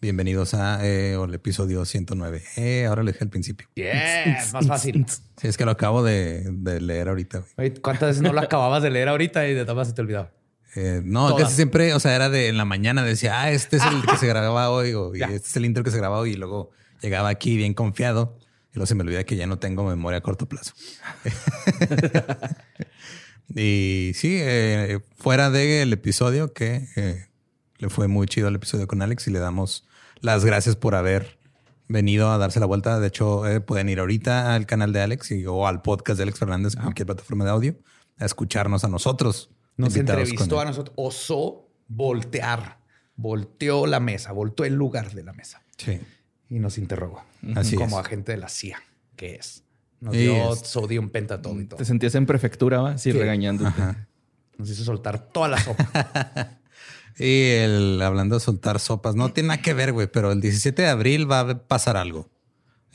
Bienvenidos 0.00 0.54
a 0.54 0.86
eh, 0.86 1.14
el 1.14 1.34
episodio 1.34 1.84
109. 1.84 2.42
Eh, 2.56 2.86
ahora 2.86 3.02
lo 3.02 3.10
dije 3.10 3.24
al 3.24 3.30
principio. 3.30 3.68
Yes, 3.74 4.46
más 4.52 4.66
fácil. 4.66 5.06
Sí, 5.40 5.48
es 5.48 5.56
que 5.56 5.64
lo 5.64 5.70
acabo 5.70 6.02
de, 6.02 6.44
de 6.50 6.80
leer 6.80 7.08
ahorita. 7.08 7.44
güey. 7.56 7.74
¿Cuántas 7.74 8.10
veces 8.10 8.22
no 8.22 8.32
lo 8.32 8.40
acababas 8.40 8.82
de 8.82 8.90
leer 8.90 9.08
ahorita 9.08 9.48
y 9.48 9.54
de 9.54 9.64
todas 9.64 9.88
se 9.88 9.94
te 9.94 10.02
olvidaba? 10.02 10.32
Eh, 10.74 11.00
no, 11.02 11.28
Todas. 11.30 11.44
casi 11.44 11.56
siempre, 11.56 11.94
o 11.94 12.00
sea, 12.00 12.14
era 12.14 12.28
de 12.28 12.48
en 12.48 12.58
la 12.58 12.66
mañana 12.66 13.02
decía, 13.02 13.40
ah, 13.40 13.50
este 13.50 13.78
es 13.78 13.82
el 13.84 14.04
que 14.04 14.18
se 14.18 14.26
grababa 14.26 14.68
hoy, 14.68 14.92
o 14.92 15.14
y 15.14 15.22
este 15.22 15.36
es 15.48 15.56
el 15.56 15.64
intro 15.64 15.82
que 15.82 15.90
se 15.90 15.96
grababa 15.96 16.20
hoy, 16.20 16.32
y 16.32 16.36
luego 16.36 16.70
llegaba 17.00 17.30
aquí 17.30 17.56
bien 17.56 17.72
confiado, 17.72 18.38
y 18.72 18.74
luego 18.74 18.86
se 18.86 18.94
me 18.94 19.02
olvida 19.02 19.24
que 19.24 19.36
ya 19.36 19.46
no 19.46 19.58
tengo 19.58 19.84
memoria 19.84 20.18
a 20.18 20.20
corto 20.20 20.46
plazo. 20.46 20.74
y 23.54 24.12
sí, 24.14 24.36
eh, 24.38 25.00
fuera 25.16 25.48
del 25.48 25.90
episodio, 25.94 26.52
que 26.52 26.86
eh, 26.96 27.26
le 27.78 27.88
fue 27.88 28.06
muy 28.06 28.26
chido 28.26 28.48
el 28.48 28.56
episodio 28.56 28.86
con 28.86 29.00
Alex, 29.00 29.28
y 29.28 29.30
le 29.30 29.38
damos 29.38 29.85
las 30.20 30.44
gracias 30.44 30.76
por 30.76 30.94
haber 30.94 31.38
venido 31.88 32.30
a 32.30 32.38
darse 32.38 32.58
la 32.60 32.66
vuelta. 32.66 32.98
De 33.00 33.06
hecho, 33.08 33.46
eh, 33.46 33.60
pueden 33.60 33.88
ir 33.88 34.00
ahorita 34.00 34.54
al 34.54 34.66
canal 34.66 34.92
de 34.92 35.00
Alex 35.02 35.30
y, 35.30 35.46
o 35.46 35.66
al 35.66 35.82
podcast 35.82 36.16
de 36.18 36.24
Alex 36.24 36.38
Fernández, 36.38 36.74
en 36.74 36.82
cualquier 36.82 37.06
plataforma 37.06 37.44
de 37.44 37.50
audio, 37.50 37.76
a 38.18 38.24
escucharnos 38.24 38.84
a 38.84 38.88
nosotros. 38.88 39.50
Nos 39.76 39.94
entrevistó 39.96 40.58
a 40.60 40.64
nosotros. 40.64 40.94
Osó 40.96 41.68
voltear. 41.88 42.78
Volteó 43.18 43.86
la 43.86 43.98
mesa, 44.00 44.32
volteó 44.32 44.66
el 44.66 44.74
lugar 44.74 45.12
de 45.14 45.22
la 45.22 45.32
mesa 45.32 45.62
Sí. 45.78 45.98
y 46.50 46.58
nos 46.58 46.76
interrogó. 46.76 47.22
Así 47.54 47.74
como 47.76 47.98
es. 47.98 48.06
agente 48.06 48.32
de 48.32 48.38
la 48.38 48.48
CIA, 48.50 48.82
que 49.16 49.36
es. 49.36 49.62
Nos 50.00 50.12
dio 50.12 50.52
es- 50.52 50.60
sodium 50.60 51.08
pentatol 51.08 51.60
y 51.62 51.64
todo. 51.64 51.78
Te 51.78 51.86
sentías 51.86 52.14
en 52.14 52.26
prefectura, 52.26 52.80
¿va? 52.82 52.98
Sí. 52.98 53.12
regañándote. 53.12 53.80
Nos 54.58 54.68
hizo 54.70 54.84
soltar 54.84 55.18
toda 55.32 55.48
la 55.48 55.58
sopa. 55.58 55.88
Y 57.18 57.50
el 57.50 58.00
hablando 58.02 58.34
de 58.36 58.40
soltar 58.40 58.78
sopas, 58.80 59.14
no 59.14 59.32
tiene 59.32 59.48
nada 59.48 59.62
que 59.62 59.72
ver, 59.74 59.92
güey, 59.92 60.06
pero 60.06 60.32
el 60.32 60.40
17 60.40 60.82
de 60.82 60.88
abril 60.88 61.30
va 61.30 61.40
a 61.40 61.58
pasar 61.66 61.96
algo 61.96 62.28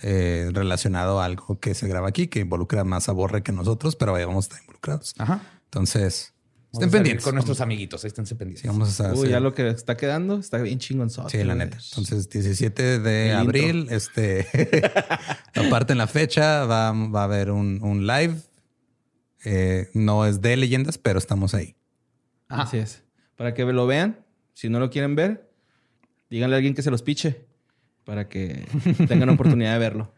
eh, 0.03 0.49
relacionado 0.53 1.19
a 1.21 1.25
algo 1.25 1.59
que 1.59 1.73
se 1.73 1.87
graba 1.87 2.07
aquí, 2.09 2.27
que 2.27 2.39
involucra 2.39 2.83
más 2.83 3.09
a 3.09 3.11
Borre 3.13 3.41
que 3.43 3.51
nosotros, 3.51 3.95
pero 3.95 4.13
ahí 4.15 4.23
vamos 4.25 4.45
a 4.45 4.47
estar 4.47 4.61
involucrados. 4.61 5.15
Ajá. 5.17 5.41
Entonces, 5.65 6.33
Vamos 6.73 6.85
estén 6.85 6.91
pendientes. 6.99 7.23
Con 7.25 7.35
nuestros 7.35 7.59
amiguitos, 7.61 8.03
ahí 8.03 8.07
esténse 8.09 8.29
Sí, 8.33 8.35
pendientes. 8.35 8.65
vamos 8.67 9.01
a 9.01 9.11
Uy, 9.11 9.19
hacer- 9.19 9.29
ya 9.31 9.39
lo 9.39 9.53
que 9.53 9.67
está 9.69 9.97
quedando 9.97 10.39
está 10.39 10.57
bien 10.59 10.79
chingón. 10.79 11.09
Sí, 11.09 11.43
la 11.43 11.55
neta. 11.55 11.77
Entonces, 11.89 12.29
17 12.29 12.99
de 12.99 13.31
El 13.31 13.35
abril, 13.37 13.87
este, 13.89 14.47
aparte 15.55 15.91
en 15.93 15.97
la 15.97 16.07
fecha, 16.07 16.65
va, 16.65 16.91
va 16.93 17.21
a 17.21 17.23
haber 17.25 17.51
un, 17.51 17.79
un 17.83 18.05
live. 18.07 18.35
Eh, 19.43 19.89
no 19.93 20.25
es 20.25 20.39
de 20.41 20.55
leyendas, 20.55 20.97
pero 20.97 21.17
estamos 21.19 21.53
ahí. 21.55 21.75
Así 22.47 22.77
es. 22.77 23.01
Para 23.41 23.55
que 23.55 23.65
lo 23.65 23.87
vean. 23.87 24.23
Si 24.53 24.69
no 24.69 24.79
lo 24.79 24.91
quieren 24.91 25.15
ver, 25.15 25.49
díganle 26.29 26.55
a 26.55 26.57
alguien 26.57 26.75
que 26.75 26.83
se 26.83 26.91
los 26.91 27.01
piche. 27.01 27.47
Para 28.03 28.29
que 28.29 28.67
tengan 29.07 29.29
oportunidad 29.29 29.73
de 29.73 29.79
verlo. 29.79 30.13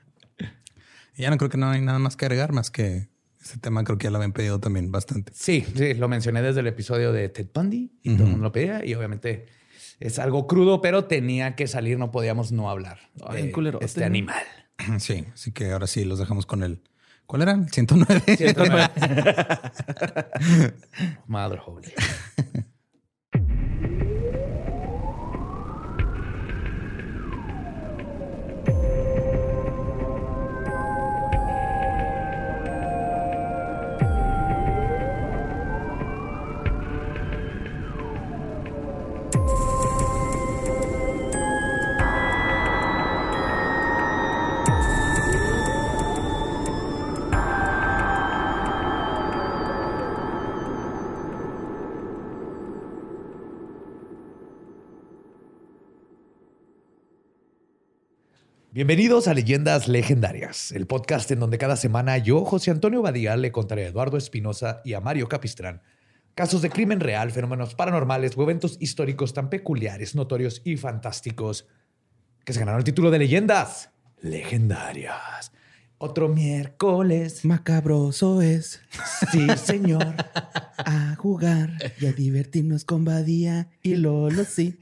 Y 1.16 1.22
ya 1.22 1.30
no 1.30 1.38
creo 1.38 1.50
que 1.50 1.58
no 1.58 1.70
hay 1.70 1.80
nada 1.80 2.00
más 2.00 2.18
que 2.18 2.26
agregar, 2.26 2.52
más 2.52 2.70
que 2.70 3.08
ese 3.42 3.60
tema 3.60 3.86
creo 3.86 3.98
que 3.98 4.04
ya 4.04 4.10
lo 4.12 4.18
habían 4.18 4.34
pedido 4.34 4.60
también 4.60 4.92
bastante. 4.92 5.32
Sí, 5.34 5.66
sí, 5.74 5.94
lo 5.94 6.10
mencioné 6.10 6.42
desde 6.42 6.60
el 6.60 6.68
episodio 6.68 7.14
de 7.14 7.30
Ted 7.30 7.48
Bundy 7.54 7.94
y 8.04 8.14
todo 8.16 8.26
el 8.26 8.32
mundo 8.32 8.44
lo 8.44 8.52
pedía. 8.52 8.84
Y 8.84 8.94
obviamente 8.94 9.46
es 10.02 10.20
algo 10.20 10.46
crudo, 10.46 10.82
pero 10.82 11.06
tenía 11.06 11.56
que 11.56 11.68
salir, 11.68 11.98
no 11.98 12.12
podíamos 12.12 12.52
no 12.52 12.70
hablar 12.70 13.00
Ay, 13.26 13.44
de 13.44 13.52
culerote, 13.54 13.86
este 13.86 14.04
animal. 14.04 14.44
Sí, 15.00 15.24
así 15.34 15.54
que 15.54 15.72
ahora 15.72 15.88
sí 15.88 16.04
los 16.04 16.20
dejamos 16.20 16.46
con 16.46 16.62
el. 16.62 16.82
¿Cuál 17.26 17.44
era? 17.44 17.54
¿El 17.54 17.70
109? 17.70 18.36
109. 18.36 18.90
Mother 21.28 21.62
Holy. 21.66 21.94
Bienvenidos 58.86 59.30
a 59.30 59.34
Leyendas 59.34 59.88
Legendarias, 59.88 60.74
el 60.74 60.88
podcast 60.88 61.32
en 61.32 61.40
donde 61.40 61.58
cada 61.58 61.78
semana 61.78 62.18
yo, 62.18 62.44
José 62.44 62.70
Antonio 62.70 63.02
Badía, 63.02 63.38
le 63.38 63.50
contaré 63.50 63.86
a 63.86 63.88
Eduardo 63.88 64.18
Espinosa 64.18 64.82
y 64.84 64.92
a 64.92 65.00
Mario 65.00 65.30
Capistrán 65.30 65.82
casos 66.36 66.62
de 66.62 66.70
crimen 66.70 67.00
real, 67.00 67.32
fenómenos 67.32 67.76
paranormales 67.76 68.38
o 68.38 68.44
eventos 68.44 68.76
históricos 68.82 69.34
tan 69.34 69.50
peculiares, 69.50 70.16
notorios 70.16 70.62
y 70.66 70.76
fantásticos 70.76 71.66
que 72.44 72.52
se 72.52 72.60
ganaron 72.60 72.80
el 72.80 72.84
título 72.84 73.10
de 73.10 73.20
Leyendas 73.20 73.90
Legendarias. 74.20 75.54
Otro 75.98 76.28
miércoles, 76.28 77.46
Macabroso 77.46 78.42
es 78.42 78.82
sí, 79.32 79.48
señor. 79.56 80.14
a 80.78 81.16
jugar 81.16 81.72
y 82.02 82.08
a 82.08 82.12
divertirnos 82.12 82.84
con 82.84 83.06
Badía 83.06 83.70
y 83.82 83.96
Lolo, 83.96 84.44
sí. 84.44 84.78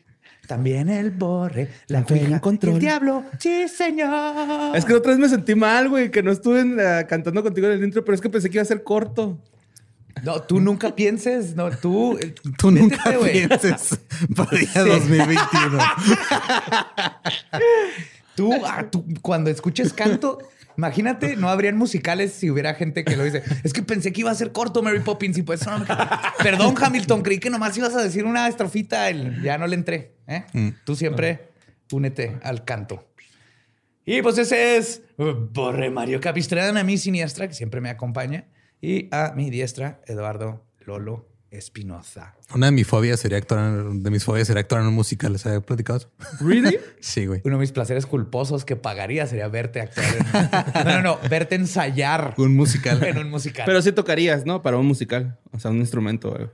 También 0.52 0.90
el 0.90 1.12
borre, 1.12 1.70
la 1.88 2.04
en 2.10 2.40
control. 2.40 2.74
el 2.74 2.82
diablo, 2.82 3.24
sí, 3.40 3.70
señor. 3.70 4.76
Es 4.76 4.84
que 4.84 4.94
otra 4.94 5.12
vez 5.12 5.20
me 5.20 5.30
sentí 5.30 5.56
mal, 5.56 5.88
güey, 5.88 6.12
que 6.12 6.22
no 6.22 6.30
estuve 6.30 6.60
eh, 6.60 7.06
cantando 7.08 7.42
contigo 7.42 7.68
en 7.68 7.74
el 7.76 7.84
intro, 7.86 8.04
pero 8.04 8.16
es 8.16 8.20
que 8.20 8.30
pensé 8.30 8.50
que 8.50 8.58
iba 8.58 8.62
a 8.62 8.66
ser 8.66 8.84
corto. 8.84 9.40
No, 10.24 10.42
tú 10.42 10.60
nunca 10.60 10.94
pienses, 10.94 11.56
no, 11.56 11.72
tú. 11.72 12.20
Tú 12.58 12.70
nunca 12.70 13.16
güey. 13.18 13.48
pienses 13.48 13.98
para 14.36 14.58
día 14.58 14.84
2021. 14.84 15.78
Tú, 18.36 18.54
ah, 18.66 18.86
tú, 18.90 19.06
cuando 19.22 19.50
escuches 19.50 19.94
canto, 19.94 20.40
imagínate, 20.82 21.36
no 21.36 21.50
habrían 21.50 21.78
musicales 21.78 22.34
si 22.34 22.50
hubiera 22.50 22.74
gente 22.74 23.04
que 23.04 23.16
lo 23.16 23.24
dice. 23.24 23.44
Es 23.64 23.72
que 23.72 23.84
pensé 23.84 24.12
que 24.12 24.22
iba 24.22 24.32
a 24.32 24.36
ser 24.36 24.52
corto 24.52 24.82
Mary 24.82 25.00
Poppins 25.02 25.38
y 25.38 25.44
pues 25.44 25.64
no 25.68 25.78
me- 25.80 25.86
Perdón, 26.42 26.74
Hamilton, 26.82 27.22
creí 27.22 27.38
que 27.40 27.52
nomás 27.52 27.78
ibas 27.78 27.94
a 27.96 28.02
decir 28.02 28.26
una 28.26 28.48
estrofita. 28.48 29.10
el- 29.10 29.42
Ya 29.44 29.58
no 29.60 29.68
le 29.68 29.76
entré. 29.76 30.16
¿eh? 30.28 30.44
Tú 30.84 30.96
siempre 30.96 31.50
únete 31.92 32.38
al 32.44 32.66
canto. 32.66 33.08
Y 34.06 34.22
pues 34.24 34.38
ese 34.40 34.78
es 34.78 35.04
Borre 35.18 35.92
Mario 35.92 36.20
Capistrán, 36.20 36.76
a 36.78 36.84
mi 36.84 36.98
siniestra, 36.98 37.48
que 37.48 37.54
siempre 37.54 37.80
me 37.82 37.90
acompaña. 37.92 38.46
Y 38.82 39.08
a 39.16 39.34
mi 39.36 39.52
diestra, 39.52 40.02
Eduardo 40.08 40.66
Lolo 40.80 41.30
Espinosa. 41.52 42.34
Una 42.56 42.68
de 42.68 42.72
mis 42.72 42.88
fobias 42.88 43.20
sería 43.20 43.38
actuar 43.38 43.60
en, 43.60 44.04
de 44.04 44.10
mis 44.10 44.24
fobias 44.24 44.48
sería 44.48 44.62
actuar 44.62 44.82
en 44.82 44.88
un 44.88 44.94
musical. 44.94 45.34
¿Les 45.34 45.46
había 45.46 45.60
platicado 45.62 45.98
eso? 46.00 46.10
¿Really? 46.40 46.80
Sí, 47.02 47.26
güey. 47.26 47.42
Uno 47.44 47.58
de 47.58 47.60
mis 47.62 47.72
placeres 47.74 48.06
culposos 48.06 48.64
que 48.64 48.76
pagaría 48.78 49.28
sería 49.28 49.48
verte 49.50 49.82
actuar 49.82 50.06
en... 50.18 50.86
No, 50.86 50.94
no, 50.94 51.02
no. 51.02 51.30
Verte 51.30 51.56
ensayar 51.56 52.34
Un 52.38 52.56
musical. 52.56 53.04
en 53.06 53.18
un 53.18 53.30
musical. 53.30 53.66
Pero 53.66 53.82
sí 53.82 53.92
tocarías, 53.92 54.46
¿no? 54.46 54.62
Para 54.62 54.78
un 54.78 54.86
musical. 54.86 55.40
O 55.52 55.60
sea, 55.60 55.72
un 55.72 55.78
instrumento. 55.80 56.32
güey. 56.32 56.48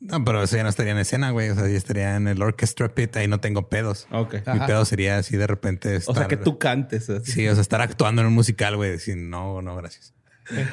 No, 0.00 0.22
pero 0.22 0.42
eso 0.42 0.56
ya 0.56 0.62
no 0.62 0.68
estaría 0.68 0.92
en 0.92 0.98
escena, 0.98 1.30
güey. 1.30 1.48
O 1.48 1.54
sea, 1.54 1.66
ya 1.66 1.76
estaría 1.78 2.14
en 2.16 2.28
el 2.28 2.42
orchestra 2.42 2.94
pit. 2.94 3.16
Ahí 3.16 3.26
no 3.28 3.40
tengo 3.40 3.70
pedos. 3.70 4.06
Ok. 4.10 4.34
Mi 4.34 4.40
Ajá. 4.58 4.66
pedo 4.66 4.84
sería 4.84 5.16
así 5.16 5.38
de 5.38 5.46
repente 5.46 5.96
estar... 5.96 6.14
O 6.14 6.18
sea, 6.18 6.28
que 6.28 6.36
tú 6.36 6.58
cantes. 6.58 7.08
así. 7.08 7.32
Sí, 7.32 7.48
o 7.48 7.54
sea, 7.54 7.62
estar 7.62 7.80
actuando 7.80 8.20
en 8.20 8.28
un 8.28 8.34
musical, 8.34 8.76
güey. 8.76 8.90
Decir, 8.90 9.16
no, 9.16 9.62
no, 9.62 9.74
gracias. 9.76 10.12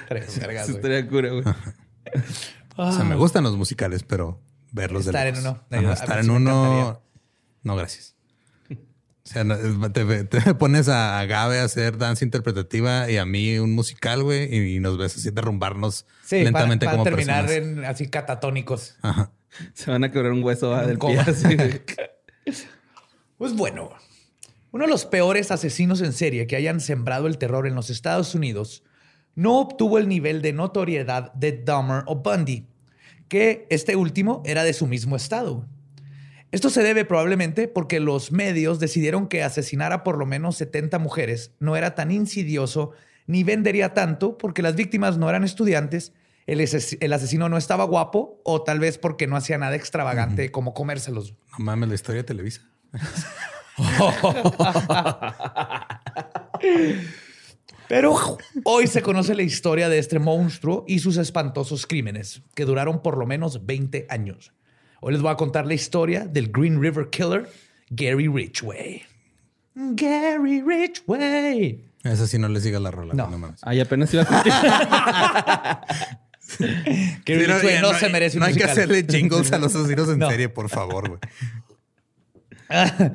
Tres 0.10 0.38
vergas, 0.38 0.64
Eso 0.68 0.74
güey. 0.74 0.94
estaría 0.94 1.08
cura, 1.08 1.30
güey. 1.30 1.44
O 2.76 2.92
sea, 2.92 3.04
me 3.04 3.16
gustan 3.16 3.44
los 3.44 3.58
musicales, 3.58 4.04
pero 4.04 4.42
verlos 4.72 5.06
de 5.06 5.12
Estar 5.12 5.28
en 5.28 5.36
lejos. 5.36 5.58
uno. 5.70 5.78
Ajá, 5.80 5.94
estar 5.94 6.20
en 6.20 6.30
uno. 6.30 7.02
No, 7.64 7.76
gracias. 7.76 8.16
O 9.24 9.30
sea, 9.34 9.44
no, 9.44 9.56
te, 9.92 10.24
te 10.26 10.54
pones 10.56 10.90
a 10.90 11.24
Gabe 11.26 11.60
a 11.60 11.64
hacer 11.64 11.98
danza 11.98 12.26
interpretativa 12.26 13.10
y 13.10 13.18
a 13.18 13.26
mí 13.26 13.60
un 13.60 13.74
musical, 13.74 14.24
güey, 14.24 14.76
y, 14.76 14.80
nos 14.80 14.98
ves 14.98 15.16
así 15.16 15.30
derrumbarnos 15.30 16.06
Sí, 16.26 16.44
lentamente 16.44 16.86
para, 16.86 16.98
como 16.98 17.04
terminar 17.04 17.46
personas. 17.46 17.78
en 17.78 17.86
así 17.86 18.10
catatónicos. 18.10 18.96
Ajá. 19.02 19.32
Se 19.74 19.92
van 19.92 20.04
a 20.04 20.12
quebrar 20.12 20.32
un 20.32 20.44
hueso 20.44 20.74
ah, 20.74 20.86
del 20.86 20.98
pie. 20.98 21.18
coma. 21.18 21.22
así. 21.22 21.48
Pues 23.38 23.56
bueno, 23.56 23.90
uno 24.72 24.84
de 24.86 24.90
los 24.90 25.06
peores 25.06 25.50
asesinos 25.50 26.02
en 26.02 26.14
serie 26.14 26.46
que 26.46 26.56
hayan 26.56 26.80
sembrado 26.80 27.26
el 27.26 27.40
terror 27.40 27.66
en 27.66 27.74
los 27.74 27.90
Estados 27.90 28.36
Unidos 28.36 28.84
no 29.36 29.60
obtuvo 29.60 29.98
el 29.98 30.08
nivel 30.08 30.42
de 30.42 30.54
notoriedad 30.54 31.32
de 31.34 31.52
Dahmer 31.64 32.04
o 32.08 32.16
Bundy, 32.16 32.66
que 33.28 33.66
este 33.70 33.96
último 33.96 34.42
era 34.46 34.64
de 34.64 34.74
su 34.74 34.88
mismo 34.88 35.16
estado. 35.16 35.66
Esto 36.52 36.70
se 36.70 36.84
debe 36.84 37.06
probablemente 37.06 37.70
porque 37.70 38.02
los 38.02 38.32
medios 38.34 38.80
decidieron 38.80 39.28
que 39.28 39.42
asesinar 39.44 39.94
a 39.94 40.04
por 40.04 40.18
lo 40.18 40.26
menos 40.26 40.58
70 40.58 41.00
mujeres 41.00 41.52
no 41.60 41.78
era 41.78 41.96
tan 41.96 42.12
insidioso 42.12 42.92
ni 43.26 43.44
vendería 43.46 43.94
tanto 43.94 44.38
porque 44.38 44.62
las 44.62 44.76
víctimas 44.76 45.18
no 45.18 45.30
eran 45.30 45.46
estudiantes, 45.46 46.12
el, 46.48 46.60
ases- 46.60 46.98
el 47.00 47.14
asesino 47.14 47.48
no 47.48 47.56
estaba 47.58 47.86
guapo 47.86 48.42
o 48.44 48.64
tal 48.64 48.80
vez 48.80 48.98
porque 48.98 49.28
no 49.28 49.38
hacía 49.38 49.58
nada 49.58 49.76
extravagante 49.78 50.52
como 50.52 50.74
comérselos. 50.74 51.36
No 51.58 51.64
mames, 51.64 51.88
la 51.88 51.96
historia 51.96 52.24
de 52.24 52.28
Televisa. 52.28 52.62
Pero 57.92 58.16
hoy 58.64 58.88
se 58.88 59.02
conoce 59.02 59.36
la 59.36 59.42
historia 59.44 59.90
de 59.90 60.00
este 60.00 60.18
monstruo 60.18 60.86
y 60.88 61.00
sus 61.00 61.18
espantosos 61.18 61.86
crímenes, 61.86 62.42
que 62.56 62.64
duraron 62.64 63.02
por 63.02 63.18
lo 63.18 63.26
menos 63.26 63.66
20 63.66 64.06
años. 64.10 64.54
Hoy 65.02 65.12
les 65.12 65.22
voy 65.22 65.30
a 65.30 65.36
contar 65.36 65.68
la 65.68 65.74
historia 65.74 66.26
del 66.26 66.54
Green 66.54 66.82
River 66.82 67.10
Killer, 67.10 67.50
Gary 67.90 68.30
Ridgway. 68.30 69.02
Gary 69.76 70.62
Ridgway. 70.62 71.84
Esa 72.06 72.28
sí 72.28 72.40
no 72.40 72.48
le 72.48 72.62
sigas 72.62 72.82
la 72.82 72.92
rola. 72.92 73.14
No. 73.14 73.28
güey, 73.28 73.38
mames. 73.40 73.60
Ay, 73.62 73.82
apenas 73.82 74.14
iba 74.14 74.24
a. 74.24 75.82
Gary 77.26 77.42
Sí, 77.42 77.48
no, 77.48 77.56
Ridgway 77.56 77.74
ya 77.76 77.82
no, 77.82 77.92
no 77.92 78.00
se 78.00 78.08
merece 78.08 78.38
un 78.38 78.40
No 78.40 78.46
hay 78.46 78.54
que 78.54 78.60
musical. 78.66 78.72
hacerle 78.72 79.06
jingles 79.06 79.52
a 79.52 79.58
los 79.58 79.76
asesinos 79.76 80.08
en 80.08 80.20
No. 80.20 80.30
serie, 80.30 80.48
por 80.48 80.70
favor, 80.70 81.10
güey. 81.10 81.20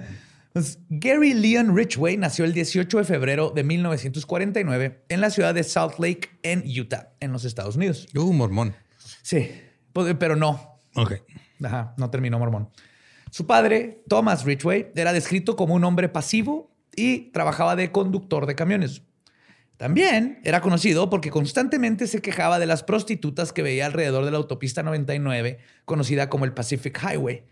Gary 0.88 1.34
Leon 1.34 1.76
Ridgway 1.76 2.16
nació 2.16 2.44
el 2.44 2.52
18 2.52 2.98
de 2.98 3.04
febrero 3.04 3.52
de 3.54 3.64
1949 3.64 5.04
en 5.08 5.20
la 5.20 5.30
ciudad 5.30 5.54
de 5.54 5.64
Salt 5.64 5.98
Lake, 5.98 6.38
en 6.42 6.64
Utah, 6.66 7.12
en 7.20 7.32
los 7.32 7.44
Estados 7.44 7.76
Unidos. 7.76 8.06
Uh, 8.14 8.32
mormón. 8.32 8.74
Sí, 9.22 9.50
pues, 9.92 10.14
pero 10.18 10.36
no, 10.36 10.76
Ok. 10.96 11.12
Ajá, 11.62 11.94
no 11.96 12.10
terminó 12.10 12.38
mormón. 12.38 12.70
Su 13.30 13.46
padre, 13.46 14.02
Thomas 14.08 14.44
Ridgway, 14.44 14.92
era 14.94 15.12
descrito 15.12 15.56
como 15.56 15.74
un 15.74 15.84
hombre 15.84 16.08
pasivo 16.08 16.74
y 16.94 17.30
trabajaba 17.32 17.76
de 17.76 17.92
conductor 17.92 18.46
de 18.46 18.54
camiones. 18.54 19.02
También 19.76 20.40
era 20.42 20.62
conocido 20.62 21.10
porque 21.10 21.30
constantemente 21.30 22.06
se 22.06 22.22
quejaba 22.22 22.58
de 22.58 22.66
las 22.66 22.82
prostitutas 22.82 23.52
que 23.52 23.62
veía 23.62 23.84
alrededor 23.84 24.24
de 24.24 24.30
la 24.30 24.38
autopista 24.38 24.82
99, 24.82 25.58
conocida 25.84 26.30
como 26.30 26.46
el 26.46 26.54
Pacific 26.54 26.98
Highway, 27.02 27.44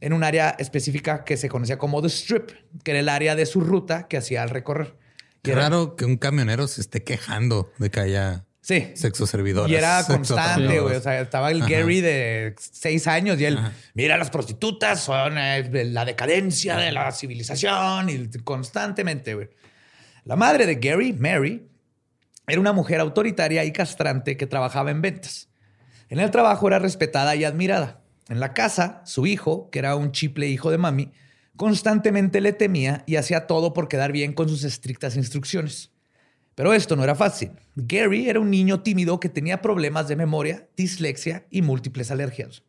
en 0.00 0.12
un 0.12 0.22
área 0.24 0.50
específica 0.58 1.24
que 1.24 1.36
se 1.36 1.48
conocía 1.48 1.78
como 1.78 2.00
The 2.02 2.08
Strip, 2.08 2.50
que 2.84 2.90
era 2.92 3.00
el 3.00 3.08
área 3.08 3.34
de 3.34 3.46
su 3.46 3.60
ruta 3.60 4.06
que 4.08 4.16
hacía 4.16 4.42
al 4.42 4.50
recorrer. 4.50 4.94
Qué 5.42 5.52
era- 5.52 5.62
raro 5.62 5.96
que 5.96 6.04
un 6.04 6.16
camionero 6.16 6.66
se 6.68 6.80
esté 6.80 7.02
quejando 7.04 7.72
de 7.78 7.90
que 7.90 8.00
haya 8.00 8.44
Sí. 8.60 8.90
sexo 8.94 9.26
servidores. 9.26 9.72
Y 9.72 9.76
era 9.76 10.04
constante, 10.06 10.80
güey. 10.80 10.96
O 10.96 11.00
sea, 11.00 11.20
estaba 11.20 11.50
el 11.50 11.62
Ajá. 11.62 11.70
Gary 11.70 12.00
de 12.00 12.54
seis 12.58 13.06
años 13.06 13.40
y 13.40 13.46
él, 13.46 13.58
mira, 13.94 14.16
las 14.18 14.30
prostitutas 14.30 15.00
son 15.00 15.38
eh, 15.38 15.84
la 15.86 16.04
decadencia 16.04 16.76
de 16.76 16.92
la 16.92 17.10
civilización 17.12 18.10
y 18.10 18.28
constantemente, 18.44 19.34
güey. 19.34 19.48
La 20.24 20.36
madre 20.36 20.66
de 20.66 20.74
Gary, 20.74 21.14
Mary, 21.14 21.66
era 22.46 22.60
una 22.60 22.72
mujer 22.72 23.00
autoritaria 23.00 23.64
y 23.64 23.72
castrante 23.72 24.36
que 24.36 24.46
trabajaba 24.46 24.90
en 24.90 25.00
ventas. 25.00 25.48
En 26.10 26.18
el 26.18 26.30
trabajo 26.30 26.68
era 26.68 26.78
respetada 26.78 27.34
y 27.36 27.44
admirada. 27.44 28.00
En 28.28 28.40
la 28.40 28.52
casa, 28.52 29.02
su 29.04 29.26
hijo, 29.26 29.70
que 29.70 29.78
era 29.78 29.96
un 29.96 30.12
chiple 30.12 30.48
hijo 30.48 30.70
de 30.70 30.78
mami, 30.78 31.12
constantemente 31.56 32.40
le 32.40 32.52
temía 32.52 33.02
y 33.06 33.16
hacía 33.16 33.46
todo 33.46 33.72
por 33.72 33.88
quedar 33.88 34.12
bien 34.12 34.32
con 34.32 34.48
sus 34.48 34.64
estrictas 34.64 35.16
instrucciones. 35.16 35.90
Pero 36.54 36.74
esto 36.74 36.96
no 36.96 37.04
era 37.04 37.14
fácil. 37.14 37.52
Gary 37.76 38.28
era 38.28 38.40
un 38.40 38.50
niño 38.50 38.80
tímido 38.80 39.20
que 39.20 39.28
tenía 39.28 39.62
problemas 39.62 40.08
de 40.08 40.16
memoria, 40.16 40.68
dislexia 40.76 41.46
y 41.50 41.62
múltiples 41.62 42.10
alergias. 42.10 42.62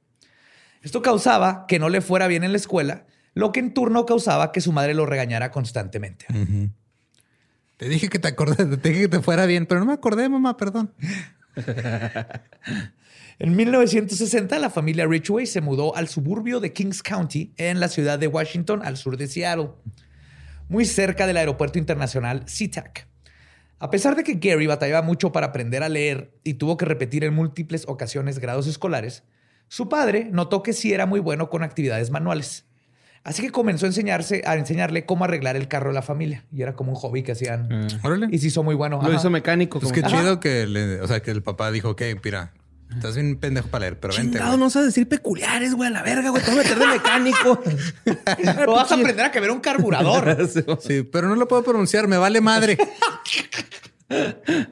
Esto 0.81 1.01
causaba 1.01 1.65
que 1.67 1.79
no 1.79 1.89
le 1.89 2.01
fuera 2.01 2.27
bien 2.27 2.44
en 2.44 2.51
la 2.51 2.57
escuela, 2.57 3.06
lo 3.33 3.51
que 3.51 3.59
en 3.59 3.73
turno 3.73 4.06
causaba 4.06 4.51
que 4.51 4.61
su 4.61 4.71
madre 4.71 4.94
lo 4.94 5.06
regañara 5.06 5.51
constantemente. 5.51 6.25
Te 7.77 7.89
dije 7.89 8.09
que 8.09 8.19
te 8.19 8.27
acordé, 8.27 8.77
te 8.77 8.89
dije 8.89 9.01
que 9.01 9.07
te 9.07 9.21
fuera 9.21 9.45
bien, 9.45 9.65
pero 9.65 9.79
no 9.79 9.88
me 9.88 9.94
acordé, 9.94 10.29
mamá, 10.29 10.56
perdón. 10.56 10.94
En 13.39 13.56
1960, 13.56 14.59
la 14.59 14.69
familia 14.69 15.06
Ridgway 15.07 15.45
se 15.45 15.62
mudó 15.62 15.95
al 15.95 16.09
suburbio 16.09 16.59
de 16.59 16.74
Kings 16.74 17.01
County, 17.01 17.53
en 17.57 17.80
la 17.80 17.88
ciudad 17.88 18.19
de 18.19 18.27
Washington, 18.27 18.81
al 18.83 18.97
sur 18.97 19.15
de 19.15 19.27
Seattle, 19.27 19.69
muy 20.68 20.86
cerca 20.86 21.25
del 21.25 21.38
aeropuerto 21.38 21.80
internacional 21.80 22.44
SeaTac. 22.47 23.07
A 23.80 23.89
pesar 23.89 24.18
de 24.18 24.25
que 24.25 24.33
Gary 24.33 24.68
batallaba 24.68 25.01
mucho 25.01 25.31
para 25.31 25.47
aprender 25.47 25.83
a 25.83 25.89
leer 25.89 26.33
y 26.44 26.56
tuvo 26.56 26.75
que 26.75 26.83
repetir 26.86 27.24
en 27.24 27.33
múltiples 27.33 27.86
ocasiones 27.88 28.39
grados 28.39 28.68
escolares, 28.68 29.24
su 29.69 29.88
padre 29.88 30.27
notó 30.31 30.62
que 30.62 30.74
sí 30.74 30.92
era 30.92 31.06
muy 31.06 31.21
bueno 31.21 31.50
con 31.50 31.63
actividades 31.63 32.09
manuales. 32.12 32.65
Así 33.23 33.42
que 33.42 33.52
comenzó 33.52 33.85
a, 33.85 33.90
enseñarse, 33.90 34.42
a 34.45 34.56
enseñarle 34.56 35.06
cómo 35.06 35.23
arreglar 35.23 35.56
el 35.56 35.68
carro 35.69 35.90
de 35.90 35.94
la 35.94 36.02
familia. 36.02 36.45
Y 36.52 36.61
era 36.61 36.73
como 36.75 36.92
un 36.92 36.95
hobby 36.95 37.23
que 37.23 37.33
hacían. 37.33 37.87
Órale. 38.04 38.28
Y 38.31 38.40
se 38.40 38.47
hizo 38.47 38.63
muy 38.63 38.75
bueno. 38.75 38.97
Lo 39.02 39.07
Ajá. 39.09 39.16
hizo 39.18 39.30
mecánico. 39.30 39.80
Pues 39.80 39.94
como- 39.94 40.07
qué 40.07 40.09
chido 40.13 40.40
que, 40.40 40.66
le- 40.66 41.02
o 41.02 41.07
sea, 41.07 41.21
que 41.21 41.31
el 41.31 41.44
papá 41.44 41.71
dijo, 41.71 41.90
ok, 41.92 42.02
mira, 42.23 42.54
estás 42.93 43.15
bien 43.15 43.37
pendejo 43.37 43.67
para 43.69 43.81
leer, 43.81 43.99
pero 43.99 44.13
vente. 44.13 44.31
Chingado, 44.33 44.51
güey". 44.51 44.59
no 44.59 44.69
sabes 44.69 44.87
decir 44.89 45.07
peculiares, 45.07 45.73
güey, 45.75 45.87
a 45.89 45.91
la 45.91 46.01
verga, 46.03 46.29
güey. 46.29 46.43
Te 46.43 46.51
voy 46.51 46.59
a 46.59 46.63
meter 46.63 46.79
de 46.79 46.87
mecánico. 46.87 47.63
Pero 48.55 48.73
vas 48.73 48.91
a 48.91 48.95
aprender 48.95 49.25
a 49.25 49.31
quebrar 49.31 49.51
un 49.51 49.59
carburador. 49.59 50.37
Sí, 50.81 51.03
pero 51.03 51.27
no 51.27 51.35
lo 51.35 51.47
puedo 51.47 51.63
pronunciar, 51.63 52.07
me 52.07 52.17
vale 52.17 52.41
madre. 52.41 52.77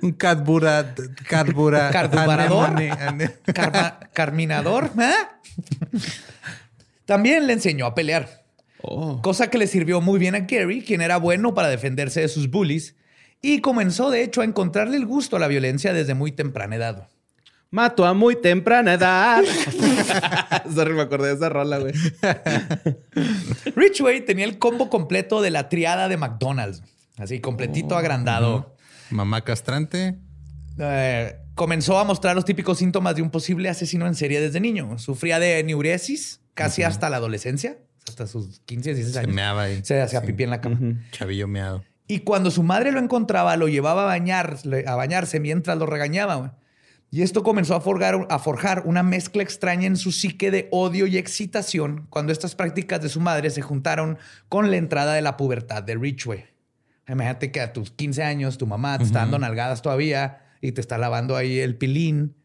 Un 0.01 0.13
carbura, 0.13 0.95
carbura, 1.27 1.91
¿Carburador? 1.91 2.69
ane- 2.69 2.91
ane- 2.91 3.35
Carma- 3.53 3.99
carminador. 4.13 4.89
¿eh? 4.99 5.13
También 7.05 7.45
le 7.47 7.53
enseñó 7.53 7.85
a 7.85 7.95
pelear, 7.95 8.43
Oh. 8.81 9.21
cosa 9.21 9.49
que 9.49 9.57
le 9.57 9.67
sirvió 9.67 10.01
muy 10.01 10.17
bien 10.19 10.35
a 10.35 10.39
Gary, 10.41 10.81
quien 10.83 11.01
era 11.01 11.17
bueno 11.17 11.53
para 11.53 11.67
defenderse 11.67 12.21
de 12.21 12.27
sus 12.29 12.49
bullies, 12.49 12.95
y 13.41 13.59
comenzó 13.61 14.09
de 14.11 14.23
hecho 14.23 14.41
a 14.41 14.45
encontrarle 14.45 14.97
el 14.97 15.05
gusto 15.05 15.35
a 15.35 15.39
la 15.39 15.47
violencia 15.47 15.93
desde 15.93 16.13
muy 16.13 16.31
temprana 16.31 16.75
edad. 16.75 17.07
Mato 17.69 18.05
a 18.05 18.13
muy 18.13 18.35
temprana 18.41 18.93
edad. 18.93 19.43
Sorry, 20.73 20.93
me 20.93 21.01
acordé 21.01 21.29
de 21.29 21.33
esa 21.35 21.49
rola, 21.49 21.79
güey. 21.79 21.93
Ridgway 23.75 24.21
tenía 24.25 24.45
el 24.45 24.57
combo 24.57 24.89
completo 24.89 25.41
de 25.41 25.51
la 25.51 25.69
triada 25.69 26.07
de 26.07 26.17
McDonald's, 26.17 26.81
así 27.17 27.39
completito 27.39 27.97
agrandado. 27.97 28.73
Mamá 29.09 29.43
castrante. 29.43 30.15
Eh, 30.79 31.35
comenzó 31.55 31.97
a 31.99 32.03
mostrar 32.03 32.35
los 32.35 32.45
típicos 32.45 32.77
síntomas 32.77 33.15
de 33.15 33.21
un 33.21 33.29
posible 33.31 33.69
asesino 33.69 34.07
en 34.07 34.15
serie 34.15 34.39
desde 34.39 34.59
niño. 34.59 34.97
Sufría 34.97 35.39
de 35.39 35.63
neuresis 35.63 36.41
casi 36.53 36.83
hasta 36.83 37.09
la 37.09 37.17
adolescencia, 37.17 37.77
hasta 38.07 38.27
sus 38.27 38.59
15, 38.61 38.93
16 38.93 39.13
Se 39.13 39.19
años. 39.19 39.33
meaba 39.35 39.63
ahí. 39.63 39.81
Se 39.83 40.01
hacía 40.01 40.21
Sí. 40.21 40.27
pipí 40.27 40.43
en 40.43 40.49
la 40.51 40.61
cama. 40.61 40.79
Chavillo 41.11 41.47
meado. 41.47 41.83
Y 42.07 42.19
cuando 42.19 42.51
su 42.51 42.63
madre 42.63 42.91
lo 42.93 42.99
encontraba, 42.99 43.57
lo 43.57 43.67
llevaba 43.67 44.03
a, 44.03 44.05
bañar, 44.05 44.57
a 44.85 44.95
bañarse 44.95 45.39
mientras 45.41 45.77
lo 45.77 45.85
regañaba. 45.85 46.57
Y 47.09 47.21
esto 47.21 47.41
comenzó 47.41 47.73
a 47.75 47.81
forjar, 47.81 48.27
a 48.29 48.37
forjar 48.39 48.83
una 48.85 49.01
mezcla 49.01 49.41
extraña 49.41 49.87
en 49.87 49.95
su 49.95 50.11
psique 50.11 50.51
de 50.51 50.67
odio 50.71 51.07
y 51.07 51.17
excitación 51.17 52.05
cuando 52.09 52.33
estas 52.33 52.53
prácticas 52.53 53.01
de 53.01 53.07
su 53.09 53.21
madre 53.21 53.49
se 53.49 53.61
juntaron 53.61 54.17
con 54.49 54.69
la 54.69 54.77
entrada 54.77 55.13
de 55.13 55.21
la 55.21 55.37
pubertad 55.37 55.83
de 55.83 55.95
Ridgway. 55.95 56.45
Imagínate 57.07 57.51
que 57.51 57.61
a 57.61 57.71
tus 57.71 57.91
15 57.91 58.23
años 58.23 58.57
tu 58.57 58.67
mamá 58.67 58.97
te 58.97 59.05
está 59.05 59.19
dando 59.19 59.39
nalgadas 59.39 59.81
todavía 59.81 60.41
y 60.59 60.73
te 60.73 60.81
está 60.81 60.97
lavando 60.97 61.37
ahí 61.37 61.59
el 61.59 61.77
pilín. 61.77 62.35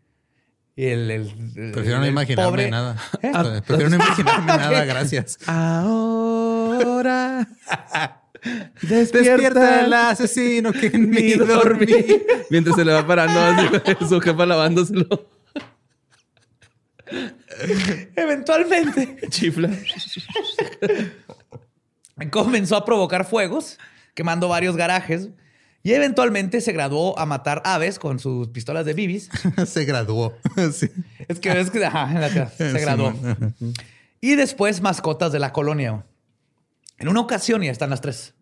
Y 0.76 0.84
el, 0.86 1.10
el- 1.10 1.50
el- 1.56 1.72
Prefiero 1.72 1.98
no 1.98 2.06
imaginarme 2.06 2.50
pobre- 2.50 2.70
nada. 2.70 2.96
¿Eh? 3.20 3.32
Prefiero 3.66 3.90
no 3.90 3.96
imaginarme 3.96 4.46
nada, 4.56 4.84
gracias. 4.84 5.38
Ahora 5.46 7.48
Despierta 8.82 9.84
el 9.84 9.92
asesino 9.92 10.72
que 10.72 10.86
en 10.86 11.10
mí 11.10 11.32
dormí. 11.34 11.86
Mientras 12.50 12.76
se 12.76 12.84
le 12.84 12.92
va 12.92 13.06
parando 13.06 13.40
así, 13.40 14.04
su 14.08 14.20
jefa 14.20 14.46
lavándoselo. 14.46 15.06
Eventualmente 18.16 19.18
Chifla. 19.28 19.70
comenzó 22.30 22.76
a 22.76 22.84
provocar 22.84 23.26
fuegos, 23.26 23.78
quemando 24.14 24.48
varios 24.48 24.76
garajes. 24.76 25.28
Y 25.84 25.92
eventualmente 25.92 26.60
se 26.60 26.72
graduó 26.72 27.18
a 27.18 27.26
matar 27.26 27.60
aves 27.64 27.98
con 27.98 28.20
sus 28.20 28.48
pistolas 28.48 28.86
de 28.86 28.94
bibis. 28.94 29.28
Se 29.66 29.84
graduó. 29.84 30.36
Sí. 30.72 30.88
Es 31.26 31.40
que 31.40 31.50
es 31.58 31.70
que 31.70 31.84
ajá, 31.84 32.48
se 32.56 32.80
graduó. 32.80 33.12
Y 34.20 34.36
después 34.36 34.80
mascotas 34.80 35.32
de 35.32 35.40
la 35.40 35.52
colonia. 35.52 36.04
En 37.02 37.08
una 37.08 37.20
ocasión, 37.20 37.62
y 37.62 37.66
ya 37.66 37.72
están 37.72 37.90
las 37.90 38.00
tres. 38.00 38.34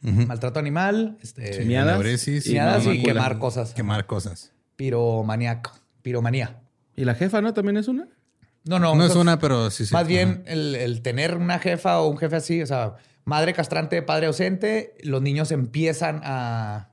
Maltrato 0.00 0.58
animal, 0.60 1.16
este, 1.22 1.64
Miadas. 1.64 1.94
Neuresis 1.94 2.46
miadas 2.50 2.84
y 2.86 3.02
quemar 3.02 3.38
cosas. 3.38 3.72
Quemar 3.72 4.04
cosas. 4.04 4.52
Piromaniaco. 4.76 5.72
Piromanía. 6.02 6.60
¿Y 6.94 7.04
la 7.06 7.14
jefa, 7.14 7.40
no? 7.40 7.54
¿También 7.54 7.78
es 7.78 7.88
una? 7.88 8.06
No, 8.64 8.78
no. 8.78 8.94
No 8.94 9.06
es 9.06 9.14
una, 9.16 9.38
pero 9.38 9.70
sí, 9.70 9.86
sí. 9.86 9.94
Más 9.94 10.06
bien 10.06 10.42
el, 10.46 10.74
el 10.74 11.00
tener 11.00 11.36
una 11.38 11.58
jefa 11.58 12.00
o 12.00 12.08
un 12.08 12.18
jefe 12.18 12.36
así, 12.36 12.60
o 12.60 12.66
sea, 12.66 12.96
madre 13.24 13.54
castrante, 13.54 14.02
padre 14.02 14.26
ausente, 14.26 14.94
los 15.02 15.22
niños 15.22 15.50
empiezan 15.52 16.20
a, 16.22 16.90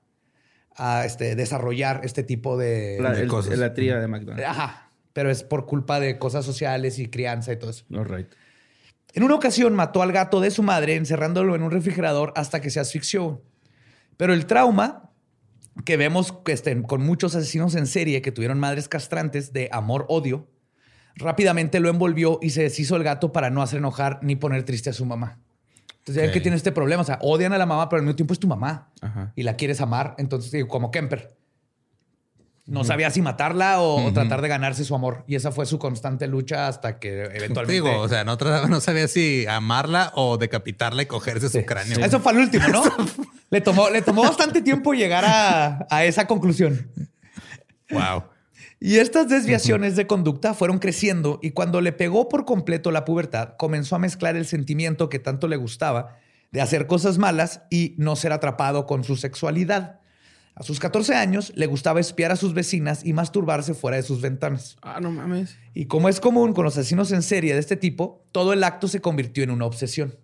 a, 0.78 1.06
este, 1.06 1.36
desarrollar 1.36 2.02
este 2.06 2.24
tipo 2.24 2.58
de... 2.58 2.98
La, 3.02 3.12
de 3.12 3.24
el- 3.24 3.28
cosas. 3.28 3.58
la 3.58 3.74
tría 3.74 4.00
de 4.00 4.08
McDonald's. 4.08 4.46
Ajá. 4.48 4.90
Pero 5.12 5.30
es 5.30 5.44
por 5.44 5.66
culpa 5.66 6.00
de 6.00 6.18
cosas 6.18 6.46
sociales 6.46 6.98
y 6.98 7.08
crianza 7.10 7.52
y 7.52 7.58
todo 7.58 7.72
eso. 7.72 7.84
All 7.94 8.06
right. 8.06 8.28
En 9.14 9.24
una 9.24 9.36
ocasión 9.36 9.74
mató 9.74 10.02
al 10.02 10.12
gato 10.12 10.40
de 10.40 10.52
su 10.52 10.64
madre 10.64 10.96
encerrándolo 10.96 11.56
en 11.56 11.64
un 11.64 11.72
refrigerador 11.72 12.34
hasta 12.36 12.62
que 12.62 12.70
se 12.70 12.80
asfixió. 12.80 13.42
Pero 14.18 14.34
el 14.34 14.46
trauma 14.46 15.10
que 15.86 15.98
vemos 15.98 16.34
este, 16.48 16.82
con 16.84 17.02
muchos 17.02 17.36
asesinos 17.36 17.76
en 17.76 17.88
serie 17.88 18.22
que 18.22 18.32
tuvieron 18.32 18.60
madres 18.60 18.88
castrantes 18.88 19.54
de 19.54 19.70
amor-odio, 19.72 20.48
rápidamente 21.16 21.80
lo 21.80 21.90
envolvió 21.90 22.40
y 22.42 22.52
se 22.52 22.64
deshizo 22.64 22.96
el 22.96 23.04
gato 23.04 23.32
para 23.32 23.50
no 23.50 23.62
hacer 23.62 23.80
enojar 23.80 24.20
ni 24.22 24.36
poner 24.36 24.64
triste 24.64 24.90
a 24.90 24.94
su 24.94 25.06
mamá. 25.06 25.40
Entonces 26.00 26.26
ya 26.26 26.32
que 26.32 26.42
tiene 26.42 26.58
este 26.58 26.72
problema. 26.72 27.02
O 27.02 27.06
sea, 27.06 27.20
odian 27.22 27.54
a 27.54 27.58
la 27.58 27.66
mamá, 27.66 27.88
pero 27.88 28.00
al 28.00 28.06
mismo 28.06 28.16
tiempo 28.16 28.34
es 28.34 28.40
tu 28.40 28.48
mamá 28.48 28.92
Ajá. 29.02 29.34
y 29.36 29.44
la 29.44 29.56
quieres 29.56 29.82
amar. 29.82 30.16
Entonces, 30.18 30.66
como 30.66 30.90
Kemper. 30.90 31.36
No 32.66 32.84
sabía 32.84 33.10
si 33.10 33.22
matarla 33.22 33.82
o, 33.82 34.14
tratar 34.14 34.42
de 34.42 34.48
ganarse 34.48 34.86
su 34.86 34.96
amor. 34.96 35.24
Y 35.28 35.36
esa 35.36 35.52
fue 35.52 35.66
su 35.66 35.80
constante 35.80 36.28
lucha 36.28 36.68
hasta 36.68 37.00
que 37.00 37.24
eventualmente... 37.24 37.74
Digo, 37.74 38.00
o 38.00 38.08
sea, 38.08 38.24
no, 38.24 38.38
no 38.70 38.82
sabía 38.82 39.08
si 39.08 39.46
amarla 39.48 40.12
o 40.16 40.38
decapitarla 40.38 41.02
y 41.02 41.06
cogerse 41.06 41.50
su 41.50 41.66
cráneo. 41.66 42.00
Eso 42.00 42.20
fue 42.20 42.32
al 42.32 42.38
último, 42.38 42.68
¿no? 42.68 42.84
le, 43.50 43.62
tomó, 43.62 43.90
le 43.90 44.02
tomó 44.02 44.22
bastante 44.22 44.62
tiempo 44.62 44.94
llegar 44.94 45.26
a, 45.26 45.88
a 45.90 46.06
esa 46.06 46.28
conclusión. 46.28 46.90
Wow. 47.90 48.24
Y 48.80 48.98
estas 48.98 49.30
desviaciones 49.30 49.96
de 49.96 50.08
conducta 50.08 50.56
fueron 50.56 50.80
creciendo 50.80 51.40
y 51.44 51.52
cuando 51.52 51.82
le 51.82 51.92
pegó 51.92 52.30
por 52.30 52.46
completo 52.46 52.92
la 52.92 53.06
pubertad, 53.06 53.56
comenzó 53.58 53.96
a 53.96 54.00
mezclar 54.00 54.36
el 54.36 54.48
sentimiento 54.48 55.08
que 55.08 55.20
tanto 55.20 55.48
le 55.48 55.56
gustaba 55.56 56.18
de 56.52 56.62
hacer 56.62 56.88
cosas 56.88 57.18
malas 57.18 57.62
y 57.70 57.96
no 57.98 58.16
ser 58.16 58.34
atrapado 58.34 58.86
con 58.86 59.04
su 59.04 59.16
sexualidad. 59.16 60.01
A 60.56 60.64
sus 60.64 60.80
14 60.80 61.16
años 61.16 61.54
le 61.56 61.66
gustaba 61.66 62.00
espiar 62.00 62.32
a 62.32 62.36
sus 62.36 62.54
vecinas 62.54 63.06
y 63.06 63.14
masturbarse 63.14 63.74
fuera 63.74 63.98
de 63.98 64.04
sus 64.04 64.22
ventanas. 64.22 64.78
Ah, 64.82 65.00
no 65.02 65.12
mames. 65.12 65.58
Y 65.74 65.86
como 65.86 66.10
es 66.10 66.20
común 66.20 66.54
con 66.54 66.66
los 66.66 66.78
asesinos 66.78 67.12
en 67.12 67.22
serie 67.22 67.54
de 67.54 67.60
este 67.60 67.78
tipo, 67.78 68.26
todo 68.32 68.54
el 68.54 68.64
acto 68.64 68.88
se 68.88 69.02
convirtió 69.02 69.44
en 69.44 69.52
una 69.52 69.66
obsesión. 69.66 70.16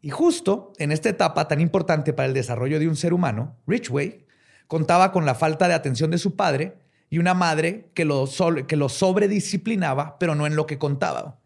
Y 0.00 0.10
justo 0.10 0.72
en 0.78 0.92
esta 0.92 1.08
etapa 1.08 1.48
tan 1.48 1.60
importante 1.60 2.12
para 2.12 2.26
el 2.26 2.34
desarrollo 2.34 2.78
de 2.78 2.88
un 2.88 2.96
ser 2.96 3.12
humano, 3.12 3.56
Ridgway 3.66 4.26
contaba 4.66 5.12
con 5.12 5.26
la 5.26 5.34
falta 5.34 5.68
de 5.68 5.74
atención 5.74 6.10
de 6.10 6.18
su 6.18 6.34
padre 6.34 6.78
y 7.10 7.18
una 7.18 7.34
madre 7.34 7.90
que 7.94 8.04
lo, 8.04 8.28
que 8.66 8.76
lo 8.76 8.88
sobredisciplinaba, 8.88 10.18
pero 10.18 10.34
no 10.34 10.46
en 10.46 10.56
lo 10.56 10.66
que 10.66 10.78
contaba. 10.78 11.41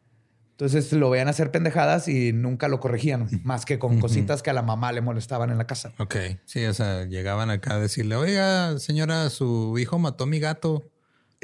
Entonces 0.58 0.90
lo 0.94 1.10
veían 1.10 1.28
hacer 1.28 1.50
pendejadas 1.50 2.08
y 2.08 2.32
nunca 2.32 2.68
lo 2.68 2.80
corregían, 2.80 3.28
más 3.44 3.66
que 3.66 3.78
con 3.78 4.00
cositas 4.00 4.42
que 4.42 4.48
a 4.48 4.54
la 4.54 4.62
mamá 4.62 4.90
le 4.90 5.02
molestaban 5.02 5.50
en 5.50 5.58
la 5.58 5.66
casa. 5.66 5.92
Ok. 5.98 6.16
Sí, 6.46 6.64
o 6.64 6.72
sea, 6.72 7.04
llegaban 7.04 7.50
acá 7.50 7.74
a 7.74 7.78
decirle, 7.78 8.16
oiga, 8.16 8.78
señora, 8.78 9.28
su 9.28 9.76
hijo 9.78 9.98
mató 9.98 10.24
a 10.24 10.26
mi 10.26 10.40
gato. 10.40 10.90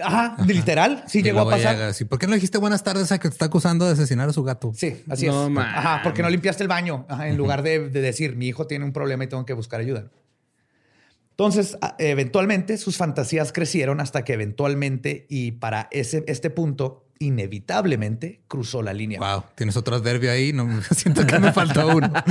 Ajá, 0.02 0.36
literal, 0.46 1.04
sí 1.06 1.18
Y 1.18 1.22
llegó 1.24 1.40
a 1.40 1.50
pasar. 1.50 1.74
llega 1.74 1.88
así, 1.88 2.06
¿por 2.06 2.18
qué 2.18 2.26
no 2.26 2.30
le 2.30 2.36
dijiste 2.36 2.56
buenas 2.56 2.82
tardes 2.82 3.12
a 3.12 3.18
que 3.18 3.28
te 3.28 3.34
está 3.34 3.44
acusando 3.44 3.84
de 3.84 3.92
asesinar 3.92 4.30
a 4.30 4.32
su 4.32 4.42
gato? 4.44 4.72
Sí, 4.74 5.04
así 5.10 5.26
No 5.26 5.46
es. 5.48 5.58
Ajá, 5.58 6.00
porque 6.02 6.22
no 6.22 6.30
limpiaste 6.30 6.62
el 6.62 6.68
baño. 6.68 7.04
Ajá, 7.06 7.28
en 7.28 7.36
lugar 7.36 7.62
de, 7.62 7.90
de 7.90 8.00
decir, 8.00 8.34
mi 8.34 8.48
hijo 8.48 8.66
tiene 8.66 8.86
un 8.86 8.94
problema 8.94 9.24
y 9.24 9.26
tengo 9.26 9.44
que 9.44 9.52
buscar 9.52 9.80
ayuda. 9.80 10.10
Entonces, 11.32 11.76
eventualmente, 11.98 12.78
sus 12.78 12.96
fantasías 12.96 13.52
crecieron 13.52 14.00
hasta 14.00 14.24
que 14.24 14.32
eventualmente, 14.34 15.26
y 15.28 15.52
para 15.52 15.88
ese, 15.90 16.24
este 16.26 16.50
punto, 16.50 17.01
inevitablemente, 17.22 18.42
cruzó 18.48 18.82
la 18.82 18.92
línea. 18.92 19.18
Wow, 19.20 19.44
tienes 19.54 19.76
otro 19.76 19.96
adverbio 19.96 20.30
ahí. 20.30 20.52
No, 20.52 20.68
siento 20.94 21.26
que 21.26 21.38
me 21.38 21.52
faltó 21.52 21.88
uno. 21.88 22.12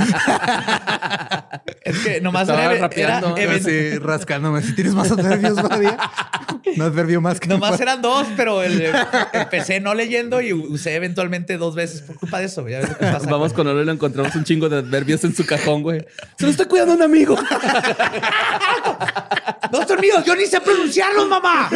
Es 1.84 1.98
que 1.98 2.20
nomás 2.20 2.42
Estaba 2.42 2.64
era, 2.72 2.80
rapeando. 2.80 3.34
rascándome. 4.00 4.62
Si 4.62 4.72
tienes 4.74 4.94
más 4.94 5.10
adverbios, 5.10 5.56
todavía. 5.56 5.98
Un 6.76 6.82
adverbio 6.82 7.20
más 7.20 7.40
que 7.40 7.48
nomás 7.48 7.76
me 7.78 7.82
eran 7.82 8.00
dos, 8.00 8.26
pero 8.36 8.62
el- 8.62 8.92
empecé 9.32 9.80
no 9.80 9.92
leyendo 9.92 10.40
y 10.40 10.52
usé 10.52 10.94
eventualmente 10.94 11.58
dos 11.58 11.74
veces 11.74 12.02
por 12.02 12.16
culpa 12.16 12.38
de 12.38 12.46
eso. 12.46 12.66
Ya 12.68 12.78
ves 12.80 12.90
pasa 12.94 13.28
Vamos 13.28 13.52
con 13.52 13.66
Olo 13.66 13.82
y 13.82 13.84
lo 13.84 13.92
encontramos 13.92 14.34
un 14.36 14.44
chingo 14.44 14.68
de 14.68 14.78
adverbios 14.78 15.24
en 15.24 15.34
su 15.34 15.44
cajón, 15.44 15.82
güey. 15.82 16.06
Se 16.38 16.44
lo 16.44 16.50
está 16.50 16.66
cuidando 16.66 16.94
un 16.94 17.02
amigo. 17.02 17.36
¡No 19.72 19.86
son 19.86 20.00
míos! 20.00 20.22
¡Yo 20.24 20.36
ni 20.36 20.46
sé 20.46 20.60
pronunciarlos, 20.60 21.28
mamá! 21.28 21.68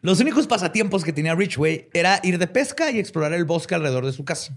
Los 0.00 0.20
únicos 0.20 0.46
pasatiempos 0.46 1.04
que 1.04 1.12
tenía 1.12 1.34
Richway 1.34 1.88
era 1.92 2.20
ir 2.22 2.38
de 2.38 2.46
pesca 2.46 2.90
y 2.90 2.98
explorar 2.98 3.32
el 3.32 3.44
bosque 3.44 3.74
alrededor 3.74 4.06
de 4.06 4.12
su 4.12 4.24
casa. 4.24 4.56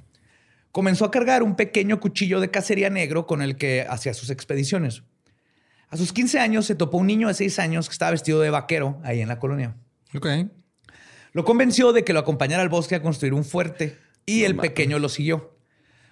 Comenzó 0.71 1.05
a 1.05 1.11
cargar 1.11 1.41
un 1.41 1.55
pequeño 1.55 1.99
cuchillo 1.99 2.39
de 2.39 2.51
cacería 2.51 2.89
negro 2.89 3.25
con 3.25 3.41
el 3.41 3.55
que 3.55 3.85
hacía 3.89 4.13
sus 4.13 4.29
expediciones. 4.29 5.03
A 5.89 5.97
sus 5.97 6.13
15 6.13 6.39
años 6.39 6.67
se 6.67 6.75
topó 6.75 6.99
un 6.99 7.07
niño 7.07 7.27
de 7.27 7.33
6 7.33 7.57
años 7.59 7.87
que 7.87 7.93
estaba 7.93 8.11
vestido 8.11 8.39
de 8.41 8.51
vaquero 8.51 8.99
ahí 9.03 9.21
en 9.21 9.27
la 9.27 9.39
colonia. 9.39 9.75
Ok. 10.13 10.27
Lo 11.33 11.43
convenció 11.45 11.93
de 11.93 12.03
que 12.03 12.13
lo 12.13 12.19
acompañara 12.19 12.61
al 12.61 12.69
bosque 12.69 12.95
a 12.95 13.01
construir 13.01 13.33
un 13.33 13.43
fuerte 13.43 13.97
y 14.25 14.43
el 14.43 14.55
pequeño 14.55 14.99
lo 14.99 15.09
siguió. 15.09 15.57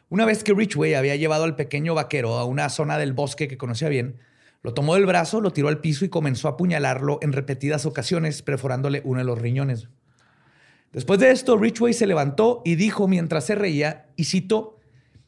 Una 0.09 0.25
vez 0.25 0.43
que 0.43 0.53
Richway 0.53 0.95
había 0.95 1.15
llevado 1.15 1.43
al 1.43 1.55
pequeño 1.55 1.93
vaquero 1.93 2.39
a 2.39 2.45
una 2.45 2.69
zona 2.69 2.97
del 2.97 3.13
bosque 3.13 3.47
que 3.47 3.57
conocía 3.57 3.89
bien, 3.89 4.19
lo 4.67 4.73
tomó 4.73 4.95
del 4.95 5.05
brazo, 5.05 5.39
lo 5.39 5.53
tiró 5.53 5.69
al 5.69 5.79
piso 5.79 6.03
y 6.03 6.09
comenzó 6.09 6.49
a 6.49 6.51
apuñalarlo 6.51 7.19
en 7.21 7.31
repetidas 7.31 7.85
ocasiones, 7.85 8.41
perforándole 8.41 9.01
uno 9.05 9.19
de 9.19 9.23
los 9.23 9.39
riñones. 9.39 9.87
Después 10.91 11.21
de 11.21 11.31
esto, 11.31 11.55
Richway 11.55 11.93
se 11.93 12.05
levantó 12.05 12.63
y 12.65 12.75
dijo 12.75 13.07
mientras 13.07 13.45
se 13.45 13.55
reía, 13.55 14.07
y 14.17 14.25
cito, 14.25 14.77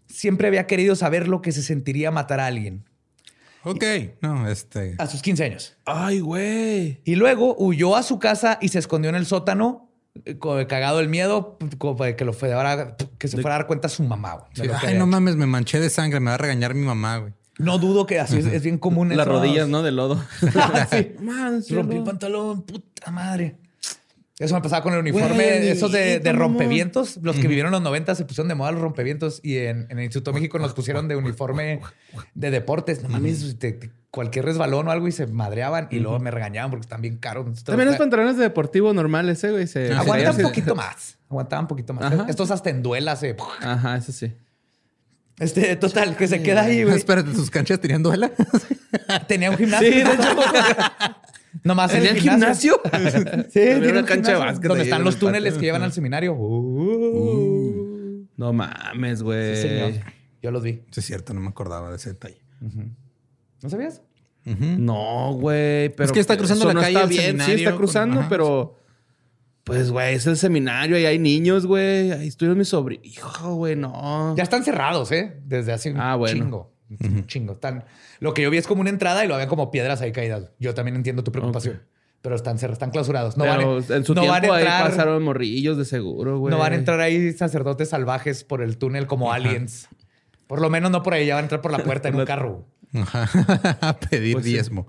siempre 0.08 0.50
había 0.50 0.68
querido 0.68 0.94
saber 0.98 1.30
lo 1.30 1.42
que 1.42 1.54
se 1.54 1.64
sentiría 1.64 2.12
matar 2.12 2.42
a 2.42 2.48
alguien, 2.48 2.84
Ok. 3.64 3.86
No, 4.20 4.46
este. 4.50 4.96
a 4.98 5.08
sus 5.08 5.22
15 5.22 5.44
años. 5.46 5.78
Ay, 5.86 6.20
güey. 6.20 7.00
Y 7.06 7.16
luego 7.16 7.56
huyó 7.58 7.96
a 7.96 8.04
su 8.04 8.20
casa 8.20 8.58
y 8.60 8.68
se 8.68 8.80
escondió 8.80 9.10
en 9.10 9.16
el 9.16 9.26
sótano, 9.26 9.90
eh, 10.26 10.38
cagado 10.38 10.98
del 10.98 11.08
miedo, 11.08 11.58
como 11.78 11.96
para 11.96 12.14
que, 12.18 12.26
lo 12.26 12.34
fuera, 12.34 12.98
que 13.18 13.30
se 13.30 13.38
fuera 13.38 13.56
a 13.56 13.60
dar 13.60 13.68
cuenta 13.68 13.88
su 13.88 14.04
mamá. 14.04 14.34
güey, 14.34 14.68
Sí, 14.70 14.76
Ay, 14.86 14.98
no 14.98 15.08
mames, 15.08 15.38
me 15.38 15.46
manché 15.46 15.80
de 15.80 15.90
sangre. 15.90 16.20
Me 16.20 16.26
va 16.32 16.36
a 16.36 16.38
regañar 16.38 16.74
mi 16.74 16.86
mamá, 16.86 17.20
güey. 17.20 17.39
No 17.60 17.78
dudo 17.78 18.06
que 18.08 18.20
así 18.20 18.38
es, 18.38 18.46
es 18.48 18.64
bien 18.64 18.78
común. 18.80 19.10
Las 19.10 19.20
eso. 19.28 19.30
rodillas, 19.30 19.68
¿no? 19.70 19.84
De 19.84 19.92
lodo. 19.92 20.20
sí. 20.92 21.12
Man, 21.22 21.62
Rompí 21.70 21.98
el 21.98 22.04
pantalón, 22.04 22.64
puta 22.64 23.12
madre. 23.12 23.58
Eso 24.40 24.56
me 24.56 24.62
pasaba 24.62 24.82
con 24.82 24.94
el 24.94 25.00
uniforme, 25.00 25.34
Güey, 25.36 25.68
esos 25.68 25.92
de, 25.92 26.20
de 26.22 26.32
rompevientos. 26.32 27.18
Los 27.22 27.36
que 27.36 27.50
vivieron 27.50 27.70
en 27.72 27.74
los 27.74 27.82
90 27.82 28.16
se 28.16 28.24
pusieron 28.24 28.48
de 28.48 28.56
moda 28.56 28.72
los 28.72 28.80
rompevientos 28.82 29.42
y 29.44 29.58
en, 29.58 29.86
en 29.90 29.98
el 30.00 30.06
Instituto 30.06 30.32
México 30.32 30.58
nos 30.60 30.74
pusieron 30.74 31.10
de 31.10 31.18
uniforme 31.18 31.82
de 32.36 32.50
deportes. 32.50 33.04
No 33.04 33.10
mames, 33.10 33.60
te- 33.60 33.74
te- 33.74 33.92
cualquier 34.12 34.46
resbalón 34.46 34.88
o 34.88 34.92
algo 34.92 35.10
y 35.10 35.12
se 35.12 35.28
madreaban 35.28 35.90
y 35.92 36.00
luego 36.00 36.20
me 36.20 36.32
regañaban 36.32 36.72
porque 36.72 36.84
están 36.86 37.02
bien 37.02 37.18
caros. 37.18 37.64
También 37.66 37.90
los 37.90 37.98
pantalones 37.98 38.38
de 38.38 38.44
deportivo 38.44 38.94
normales, 38.94 39.44
¿eh, 39.44 39.52
güey? 39.52 39.68
Se, 39.68 39.88
se 39.88 39.94
Aguantan 39.94 40.14
caían, 40.16 40.30
un 40.32 40.36
se- 40.38 40.44
poquito 40.44 40.74
más. 40.74 41.18
Aguantaban 41.30 41.66
un 41.66 41.68
poquito 41.68 41.94
más. 41.94 42.06
Ajá. 42.14 42.26
Estos 42.30 42.50
hasta 42.50 42.70
en 42.70 42.82
duelas. 42.82 43.22
eh. 43.24 43.36
Ajá, 43.62 43.98
eso 43.98 44.14
sí. 44.14 44.32
Este, 45.40 45.76
total, 45.78 46.18
que 46.18 46.28
se 46.28 46.42
queda 46.44 46.64
ahí, 46.64 46.84
güey. 46.84 46.96
Espérate, 46.98 47.32
tus 47.32 47.50
canchas 47.50 47.80
tenían 47.80 48.04
duela. 48.04 48.32
Tenía 49.28 49.50
un 49.52 49.58
gimnasio. 49.58 49.88
Sí, 49.90 49.96
de 49.96 50.02
hecho. 50.04 50.36
Nomás 51.64 51.92
en 51.94 51.98
¿Tenía 52.04 52.12
el 52.12 52.20
gimnasio. 52.22 52.82
gimnasio? 52.84 53.46
Sí, 53.50 53.60
Había 53.60 53.74
tiene 53.76 53.92
una 53.92 54.00
un 54.02 54.06
cancha 54.06 54.32
de 54.34 54.38
básquet 54.38 54.68
Donde 54.68 54.84
están 54.84 55.04
los 55.04 55.16
el 55.16 55.20
túneles 55.20 55.54
patio. 55.54 55.60
que 55.62 55.66
llevan 55.66 55.84
al 55.84 55.92
seminario. 55.94 56.34
Uh. 56.34 58.28
No 58.38 58.54
mames, 58.54 59.24
güey. 59.24 59.56
Sí, 59.56 59.62
señor. 59.64 59.92
Yo 60.42 60.52
los 60.52 60.64
vi. 60.64 60.84
Sí, 60.92 61.00
es 61.00 61.06
cierto, 61.06 61.34
no 61.34 61.42
me 61.42 61.50
acordaba 61.50 61.90
de 61.90 61.96
ese 61.98 62.10
detalle. 62.10 62.42
¿No 63.62 63.70
sabías? 63.70 64.02
No, 64.46 65.34
güey, 65.34 65.90
pero... 65.90 66.06
Es 66.06 66.12
que 66.12 66.20
está 66.20 66.38
cruzando 66.38 66.66
la 66.66 66.74
no 66.74 66.82
calle 66.82 66.94
está 66.96 67.08
bien. 67.08 67.40
Sí, 67.42 67.52
está 67.54 67.72
con- 67.72 67.78
cruzando, 67.80 68.20
ajá, 68.22 68.30
pero... 68.30 68.79
Pues, 69.64 69.92
güey, 69.92 70.16
es 70.16 70.26
el 70.26 70.36
seminario 70.38 70.98
y 70.98 71.06
hay 71.06 71.20
niños, 71.20 71.66
güey. 71.66 72.12
Ahí 72.12 72.28
estuvieron 72.28 72.58
mis 72.58 72.70
sobrinos. 72.70 73.06
Hijo, 73.06 73.54
güey, 73.56 73.76
no. 73.76 74.36
Ya 74.36 74.44
están 74.44 74.64
cerrados, 74.64 75.12
¿eh? 75.12 75.40
Desde 75.46 75.72
hace 75.74 75.92
un 75.92 76.00
Ah, 76.00 76.16
bueno. 76.16 76.44
chingo. 76.44 76.74
Un 77.02 77.28
chingo. 77.28 77.54
Están... 77.54 77.86
Lo 78.20 78.34
que 78.34 78.42
yo 78.42 78.50
vi 78.50 78.58
es 78.58 78.66
como 78.66 78.82
una 78.82 78.90
entrada 78.90 79.24
y 79.24 79.28
lo 79.28 79.36
habían 79.36 79.48
como 79.50 79.70
piedras 79.70 80.02
ahí 80.02 80.12
caídas. 80.12 80.52
Yo 80.60 80.74
también 80.74 80.96
entiendo 80.96 81.24
tu 81.24 81.32
preocupación. 81.32 81.84
Pero 82.22 82.36
están, 82.36 82.58
cer- 82.58 82.72
están 82.72 82.90
clausurados. 82.92 83.38
No 83.38 83.44
pero 83.46 83.76
van, 83.76 83.84
a- 83.92 83.96
en 83.96 84.04
su 84.06 84.14
no 84.16 84.26
van 84.26 84.44
a 84.44 84.54
ahí 84.56 84.62
entrar, 84.64 84.90
pasaron 84.90 85.24
morrillos 85.24 85.78
de 85.78 85.86
seguro, 85.86 86.40
güey. 86.40 86.52
No 86.52 86.58
van 86.58 86.74
a 86.74 86.76
entrar 86.76 87.00
ahí 87.00 87.32
sacerdotes 87.34 87.90
salvajes 87.90 88.44
por 88.44 88.62
el 88.64 88.78
túnel 88.78 89.06
como 89.08 89.32
aliens. 89.32 89.88
Por 90.48 90.62
lo 90.62 90.70
menos 90.72 90.90
no 90.90 91.04
por 91.04 91.14
ahí. 91.14 91.28
Ya 91.28 91.36
van 91.36 91.44
a 91.44 91.46
entrar 91.46 91.62
por 91.62 91.72
la 91.72 91.80
puerta 91.84 92.10
en 92.10 92.16
un 92.20 92.26
carro. 92.26 92.66
Ajá. 92.94 93.30
A 93.88 94.00
pedir 94.00 94.34
Pues 94.34 94.46
sí. 94.46 94.52
diezmo. 94.54 94.88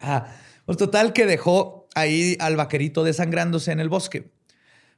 Ah, 0.00 0.26
pues 0.66 0.78
total 0.78 1.12
que 1.12 1.26
dejó 1.26 1.83
ahí 1.94 2.36
al 2.40 2.56
vaquerito 2.56 3.04
desangrándose 3.04 3.72
en 3.72 3.80
el 3.80 3.88
bosque. 3.88 4.30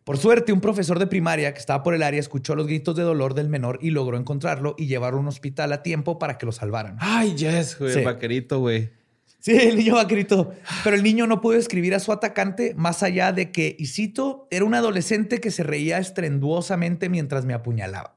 Por 0.05 0.19
suerte, 0.19 0.53
un 0.53 0.61
profesor 0.61 0.99
de 1.01 1.09
primaria 1.09 1.53
que 1.53 1.59
estaba 1.59 1.83
por 1.83 1.93
el 1.95 2.03
área 2.05 2.21
escuchó 2.21 2.55
los 2.55 2.67
gritos 2.69 2.95
de 2.95 3.03
dolor 3.03 3.35
del 3.35 3.49
menor 3.49 3.79
y 3.83 3.91
logró 3.91 4.17
encontrarlo 4.17 4.77
y 4.79 4.87
llevarlo 4.87 5.19
a 5.19 5.23
un 5.23 5.29
hospital 5.29 5.73
a 5.73 5.83
tiempo 5.83 6.19
para 6.19 6.39
que 6.39 6.47
lo 6.47 6.53
salvaran. 6.53 6.97
Ay, 7.01 7.35
yes, 7.35 7.77
güey. 7.79 7.93
Sí. 7.93 7.99
El 7.99 8.05
vaquerito, 8.05 8.61
güey. 8.61 8.91
Sí, 9.41 9.57
el 9.57 9.77
niño 9.77 9.95
vaquerito. 9.97 10.53
Pero 10.85 10.95
el 10.97 11.03
niño 11.03 11.27
no 11.27 11.41
pudo 11.41 11.57
escribir 11.57 11.95
a 11.95 12.01
su 12.01 12.13
atacante 12.13 12.73
más 12.77 13.03
allá 13.03 13.33
de 13.33 13.51
que, 13.51 13.75
y 13.79 13.87
cito, 13.87 14.47
era 14.51 14.65
un 14.65 14.75
adolescente 14.75 15.41
que 15.41 15.51
se 15.51 15.63
reía 15.65 15.99
estrenduosamente 15.99 17.09
mientras 17.09 17.45
me 17.45 17.55
apuñalaba. 17.55 18.13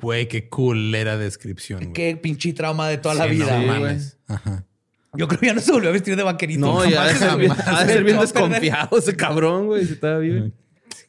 Güey, 0.00 0.26
qué 0.28 0.48
culera 0.48 1.18
descripción. 1.18 1.92
Qué 1.92 2.16
pinche 2.16 2.52
trauma 2.52 2.88
de 2.88 2.98
toda 2.98 3.14
la 3.14 3.26
vida. 3.26 3.44
no 3.46 3.60
Sí, 3.60 3.66
güey. 3.66 3.80
mames. 3.80 4.18
Ajá. 4.26 4.64
Yo 5.14 5.26
creo 5.28 5.40
que 5.40 5.46
ya 5.46 5.54
no 5.54 5.60
se 5.60 5.72
volvió 5.72 5.88
a 5.90 5.92
vestir 5.92 6.14
de 6.16 6.22
vaquerito. 6.22 6.60
No, 6.60 6.84
ya 6.88 7.02
ha 7.02 7.08
de 7.08 7.14
ser 7.16 7.36
bien, 7.36 7.52
ha 7.66 7.84
de 7.84 7.92
ser 7.92 8.04
bien 8.04 8.16
No, 8.16 8.22
desconfiado 8.22 8.98
ese 8.98 9.16
cabrón, 9.16 9.66
güey. 9.66 9.84
Si 9.86 9.94
estaba 9.94 10.18
vivo. 10.18 10.50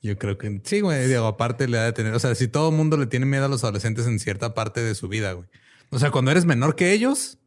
Yo 0.02 0.18
creo 0.18 0.38
que 0.38 0.60
sí, 0.64 0.80
güey. 0.82 1.08
Digo, 1.08 1.26
aparte 1.28 1.68
le 1.68 1.78
ha 1.78 1.84
de 1.84 1.94
tener. 1.94 2.14
O 2.16 2.20
sea, 2.20 2.34
si 2.34 2.48
todo 2.48 2.70
el 2.70 2.76
mundo 2.76 2.98
le 2.98 3.06
tiene 3.06 3.26
miedo 3.28 3.46
a 3.46 3.48
los 3.48 3.64
adolescentes 3.64 4.08
en 4.08 4.20
cierta 4.20 4.54
parte 4.56 4.82
de 4.82 4.96
su 4.96 5.08
vida, 5.08 5.34
güey. 5.34 5.48
O 5.92 6.00
sea, 6.00 6.10
cuando 6.10 6.32
eres 6.32 6.46
menor 6.46 6.76
que 6.76 6.92
ellos, 6.94 7.38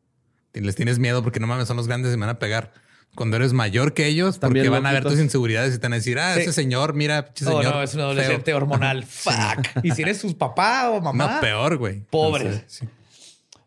les 0.52 0.76
tienes 0.76 0.99
miedo 1.00 1.23
porque 1.25 1.40
no 1.40 1.46
mames, 1.49 1.66
son 1.66 1.76
los 1.76 1.88
grandes 1.88 2.12
y 2.14 2.16
me 2.16 2.26
van 2.26 2.37
a 2.37 2.38
pegar. 2.38 2.73
Cuando 3.16 3.37
eres 3.37 3.52
mayor 3.52 3.94
que 3.94 4.06
ellos, 4.06 4.38
porque 4.38 4.68
van 4.68 4.87
a 4.87 4.92
ver 4.92 5.04
tus 5.04 5.18
inseguridades 5.20 5.75
y 5.75 5.78
te 5.78 5.82
van 5.87 5.92
a 5.94 5.96
decir, 5.96 6.18
ah, 6.18 6.34
Sí. 6.34 6.40
ese 6.42 6.52
señor, 6.52 6.94
mira, 6.94 7.26
pinche 7.26 7.46
Oh, 7.46 7.58
señor. 7.58 7.75
no, 7.76 7.82
es 7.82 7.94
un 7.94 8.00
adolescente 8.00 8.44
feo". 8.46 8.56
hormonal. 8.56 9.04
Fuck. 9.08 9.84
Y 9.84 9.90
si 9.92 10.02
eres 10.02 10.18
su 10.18 10.37
papá 10.37 10.90
o 10.90 11.00
mamá. 11.00 11.34
No, 11.37 11.40
peor, 11.40 11.76
güey. 11.76 12.00
Pobre. 12.11 12.44
Entonces, 12.46 12.64
sí. 12.68 12.88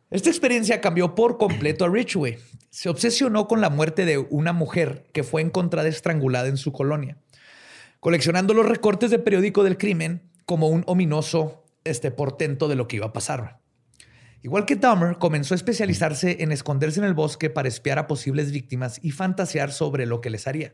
Esta 0.09 0.29
experiencia 0.29 0.79
cambió 0.79 1.15
por 1.15 1.37
completo 1.37 1.83
a 1.83 1.89
Ridgway. 1.89 2.37
Se 2.69 2.87
obsesionó 2.87 3.45
con 3.45 3.59
la 3.59 3.69
muerte 3.69 4.05
de 4.05 4.17
una 4.17 4.53
mujer 4.53 5.05
que 5.11 5.25
fue 5.25 5.41
encontrada 5.41 5.89
estrangulada 5.89 6.47
en 6.47 6.55
su 6.55 6.71
colonia, 6.71 7.17
coleccionando 7.99 8.53
los 8.53 8.65
recortes 8.65 9.11
de 9.11 9.19
periódico 9.19 9.65
del 9.65 9.77
crimen 9.77 10.31
como 10.45 10.69
un 10.69 10.85
ominoso 10.87 11.65
este, 11.83 12.09
portento 12.09 12.69
de 12.69 12.75
lo 12.75 12.87
que 12.87 12.95
iba 12.95 13.07
a 13.07 13.11
pasar. 13.11 13.59
Igual 14.43 14.65
que 14.65 14.77
Dahmer, 14.77 15.17
comenzó 15.17 15.53
a 15.53 15.57
especializarse 15.57 16.37
en 16.39 16.53
esconderse 16.53 17.01
en 17.01 17.05
el 17.05 17.13
bosque 17.13 17.49
para 17.49 17.67
espiar 17.67 17.99
a 17.99 18.07
posibles 18.07 18.53
víctimas 18.53 19.01
y 19.03 19.11
fantasear 19.11 19.73
sobre 19.73 20.05
lo 20.05 20.21
que 20.21 20.29
les 20.29 20.47
haría. 20.47 20.73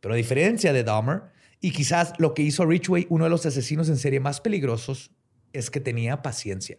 Pero 0.00 0.14
a 0.14 0.16
diferencia 0.16 0.72
de 0.72 0.82
Dahmer, 0.82 1.22
y 1.60 1.70
quizás 1.70 2.12
lo 2.18 2.34
que 2.34 2.42
hizo 2.42 2.64
a 2.64 2.66
Ridgway 2.66 3.06
uno 3.08 3.22
de 3.22 3.30
los 3.30 3.46
asesinos 3.46 3.88
en 3.88 3.98
serie 3.98 4.18
más 4.18 4.40
peligrosos, 4.40 5.12
es 5.52 5.70
que 5.70 5.78
tenía 5.78 6.22
paciencia 6.22 6.78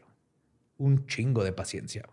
un 0.80 1.06
chingo 1.06 1.44
de 1.44 1.54
paciencia. 1.54 2.10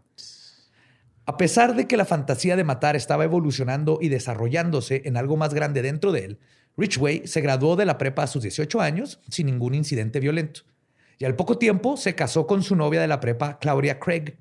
A 1.25 1.37
pesar 1.37 1.75
de 1.75 1.88
que 1.88 1.96
la 1.96 2.04
fantasía 2.04 2.54
de 2.54 2.64
matar 2.64 2.94
estaba 2.94 3.25
evolucionando 3.25 3.99
y 4.00 4.11
desarrollándose 4.11 5.02
en 5.06 5.16
algo 5.16 5.37
más 5.37 5.54
grande 5.54 5.82
dentro 5.82 6.12
de 6.12 6.25
él, 6.25 6.38
Ridgway 6.76 7.26
se 7.26 7.40
graduó 7.40 7.75
de 7.75 7.87
la 7.87 7.99
prepa 7.99 8.25
a 8.25 8.26
sus 8.26 8.42
18 8.42 8.80
años 8.80 9.20
sin 9.30 9.46
ningún 9.46 9.75
incidente 9.75 10.21
violento. 10.21 10.60
Y 11.19 11.25
al 11.25 11.34
poco 11.34 11.58
tiempo 11.58 11.97
se 11.97 12.14
casó 12.14 12.47
con 12.47 12.62
su 12.62 12.76
novia 12.76 13.00
de 13.00 13.08
la 13.08 13.21
prepa, 13.21 13.58
Claudia 13.58 13.99
Craig, 13.99 14.36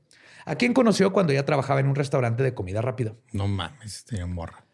a 0.45 0.55
quien 0.55 0.73
conoció 0.73 1.13
cuando 1.13 1.31
ella 1.31 1.45
trabajaba 1.45 1.79
en 1.79 1.87
un 1.87 1.95
restaurante 1.95 2.43
de 2.43 2.53
comida 2.53 2.81
rápida. 2.81 3.15
No 3.31 3.47
mames, 3.47 4.03
tenía 4.05 4.27
morra. 4.27 4.65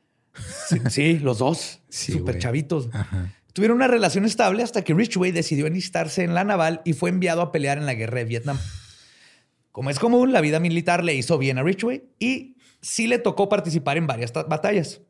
Sí, 0.68 0.82
sí, 0.90 1.20
los 1.20 1.38
dos, 1.38 1.82
Sí, 1.90 2.22
chavitos. 2.40 2.90
Ajá. 2.94 3.32
Tuvieron 3.54 3.78
una 3.78 3.88
relación 3.88 4.26
estable 4.26 4.64
hasta 4.64 4.82
que 4.84 4.94
Ridgway 4.94 5.32
decidió 5.32 5.68
enlistarse 5.68 6.24
en 6.24 6.34
la 6.34 6.44
naval 6.44 6.82
y 6.86 6.94
fue 6.94 7.10
enviado 7.10 7.42
a 7.42 7.52
pelear 7.52 7.78
en 7.78 7.86
la 7.86 7.94
guerra 7.94 8.20
de 8.20 8.26
Vietnam. 8.26 8.58
Como 9.72 9.90
es 9.90 10.00
común, 10.00 10.32
la 10.34 10.42
vida 10.42 10.60
militar 10.60 11.04
le 11.04 11.14
hizo 11.16 11.38
bien 11.38 11.58
a 11.58 11.64
Ridgway 11.64 12.04
y 12.20 12.58
sí 12.82 13.08
le 13.08 13.20
tocó 13.20 13.48
participar 13.50 13.98
en 13.98 14.08
varias 14.08 14.34
ta- 14.34 14.44
batallas. 14.44 15.02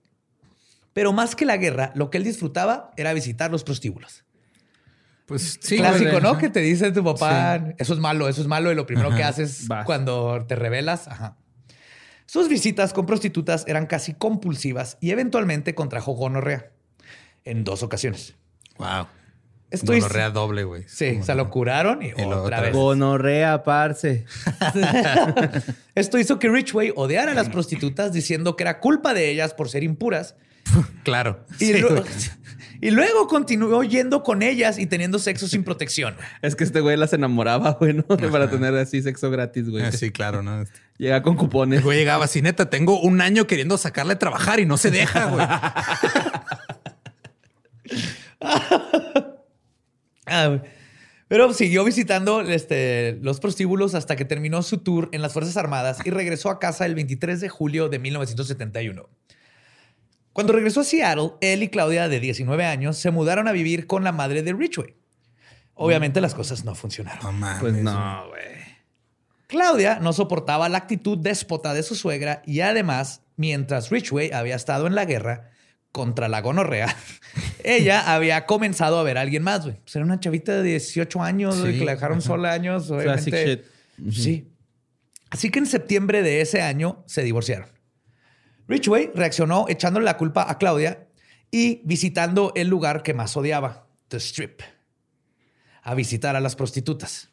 Pero 0.93 1.13
más 1.13 1.35
que 1.35 1.45
la 1.45 1.57
guerra, 1.57 1.91
lo 1.95 2.09
que 2.09 2.17
él 2.17 2.23
disfrutaba 2.23 2.91
era 2.97 3.13
visitar 3.13 3.49
los 3.49 3.63
prostíbulos. 3.63 4.25
Pues 5.25 5.57
sí. 5.61 5.77
Clásico. 5.77 6.19
¿no? 6.19 6.37
Que 6.37 6.49
te 6.49 6.59
dice 6.59 6.91
tu 6.91 7.03
papá, 7.03 7.73
eso 7.77 7.93
es 7.93 7.99
malo, 7.99 8.27
eso 8.27 8.41
es 8.41 8.47
malo, 8.47 8.71
y 8.71 8.75
lo 8.75 8.85
primero 8.85 9.15
que 9.15 9.23
haces 9.23 9.67
Vas. 9.67 9.85
cuando 9.85 10.45
te 10.45 10.55
rebelas, 10.55 11.07
ajá. 11.07 11.37
Sus 12.25 12.47
visitas 12.49 12.93
con 12.93 13.05
prostitutas 13.05 13.65
eran 13.67 13.87
casi 13.87 14.13
compulsivas 14.13 14.97
y 15.01 15.11
eventualmente 15.11 15.75
contrajo 15.75 16.13
gonorrea 16.13 16.71
en 17.45 17.63
dos 17.63 17.83
ocasiones. 17.83 18.35
Wow. 18.77 19.07
Estoy 19.71 20.01
Gonorrea 20.01 20.29
doble, 20.31 20.65
güey. 20.65 20.83
Sí, 20.87 21.13
Como 21.13 21.25
se 21.25 21.35
lo 21.35 21.49
curaron 21.49 22.03
y, 22.03 22.11
otra 22.11 22.41
otra 22.41 22.61
vez. 22.61 22.73
Gonorrea, 22.73 23.63
parce. 23.63 24.25
Esto 25.95 26.19
hizo 26.19 26.39
que 26.39 26.49
Ridgway 26.49 26.91
odiara 26.93 27.31
a 27.31 27.35
las 27.35 27.47
prostitutas 27.47 28.11
diciendo 28.11 28.57
que 28.57 28.63
era 28.63 28.79
culpa 28.79 29.13
de 29.13 29.29
ellas 29.29 29.53
por 29.53 29.69
ser 29.69 29.83
impuras. 29.83 30.35
Claro. 31.03 31.43
Y, 31.59 31.65
Sí, 31.65 31.81
luego 32.91 33.27
continuó 33.27 33.83
yendo 33.83 34.23
con 34.23 34.43
ellas 34.43 34.77
y 34.77 34.85
teniendo 34.85 35.19
sexo 35.19 35.47
sin 35.47 35.63
protección. 35.63 36.15
Es 36.41 36.55
que 36.55 36.63
este 36.63 36.81
güey 36.81 36.97
las 36.97 37.13
enamoraba, 37.13 37.71
güey, 37.79 37.93
¿no? 37.93 38.03
Para 38.03 38.49
tener 38.49 38.75
así 38.75 39.01
sexo 39.01 39.31
gratis, 39.31 39.69
güey. 39.69 39.83
Ah, 39.83 39.91
Sí, 39.91 40.11
claro, 40.11 40.43
¿no? 40.43 40.63
Llega 40.97 41.23
con 41.23 41.35
cupones. 41.35 41.79
El 41.79 41.85
güey 41.85 41.97
llegaba 41.97 42.25
así, 42.25 42.41
neta, 42.41 42.69
tengo 42.69 42.99
un 42.99 43.21
año 43.21 43.47
queriendo 43.47 43.77
sacarle 43.77 44.13
a 44.13 44.19
trabajar 44.19 44.59
y 44.59 44.65
no 44.65 44.77
se 44.77 44.91
deja, 44.91 45.25
güey. 45.25 45.47
Ah. 50.25 50.61
Pero 51.27 51.53
siguió 51.53 51.85
visitando 51.85 52.41
este, 52.41 53.17
los 53.21 53.39
prostíbulos 53.39 53.95
hasta 53.95 54.17
que 54.17 54.25
terminó 54.25 54.61
su 54.63 54.79
tour 54.79 55.07
en 55.13 55.21
las 55.21 55.31
Fuerzas 55.31 55.55
Armadas 55.55 55.99
y 56.03 56.09
regresó 56.09 56.49
a 56.49 56.59
casa 56.59 56.85
el 56.85 56.93
23 56.93 57.39
de 57.39 57.47
julio 57.47 57.87
de 57.87 57.99
1971. 57.99 59.07
Cuando 60.33 60.53
regresó 60.53 60.81
a 60.81 60.83
Seattle, 60.83 61.31
él 61.39 61.63
y 61.63 61.69
Claudia, 61.69 62.09
de 62.09 62.19
19 62.19 62.65
años, 62.65 62.97
se 62.97 63.11
mudaron 63.11 63.47
a 63.47 63.53
vivir 63.53 63.87
con 63.87 64.03
la 64.03 64.11
madre 64.11 64.43
de 64.43 64.51
Ridgway. 64.51 64.95
Obviamente 65.73 66.19
las 66.21 66.35
cosas 66.35 66.65
no 66.65 66.75
funcionaron. 66.75 67.23
No 67.23 67.31
mames. 67.31 67.59
Pues 67.61 67.73
no, 67.75 68.27
güey. 68.27 68.61
Claudia 69.47 69.99
no 69.99 70.13
soportaba 70.13 70.69
la 70.69 70.79
actitud 70.79 71.17
déspota 71.17 71.73
de 71.73 71.83
su 71.83 71.95
suegra 71.95 72.41
y 72.45 72.61
además, 72.61 73.21
mientras 73.35 73.89
Ridgway 73.89 74.31
había 74.31 74.55
estado 74.55 74.87
en 74.87 74.95
la 74.95 75.05
guerra 75.05 75.50
contra 75.91 76.27
la 76.29 76.41
gonorrea, 76.41 76.95
ella 77.63 78.13
había 78.13 78.45
comenzado 78.45 78.97
a 78.99 79.03
ver 79.03 79.17
a 79.17 79.21
alguien 79.21 79.43
más, 79.43 79.63
güey. 79.63 79.77
Pues 79.83 79.95
era 79.95 80.05
una 80.05 80.19
chavita 80.19 80.53
de 80.61 80.63
18 80.63 81.21
años, 81.21 81.55
Sí, 81.55 81.79
que 81.79 81.85
la 81.85 81.93
dejaron 81.95 82.19
ajá. 82.19 82.27
sola 82.27 82.53
años, 82.53 82.87
Classic 82.87 83.33
shit. 83.33 83.61
Sí. 84.11 84.47
Así 85.29 85.49
que 85.49 85.59
en 85.59 85.65
septiembre 85.65 86.21
de 86.21 86.41
ese 86.41 86.61
año 86.61 87.03
se 87.07 87.23
divorciaron. 87.23 87.69
Ridgway 88.67 89.11
reaccionó 89.13 89.65
echándole 89.69 90.05
la 90.05 90.17
culpa 90.17 90.49
a 90.49 90.57
Claudia 90.57 91.07
y 91.51 91.81
visitando 91.83 92.53
el 92.55 92.67
lugar 92.67 93.03
que 93.03 93.13
más 93.13 93.35
odiaba, 93.35 93.87
The 94.07 94.17
Strip, 94.17 94.61
a 95.83 95.93
visitar 95.95 96.35
a 96.35 96.39
las 96.39 96.55
prostitutas. 96.55 97.29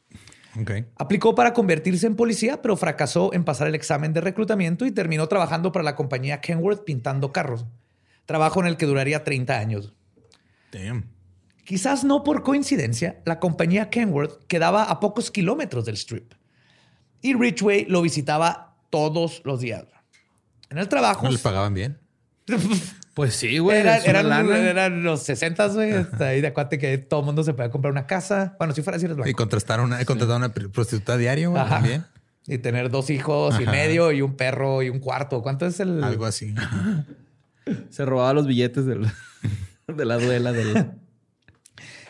Ok. 0.60 0.70
Aplicó 0.96 1.34
para 1.34 1.52
convertirse 1.52 2.06
en 2.06 2.16
policía, 2.16 2.60
pero 2.62 2.76
fracasó 2.76 3.32
en 3.32 3.44
pasar 3.44 3.68
el 3.68 3.74
examen 3.76 4.12
de 4.12 4.20
reclutamiento 4.20 4.86
y 4.86 4.90
terminó 4.90 5.28
trabajando 5.28 5.70
para 5.70 5.84
la 5.84 5.94
compañía 5.94 6.40
Kenworth 6.40 6.84
pintando 6.84 7.32
carros. 7.32 7.66
Trabajo 8.28 8.60
en 8.60 8.66
el 8.66 8.76
que 8.76 8.84
duraría 8.84 9.24
30 9.24 9.58
años. 9.58 9.94
Damn. 10.70 11.06
Quizás 11.64 12.04
no 12.04 12.24
por 12.24 12.42
coincidencia, 12.42 13.22
la 13.24 13.40
compañía 13.40 13.88
Kenworth 13.88 14.44
quedaba 14.48 14.84
a 14.84 15.00
pocos 15.00 15.30
kilómetros 15.30 15.86
del 15.86 15.94
strip. 15.94 16.34
Y 17.22 17.32
Ridgway 17.32 17.86
lo 17.86 18.02
visitaba 18.02 18.76
todos 18.90 19.40
los 19.46 19.60
días. 19.60 19.86
En 20.68 20.76
el 20.76 20.88
trabajo. 20.88 21.24
¿No 21.24 21.30
les 21.30 21.40
pagaban 21.40 21.72
bien? 21.72 21.98
Pues 23.14 23.34
sí, 23.34 23.58
güey. 23.58 23.78
Era- 23.78 23.96
eran, 23.96 24.28
lana. 24.28 24.56
eran 24.58 25.02
los 25.02 25.24
60, 25.24 25.66
güey. 25.68 25.92
Ahí 26.20 26.40
de 26.40 26.46
acuate 26.46 26.78
que 26.78 26.98
todo 26.98 27.18
el 27.20 27.26
mundo 27.26 27.42
se 27.42 27.52
podía 27.52 27.68
comprar 27.68 27.90
una 27.90 28.06
casa. 28.06 28.54
Bueno, 28.60 28.72
si 28.74 28.82
fuera 28.82 28.96
así, 28.96 29.06
eres 29.06 29.16
Y 29.26 29.32
contratar 29.32 29.80
una, 29.80 30.04
contratar 30.04 30.36
una 30.36 30.50
prostituta 30.50 31.16
diario, 31.16 31.50
güey, 31.50 31.68
también. 31.68 32.04
Y 32.46 32.58
tener 32.58 32.90
dos 32.90 33.10
hijos 33.10 33.58
y 33.60 33.64
medio 33.66 34.12
y 34.12 34.22
un 34.22 34.36
perro 34.36 34.84
y 34.84 34.88
un 34.88 35.00
cuarto. 35.00 35.42
¿Cuánto 35.42 35.66
es 35.66 35.80
el...? 35.80 36.04
Algo 36.04 36.26
así. 36.26 36.54
Se 37.90 38.04
robaba 38.04 38.33
los 38.33 38.46
billetes 38.46 38.87
del- 38.87 39.07
de 39.88 40.04
la 40.04 40.18
duela 40.18 40.52
del. 40.52 40.90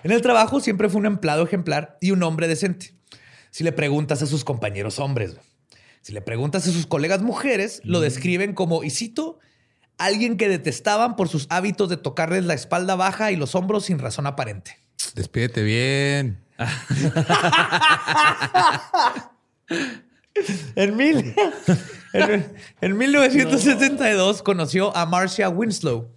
En 0.05 0.12
el 0.12 0.23
trabajo 0.23 0.61
siempre 0.61 0.88
fue 0.88 1.01
un 1.01 1.07
empleado 1.07 1.42
ejemplar 1.44 1.99
y 2.01 2.11
un 2.12 2.23
hombre 2.23 2.47
decente. 2.49 2.94
Si 3.51 3.64
le 3.64 3.73
preguntas 3.73 4.23
a 4.23 4.27
sus 4.27 4.44
compañeros 4.44 4.99
hombres. 4.99 5.37
Si 6.03 6.12
le 6.12 6.21
preguntas 6.23 6.66
a 6.68 6.71
sus 6.71 6.87
colegas 6.87 7.23
mujeres, 7.23 7.81
lo 7.85 8.01
describen 8.01 8.55
como, 8.55 8.85
y 8.85 8.90
cito, 8.90 9.38
alguien 9.99 10.37
que 10.37 10.49
detestaban 10.49 11.16
por 11.16 11.29
sus 11.29 11.47
hábitos 11.51 11.88
de 11.88 11.97
tocarles 11.97 12.44
la 12.44 12.55
espalda 12.55 12.94
baja 12.94 13.33
y 13.33 13.37
los 13.37 13.55
hombros 13.57 13.87
sin 13.87 13.99
razón 13.99 14.27
aparente. 14.27 14.79
Despídete 15.14 15.62
bien. 15.62 16.38
En, 20.77 20.97
mil- 20.97 21.35
en, 22.12 22.53
en 22.81 22.97
1972 22.97 24.42
conoció 24.42 24.97
a 24.97 25.07
Marcia 25.07 25.49
Winslow. 25.49 26.11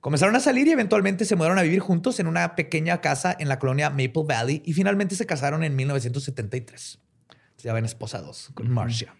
Comenzaron 0.00 0.36
a 0.36 0.40
salir 0.40 0.68
y 0.68 0.70
eventualmente 0.70 1.24
se 1.24 1.34
mudaron 1.34 1.58
a 1.58 1.62
vivir 1.62 1.80
juntos 1.80 2.20
en 2.20 2.28
una 2.28 2.54
pequeña 2.54 3.00
casa 3.00 3.36
en 3.38 3.48
la 3.48 3.58
colonia 3.58 3.90
Maple 3.90 4.22
Valley 4.24 4.62
y 4.64 4.72
finalmente 4.72 5.16
se 5.16 5.26
casaron 5.26 5.64
en 5.64 5.74
1973. 5.74 7.00
Ya 7.58 7.72
ven 7.72 7.84
esposados 7.84 8.50
con 8.54 8.70
Marcia. 8.70 9.16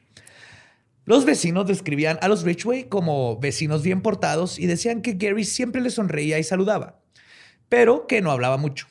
Los 1.04 1.24
vecinos 1.24 1.66
describían 1.66 2.18
a 2.20 2.28
los 2.28 2.42
Ridgway 2.42 2.88
como 2.88 3.38
vecinos 3.38 3.82
bien 3.82 4.00
portados 4.00 4.58
y 4.58 4.66
decían 4.66 5.02
que 5.02 5.14
Gary 5.14 5.44
siempre 5.44 5.80
les 5.80 5.94
sonreía 5.94 6.38
y 6.38 6.44
saludaba, 6.44 7.00
pero 7.68 8.06
que 8.06 8.20
no 8.20 8.30
hablaba 8.30 8.56
mucho. 8.56 8.86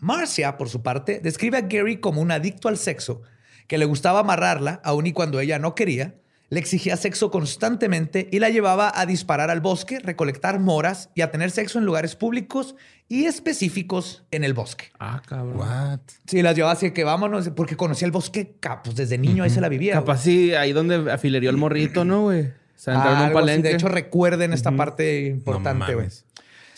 Marcia, 0.00 0.56
por 0.56 0.68
su 0.68 0.82
parte, 0.82 1.20
describe 1.20 1.58
a 1.58 1.62
Gary 1.62 1.98
como 1.98 2.20
un 2.22 2.30
adicto 2.30 2.68
al 2.68 2.76
sexo, 2.76 3.22
que 3.68 3.78
le 3.78 3.84
gustaba 3.84 4.20
amarrarla, 4.20 4.80
aun 4.82 5.06
y 5.06 5.12
cuando 5.12 5.38
ella 5.38 5.60
no 5.60 5.76
quería, 5.76 6.16
le 6.50 6.58
exigía 6.60 6.96
sexo 6.96 7.30
constantemente 7.30 8.26
y 8.32 8.38
la 8.38 8.48
llevaba 8.48 8.90
a 8.94 9.04
disparar 9.04 9.50
al 9.50 9.60
bosque, 9.60 9.98
recolectar 10.00 10.58
moras 10.58 11.10
y 11.14 11.20
a 11.20 11.30
tener 11.30 11.50
sexo 11.50 11.78
en 11.78 11.84
lugares 11.84 12.16
públicos 12.16 12.74
y 13.06 13.26
específicos 13.26 14.24
en 14.30 14.44
el 14.44 14.54
bosque. 14.54 14.86
Ah, 14.98 15.20
cabrón. 15.26 15.58
What? 15.58 16.00
Sí, 16.26 16.40
las 16.42 16.56
llevaba 16.56 16.72
así 16.72 16.90
que 16.92 17.04
vámonos, 17.04 17.50
porque 17.50 17.76
conocía 17.76 18.06
el 18.06 18.12
bosque, 18.12 18.54
pues 18.82 18.96
desde 18.96 19.18
niño 19.18 19.44
ahí 19.44 19.50
se 19.50 19.60
la 19.60 19.68
vivía. 19.68 19.92
Capaz 19.94 20.22
sí, 20.22 20.54
ahí 20.54 20.72
donde 20.72 21.12
afilería 21.12 21.50
el 21.50 21.56
morrito, 21.58 22.04
¿no, 22.06 22.22
güey? 22.22 22.46
O 22.46 22.80
sea, 22.80 22.94
Ah, 23.02 23.06
en 23.10 23.16
un 23.18 23.24
así. 23.24 23.34
palenque. 23.34 23.68
De 23.68 23.74
hecho, 23.74 23.88
recuerden 23.88 24.52
esta 24.52 24.70
parte 24.72 25.26
importante, 25.26 25.94
güey. 25.94 26.08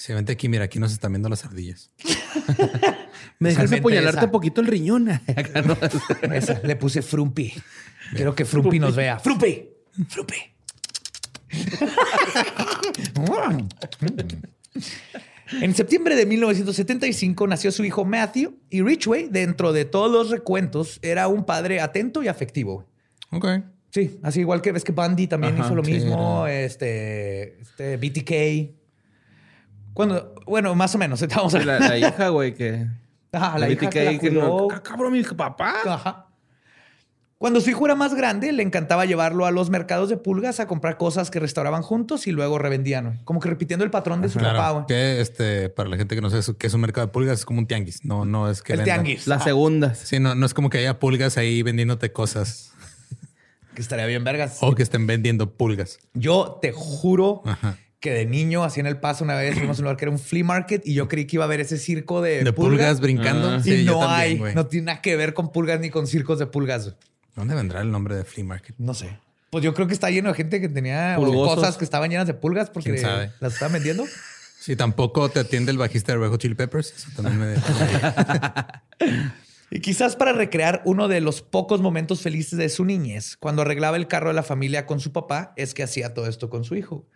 Sí, 0.00 0.14
vente 0.14 0.32
aquí, 0.32 0.48
mira, 0.48 0.64
aquí 0.64 0.78
nos 0.78 0.92
están 0.92 1.12
viendo 1.12 1.28
las 1.28 1.44
ardillas. 1.44 1.90
Me 3.38 3.50
dejas 3.50 3.64
Especialmente 3.64 3.76
apuñalarte 3.76 4.24
un 4.24 4.30
poquito 4.30 4.62
el 4.62 4.66
riñón. 4.66 5.10
Esa, 6.32 6.58
le 6.64 6.74
puse 6.76 7.02
Frumpi. 7.02 7.52
Quiero 8.14 8.34
que 8.34 8.46
Frumpi 8.46 8.78
nos 8.78 8.96
vea. 8.96 9.18
Frumpi. 9.18 9.68
Frumpi. 10.08 10.36
En 15.60 15.74
septiembre 15.74 16.16
de 16.16 16.24
1975 16.24 17.46
nació 17.46 17.70
su 17.70 17.84
hijo 17.84 18.06
Matthew 18.06 18.58
y 18.70 18.80
Ridgway, 18.80 19.28
dentro 19.28 19.74
de 19.74 19.84
todos 19.84 20.10
los 20.10 20.30
recuentos, 20.30 20.98
era 21.02 21.28
un 21.28 21.44
padre 21.44 21.82
atento 21.82 22.22
y 22.22 22.28
afectivo. 22.28 22.86
Ok. 23.32 23.46
Sí, 23.90 24.18
así 24.22 24.40
igual 24.40 24.62
que 24.62 24.72
ves 24.72 24.82
que 24.82 24.92
Bundy 24.92 25.26
también 25.26 25.56
Ajá, 25.56 25.66
hizo 25.66 25.74
lo 25.74 25.82
mismo, 25.82 26.46
este, 26.46 27.60
este 27.60 27.98
BTK. 27.98 28.79
Cuando, 30.08 30.34
bueno, 30.46 30.74
más 30.74 30.94
o 30.94 30.98
menos. 30.98 31.22
A 31.22 31.26
la, 31.64 31.78
la 31.78 31.98
hija, 31.98 32.28
güey, 32.28 32.54
que... 32.54 32.86
Ajá, 33.32 33.58
la 33.58 33.68
hija 33.70 33.86
BTK 33.86 33.92
que 33.92 34.04
la 34.04 34.18
que 34.18 34.30
no- 34.30 34.40
cuidó. 34.40 34.68
"Ah, 34.72 34.82
Cabrón, 34.82 35.12
mi 35.12 35.22
papá. 35.22 35.74
Ajá. 35.86 36.26
Cuando 37.38 37.62
su 37.62 37.70
hijo 37.70 37.86
era 37.86 37.94
más 37.94 38.12
grande, 38.14 38.52
le 38.52 38.62
encantaba 38.62 39.06
llevarlo 39.06 39.46
a 39.46 39.50
los 39.50 39.70
mercados 39.70 40.10
de 40.10 40.18
pulgas 40.18 40.60
a 40.60 40.66
comprar 40.66 40.98
cosas 40.98 41.30
que 41.30 41.40
restauraban 41.40 41.80
juntos 41.80 42.26
y 42.26 42.32
luego 42.32 42.58
revendían. 42.58 43.04
güey. 43.06 43.18
Como 43.24 43.40
que 43.40 43.48
repitiendo 43.48 43.82
el 43.82 43.90
patrón 43.90 44.20
de 44.20 44.28
su 44.28 44.38
Claro, 44.38 44.58
papá. 44.58 44.70
güey. 44.72 44.86
que 44.88 45.20
este, 45.22 45.70
para 45.70 45.88
la 45.88 45.96
gente 45.96 46.14
que 46.14 46.20
no 46.20 46.28
sabe 46.28 46.42
qué 46.58 46.66
es 46.66 46.74
un 46.74 46.82
mercado 46.82 47.06
de 47.06 47.12
pulgas, 47.12 47.38
es 47.38 47.44
como 47.46 47.60
un 47.60 47.66
tianguis. 47.66 48.04
No, 48.04 48.26
no 48.26 48.50
es 48.50 48.60
que 48.62 48.74
El 48.74 48.80
vendan. 48.80 48.96
tianguis. 49.04 49.26
Las 49.26 49.42
segundas. 49.44 49.98
Sí, 50.04 50.20
no, 50.20 50.34
no 50.34 50.44
es 50.44 50.52
como 50.52 50.68
que 50.68 50.78
haya 50.78 50.98
pulgas 50.98 51.38
ahí 51.38 51.62
vendiéndote 51.62 52.12
cosas 52.12 52.74
Que 53.74 53.80
estaría 53.80 54.04
bien, 54.04 54.22
vergas. 54.22 54.58
o 54.60 54.74
que 54.74 54.82
estén 54.82 55.06
vendiendo 55.06 55.50
pulgas. 55.54 55.98
Yo 56.12 56.58
te 56.60 56.72
juro 56.72 57.40
Ajá. 57.46 57.78
Que 58.00 58.10
de 58.12 58.26
niño, 58.26 58.64
así 58.64 58.80
en 58.80 58.86
el 58.86 58.98
paso, 58.98 59.24
una 59.24 59.34
vez 59.34 59.54
fuimos 59.54 59.78
a 59.78 59.80
un 59.80 59.84
lugar 59.84 59.96
que 59.98 60.06
era 60.06 60.12
un 60.12 60.18
flea 60.18 60.42
market 60.42 60.82
y 60.86 60.94
yo 60.94 61.06
creí 61.06 61.26
que 61.26 61.36
iba 61.36 61.44
a 61.44 61.46
haber 61.46 61.60
ese 61.60 61.76
circo 61.76 62.22
de, 62.22 62.42
De 62.42 62.52
pulgas 62.52 63.00
brincando. 63.00 63.50
Ah. 63.50 63.60
Y 63.64 63.84
no 63.84 64.00
también, 64.00 64.44
hay. 64.44 64.54
No 64.54 64.66
tiene 64.66 64.86
nada 64.86 65.02
que 65.02 65.16
ver 65.16 65.34
con 65.34 65.52
pulgas 65.52 65.80
ni 65.80 65.90
con 65.90 66.06
circos 66.06 66.38
de 66.38 66.46
pulgas. 66.46 66.94
¿Dónde 67.36 67.54
vendrá 67.54 67.82
el 67.82 67.90
nombre 67.90 68.16
de 68.16 68.24
flea 68.24 68.44
market? 68.44 68.74
No 68.78 68.94
sé. 68.94 69.18
Pues 69.50 69.62
yo 69.62 69.74
creo 69.74 69.86
que 69.86 69.92
está 69.92 70.10
lleno 70.10 70.30
de 70.30 70.34
gente 70.34 70.60
que 70.60 70.68
tenía 70.68 71.14
Pulgosos. 71.16 71.56
cosas 71.56 71.76
que 71.76 71.84
estaban 71.84 72.10
llenas 72.10 72.26
de 72.26 72.34
pulgas 72.34 72.70
porque 72.70 73.02
las 73.40 73.52
estaban 73.52 73.72
vendiendo. 73.72 74.04
Si 74.58 74.76
tampoco 74.76 75.28
te 75.28 75.40
atiende 75.40 75.72
el 75.72 75.78
bajista 75.78 76.12
de 76.12 76.18
Red 76.18 76.30
Hot 76.30 76.40
Chili 76.40 76.54
Peppers, 76.54 76.92
eso 76.94 77.08
también 77.16 77.38
me... 77.38 77.54
Y 79.72 79.80
quizás 79.80 80.16
para 80.16 80.32
recrear 80.32 80.82
uno 80.84 81.06
de 81.06 81.20
los 81.20 81.42
pocos 81.42 81.80
momentos 81.80 82.22
felices 82.22 82.58
de 82.58 82.68
su 82.68 82.84
niñez, 82.84 83.36
cuando 83.36 83.62
arreglaba 83.62 83.96
el 83.96 84.08
carro 84.08 84.28
de 84.28 84.34
la 84.34 84.42
familia 84.42 84.84
con 84.84 84.98
su 84.98 85.12
papá, 85.12 85.52
es 85.56 85.74
que 85.74 85.84
hacía 85.84 86.12
todo 86.12 86.26
esto 86.26 86.50
con 86.50 86.64
su 86.64 86.74
hijo. 86.74 87.06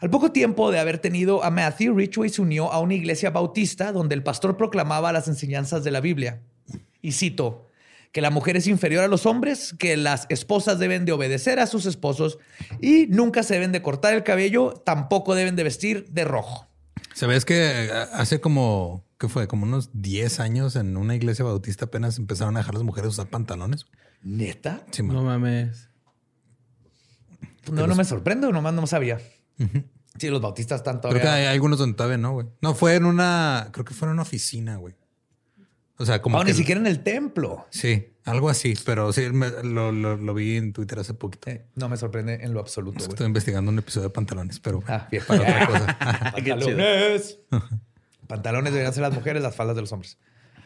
Al 0.00 0.08
poco 0.08 0.32
tiempo 0.32 0.70
de 0.70 0.78
haber 0.78 0.98
tenido 0.98 1.44
a 1.44 1.50
Matthew, 1.50 1.94
Ridgway 1.94 2.30
se 2.30 2.40
unió 2.40 2.72
a 2.72 2.80
una 2.80 2.94
iglesia 2.94 3.30
bautista 3.30 3.92
donde 3.92 4.14
el 4.14 4.22
pastor 4.22 4.56
proclamaba 4.56 5.12
las 5.12 5.28
enseñanzas 5.28 5.84
de 5.84 5.90
la 5.90 6.00
Biblia. 6.00 6.40
Y 7.02 7.12
cito, 7.12 7.66
que 8.12 8.22
la 8.22 8.30
mujer 8.30 8.56
es 8.56 8.66
inferior 8.66 9.04
a 9.04 9.08
los 9.08 9.26
hombres, 9.26 9.74
que 9.78 9.98
las 9.98 10.26
esposas 10.30 10.78
deben 10.78 11.04
de 11.04 11.12
obedecer 11.12 11.60
a 11.60 11.66
sus 11.66 11.84
esposos 11.84 12.38
y 12.80 13.08
nunca 13.08 13.42
se 13.42 13.54
deben 13.54 13.72
de 13.72 13.82
cortar 13.82 14.14
el 14.14 14.24
cabello, 14.24 14.72
tampoco 14.84 15.34
deben 15.34 15.54
de 15.54 15.64
vestir 15.64 16.06
de 16.10 16.24
rojo. 16.24 16.66
¿Sabes 17.14 17.44
que 17.44 17.90
hace 18.12 18.40
como, 18.40 19.04
¿qué 19.18 19.28
fue? 19.28 19.48
Como 19.48 19.64
unos 19.64 19.90
10 19.92 20.40
años 20.40 20.76
en 20.76 20.96
una 20.96 21.14
iglesia 21.14 21.44
bautista 21.44 21.84
apenas 21.86 22.16
empezaron 22.16 22.56
a 22.56 22.60
dejar 22.60 22.74
las 22.74 22.84
mujeres 22.84 23.10
usar 23.10 23.28
pantalones? 23.28 23.84
¿Neta? 24.22 24.82
Sí. 24.92 25.02
No 25.02 25.22
mames. 25.22 25.88
No, 27.70 27.86
no 27.86 27.94
me 27.94 28.04
sorprendo, 28.04 28.50
nomás 28.50 28.72
no 28.72 28.86
sabía. 28.86 29.18
Sí, 30.18 30.28
los 30.28 30.40
bautistas 30.40 30.80
están 30.80 30.98
Creo 31.00 31.14
que 31.14 31.20
todavía... 31.20 31.48
hay 31.48 31.54
algunos 31.54 31.78
donde 31.78 31.96
todavía 31.96 32.18
no, 32.18 32.32
güey. 32.32 32.46
No, 32.60 32.74
fue 32.74 32.94
en 32.96 33.04
una, 33.04 33.68
creo 33.72 33.84
que 33.84 33.94
fue 33.94 34.06
en 34.08 34.12
una 34.12 34.22
oficina, 34.22 34.76
güey. 34.76 34.94
O 35.98 36.04
sea, 36.04 36.20
como 36.22 36.38
Oh, 36.38 36.40
que... 36.40 36.48
ni 36.50 36.54
siquiera 36.56 36.80
en 36.80 36.86
el 36.86 37.02
templo. 37.02 37.66
Sí, 37.70 38.08
algo 38.24 38.48
así, 38.50 38.74
pero 38.84 39.12
sí, 39.12 39.28
me- 39.30 39.50
lo, 39.62 39.92
lo- 39.92 40.16
lo 40.16 40.34
vi 40.34 40.56
en 40.56 40.72
Twitter 40.72 40.98
hace 40.98 41.14
poquito. 41.14 41.50
Eh, 41.50 41.64
no 41.74 41.88
me 41.88 41.96
sorprende 41.96 42.38
en 42.42 42.52
lo 42.54 42.60
absoluto. 42.60 42.98
Es 42.98 43.04
que. 43.06 43.12
Estoy 43.12 43.26
investigando 43.26 43.70
un 43.70 43.78
episodio 43.78 44.08
de 44.08 44.14
pantalones, 44.14 44.58
pero 44.60 44.82
Ah, 44.88 45.06
bien. 45.10 45.22
para 45.26 45.40
otra 45.42 45.66
cosa. 45.66 45.98
Pantalones. 46.34 47.38
Pantalones 48.26 48.72
deberían 48.72 48.92
ser 48.94 49.02
las 49.02 49.12
mujeres, 49.14 49.42
las 49.42 49.54
faldas 49.54 49.76
de 49.76 49.82
los 49.82 49.92
hombres. 49.92 50.18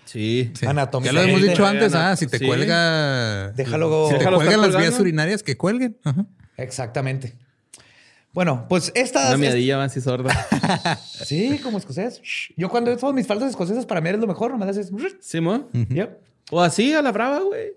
Sí. 0.05 0.53
Sí. 0.55 0.67
Anatomía. 0.67 1.11
Ya 1.13 1.19
lo 1.19 1.23
hemos 1.23 1.43
dicho 1.43 1.67
antes, 1.67 1.95
ah, 1.95 2.15
si 2.17 2.27
te 2.27 2.39
sí. 2.39 2.47
cuelga... 2.47 3.53
Déjalo- 3.55 4.07
Si 4.09 4.13
te 4.15 4.19
Déjalo 4.19 4.37
cuelgan 4.37 4.61
las 4.61 4.77
vías 4.77 4.99
urinarias, 5.01 5.43
que 5.43 5.57
cuelguen. 5.57 5.99
Ajá. 6.05 6.27
Exactamente. 6.57 7.37
Bueno, 8.35 8.67
pues 8.69 8.93
estas. 8.95 9.29
Una 9.29 9.39
miadilla 9.39 9.79
va 9.79 9.85
así 9.85 10.01
sorda. 10.01 10.35
Sí, 11.25 11.59
como 11.63 11.79
escocés. 11.79 12.21
Yo 12.57 12.69
cuando 12.69 12.93
uso 12.93 13.13
mis 13.13 13.27
faldas 13.27 13.49
escocesas 13.51 13.87
para 13.87 14.01
mí 14.03 14.11
es 14.11 14.19
lo 14.19 14.27
mejor, 14.27 14.51
nomás 14.51 14.69
haces. 14.69 14.91
¿Sí, 15.21 15.41
mo? 15.41 15.71
Yep. 15.73 16.19
O 16.51 16.61
así, 16.61 16.93
a 16.93 17.01
la 17.01 17.13
brava, 17.13 17.39
güey. 17.41 17.69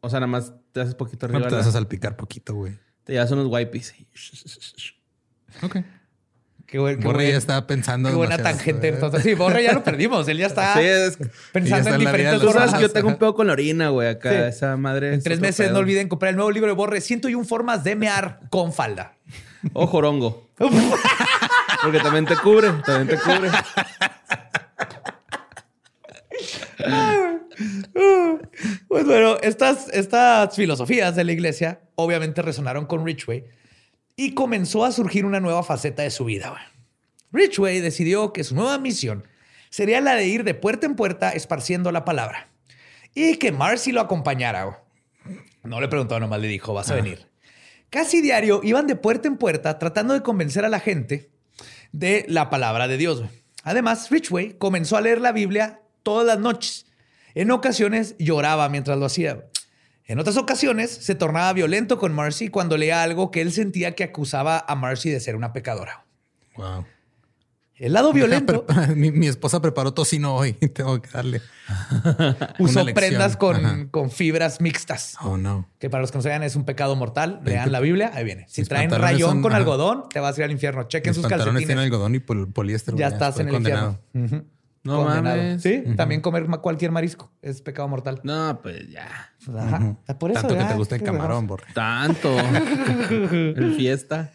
O 0.00 0.08
sea, 0.08 0.20
nada 0.20 0.28
más 0.28 0.52
te 0.72 0.80
haces 0.80 0.94
poquito 0.94 1.26
arriba. 1.26 1.46
Te 1.48 1.54
vas 1.56 1.66
a 1.66 1.72
salpicar 1.72 2.16
poquito, 2.16 2.54
güey. 2.54 2.78
Te 3.04 3.12
llevas 3.14 3.30
unos 3.32 3.48
wipes. 3.50 3.92
Ok. 5.62 5.78
Qué, 6.66 6.78
buen, 6.78 7.00
qué, 7.00 7.04
Borre 7.04 7.18
buen- 7.24 7.30
ya 7.32 7.36
estaba 7.38 7.66
pensando. 7.66 8.08
qué 8.10 8.14
buena 8.14 8.38
tangente. 8.38 8.88
Entonces, 8.88 9.24
sí, 9.24 9.34
Borre 9.34 9.64
ya 9.64 9.72
lo 9.72 9.82
perdimos. 9.82 10.28
Él 10.28 10.38
ya 10.38 10.46
está 10.46 10.74
Sí, 10.74 10.80
es... 10.84 11.18
Ya 11.18 11.26
pensando 11.52 11.78
está 11.78 11.94
en 11.94 11.98
diferentes 12.00 12.40
Tú 12.40 12.52
sabes 12.52 12.74
que 12.74 12.82
yo 12.82 12.90
tengo 12.90 13.08
un 13.08 13.16
pedo 13.18 13.34
con 13.34 13.48
la 13.48 13.54
orina, 13.54 13.88
güey. 13.88 14.08
Acá, 14.08 14.30
Sí. 14.30 14.36
esa 14.56 14.76
madre. 14.76 15.08
En 15.08 15.14
es 15.14 15.24
tres 15.24 15.40
meses 15.40 15.66
pedo. 15.66 15.72
no 15.74 15.80
olviden 15.80 16.08
comprar 16.08 16.30
el 16.30 16.36
nuevo 16.36 16.52
libro 16.52 16.68
de 16.68 16.74
Borre, 16.76 17.00
101 17.00 17.44
formas 17.44 17.82
de 17.82 17.96
mear 17.96 18.40
con 18.50 18.72
falda. 18.72 19.16
O 19.72 19.86
jorongo. 19.86 20.48
Porque 21.82 22.00
también 22.00 22.26
te 22.26 22.36
cubre. 22.36 22.72
También 22.84 23.08
te 23.08 23.18
cubre. 23.22 23.50
Pues 28.88 29.06
bueno, 29.06 29.36
estas, 29.42 29.88
estas 29.90 30.54
filosofías 30.56 31.14
de 31.14 31.24
la 31.24 31.32
iglesia 31.32 31.80
obviamente 31.94 32.42
resonaron 32.42 32.86
con 32.86 33.04
Ridgway 33.04 33.44
y 34.16 34.34
comenzó 34.34 34.84
a 34.84 34.92
surgir 34.92 35.24
una 35.24 35.40
nueva 35.40 35.62
faceta 35.62 36.02
de 36.02 36.10
su 36.10 36.24
vida. 36.24 36.54
Ridgway 37.32 37.80
decidió 37.80 38.32
que 38.32 38.44
su 38.44 38.54
nueva 38.54 38.78
misión 38.78 39.26
sería 39.70 40.00
la 40.00 40.14
de 40.14 40.26
ir 40.26 40.44
de 40.44 40.54
puerta 40.54 40.86
en 40.86 40.96
puerta 40.96 41.30
esparciendo 41.30 41.92
la 41.92 42.04
palabra 42.04 42.48
y 43.14 43.36
que 43.36 43.52
Marcy 43.52 43.92
lo 43.92 44.00
acompañara. 44.00 44.82
No 45.62 45.80
le 45.80 45.88
preguntó, 45.88 46.18
nomás 46.18 46.40
le 46.40 46.48
dijo, 46.48 46.74
vas 46.74 46.90
a 46.90 46.94
venir. 46.94 47.29
Casi 47.90 48.22
diario 48.22 48.60
iban 48.62 48.86
de 48.86 48.96
puerta 48.96 49.28
en 49.28 49.36
puerta 49.36 49.78
tratando 49.78 50.14
de 50.14 50.22
convencer 50.22 50.64
a 50.64 50.68
la 50.68 50.80
gente 50.80 51.30
de 51.92 52.24
la 52.28 52.48
palabra 52.48 52.86
de 52.86 52.96
Dios. 52.96 53.24
Además, 53.64 54.10
Ridgway 54.10 54.56
comenzó 54.56 54.96
a 54.96 55.00
leer 55.00 55.20
la 55.20 55.32
Biblia 55.32 55.80
todas 56.02 56.26
las 56.26 56.38
noches. 56.38 56.86
En 57.34 57.50
ocasiones 57.50 58.16
lloraba 58.18 58.68
mientras 58.68 58.98
lo 58.98 59.06
hacía. 59.06 59.44
En 60.06 60.18
otras 60.18 60.36
ocasiones 60.36 60.90
se 60.90 61.14
tornaba 61.14 61.52
violento 61.52 61.98
con 61.98 62.12
Marcy 62.12 62.48
cuando 62.48 62.76
leía 62.76 63.02
algo 63.02 63.30
que 63.30 63.40
él 63.40 63.52
sentía 63.52 63.94
que 63.94 64.04
acusaba 64.04 64.64
a 64.66 64.74
Marcy 64.74 65.10
de 65.10 65.20
ser 65.20 65.36
una 65.36 65.52
pecadora. 65.52 66.04
Wow. 66.56 66.84
El 67.80 67.94
lado 67.94 68.12
violento 68.12 68.66
mi, 68.94 69.10
mi 69.10 69.26
esposa 69.26 69.60
preparó 69.62 69.94
tocino 69.94 70.34
hoy. 70.36 70.52
Tengo 70.52 71.00
que 71.00 71.08
darle. 71.10 71.40
usó 72.58 72.84
prendas 72.94 73.36
con, 73.38 73.88
con 73.88 74.10
fibras 74.10 74.60
mixtas. 74.60 75.16
Oh, 75.22 75.36
no. 75.38 75.66
Que 75.78 75.88
para 75.88 76.02
los 76.02 76.12
que 76.12 76.18
no 76.18 76.22
saben 76.22 76.42
es 76.42 76.56
un 76.56 76.64
pecado 76.64 76.94
mortal. 76.94 77.40
Lean 77.44 77.72
la 77.72 77.80
Biblia, 77.80 78.10
ahí 78.14 78.24
viene. 78.24 78.44
Si 78.48 78.60
mis 78.60 78.68
traen 78.68 78.90
rayón 78.90 79.30
son- 79.30 79.42
con 79.42 79.52
ajá. 79.52 79.58
algodón, 79.60 80.04
te 80.10 80.20
vas 80.20 80.36
a 80.36 80.40
ir 80.40 80.44
al 80.44 80.50
infierno. 80.50 80.82
Chequen 80.84 81.10
Mis 81.10 81.16
sus 81.16 81.22
pantalones 81.22 81.46
calcetines. 81.46 81.66
tienen 81.68 81.84
algodón 81.84 82.14
y 82.14 82.18
pol- 82.18 82.52
poliéster. 82.52 82.94
Ya 82.96 83.08
estás 83.08 83.40
en 83.40 83.48
el 83.48 83.54
condenado. 83.54 83.98
infierno. 84.12 84.44
No 84.82 85.04
Condenado. 85.04 85.36
mames. 85.36 85.62
Sí, 85.62 85.84
también 85.94 86.22
comer 86.22 86.46
cualquier 86.62 86.90
marisco 86.90 87.30
es 87.42 87.60
pecado 87.60 87.86
mortal. 87.86 88.20
No, 88.24 88.60
pues 88.62 88.88
ya. 88.90 89.30
Pues, 89.44 89.54
ajá. 89.58 89.96
Por 90.18 90.30
eso, 90.30 90.40
Tanto 90.40 90.56
que 90.56 90.64
te 90.64 90.74
gusta 90.74 90.94
el 90.96 91.02
camarón, 91.02 91.46
borre. 91.46 91.66
Tanto. 91.74 92.34
el 93.10 93.74
fiesta. 93.76 94.32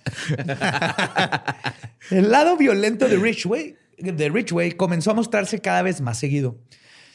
El 2.11 2.31
lado 2.31 2.57
violento 2.57 3.07
de 3.07 3.17
Richway, 3.17 3.75
de 3.97 4.29
Richway 4.29 4.71
comenzó 4.73 5.11
a 5.11 5.13
mostrarse 5.13 5.59
cada 5.59 5.81
vez 5.81 6.01
más 6.01 6.17
seguido. 6.19 6.57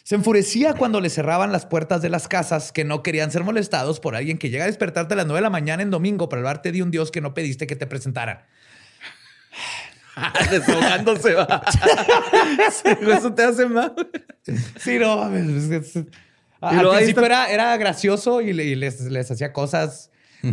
Se 0.02 0.14
enfurecía 0.14 0.74
cuando 0.74 1.00
le 1.00 1.10
cerraban 1.10 1.52
las 1.52 1.66
puertas 1.66 2.02
de 2.02 2.08
las 2.08 2.26
casas 2.26 2.72
que 2.72 2.84
no 2.84 3.02
querían 3.02 3.30
ser 3.30 3.44
molestados 3.44 4.00
por 4.00 4.16
alguien 4.16 4.38
que 4.38 4.50
llega 4.50 4.64
a 4.64 4.66
despertarte 4.66 5.14
a 5.14 5.16
las 5.18 5.26
9 5.26 5.38
de 5.38 5.42
la 5.42 5.50
mañana 5.50 5.82
en 5.82 5.90
domingo 5.90 6.28
para 6.28 6.40
hablarte 6.40 6.72
de 6.72 6.82
un 6.82 6.90
Dios 6.90 7.10
que 7.10 7.20
no 7.20 7.34
pediste 7.34 7.66
que 7.66 7.76
te 7.76 7.86
presentaran. 7.86 8.40
Desahogándose, 10.50 11.34
va. 11.34 11.62
Eso 13.16 13.32
te 13.34 13.42
hace 13.44 13.66
mal. 13.66 13.94
Sí, 14.78 14.98
no, 14.98 15.16
mames, 15.18 15.94
Al 16.60 16.88
principio 16.88 17.22
está- 17.22 17.26
era, 17.26 17.46
era 17.50 17.76
gracioso 17.76 18.40
y, 18.40 18.52
le- 18.52 18.64
y 18.64 18.74
les, 18.74 19.00
les 19.02 19.30
hacía 19.30 19.52
cosas 19.52 20.09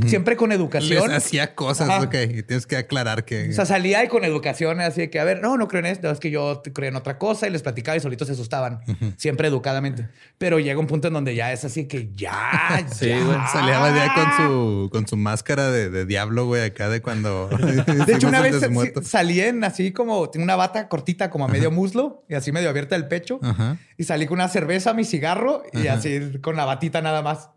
siempre 0.08 0.36
con 0.36 0.50
Les 0.50 0.58
educación. 0.60 1.12
hacía 1.12 1.56
cosas, 1.56 1.89
Ajá. 1.89 2.02
ok. 2.04 2.15
Y 2.30 2.43
tienes 2.43 2.65
que 2.67 2.78
aclarar 2.78 3.26
que. 3.26 3.50
O 3.50 3.54
sea, 3.54 3.65
salía 3.65 4.04
y 4.04 4.08
con 4.08 4.23
educación, 4.23 4.80
así 4.82 5.02
de 5.02 5.10
que, 5.10 5.19
a 5.19 5.23
ver, 5.23 5.41
no, 5.41 5.58
no 5.58 5.67
creo 5.67 5.80
en 5.80 5.86
esto, 5.88 6.10
es 6.12 6.19
que 6.19 6.30
yo 6.32 6.62
creo 6.73 6.89
en 6.89 6.95
otra 6.95 7.17
cosa 7.17 7.47
y 7.47 7.52
les 7.52 7.62
platicaba 7.62 7.95
y 7.97 8.00
solitos 8.00 8.28
se 8.28 8.34
asustaban, 8.34 8.82
siempre 9.17 9.47
educadamente. 9.47 10.08
Pero 10.38 10.60
llega 10.60 10.80
un 10.80 10.88
punto 10.88 11.08
en 11.08 11.13
donde 11.13 11.36
ya 11.36 11.52
es 11.54 11.63
así 11.65 11.88
que 11.88 12.10
ya, 12.13 12.86
Sí, 12.93 13.10
ya. 13.10 13.23
güey. 13.23 13.38
Salía 13.52 13.95
ya 13.95 14.13
con 14.13 14.38
su, 14.47 14.89
con 14.91 15.08
su 15.08 15.17
máscara 15.17 15.71
de, 15.71 15.89
de 15.89 16.06
diablo, 16.06 16.45
güey, 16.45 16.63
acá 16.63 16.89
de 16.89 17.02
cuando. 17.02 17.47
De 18.08 18.13
hecho, 18.13 18.28
una 18.28 18.41
vez 18.41 18.56
salí 19.04 19.39
en 19.41 19.63
así 19.63 19.91
como 19.91 20.30
una 20.36 20.56
bata 20.56 20.88
cortita, 20.88 21.30
como 21.30 21.45
a 21.45 21.47
medio 21.47 21.71
muslo 21.71 22.23
y 22.30 22.34
así 22.36 22.52
medio 22.52 22.69
abierta 22.69 22.95
el 22.95 23.08
pecho. 23.08 23.39
Ajá. 23.41 23.78
Y 23.97 24.04
salí 24.04 24.26
con 24.28 24.36
una 24.36 24.47
cerveza, 24.50 24.93
mi 24.93 25.04
cigarro 25.06 25.63
y 25.73 25.88
así 25.88 26.39
con 26.41 26.56
la 26.56 26.65
batita 26.65 27.02
nada 27.02 27.21
más. 27.21 27.50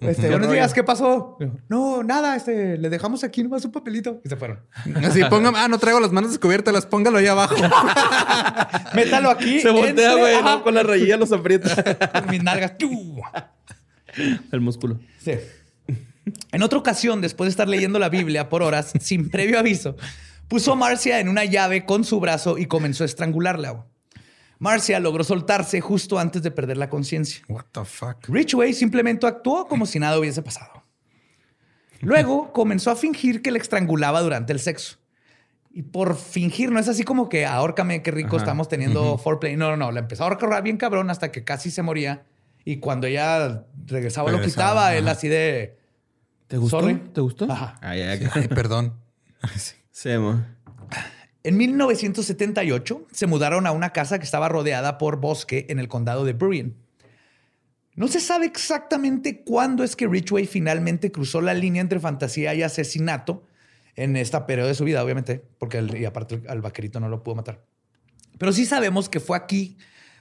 Este, 0.00 0.22
Qué 0.22 0.30
buenos 0.30 0.50
días, 0.50 0.74
¿qué 0.74 0.82
pasó? 0.82 1.38
No, 1.68 2.02
nada, 2.02 2.34
este, 2.34 2.76
le 2.78 2.90
dejamos 2.90 3.22
aquí 3.22 3.44
nomás 3.44 3.64
un 3.64 3.70
papelito 3.70 4.20
y 4.24 4.28
se 4.28 4.36
fueron. 4.36 4.60
Así, 5.04 5.22
póngame, 5.30 5.56
ah, 5.58 5.68
no 5.68 5.78
traigo 5.78 6.00
las 6.00 6.10
manos 6.10 6.30
descubiertas, 6.30 6.74
las 6.74 6.84
póngalo 6.84 7.18
ahí 7.18 7.26
abajo. 7.26 7.54
Métalo 8.94 9.30
aquí. 9.30 9.60
Se 9.60 9.70
voltea, 9.70 10.16
güey. 10.16 10.34
Con 10.64 10.74
la 10.74 10.82
rayilla 10.82 11.16
los 11.16 11.30
aprieta. 11.30 12.10
con 12.12 12.30
mis 12.30 12.42
nalgas. 12.42 12.76
¡Tú! 12.76 13.22
El 14.50 14.60
músculo. 14.60 14.98
Sí. 15.20 15.32
En 16.50 16.62
otra 16.62 16.78
ocasión, 16.78 17.20
después 17.20 17.46
de 17.46 17.50
estar 17.50 17.68
leyendo 17.68 18.00
la 18.00 18.08
Biblia 18.08 18.48
por 18.48 18.62
horas, 18.62 18.92
sin 19.00 19.30
previo 19.30 19.60
aviso, 19.60 19.96
puso 20.48 20.72
a 20.72 20.76
Marcia 20.76 21.20
en 21.20 21.28
una 21.28 21.44
llave 21.44 21.84
con 21.84 22.02
su 22.02 22.18
brazo 22.18 22.58
y 22.58 22.66
comenzó 22.66 23.04
a 23.04 23.06
estrangularla. 23.06 23.86
Marcia 24.64 24.98
logró 24.98 25.22
soltarse 25.24 25.82
justo 25.82 26.18
antes 26.18 26.42
de 26.42 26.50
perder 26.50 26.78
la 26.78 26.88
conciencia. 26.88 27.44
What 27.50 27.66
the 27.72 27.84
fuck? 27.84 28.26
Richway 28.28 28.72
simplemente 28.72 29.26
actuó 29.26 29.66
como 29.66 29.84
si 29.84 29.98
nada 29.98 30.18
hubiese 30.18 30.40
pasado. 30.40 30.82
Luego 32.00 32.50
comenzó 32.54 32.90
a 32.90 32.96
fingir 32.96 33.42
que 33.42 33.50
le 33.50 33.58
estrangulaba 33.58 34.22
durante 34.22 34.54
el 34.54 34.60
sexo. 34.60 34.96
Y 35.70 35.82
por 35.82 36.16
fingir, 36.16 36.72
no 36.72 36.80
es 36.80 36.88
así 36.88 37.02
como 37.02 37.28
que 37.28 37.44
ahórcame, 37.44 38.02
qué 38.02 38.10
rico 38.10 38.36
Ajá. 38.36 38.44
estamos 38.44 38.68
teniendo 38.68 39.18
foreplay. 39.18 39.54
No, 39.54 39.68
no, 39.68 39.76
no. 39.76 39.92
La 39.92 40.00
empezó 40.00 40.24
a 40.24 40.28
ahorcar 40.28 40.62
bien 40.62 40.78
cabrón 40.78 41.10
hasta 41.10 41.30
que 41.30 41.44
casi 41.44 41.70
se 41.70 41.82
moría. 41.82 42.24
Y 42.64 42.78
cuando 42.78 43.06
ella 43.06 43.66
regresaba, 43.84 44.30
lo 44.30 44.38
Regresaba, 44.38 44.70
quitaba. 44.70 44.94
Él 44.94 45.04
ajá. 45.04 45.12
así 45.18 45.28
de. 45.28 45.76
¿Te 46.46 46.56
gustó? 46.56 46.80
Sorry. 46.80 46.94
¿Te 47.12 47.20
gustó? 47.20 47.52
Ajá. 47.52 47.76
Ay, 47.82 48.00
ay, 48.00 48.28
Ay, 48.32 48.48
perdón. 48.48 48.94
Sí. 49.92 50.10
En 51.44 51.58
1978 51.58 53.06
se 53.12 53.26
mudaron 53.26 53.66
a 53.66 53.72
una 53.72 53.90
casa 53.90 54.18
que 54.18 54.24
estaba 54.24 54.48
rodeada 54.48 54.96
por 54.96 55.20
bosque 55.20 55.66
en 55.68 55.78
el 55.78 55.88
condado 55.88 56.24
de 56.24 56.32
Burien. 56.32 56.74
No 57.94 58.08
se 58.08 58.20
sabe 58.20 58.46
exactamente 58.46 59.42
cuándo 59.44 59.84
es 59.84 59.94
que 59.94 60.08
Richway 60.08 60.46
finalmente 60.46 61.12
cruzó 61.12 61.42
la 61.42 61.52
línea 61.52 61.82
entre 61.82 62.00
fantasía 62.00 62.54
y 62.54 62.62
asesinato 62.62 63.44
en 63.94 64.16
esta 64.16 64.46
periodo 64.46 64.68
de 64.68 64.74
su 64.74 64.84
vida, 64.84 65.04
obviamente, 65.04 65.44
porque 65.58 65.86
y 65.96 66.06
aparte 66.06 66.42
al 66.48 66.62
vaquerito 66.62 66.98
no 66.98 67.10
lo 67.10 67.22
pudo 67.22 67.36
matar. 67.36 67.62
Pero 68.38 68.50
sí 68.50 68.64
sabemos 68.64 69.10
que 69.10 69.20
fue 69.20 69.36
aquí 69.36 69.76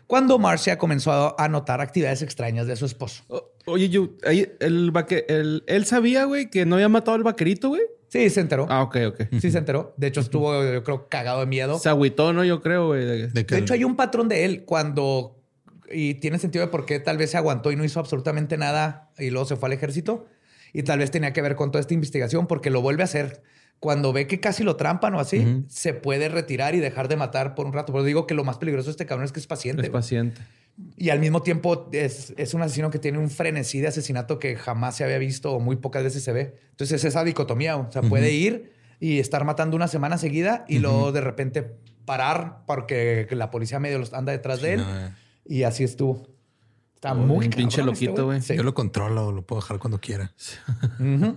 cuando 0.08 0.38
Marcia 0.40 0.78
comenzó 0.78 1.14
a, 1.14 1.36
a 1.38 1.48
notar 1.48 1.80
actividades 1.80 2.22
extrañas 2.22 2.68
de 2.68 2.76
su 2.76 2.86
esposo. 2.86 3.24
Oye, 3.66 3.90
yo, 3.90 4.10
ahí 4.26 4.52
el 4.60 4.92
vaque, 4.92 5.26
el, 5.30 5.64
él 5.68 5.86
sabía, 5.86 6.26
güey, 6.26 6.50
que 6.50 6.66
no 6.66 6.76
había 6.76 6.90
matado 6.90 7.16
al 7.16 7.24
vaquerito, 7.24 7.70
güey. 7.70 7.82
Sí, 8.10 8.30
se 8.30 8.42
enteró. 8.42 8.68
Ah, 8.70 8.84
ok, 8.84 8.98
ok. 9.08 9.22
Sí, 9.42 9.50
se 9.52 9.58
enteró. 9.58 9.94
De 9.98 10.08
hecho, 10.08 10.20
estuvo, 10.20 10.64
yo 10.64 10.84
creo, 10.84 11.08
cagado 11.10 11.40
de 11.40 11.46
miedo. 11.48 11.80
Se 11.80 11.90
agüitó, 11.90 12.32
¿no? 12.34 12.44
Yo 12.44 12.62
creo, 12.62 12.88
güey. 12.88 13.06
de- 13.06 13.28
De 13.30 13.46
que 13.46 13.56
De 13.56 13.62
hecho, 13.62 13.74
hay 13.74 13.84
un 13.84 13.96
patrón 13.96 14.28
de 14.30 14.46
él 14.46 14.66
cuando. 14.66 15.40
Y 15.92 16.16
tiene 16.16 16.40
sentido 16.40 16.66
de 16.66 16.72
por 16.72 16.86
qué 16.86 17.00
tal 17.00 17.18
vez 17.18 17.32
se 17.32 17.38
aguantó 17.38 17.72
y 17.72 17.76
no 17.76 17.84
hizo 17.84 18.00
absolutamente 18.00 18.58
nada 18.58 19.12
y 19.18 19.30
luego 19.30 19.46
se 19.46 19.56
fue 19.56 19.68
al 19.70 19.74
ejército. 19.74 20.26
Y 20.74 20.84
tal 20.84 21.00
vez 21.00 21.12
tenía 21.12 21.34
que 21.34 21.42
ver 21.42 21.56
con 21.56 21.72
toda 21.72 21.82
esta 21.82 21.94
investigación 21.94 22.48
porque 22.48 22.70
lo 22.70 22.82
vuelve 22.82 23.04
a 23.04 23.06
hacer. 23.06 23.42
Cuando 23.80 24.14
ve 24.14 24.28
que 24.28 24.40
casi 24.40 24.64
lo 24.64 24.76
trampan 24.76 25.14
o 25.16 25.20
así, 25.20 25.64
se 25.68 25.94
puede 25.94 26.30
retirar 26.30 26.74
y 26.74 26.80
dejar 26.80 27.10
de 27.10 27.16
matar 27.18 27.54
por 27.54 27.66
un 27.66 27.74
rato. 27.74 27.92
Pero 27.94 28.04
digo 28.06 28.26
que 28.28 28.34
lo 28.34 28.44
más 28.44 28.58
peligroso 28.58 28.88
de 28.88 28.92
este 28.92 29.06
cabrón 29.06 29.26
es 29.26 29.32
que 29.34 29.40
es 29.40 29.48
paciente. 29.48 29.82
es 29.84 29.90
paciente. 29.90 30.42
Y 30.98 31.10
al 31.10 31.20
mismo 31.20 31.42
tiempo 31.42 31.90
es, 31.92 32.34
es 32.36 32.54
un 32.54 32.62
asesino 32.62 32.90
que 32.90 33.00
tiene 33.00 33.20
un 33.20 33.30
frenesí 33.30 33.80
de 33.80 33.88
asesinato 33.88 34.40
que 34.40 34.56
jamás 34.56 34.96
se 34.98 35.04
había 35.04 35.20
visto 35.20 35.54
o 35.54 35.60
muy 35.60 35.76
pocas 35.76 36.04
veces 36.04 36.24
se 36.24 36.32
ve. 36.32 36.56
Entonces 36.72 37.00
es 37.00 37.06
esa 37.06 37.24
dicotomía. 37.24 37.78
O 37.78 37.92
sea, 37.92 38.02
puede 38.02 38.32
ir 38.32 38.74
y 39.00 39.20
estar 39.20 39.46
matando 39.46 39.76
una 39.76 39.88
semana 39.88 40.18
seguida 40.18 40.66
y 40.68 40.80
luego 40.80 41.12
de 41.12 41.22
repente 41.22 41.76
parar 42.06 42.64
porque 42.66 43.28
la 43.32 43.52
policía 43.52 43.80
medio 43.80 44.00
los 44.00 44.14
anda 44.14 44.32
detrás 44.32 44.62
de 44.62 44.74
él. 44.74 44.80
No, 44.82 45.00
eh. 45.00 45.12
Y 45.46 45.64
así 45.64 45.84
estuvo. 45.84 46.28
Está 46.96 47.12
Oh, 47.12 47.16
muy 47.16 47.46
un 47.48 47.52
pinche 47.52 47.78
cabrón 47.78 47.96
loquito, 47.96 48.26
güey. 48.26 48.42
Sí. 48.42 48.56
Yo 48.56 48.64
lo 48.64 48.74
controlo, 48.74 49.32
lo 49.32 49.46
puedo 49.46 49.62
dejar 49.62 49.80
cuando 49.80 50.00
quiera. 50.00 50.34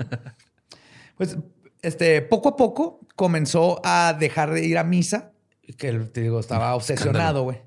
Pues 1.16 1.38
este, 1.80 2.20
poco 2.20 2.50
a 2.50 2.56
poco 2.56 3.00
comenzó 3.14 3.80
a 3.84 4.14
dejar 4.18 4.52
de 4.52 4.66
ir 4.66 4.76
a 4.76 4.84
misa, 4.84 5.32
que 5.78 5.90
te 5.92 6.20
digo, 6.20 6.40
estaba 6.40 6.74
obsesionado, 6.74 7.44
güey. 7.44 7.62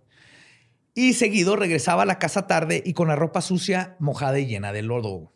Y 1.02 1.14
seguido 1.14 1.56
regresaba 1.56 2.04
a 2.04 2.06
la 2.06 2.20
casa 2.20 2.46
tarde 2.46 2.84
y 2.86 2.92
con 2.92 3.08
la 3.08 3.16
ropa 3.16 3.40
sucia, 3.40 3.96
mojada 4.00 4.38
y 4.38 4.48
llena 4.48 4.74
de 4.74 4.82
lodo. 4.82 5.32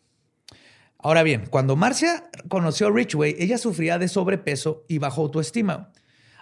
Ahora 0.98 1.24
bien, 1.24 1.46
cuando 1.50 1.78
Marcia 1.78 2.30
conoció 2.50 2.88
a 2.88 2.92
Richway, 2.92 3.38
ella 3.40 3.58
sufría 3.58 3.98
de 3.98 4.10
sobrepeso 4.10 4.84
y 4.90 4.98
bajo 4.98 5.22
autoestima, 5.22 5.94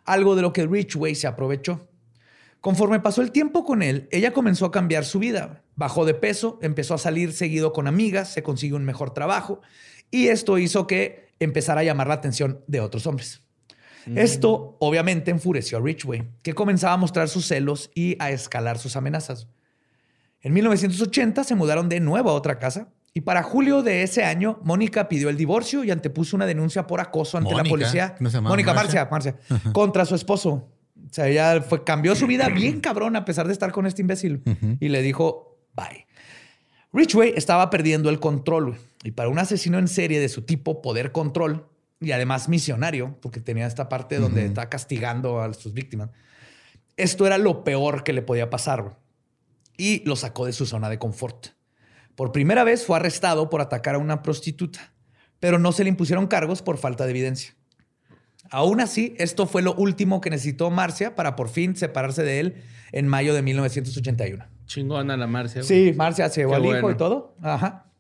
algo 0.05 0.36
de 0.36 0.41
lo 0.41 0.53
que 0.53 0.65
Richway 0.65 1.13
se 1.13 1.27
aprovechó. 1.27 1.88
Conforme 2.62 2.99
pasó 2.99 3.21
el 3.21 3.31
tiempo 3.31 3.63
con 3.63 3.84
él, 3.84 4.07
ella 4.12 4.34
comenzó 4.34 4.65
a 4.65 4.71
cambiar 4.71 5.05
su 5.05 5.19
vida. 5.19 5.65
Bajó 5.75 6.03
de 6.05 6.15
peso, 6.15 6.57
empezó 6.63 6.95
a 6.95 6.97
salir 6.97 7.31
seguido 7.31 7.73
con 7.73 7.86
amigas, 7.86 8.34
se 8.34 8.41
consiguió 8.41 8.75
un 8.75 8.86
mejor 8.86 9.13
trabajo 9.13 9.62
y 10.10 10.29
esto 10.29 10.57
hizo 10.57 10.88
que 10.88 11.27
empezara 11.39 11.81
a 11.81 11.84
llamar 11.84 12.07
la 12.07 12.15
atención 12.15 12.63
de 12.65 12.79
otros 12.79 13.05
hombres. 13.05 13.43
Esto 14.16 14.78
obviamente 14.80 15.32
enfureció 15.32 15.78
a 15.78 15.82
Richway, 15.82 16.28
que 16.44 16.54
comenzaba 16.54 16.94
a 16.94 16.98
mostrar 16.98 17.30
sus 17.30 17.46
celos 17.46 17.92
y 17.94 18.16
a 18.20 18.32
escalar 18.32 18.78
sus 18.78 18.96
amenazas. 18.96 19.48
En 20.42 20.54
1980 20.54 21.44
se 21.44 21.56
mudaron 21.56 21.88
de 21.88 22.00
nuevo 22.00 22.30
a 22.30 22.34
otra 22.34 22.58
casa 22.58 22.90
y 23.14 23.22
para 23.22 23.44
julio 23.44 23.84
de 23.84 24.04
ese 24.04 24.24
año 24.24 24.60
Mónica 24.64 25.08
pidió 25.08 25.30
el 25.30 25.38
divorcio 25.38 25.84
y 25.84 25.92
antepuso 25.92 26.36
una 26.36 26.46
denuncia 26.46 26.88
por 26.88 27.00
acoso 27.00 27.38
ante 27.38 27.54
la 27.54 27.64
policía. 27.64 28.16
¿no 28.20 28.30
se 28.30 28.38
llamaba 28.38 28.54
Mónica 28.54 28.74
Marcia? 28.74 29.08
Marcia, 29.10 29.36
Marcia, 29.36 29.72
contra 29.74 30.06
su 30.06 30.16
esposo. 30.16 30.70
O 30.96 31.14
sea, 31.14 31.28
ella 31.28 31.62
fue, 31.62 31.84
cambió 31.84 32.16
su 32.16 32.26
vida 32.26 32.48
bien 32.50 32.80
cabrón 32.82 33.16
a 33.16 33.26
pesar 33.26 33.48
de 33.48 33.54
estar 33.54 33.72
con 33.72 33.86
este 33.86 34.02
imbécil 34.02 34.42
y 34.80 34.88
le 34.90 35.02
dijo 35.02 35.60
bye. 35.76 36.08
Richway 36.94 37.34
estaba 37.36 37.70
perdiendo 37.70 38.10
el 38.10 38.20
control 38.20 38.78
y 39.04 39.12
para 39.12 39.30
un 39.30 39.40
asesino 39.40 39.78
en 39.78 39.88
serie 39.88 40.20
de 40.20 40.30
su 40.30 40.44
tipo, 40.44 40.82
poder 40.82 41.12
control 41.12 41.68
y 42.02 42.12
además 42.12 42.50
misionario, 42.50 43.18
porque 43.22 43.40
tenía 43.40 43.68
esta 43.68 43.88
parte 43.88 44.18
donde 44.18 44.46
está 44.46 44.70
castigando 44.70 45.40
a 45.40 45.54
sus 45.54 45.74
víctimas. 45.74 46.10
Esto 46.98 47.28
era 47.28 47.38
lo 47.38 47.64
peor 47.64 48.04
que 48.04 48.12
le 48.12 48.24
podía 48.24 48.50
pasar 48.50 48.98
y 49.78 50.04
lo 50.06 50.16
sacó 50.16 50.46
de 50.46 50.54
su 50.54 50.66
zona 50.66 50.90
de 50.90 50.98
confort. 50.98 51.50
Por 52.16 52.32
primera 52.32 52.64
vez 52.64 52.86
fue 52.86 52.98
arrestado 52.98 53.50
por 53.50 53.62
atacar 53.62 53.96
a 53.96 54.00
una 54.00 54.24
prostituta, 54.24 54.94
pero 55.40 55.60
no 55.60 55.72
se 55.72 55.84
le 55.84 55.90
impusieron 55.90 56.28
cargos 56.28 56.62
por 56.62 56.78
falta 56.78 57.06
de 57.06 57.12
evidencia. 57.12 57.56
Aún 58.50 58.82
así, 58.82 59.16
esto 59.18 59.46
fue 59.46 59.62
lo 59.62 59.74
último 59.76 60.20
que 60.20 60.30
necesitó 60.30 60.72
Marcia 60.72 61.16
para 61.16 61.36
por 61.36 61.50
fin 61.50 61.76
separarse 61.76 62.24
de 62.24 62.40
él 62.40 62.64
en 62.92 63.08
mayo 63.08 63.34
de 63.34 63.44
1981. 63.44 64.46
Chingona 64.66 65.16
la 65.18 65.28
Marcia, 65.28 65.62
güey. 65.62 65.92
Sí, 65.92 65.94
Marcia 65.96 66.28
se 66.30 66.42
llevó 66.42 66.56
al 66.56 66.66
hijo 66.66 66.82
bueno. 66.82 66.92
y 66.92 66.98
todo. 66.98 67.36
Ajá. 67.42 67.90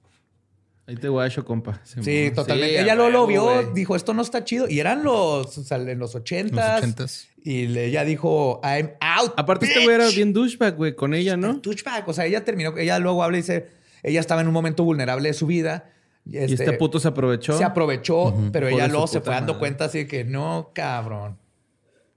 Ahí 0.87 0.95
te 0.95 1.07
guacho, 1.09 1.45
compa. 1.45 1.79
Sí, 1.83 1.99
mo. 2.29 2.35
totalmente. 2.35 2.73
Sí, 2.73 2.77
a 2.77 2.81
Ella 2.83 2.95
lo, 2.95 3.09
lo 3.09 3.27
vio, 3.27 3.71
dijo, 3.73 3.95
esto 3.95 4.13
no 4.13 4.21
está 4.21 4.43
chido. 4.43 4.67
Y 4.67 4.79
eran 4.79 5.03
los, 5.03 5.57
o 5.57 5.63
sea, 5.63 5.77
en 5.77 5.85
los 5.99 6.13
Los 6.13 6.15
ochentas. 6.15 6.79
ochentas. 6.79 7.27
Y 7.43 7.67
le- 7.67 7.85
ella 7.85 8.03
dijo, 8.03 8.59
I'm 8.63 8.91
out. 8.99 9.33
Aparte, 9.37 9.67
este 9.67 9.83
güey 9.83 9.95
era 9.95 10.05
bitch". 10.07 10.15
bien 10.15 10.33
douchebag, 10.33 10.75
güey, 10.75 10.95
con 10.95 11.13
ella, 11.13 11.37
¿no? 11.37 11.61
Touchback. 11.61 12.07
O 12.07 12.13
sea, 12.13 12.25
ella 12.25 12.43
terminó, 12.43 12.77
ella 12.77 12.99
luego 12.99 13.23
habla 13.23 13.37
y 13.37 13.41
dice, 13.41 13.67
ella 14.03 14.19
estaba 14.19 14.41
en 14.41 14.47
un 14.47 14.53
momento 14.53 14.83
vulnerable 14.83 15.29
de 15.29 15.33
su 15.33 15.47
vida. 15.47 15.89
Y 16.25 16.37
este 16.37 16.73
puto 16.73 16.99
se 16.99 17.07
aprovechó. 17.07 17.57
se 17.57 17.63
aprovechó, 17.63 18.35
pero 18.51 18.67
ella 18.67 18.83
de 18.83 18.89
luego 18.89 19.07
se 19.07 19.21
fue 19.21 19.33
dando 19.33 19.53
madre. 19.53 19.59
cuenta 19.59 19.85
así 19.85 20.05
que 20.07 20.23
no, 20.23 20.71
cabrón. 20.73 21.37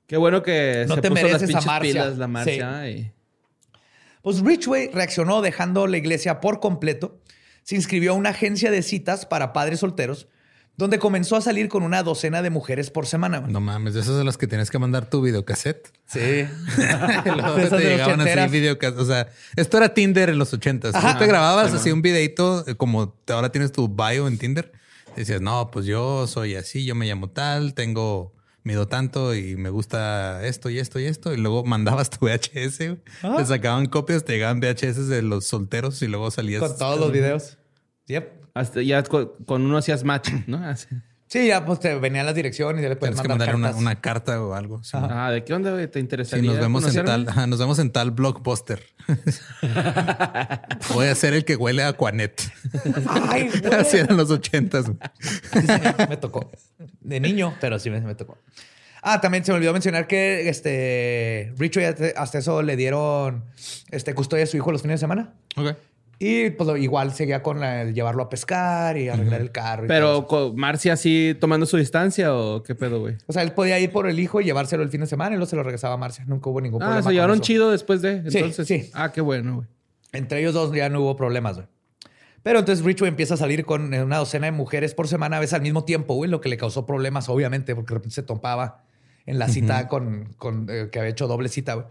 Qué 0.06 0.16
bueno 0.18 0.42
que 0.42 0.84
No 0.86 0.96
se 0.96 1.00
te 1.00 1.08
puso 1.10 1.22
las 1.22 1.32
mereces 1.32 1.48
a 1.48 1.58
pinches 1.58 1.66
Marcia. 1.66 1.92
pilas 1.92 2.18
la 2.18 2.28
Marcia. 2.28 2.90
y- 2.90 3.12
Pues 4.22 4.40
Ridgway 4.40 4.90
reaccionó 4.92 5.40
dejando 5.42 5.86
la 5.86 5.96
iglesia 5.96 6.40
por 6.40 6.60
completo, 6.60 7.18
se 7.64 7.74
inscribió 7.74 8.12
a 8.12 8.14
una 8.14 8.28
agencia 8.30 8.70
de 8.70 8.82
citas 8.82 9.26
para 9.26 9.52
padres 9.52 9.80
solteros, 9.80 10.28
donde 10.76 10.98
comenzó 10.98 11.36
a 11.36 11.40
salir 11.40 11.68
con 11.68 11.82
una 11.82 12.02
docena 12.02 12.42
de 12.42 12.50
mujeres 12.50 12.90
por 12.90 13.06
semana. 13.06 13.40
No 13.40 13.60
mames, 13.60 13.94
de 13.94 14.00
esas 14.00 14.16
de 14.16 14.24
las 14.24 14.36
que 14.36 14.46
tienes 14.46 14.70
que 14.70 14.78
mandar 14.78 15.08
tu 15.08 15.22
videocassette. 15.22 15.88
Sí. 16.06 16.46
Luego 17.24 17.54
te 17.76 17.78
llegaban 17.78 18.20
así 18.20 18.30
ochenteras. 18.30 18.50
videocas- 18.50 18.94
O 18.98 19.04
sea, 19.04 19.28
esto 19.56 19.76
era 19.78 19.94
Tinder 19.94 20.30
en 20.30 20.38
los 20.38 20.52
ochentas. 20.52 20.92
Tú 20.92 21.18
te 21.18 21.26
grababas 21.26 21.72
así 21.72 21.90
un 21.92 22.02
videito, 22.02 22.64
eh, 22.66 22.74
como 22.74 23.14
ahora 23.28 23.50
tienes 23.52 23.72
tu 23.72 23.88
bio 23.88 24.26
en 24.28 24.36
Tinder. 24.38 24.72
Decías, 25.16 25.40
no, 25.40 25.70
pues 25.70 25.86
yo 25.86 26.26
soy 26.26 26.56
así, 26.56 26.84
yo 26.84 26.96
me 26.96 27.06
llamo 27.06 27.30
tal, 27.30 27.74
tengo, 27.74 28.33
mido 28.64 28.88
tanto 28.88 29.34
y 29.34 29.56
me 29.56 29.70
gusta 29.70 30.44
esto 30.44 30.70
y 30.70 30.78
esto 30.78 30.98
y 30.98 31.04
esto. 31.04 31.32
Y 31.32 31.36
luego 31.36 31.64
mandabas 31.64 32.10
tu 32.10 32.26
VHS, 32.26 32.78
güey. 32.78 33.02
Ah. 33.22 33.36
Te 33.38 33.46
sacaban 33.46 33.86
copias, 33.86 34.24
te 34.24 34.32
llegaban 34.32 34.60
VHS 34.60 35.08
de 35.08 35.22
los 35.22 35.46
solteros 35.46 36.02
y 36.02 36.08
luego 36.08 36.30
salías. 36.30 36.60
Con 36.60 36.76
todos 36.76 36.98
los 36.98 37.12
videos. 37.12 37.58
Yep. 38.06 38.44
Hasta 38.54 38.82
ya 38.82 39.02
con, 39.04 39.32
con 39.46 39.62
uno 39.62 39.78
hacías 39.78 40.04
match, 40.04 40.30
¿no? 40.46 40.60
Sí, 41.34 41.48
ya 41.48 41.64
pues 41.64 41.80
te 41.80 41.92
venían 41.98 42.26
las 42.26 42.34
direcciones 42.36 42.78
y 42.78 42.84
ya 42.84 42.88
le 42.90 42.94
puedes 42.94 43.16
Tienes 43.16 43.22
que 43.22 43.28
mandar 43.56 43.74
una, 43.74 44.00
carta 44.00 44.40
o 44.40 44.54
algo. 44.54 44.84
sí. 44.84 44.96
Ah, 45.00 45.32
¿de 45.32 45.42
qué 45.42 45.52
onda, 45.52 45.72
güey? 45.72 45.88
¿Te 45.88 45.94
Sí, 45.94 45.98
interesaría 45.98 46.48
nos 46.48 46.60
vemos 46.60 46.94
en 46.94 47.04
tal, 47.04 47.24
nos 47.50 47.58
vemos 47.58 47.78
en 47.80 47.90
tal 47.90 48.12
blockbuster. 48.12 48.80
Voy 50.94 51.06
a 51.08 51.14
ser 51.16 51.34
el 51.34 51.44
que 51.44 51.56
huele 51.56 51.82
a 51.82 51.88
Aquanet. 51.88 52.40
Ay, 53.28 53.50
güey. 53.62 53.74
Así 53.74 53.96
eran 53.96 54.16
los 54.16 54.30
ochentas. 54.30 54.86
Sí, 54.86 55.60
me 56.08 56.16
tocó. 56.18 56.52
De 57.00 57.18
niño, 57.18 57.52
pero 57.60 57.80
sí 57.80 57.90
me, 57.90 58.00
me 58.00 58.14
tocó. 58.14 58.38
Ah, 59.02 59.20
también 59.20 59.44
se 59.44 59.50
me 59.50 59.56
olvidó 59.56 59.72
mencionar 59.72 60.06
que 60.06 60.48
este 60.48 61.52
Richard 61.58 61.84
hasta- 62.00 62.20
hasta 62.22 62.38
eso 62.38 62.62
le 62.62 62.76
dieron 62.76 63.44
este 63.90 64.14
custodia 64.14 64.44
a 64.44 64.46
su 64.46 64.56
hijo 64.56 64.70
los 64.70 64.82
fines 64.82 65.00
de 65.00 65.04
semana. 65.04 65.34
Ok. 65.56 65.76
Y 66.18 66.50
pues 66.50 66.80
igual 66.80 67.12
seguía 67.12 67.42
con 67.42 67.60
la- 67.60 67.82
el 67.82 67.94
llevarlo 67.94 68.22
a 68.22 68.28
pescar 68.28 68.96
y 68.96 69.08
arreglar 69.08 69.40
el 69.40 69.50
carro. 69.50 69.84
y 69.84 69.88
Pero 69.88 70.26
con 70.26 70.54
Marcia 70.56 70.92
así 70.92 71.36
tomando 71.40 71.66
su 71.66 71.76
distancia 71.76 72.34
o 72.34 72.62
qué 72.62 72.74
pedo, 72.74 73.00
güey. 73.00 73.16
O 73.26 73.32
sea, 73.32 73.42
él 73.42 73.52
podía 73.52 73.78
ir 73.80 73.90
por 73.90 74.08
el 74.08 74.18
hijo 74.20 74.40
y 74.40 74.44
llevárselo 74.44 74.82
el 74.82 74.88
fin 74.90 75.00
de 75.00 75.06
semana 75.06 75.30
y 75.34 75.38
luego 75.38 75.50
se 75.50 75.56
lo 75.56 75.62
regresaba 75.62 75.94
a 75.94 75.96
Marcia. 75.98 76.24
Nunca 76.26 76.50
hubo 76.50 76.60
ningún 76.60 76.78
problema. 76.78 77.00
Ah, 77.00 77.02
se 77.02 77.12
llevaron 77.12 77.40
chido 77.40 77.70
después 77.70 78.00
de. 78.02 78.22
Entonces, 78.24 78.66
sí. 78.66 78.90
Ah, 78.94 79.10
qué 79.12 79.20
bueno, 79.20 79.56
güey. 79.56 79.68
Entre 80.12 80.38
ellos 80.40 80.54
dos 80.54 80.72
ya 80.72 80.88
no 80.88 81.00
hubo 81.00 81.16
problemas, 81.16 81.56
güey. 81.56 81.66
Pero 82.44 82.58
entonces 82.60 82.84
Richard 82.84 83.08
empieza 83.08 83.34
a 83.34 83.36
salir 83.38 83.64
con 83.64 83.92
una 83.94 84.18
docena 84.18 84.46
de 84.46 84.52
mujeres 84.52 84.94
por 84.94 85.08
semana 85.08 85.38
a 85.38 85.40
veces 85.40 85.54
al 85.54 85.62
mismo 85.62 85.84
tiempo, 85.84 86.14
güey, 86.14 86.30
lo 86.30 86.40
que 86.42 86.48
le 86.50 86.56
causó 86.58 86.84
problemas, 86.86 87.28
obviamente, 87.30 87.74
porque 87.74 87.94
de 87.94 87.98
repente 87.98 88.14
se 88.14 88.22
topaba 88.22 88.84
en 89.26 89.38
la 89.38 89.48
cita 89.48 89.88
con, 89.88 90.34
con, 90.36 90.66
eh, 90.70 90.90
que 90.92 90.98
había 90.98 91.10
hecho 91.10 91.26
doble 91.26 91.48
cita, 91.48 91.74
güey. 91.74 91.86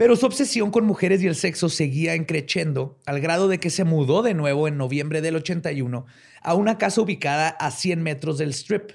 Pero 0.00 0.16
su 0.16 0.24
obsesión 0.24 0.70
con 0.70 0.86
mujeres 0.86 1.22
y 1.22 1.26
el 1.26 1.34
sexo 1.34 1.68
seguía 1.68 2.14
encrechendo 2.14 2.98
al 3.04 3.20
grado 3.20 3.48
de 3.48 3.60
que 3.60 3.68
se 3.68 3.84
mudó 3.84 4.22
de 4.22 4.32
nuevo 4.32 4.66
en 4.66 4.78
noviembre 4.78 5.20
del 5.20 5.36
81 5.36 6.06
a 6.40 6.54
una 6.54 6.78
casa 6.78 7.02
ubicada 7.02 7.50
a 7.50 7.70
100 7.70 8.02
metros 8.02 8.38
del 8.38 8.48
strip. 8.54 8.92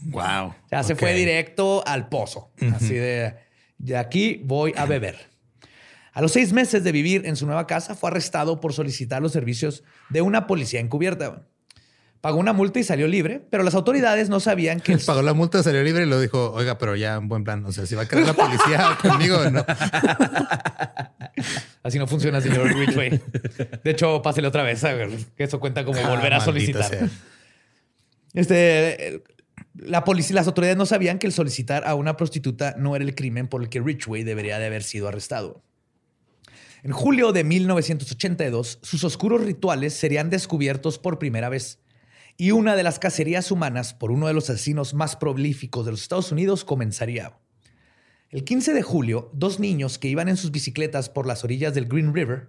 Wow. 0.00 0.46
O 0.46 0.54
sea, 0.68 0.82
se 0.82 0.96
fue 0.96 1.14
directo 1.14 1.84
al 1.86 2.08
pozo. 2.08 2.50
Así 2.74 2.92
de, 2.94 3.36
de 3.78 3.96
aquí 3.96 4.42
voy 4.42 4.74
a 4.76 4.84
beber. 4.84 5.30
A 6.12 6.20
los 6.20 6.32
seis 6.32 6.52
meses 6.52 6.82
de 6.82 6.90
vivir 6.90 7.24
en 7.24 7.36
su 7.36 7.46
nueva 7.46 7.68
casa, 7.68 7.94
fue 7.94 8.10
arrestado 8.10 8.58
por 8.58 8.72
solicitar 8.72 9.22
los 9.22 9.30
servicios 9.30 9.84
de 10.10 10.22
una 10.22 10.48
policía 10.48 10.80
encubierta. 10.80 11.46
Pagó 12.22 12.38
una 12.38 12.52
multa 12.54 12.78
y 12.78 12.84
salió 12.84 13.06
libre, 13.08 13.44
pero 13.50 13.64
las 13.64 13.74
autoridades 13.74 14.28
no 14.30 14.38
sabían 14.40 14.80
que... 14.80 14.96
Pagó 15.06 15.20
la 15.22 15.34
multa, 15.34 15.62
salió 15.62 15.82
libre 15.82 16.04
y 16.04 16.06
lo 16.06 16.18
dijo, 16.20 16.52
oiga, 16.52 16.78
pero 16.78 16.94
ya 16.96 17.16
en 17.16 17.28
buen 17.28 17.42
plan. 17.44 17.64
O 17.66 17.72
sea, 17.72 17.84
si 17.84 17.94
va 17.96 18.02
a 18.02 18.08
quedar 18.08 18.24
la 18.26 18.32
policía 18.32 18.96
conmigo 19.02 19.36
o 19.38 19.50
no. 19.50 19.64
Así 21.82 21.98
no 21.98 22.06
funciona, 22.06 22.40
señor 22.40 22.72
Ridgway. 22.72 23.20
De 23.82 23.90
hecho, 23.90 24.22
pásele 24.22 24.46
otra 24.48 24.62
vez. 24.62 24.82
a 24.84 24.94
ver, 24.94 25.10
que 25.36 25.44
eso 25.44 25.58
cuenta 25.60 25.84
como 25.84 26.00
volver 26.08 26.32
a 26.32 26.36
Ah, 26.36 26.40
solicitar. 26.40 26.84
sea. 26.84 27.08
Este, 28.34 29.22
la 29.74 30.04
policía, 30.04 30.36
las 30.36 30.46
autoridades 30.46 30.76
no 30.76 30.86
sabían 30.86 31.18
que 31.18 31.26
el 31.26 31.32
solicitar 31.32 31.84
a 31.86 31.94
una 31.96 32.16
prostituta 32.16 32.76
no 32.78 32.94
era 32.94 33.04
el 33.04 33.14
crimen 33.16 33.48
por 33.48 33.62
el 33.62 33.68
que 33.68 33.80
Ridgway 33.80 34.22
debería 34.22 34.58
de 34.60 34.66
haber 34.66 34.84
sido 34.84 35.08
arrestado. 35.08 35.62
En 36.84 36.92
julio 36.92 37.32
de 37.32 37.42
1982, 37.44 38.78
sus 38.82 39.02
oscuros 39.04 39.42
rituales 39.42 39.92
serían 39.94 40.30
descubiertos 40.30 40.98
por 40.98 41.18
primera 41.18 41.48
vez 41.48 41.78
y 42.42 42.50
una 42.50 42.74
de 42.74 42.82
las 42.82 42.98
cacerías 42.98 43.52
humanas 43.52 43.94
por 43.94 44.10
uno 44.10 44.26
de 44.26 44.34
los 44.34 44.50
asesinos 44.50 44.94
más 44.94 45.14
prolíficos 45.14 45.84
de 45.84 45.92
los 45.92 46.02
Estados 46.02 46.32
Unidos 46.32 46.64
comenzaría. 46.64 47.38
El 48.30 48.42
15 48.42 48.72
de 48.74 48.82
julio, 48.82 49.30
dos 49.32 49.60
niños 49.60 49.96
que 49.96 50.08
iban 50.08 50.28
en 50.28 50.36
sus 50.36 50.50
bicicletas 50.50 51.08
por 51.08 51.24
las 51.24 51.44
orillas 51.44 51.72
del 51.72 51.86
Green 51.86 52.12
River, 52.12 52.48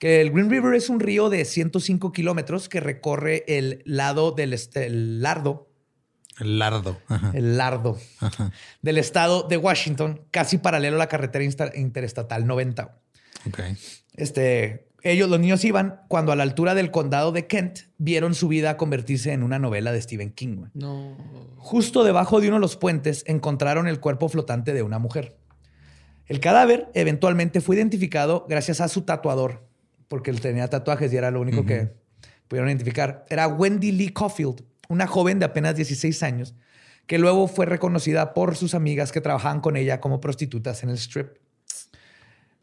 que 0.00 0.20
el 0.20 0.32
Green 0.32 0.50
River 0.50 0.74
es 0.74 0.88
un 0.90 0.98
río 0.98 1.30
de 1.30 1.44
105 1.44 2.10
kilómetros 2.10 2.68
que 2.68 2.80
recorre 2.80 3.44
el 3.46 3.80
lado 3.84 4.32
del 4.32 4.54
este- 4.54 4.86
el 4.86 5.22
lardo, 5.22 5.70
El 6.40 6.58
lardo. 6.58 6.98
Ajá. 7.06 7.30
el 7.32 7.56
lardo 7.56 7.96
Ajá. 8.18 8.50
del 8.82 8.98
estado 8.98 9.44
de 9.44 9.56
Washington, 9.56 10.20
casi 10.32 10.58
paralelo 10.58 10.96
a 10.96 10.98
la 10.98 11.08
carretera 11.08 11.44
interestatal 11.76 12.44
90. 12.44 12.98
Ok. 13.46 13.60
Este, 14.16 14.87
ellos, 15.02 15.28
los 15.28 15.38
niños 15.38 15.64
iban 15.64 16.00
cuando 16.08 16.32
a 16.32 16.36
la 16.36 16.42
altura 16.42 16.74
del 16.74 16.90
condado 16.90 17.30
de 17.30 17.46
Kent 17.46 17.80
vieron 17.98 18.34
su 18.34 18.48
vida 18.48 18.76
convertirse 18.76 19.32
en 19.32 19.42
una 19.42 19.58
novela 19.58 19.92
de 19.92 20.02
Stephen 20.02 20.32
King. 20.32 20.66
No. 20.74 21.16
Justo 21.56 22.02
debajo 22.02 22.40
de 22.40 22.48
uno 22.48 22.56
de 22.56 22.62
los 22.62 22.76
puentes 22.76 23.22
encontraron 23.26 23.86
el 23.86 24.00
cuerpo 24.00 24.28
flotante 24.28 24.74
de 24.74 24.82
una 24.82 24.98
mujer. 24.98 25.36
El 26.26 26.40
cadáver 26.40 26.88
eventualmente 26.94 27.60
fue 27.60 27.76
identificado 27.76 28.44
gracias 28.48 28.80
a 28.80 28.88
su 28.88 29.02
tatuador, 29.02 29.66
porque 30.08 30.30
él 30.30 30.40
tenía 30.40 30.68
tatuajes 30.68 31.12
y 31.12 31.16
era 31.16 31.30
lo 31.30 31.40
único 31.40 31.64
que 31.64 31.92
pudieron 32.48 32.68
identificar. 32.68 33.24
Era 33.30 33.46
Wendy 33.46 33.92
Lee 33.92 34.12
Caulfield, 34.12 34.64
una 34.88 35.06
joven 35.06 35.38
de 35.38 35.46
apenas 35.46 35.76
16 35.76 36.22
años, 36.22 36.54
que 37.06 37.18
luego 37.18 37.48
fue 37.48 37.66
reconocida 37.66 38.34
por 38.34 38.56
sus 38.56 38.74
amigas 38.74 39.12
que 39.12 39.20
trabajaban 39.20 39.60
con 39.60 39.76
ella 39.76 40.00
como 40.00 40.20
prostitutas 40.20 40.82
en 40.82 40.90
el 40.90 40.96
strip. 40.96 41.38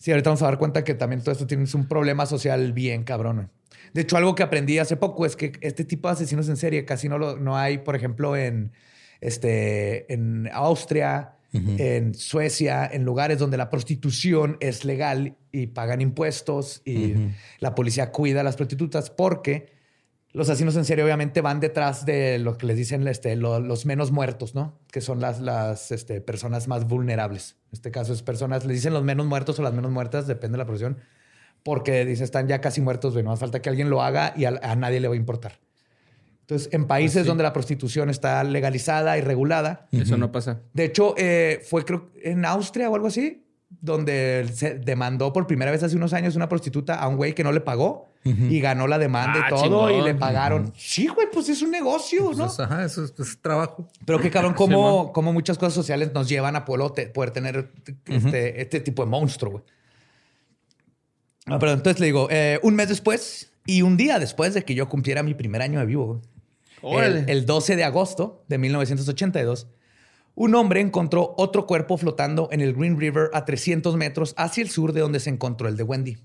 Sí, 0.06 0.12
ahorita 0.12 0.30
vamos 0.30 0.44
a 0.44 0.46
dar 0.46 0.60
cuenta 0.60 0.84
que 0.84 0.94
también 0.94 1.24
todo 1.24 1.32
esto 1.32 1.48
tiene 1.48 1.66
un 1.74 1.88
problema 1.88 2.28
social 2.28 2.74
bien 2.74 3.04
cabrón. 3.04 3.50
De 3.92 4.02
hecho, 4.02 4.18
algo 4.18 4.36
que 4.36 4.44
aprendí 4.44 4.78
hace 4.78 4.98
poco 4.98 5.26
es 5.26 5.36
que 5.36 5.54
este 5.62 5.84
tipo 5.84 6.08
de 6.08 6.12
asesinos 6.12 6.48
en 6.48 6.58
serie 6.58 6.86
casi 6.86 7.10
no, 7.10 7.18
lo, 7.18 7.38
no 7.38 7.58
hay, 7.58 7.80
por 7.80 7.96
ejemplo, 7.96 8.36
en, 8.36 8.72
este, 9.20 10.14
en 10.14 10.48
Austria, 10.54 11.38
en 11.54 12.14
Suecia, 12.14 12.86
en 12.86 13.04
lugares 13.04 13.40
donde 13.40 13.58
la 13.58 13.72
prostitución 13.72 14.58
es 14.60 14.86
legal 14.86 15.38
y 15.52 15.66
pagan 15.66 16.02
impuestos 16.02 16.84
y 16.86 17.16
la 17.58 17.74
policía 17.74 18.12
cuida 18.12 18.42
a 18.42 18.44
las 18.44 18.58
prostitutas 18.58 19.10
porque 19.10 19.75
los 20.36 20.50
asesinos 20.50 20.76
en 20.76 20.86
serie 20.86 21.04
obviamente 21.04 21.42
van 21.42 21.60
detrás 21.60 22.06
de 22.06 22.40
lo 22.40 22.58
que 22.58 22.66
les 22.68 22.78
dicen 22.78 23.08
este, 23.08 23.36
lo- 23.36 23.60
los 23.60 23.86
menos 23.86 24.12
muertos, 24.12 24.54
¿no? 24.54 24.78
Que 24.92 25.02
son 25.02 25.20
las, 25.22 25.40
las 25.40 25.92
este, 25.92 26.22
personas 26.22 26.68
más 26.68 26.88
vulnerables. 26.88 27.56
En 27.68 27.74
este 27.74 27.92
caso 27.92 28.14
es 28.14 28.22
personas, 28.22 28.66
les 28.66 28.76
dicen 28.78 28.94
los 28.94 29.04
menos 29.04 29.26
muertos 29.26 29.58
o 29.60 29.64
las 29.64 29.74
menos 29.74 29.92
muertas, 29.92 30.28
depende 30.28 30.56
de 30.56 30.60
la 30.60 30.66
profesión, 30.66 30.98
porque 31.64 32.06
dicen 32.06 32.24
están 32.26 32.48
ya 32.48 32.62
casi 32.62 32.82
muertos, 32.82 33.16
no 33.24 33.32
hace 33.32 33.40
falta 33.40 33.62
que 33.62 33.70
alguien 33.70 33.90
lo 33.90 34.02
haga 34.04 34.34
y 34.36 34.46
a, 34.46 34.60
a 34.62 34.76
nadie 34.76 35.00
le 35.00 35.08
va 35.08 35.14
a 35.14 35.18
importar. 35.18 35.54
Entonces, 36.42 36.70
en 36.74 36.86
países 36.86 37.26
donde 37.26 37.42
la 37.44 37.54
prostitución 37.54 38.12
está 38.12 38.44
legalizada 38.44 39.18
y 39.18 39.22
regulada, 39.22 39.88
Eso 39.92 40.16
no 40.16 40.32
pasa. 40.32 40.60
de 40.74 40.84
hecho, 40.86 41.16
eh, 41.18 41.60
fue 41.68 41.84
creo 41.86 42.12
en 42.22 42.46
Austria 42.46 42.88
o 42.90 42.94
algo 42.96 43.08
así, 43.08 43.44
donde 43.82 44.48
se 44.54 44.76
demandó 44.76 45.34
por 45.34 45.48
primera 45.48 45.72
vez 45.72 45.82
hace 45.82 45.96
unos 45.96 46.14
años 46.14 46.36
una 46.36 46.48
prostituta 46.48 46.96
a 47.00 47.08
un 47.08 47.16
güey 47.18 47.34
que 47.34 47.44
no 47.44 47.52
le 47.52 47.62
pagó 47.62 48.10
y 48.26 48.60
ganó 48.60 48.88
la 48.88 48.98
demanda 48.98 49.42
Ah, 49.44 49.46
y 49.48 49.50
todo 49.52 49.64
chingón. 49.64 49.94
y 49.94 50.02
le 50.02 50.16
pagaron. 50.16 50.74
Sí, 50.76 51.06
güey, 51.08 51.28
pues 51.32 51.48
es 51.50 51.62
un 51.62 51.70
negocio, 51.70 52.32
¿no? 52.36 52.46
Pues, 52.48 52.60
ajá, 52.60 52.84
eso 52.84 53.04
es, 53.06 53.14
es 53.20 53.40
trabajo. 53.40 53.88
Pero 54.04 54.20
qué 54.20 54.32
cabrón, 54.32 54.56
cómo, 54.56 55.12
cómo 55.14 55.32
muchas 55.32 55.58
cosas 55.60 55.74
sociales 55.76 56.12
nos 56.14 56.28
llevan 56.28 56.56
a 56.56 56.66
poder, 56.66 56.90
te- 56.92 57.08
poder 57.08 57.30
tener 57.32 57.72
este, 58.08 58.62
este 58.62 58.80
tipo 58.80 59.04
de 59.04 59.10
monstruo, 59.12 59.52
güey. 59.52 59.64
Ah, 61.48 61.60
pero 61.60 61.74
entonces 61.74 62.00
le 62.00 62.08
digo, 62.08 62.28
eh, 62.32 62.60
un 62.64 62.76
mes 62.76 62.90
después 62.90 63.52
y 63.68 63.84
un 63.84 63.98
día 63.98 64.18
después 64.18 64.54
de 64.56 64.64
que 64.66 64.74
yo 64.74 64.90
cumpliera 64.90 65.22
mi 65.22 65.36
primer 65.36 65.62
año 65.62 65.80
de 65.80 65.86
vivo, 65.86 66.22
el, 66.82 67.30
el 67.30 67.46
12 67.46 67.76
de 67.76 67.84
agosto 67.84 68.44
de 68.48 68.58
1982, 68.58 69.68
un 70.34 70.56
hombre 70.56 70.82
encontró 70.82 71.34
otro 71.38 71.66
cuerpo 71.68 71.98
flotando 71.98 72.50
en 72.52 72.62
el 72.62 72.74
Green 72.74 73.00
River 73.00 73.30
a 73.34 73.46
300 73.46 73.96
metros 73.96 74.34
hacia 74.38 74.64
el 74.64 74.70
sur 74.70 74.92
de 74.94 75.02
donde 75.02 75.20
se 75.20 75.30
encontró 75.30 75.68
el 75.68 75.78
de 75.78 75.84
Wendy. 75.84 76.18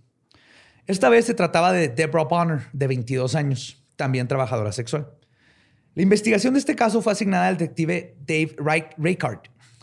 Esta 0.87 1.09
vez 1.09 1.25
se 1.27 1.35
trataba 1.35 1.73
de 1.73 1.89
Deborah 1.89 2.25
Bonner, 2.25 2.61
de 2.73 2.87
22 2.87 3.35
años, 3.35 3.83
también 3.97 4.27
trabajadora 4.29 4.73
sexual. 4.73 5.09
La 5.95 6.03
investigación 6.03 6.55
de 6.55 6.61
este 6.61 6.77
caso 6.77 7.03
fue 7.03 7.13
asignada 7.13 7.49
al 7.49 7.57
detective 7.57 8.17
Dave 8.21 8.57
Reich- 8.57 8.95
Reichard, 8.97 9.41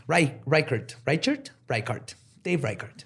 Reichert. 0.07 0.91
Reichert? 1.05 1.49
Reichert. 1.67 2.11
Dave 2.43 2.57
Reichert. 2.61 3.03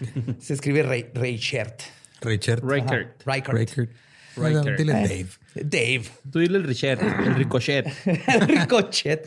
Se 0.40 0.54
escribe 0.54 0.82
Rei- 0.82 1.10
Reichert. 1.14 1.82
Richard. 2.22 2.62
Reichert. 2.64 3.22
Reichert. 3.24 3.90
Riker. 4.36 4.76
Dile 4.76 4.92
Eh, 4.92 5.08
Dave. 5.08 5.28
Dave. 5.68 6.02
Tú 6.30 6.38
dile 6.40 6.58
el 6.58 6.64
Richard, 6.64 7.00
el 7.02 7.34
Ricochet. 7.36 7.86
Ricochet. 8.46 9.26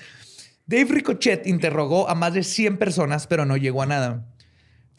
Dave 0.68 0.86
Ricochet 0.86 1.47
interrogó 1.47 2.07
a 2.07 2.14
más 2.16 2.34
de 2.36 2.43
100 2.43 2.78
personas, 2.78 3.26
pero 3.26 3.43
no 3.45 3.57
llegó 3.57 3.82
a 3.82 3.86
nada. 3.88 4.26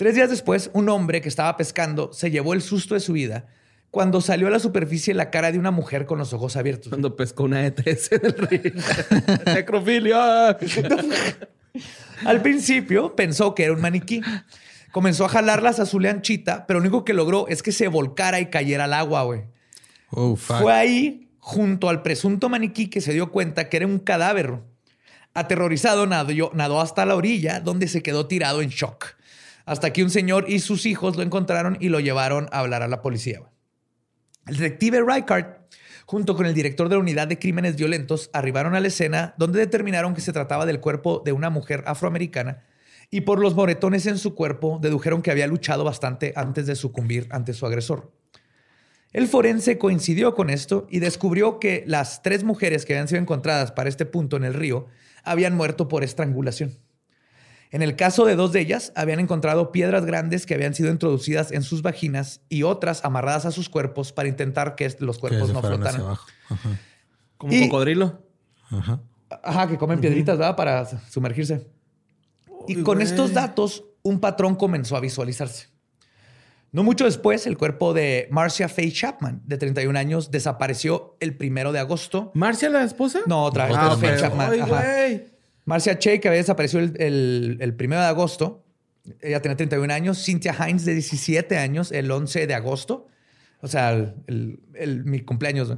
Tres 0.00 0.14
días 0.14 0.30
después, 0.30 0.70
un 0.72 0.88
hombre 0.88 1.20
que 1.20 1.28
estaba 1.28 1.58
pescando 1.58 2.10
se 2.14 2.30
llevó 2.30 2.54
el 2.54 2.62
susto 2.62 2.94
de 2.94 3.00
su 3.00 3.12
vida 3.12 3.48
cuando 3.90 4.22
salió 4.22 4.46
a 4.46 4.50
la 4.50 4.58
superficie 4.58 5.12
la 5.12 5.28
cara 5.28 5.52
de 5.52 5.58
una 5.58 5.72
mujer 5.72 6.06
con 6.06 6.18
los 6.18 6.32
ojos 6.32 6.56
abiertos. 6.56 6.88
Cuando 6.88 7.16
pescó 7.16 7.42
una 7.42 7.66
E3 7.66 8.08
en 8.12 8.24
el 8.24 8.48
río. 8.48 8.72
Necrofilia. 9.54 10.56
Al 12.24 12.40
principio 12.40 13.14
pensó 13.14 13.54
que 13.54 13.64
era 13.64 13.74
un 13.74 13.82
maniquí. 13.82 14.22
Comenzó 14.90 15.26
a 15.26 15.28
jalarlas 15.28 15.80
a 15.80 15.84
su 15.84 16.00
leanchita, 16.00 16.66
pero 16.66 16.80
lo 16.80 16.84
único 16.84 17.04
que 17.04 17.12
logró 17.12 17.46
es 17.48 17.62
que 17.62 17.70
se 17.70 17.86
volcara 17.88 18.40
y 18.40 18.46
cayera 18.46 18.84
al 18.84 18.94
agua, 18.94 19.24
güey. 19.24 19.42
Oh, 20.12 20.34
fuck. 20.34 20.60
Fue 20.62 20.72
ahí, 20.72 21.28
junto 21.40 21.90
al 21.90 22.00
presunto 22.00 22.48
maniquí, 22.48 22.88
que 22.88 23.02
se 23.02 23.12
dio 23.12 23.30
cuenta 23.30 23.68
que 23.68 23.76
era 23.76 23.86
un 23.86 23.98
cadáver. 23.98 24.60
Aterrorizado, 25.34 26.06
nadó, 26.06 26.52
nadó 26.54 26.80
hasta 26.80 27.04
la 27.04 27.16
orilla, 27.16 27.60
donde 27.60 27.86
se 27.86 28.02
quedó 28.02 28.26
tirado 28.26 28.62
en 28.62 28.70
shock. 28.70 29.19
Hasta 29.70 29.92
que 29.92 30.02
un 30.02 30.10
señor 30.10 30.46
y 30.48 30.58
sus 30.58 30.84
hijos 30.84 31.16
lo 31.16 31.22
encontraron 31.22 31.76
y 31.78 31.90
lo 31.90 32.00
llevaron 32.00 32.48
a 32.50 32.58
hablar 32.58 32.82
a 32.82 32.88
la 32.88 33.02
policía. 33.02 33.42
El 34.48 34.56
detective 34.56 35.00
Reichardt, 35.00 35.60
junto 36.06 36.34
con 36.34 36.46
el 36.46 36.54
director 36.54 36.88
de 36.88 36.96
la 36.96 37.00
unidad 37.00 37.28
de 37.28 37.38
crímenes 37.38 37.76
violentos, 37.76 38.30
arribaron 38.32 38.74
a 38.74 38.80
la 38.80 38.88
escena 38.88 39.32
donde 39.38 39.60
determinaron 39.60 40.12
que 40.12 40.22
se 40.22 40.32
trataba 40.32 40.66
del 40.66 40.80
cuerpo 40.80 41.22
de 41.24 41.30
una 41.30 41.50
mujer 41.50 41.84
afroamericana 41.86 42.64
y 43.12 43.20
por 43.20 43.38
los 43.38 43.54
moretones 43.54 44.06
en 44.06 44.18
su 44.18 44.34
cuerpo 44.34 44.80
dedujeron 44.82 45.22
que 45.22 45.30
había 45.30 45.46
luchado 45.46 45.84
bastante 45.84 46.32
antes 46.34 46.66
de 46.66 46.74
sucumbir 46.74 47.28
ante 47.30 47.54
su 47.54 47.64
agresor. 47.64 48.10
El 49.12 49.28
forense 49.28 49.78
coincidió 49.78 50.34
con 50.34 50.50
esto 50.50 50.88
y 50.90 50.98
descubrió 50.98 51.60
que 51.60 51.84
las 51.86 52.22
tres 52.22 52.42
mujeres 52.42 52.84
que 52.84 52.94
habían 52.94 53.06
sido 53.06 53.20
encontradas 53.20 53.70
para 53.70 53.88
este 53.88 54.04
punto 54.04 54.36
en 54.36 54.42
el 54.42 54.54
río 54.54 54.88
habían 55.22 55.54
muerto 55.54 55.86
por 55.86 56.02
estrangulación. 56.02 56.76
En 57.72 57.82
el 57.82 57.94
caso 57.94 58.24
de 58.24 58.34
dos 58.34 58.52
de 58.52 58.60
ellas, 58.60 58.92
habían 58.96 59.20
encontrado 59.20 59.70
piedras 59.70 60.04
grandes 60.04 60.44
que 60.44 60.54
habían 60.54 60.74
sido 60.74 60.90
introducidas 60.90 61.52
en 61.52 61.62
sus 61.62 61.82
vaginas 61.82 62.40
y 62.48 62.64
otras 62.64 63.04
amarradas 63.04 63.46
a 63.46 63.52
sus 63.52 63.68
cuerpos 63.68 64.12
para 64.12 64.28
intentar 64.28 64.74
que 64.74 64.92
los 64.98 65.18
cuerpos 65.18 65.52
no 65.52 65.60
flotaran. 65.62 66.02
Como 67.36 67.52
Y- 67.52 67.68
cocodrilo. 67.68 68.22
Ajá. 68.70 69.00
Ajá, 69.44 69.68
que 69.68 69.78
comen 69.78 70.00
piedritas, 70.00 70.36
¿verdad? 70.38 70.56
Para 70.56 70.84
sumergirse. 71.10 71.68
Y 72.66 72.82
con 72.82 73.00
estos 73.00 73.32
datos, 73.32 73.84
un 74.02 74.18
patrón 74.18 74.56
comenzó 74.56 74.96
a 74.96 75.00
visualizarse. 75.00 75.68
No 76.72 76.82
mucho 76.84 77.04
después, 77.04 77.46
el 77.46 77.56
cuerpo 77.56 77.94
de 77.94 78.28
Marcia 78.30 78.68
Faye 78.68 78.92
Chapman, 78.92 79.42
de 79.44 79.58
31 79.58 79.96
años, 79.98 80.30
desapareció 80.30 81.16
el 81.20 81.36
primero 81.36 81.72
de 81.72 81.78
agosto. 81.80 82.30
¿Marcia 82.34 82.68
la 82.70 82.82
esposa? 82.84 83.20
No, 83.26 83.44
otra 83.44 83.66
vez, 83.66 83.76
Ah, 83.78 83.96
Faye 83.98 84.14
ok. 84.14 84.20
Chapman. 84.20 84.50
Ay. 84.74 85.26
Marcia 85.70 85.98
Che, 86.00 86.18
que 86.18 86.26
había 86.26 86.40
desaparecido 86.40 86.82
el, 86.82 87.00
el, 87.00 87.58
el 87.60 87.74
primero 87.74 88.02
de 88.02 88.08
agosto. 88.08 88.64
Ella 89.20 89.40
tenía 89.40 89.56
31 89.56 89.94
años. 89.94 90.24
Cynthia 90.24 90.52
Hines, 90.58 90.84
de 90.84 90.94
17 90.94 91.56
años, 91.56 91.92
el 91.92 92.10
11 92.10 92.48
de 92.48 92.54
agosto. 92.54 93.06
O 93.60 93.68
sea, 93.68 93.92
el, 93.92 94.58
mi 95.04 95.20
cumpleaños, 95.20 95.72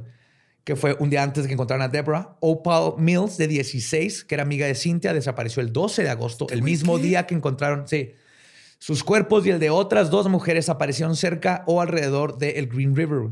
que 0.63 0.75
fue 0.75 0.95
un 0.99 1.11
día 1.11 1.21
antes 1.21 1.43
de 1.43 1.47
que 1.47 1.53
encontraran 1.53 1.87
a 1.87 1.89
Deborah. 1.89 2.37
Opal 2.39 2.95
Mills, 2.97 3.37
de 3.37 3.47
16, 3.47 4.23
que 4.23 4.33
era 4.33 4.41
amiga 4.41 4.65
de 4.65 4.73
Cynthia, 4.73 5.13
desapareció 5.13 5.61
el 5.61 5.71
12 5.71 6.01
de 6.01 6.09
agosto, 6.09 6.47
el 6.49 6.63
mismo 6.63 6.97
día 6.97 7.27
que 7.27 7.35
encontraron, 7.35 7.87
sí. 7.87 8.13
Sus 8.79 9.03
cuerpos 9.03 9.45
y 9.45 9.51
el 9.51 9.59
de 9.59 9.69
otras 9.69 10.09
dos 10.09 10.27
mujeres 10.27 10.69
aparecieron 10.69 11.15
cerca 11.15 11.63
o 11.67 11.81
alrededor 11.81 12.39
del 12.39 12.67
Green 12.67 12.95
River. 12.95 13.29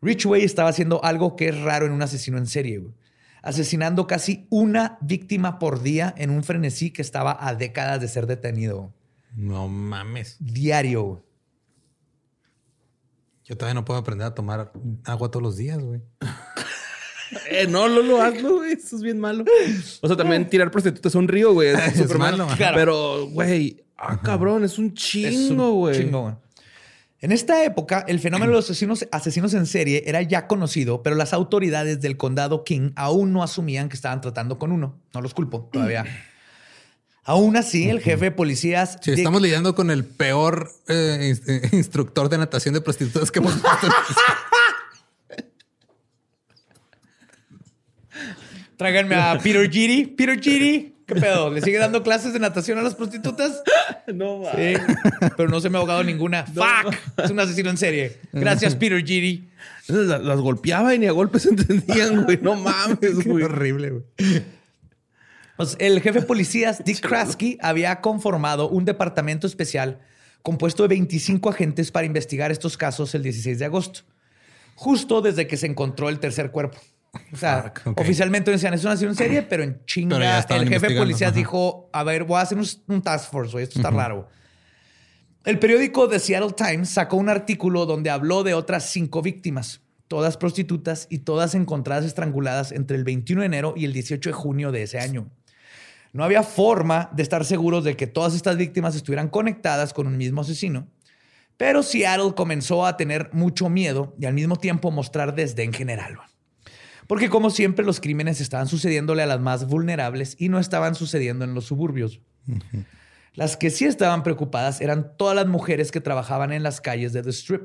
Ridgway 0.00 0.44
estaba 0.44 0.70
haciendo 0.70 1.04
algo 1.04 1.34
que 1.34 1.48
es 1.48 1.60
raro 1.60 1.84
en 1.84 1.92
un 1.92 2.00
asesino 2.00 2.38
en 2.38 2.46
serie, 2.46 2.78
güey. 2.78 2.94
Asesinando 3.42 4.06
casi 4.06 4.46
una 4.50 4.98
víctima 5.00 5.58
por 5.58 5.82
día 5.82 6.14
en 6.16 6.30
un 6.30 6.42
frenesí 6.42 6.90
que 6.90 7.02
estaba 7.02 7.36
a 7.40 7.54
décadas 7.54 8.00
de 8.00 8.08
ser 8.08 8.26
detenido. 8.26 8.92
No 9.34 9.68
mames. 9.68 10.36
Diario. 10.40 11.24
Yo 13.44 13.56
todavía 13.56 13.74
no 13.74 13.84
puedo 13.84 13.98
aprender 13.98 14.26
a 14.26 14.34
tomar 14.34 14.72
agua 15.04 15.30
todos 15.30 15.42
los 15.42 15.56
días, 15.56 15.78
güey. 15.78 16.00
Eh, 17.48 17.68
no, 17.68 17.86
Lolo, 17.86 18.20
hazlo, 18.20 18.56
güey. 18.56 18.72
Eso 18.72 18.96
es 18.96 19.02
bien 19.02 19.20
malo. 19.20 19.44
O 20.00 20.08
sea, 20.08 20.16
también 20.16 20.48
tirar 20.48 20.68
prostitutas 20.70 21.14
a 21.14 21.18
un 21.18 21.28
río, 21.28 21.52
güey. 21.52 21.68
Es, 21.68 21.94
súper 21.96 22.18
malo. 22.18 22.48
Pero, 22.58 23.28
güey, 23.28 23.84
ah, 23.96 24.20
cabrón, 24.20 24.64
es 24.64 24.78
un 24.78 24.86
Es 24.86 24.90
un 24.90 24.94
chingo, 24.94 25.72
güey. 25.74 25.96
chingo, 25.96 26.22
güey. 26.22 26.34
En 27.22 27.32
esta 27.32 27.62
época, 27.64 28.04
el 28.08 28.18
fenómeno 28.18 28.50
de 28.52 28.56
los 28.56 28.64
asesinos, 28.64 29.06
asesinos 29.12 29.52
en 29.52 29.66
serie 29.66 30.04
era 30.06 30.22
ya 30.22 30.46
conocido, 30.46 31.02
pero 31.02 31.16
las 31.16 31.32
autoridades 31.34 32.00
del 32.00 32.16
condado 32.16 32.64
King 32.64 32.92
aún 32.96 33.32
no 33.34 33.42
asumían 33.42 33.90
que 33.90 33.94
estaban 33.96 34.20
tratando 34.22 34.58
con 34.58 34.72
uno. 34.72 34.98
No 35.12 35.20
los 35.20 35.34
culpo 35.34 35.68
todavía. 35.70 36.04
Aún 37.24 37.56
así, 37.58 37.88
el 37.90 38.00
jefe 38.00 38.26
de 38.26 38.30
policías. 38.30 38.96
Sí, 39.02 39.10
Dick- 39.10 39.18
estamos 39.18 39.42
lidiando 39.42 39.74
con 39.74 39.90
el 39.90 40.04
peor 40.06 40.70
eh, 40.88 41.36
eh, 41.46 41.68
instructor 41.72 42.30
de 42.30 42.38
natación 42.38 42.72
de 42.72 42.80
prostitutas 42.80 43.30
que 43.30 43.38
hemos 43.38 43.54
visto. 43.54 43.68
Tráiganme 48.76 49.14
a 49.14 49.38
Peter 49.38 49.70
Giri. 49.70 50.06
Peter 50.06 50.40
Giri. 50.40 50.96
¿Qué 51.14 51.20
pedo? 51.20 51.50
¿Le 51.50 51.60
sigue 51.60 51.78
dando 51.78 52.02
clases 52.02 52.32
de 52.32 52.38
natación 52.38 52.78
a 52.78 52.82
las 52.82 52.94
prostitutas? 52.94 53.62
No, 54.12 54.40
va. 54.40 54.52
Sí. 54.56 54.74
Pero 55.36 55.48
no 55.48 55.60
se 55.60 55.70
me 55.70 55.78
ha 55.78 55.80
ahogado 55.80 56.02
ninguna. 56.02 56.44
¡Fuck! 56.44 56.94
Es 57.22 57.30
un 57.30 57.38
asesino 57.38 57.70
en 57.70 57.76
serie. 57.76 58.18
Gracias, 58.32 58.74
Peter 58.74 59.04
Giri. 59.04 59.48
Las, 59.86 60.20
las 60.20 60.40
golpeaba 60.40 60.94
y 60.96 60.98
ni 60.98 61.06
a 61.06 61.12
golpes 61.12 61.46
entendían, 61.50 62.24
güey. 62.24 62.40
No 62.42 62.56
mames, 62.56 63.24
güey. 63.24 63.44
horrible, 63.44 63.90
güey. 63.90 64.04
Pues, 65.56 65.76
el 65.78 66.00
jefe 66.00 66.20
de 66.20 66.26
policías, 66.26 66.82
Dick 66.84 67.00
Krasky, 67.00 67.58
había 67.60 68.00
conformado 68.00 68.68
un 68.68 68.84
departamento 68.84 69.46
especial 69.46 70.00
compuesto 70.42 70.82
de 70.82 70.88
25 70.88 71.50
agentes 71.50 71.90
para 71.90 72.06
investigar 72.06 72.50
estos 72.50 72.76
casos 72.76 73.14
el 73.14 73.22
16 73.22 73.58
de 73.58 73.66
agosto, 73.66 74.00
justo 74.74 75.20
desde 75.20 75.46
que 75.46 75.56
se 75.56 75.66
encontró 75.66 76.08
el 76.08 76.18
tercer 76.18 76.50
cuerpo. 76.50 76.78
O 77.32 77.36
sea, 77.36 77.62
Fuck, 77.62 77.86
ok. 77.88 78.00
oficialmente 78.00 78.50
decían, 78.50 78.74
es 78.74 78.84
una 78.84 78.92
acción 78.92 79.14
serie, 79.14 79.42
pero 79.42 79.62
en 79.62 79.84
chinga 79.84 80.44
el 80.48 80.68
jefe 80.68 80.88
de 80.88 80.96
policías 80.96 81.30
ajá. 81.30 81.38
dijo, 81.38 81.90
a 81.92 82.04
ver, 82.04 82.24
voy 82.24 82.38
a 82.38 82.42
hacer 82.42 82.58
un, 82.58 82.66
un 82.86 83.02
task 83.02 83.30
force, 83.30 83.60
esto 83.62 83.78
está 83.78 83.90
raro. 83.90 84.28
El 85.44 85.58
periódico 85.58 86.08
The 86.08 86.18
Seattle 86.18 86.52
Times 86.52 86.90
sacó 86.90 87.16
un 87.16 87.28
artículo 87.28 87.86
donde 87.86 88.10
habló 88.10 88.42
de 88.42 88.54
otras 88.54 88.90
cinco 88.90 89.22
víctimas, 89.22 89.80
todas 90.06 90.36
prostitutas 90.36 91.06
y 91.08 91.20
todas 91.20 91.54
encontradas 91.54 92.04
estranguladas 92.04 92.72
entre 92.72 92.96
el 92.96 93.04
21 93.04 93.40
de 93.40 93.46
enero 93.46 93.74
y 93.76 93.86
el 93.86 93.92
18 93.92 94.28
de 94.28 94.34
junio 94.34 94.70
de 94.70 94.82
ese 94.82 94.98
año. 94.98 95.30
No 96.12 96.24
había 96.24 96.42
forma 96.42 97.08
de 97.12 97.22
estar 97.22 97.44
seguros 97.44 97.84
de 97.84 97.96
que 97.96 98.06
todas 98.06 98.34
estas 98.34 98.56
víctimas 98.56 98.94
estuvieran 98.96 99.28
conectadas 99.28 99.94
con 99.94 100.06
un 100.06 100.16
mismo 100.16 100.42
asesino, 100.42 100.88
pero 101.56 101.82
Seattle 101.82 102.34
comenzó 102.34 102.84
a 102.84 102.96
tener 102.96 103.30
mucho 103.32 103.68
miedo 103.68 104.14
y 104.18 104.26
al 104.26 104.34
mismo 104.34 104.56
tiempo 104.56 104.90
mostrar 104.90 105.34
desdén 105.34 105.72
general. 105.72 106.18
Porque 107.10 107.28
como 107.28 107.50
siempre 107.50 107.84
los 107.84 107.98
crímenes 108.00 108.40
estaban 108.40 108.68
sucediéndole 108.68 109.22
a 109.24 109.26
las 109.26 109.40
más 109.40 109.66
vulnerables 109.66 110.36
y 110.38 110.48
no 110.48 110.60
estaban 110.60 110.94
sucediendo 110.94 111.44
en 111.44 111.54
los 111.54 111.64
suburbios. 111.64 112.20
Las 113.34 113.56
que 113.56 113.70
sí 113.70 113.84
estaban 113.84 114.22
preocupadas 114.22 114.80
eran 114.80 115.16
todas 115.16 115.34
las 115.34 115.48
mujeres 115.48 115.90
que 115.90 116.00
trabajaban 116.00 116.52
en 116.52 116.62
las 116.62 116.80
calles 116.80 117.12
de 117.12 117.24
The 117.24 117.30
Strip, 117.30 117.62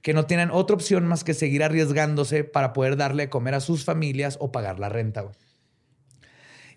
que 0.00 0.14
no 0.14 0.24
tienen 0.24 0.50
otra 0.50 0.74
opción 0.74 1.06
más 1.06 1.22
que 1.22 1.34
seguir 1.34 1.62
arriesgándose 1.62 2.44
para 2.44 2.72
poder 2.72 2.96
darle 2.96 3.24
de 3.24 3.28
comer 3.28 3.52
a 3.54 3.60
sus 3.60 3.84
familias 3.84 4.38
o 4.40 4.52
pagar 4.52 4.78
la 4.80 4.88
renta. 4.88 5.26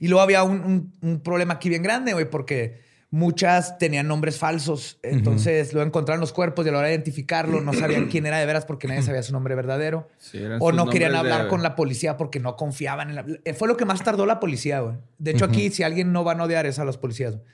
Y 0.02 0.10
luego 0.10 0.22
había 0.22 0.44
un, 0.44 0.60
un- 0.62 0.94
un 1.02 1.22
problema 1.22 1.54
aquí 1.54 1.70
bien 1.70 1.82
grande, 1.82 2.12
güey, 2.12 2.30
porque 2.30 2.82
muchas 3.14 3.78
tenían 3.78 4.08
nombres 4.08 4.38
falsos. 4.40 4.98
Entonces 5.04 5.74
luego 5.74 5.86
encontraron 5.86 6.22
los 6.22 6.32
cuerpos 6.34 6.66
y 6.66 6.70
a 6.70 6.72
la 6.72 6.78
hora 6.80 6.88
de 6.88 6.94
identificarlo 6.94 7.60
no 7.62 7.74
sabían 7.74 8.08
quién 8.08 8.26
era 8.26 8.38
de 8.40 8.46
veras 8.46 8.66
porque 8.66 8.88
nadie 8.88 9.02
sabía 9.04 9.22
su 9.22 9.34
nombre 9.34 9.54
verdadero. 9.54 10.08
Sí, 10.18 10.40
o 10.60 10.72
no 10.72 10.88
querían 10.90 11.16
hablar 11.16 11.44
de- 11.44 11.50
con 11.50 11.62
la 11.62 11.76
policía 11.76 12.16
porque 12.18 12.40
no 12.40 12.56
confiaban 12.56 13.10
en 13.10 13.16
la... 13.16 13.26
eh, 13.44 13.54
Fue 13.54 13.68
lo 13.68 13.76
que 13.78 13.86
más 13.86 14.02
tardó 14.04 14.26
la 14.26 14.40
policía, 14.40 14.80
güey. 14.80 14.96
De 15.18 15.32
hecho, 15.32 15.46
aquí 15.46 15.70
si 15.72 15.84
alguien 15.84 16.12
no 16.14 16.24
va 16.24 16.32
a 16.34 16.44
odiar 16.44 16.66
es 16.66 16.80
a 16.80 16.86
los 16.86 16.98
policías. 16.98 17.36
güey. 17.36 17.46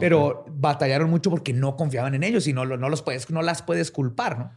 Pero 0.00 0.44
batallaron 0.50 1.08
mucho 1.08 1.30
porque 1.30 1.52
no 1.52 1.76
confiaban 1.76 2.14
en 2.16 2.24
ellos 2.24 2.46
y 2.48 2.52
no, 2.52 2.64
lo- 2.64 2.76
no, 2.78 2.88
los 2.88 3.02
puedes, 3.02 3.30
no 3.30 3.42
las 3.42 3.62
puedes 3.62 3.90
culpar, 3.92 4.38
¿no? 4.38 4.52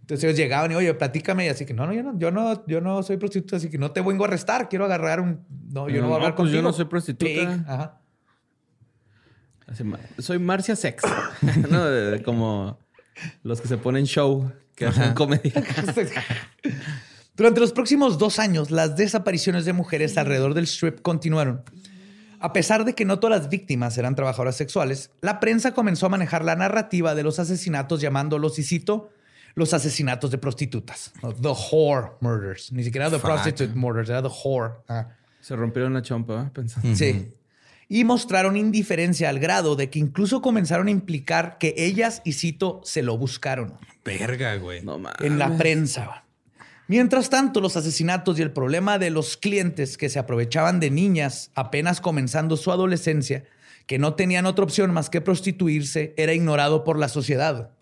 Entonces 0.00 0.24
ellos 0.24 0.36
llegaban 0.36 0.72
y, 0.72 0.74
oye, 0.74 0.92
platícame. 0.94 1.46
Y 1.46 1.48
así 1.50 1.64
que, 1.64 1.72
no, 1.74 1.86
no, 1.86 1.92
yo 1.92 2.02
no, 2.02 2.18
yo 2.18 2.30
no, 2.32 2.66
yo 2.66 2.80
no 2.80 3.02
soy 3.04 3.16
prostituta, 3.18 3.56
así 3.58 3.70
que 3.70 3.78
no 3.78 3.92
te 3.92 4.00
vengo 4.00 4.24
a 4.24 4.26
arrestar. 4.26 4.68
Quiero 4.68 4.84
agarrar 4.86 5.20
un... 5.20 5.44
No, 5.70 5.88
yo 5.88 5.96
no, 6.00 6.02
No, 6.02 6.06
voy 6.08 6.12
a 6.14 6.16
hablar 6.16 6.30
no, 6.30 6.36
pues 6.36 6.50
yo 6.50 6.56
contigo. 6.56 6.62
no 6.62 6.72
soy 6.72 6.84
prostituta. 6.86 7.30
Pig. 7.30 7.48
Ajá. 7.68 7.98
Soy 10.18 10.38
Marcia 10.38 10.76
Sex. 10.76 11.02
no, 11.70 11.84
como 12.24 12.78
los 13.42 13.60
que 13.60 13.68
se 13.68 13.76
ponen 13.78 14.04
show, 14.04 14.50
que 14.74 14.86
hacen 14.86 15.14
comedia. 15.14 15.52
Durante 17.36 17.60
los 17.60 17.72
próximos 17.72 18.18
dos 18.18 18.38
años, 18.38 18.70
las 18.70 18.96
desapariciones 18.96 19.64
de 19.64 19.72
mujeres 19.72 20.18
alrededor 20.18 20.54
del 20.54 20.64
strip 20.64 21.00
continuaron. 21.00 21.62
A 22.40 22.52
pesar 22.52 22.84
de 22.84 22.94
que 22.94 23.04
no 23.04 23.20
todas 23.20 23.40
las 23.40 23.48
víctimas 23.48 23.96
eran 23.98 24.14
trabajadoras 24.14 24.56
sexuales, 24.56 25.10
la 25.20 25.40
prensa 25.40 25.72
comenzó 25.72 26.06
a 26.06 26.08
manejar 26.08 26.44
la 26.44 26.56
narrativa 26.56 27.14
de 27.14 27.22
los 27.22 27.38
asesinatos 27.38 28.00
llamándolos, 28.00 28.58
y 28.58 28.64
cito, 28.64 29.10
los 29.54 29.72
asesinatos 29.72 30.30
de 30.30 30.38
prostitutas. 30.38 31.12
The 31.20 31.48
whore 31.48 32.12
murders. 32.20 32.72
Ni 32.72 32.84
siquiera 32.84 33.08
the 33.10 33.18
Fuck. 33.18 33.30
prostitute 33.30 33.74
murders, 33.74 34.10
era 34.10 34.22
the 34.22 34.28
whore. 34.28 34.74
Ah. 34.88 35.08
Se 35.40 35.56
rompieron 35.56 35.94
la 35.94 36.02
chompa, 36.02 36.34
¿verdad? 36.34 36.52
Pensando. 36.52 36.94
Sí. 36.96 37.32
Y 37.94 38.04
mostraron 38.04 38.56
indiferencia 38.56 39.28
al 39.28 39.38
grado 39.38 39.76
de 39.76 39.90
que 39.90 39.98
incluso 39.98 40.40
comenzaron 40.40 40.86
a 40.86 40.90
implicar 40.90 41.58
que 41.58 41.74
ellas, 41.76 42.22
y 42.24 42.32
cito, 42.32 42.80
se 42.84 43.02
lo 43.02 43.18
buscaron 43.18 43.74
Verga, 44.02 44.56
güey. 44.56 44.82
No 44.82 44.98
mames. 44.98 45.20
en 45.20 45.38
la 45.38 45.58
prensa. 45.58 46.24
Mientras 46.88 47.28
tanto, 47.28 47.60
los 47.60 47.76
asesinatos 47.76 48.38
y 48.38 48.42
el 48.42 48.50
problema 48.50 48.98
de 48.98 49.10
los 49.10 49.36
clientes 49.36 49.98
que 49.98 50.08
se 50.08 50.18
aprovechaban 50.18 50.80
de 50.80 50.90
niñas 50.90 51.50
apenas 51.54 52.00
comenzando 52.00 52.56
su 52.56 52.72
adolescencia, 52.72 53.44
que 53.84 53.98
no 53.98 54.14
tenían 54.14 54.46
otra 54.46 54.64
opción 54.64 54.90
más 54.90 55.10
que 55.10 55.20
prostituirse, 55.20 56.14
era 56.16 56.32
ignorado 56.32 56.84
por 56.84 56.98
la 56.98 57.10
sociedad. 57.10 57.72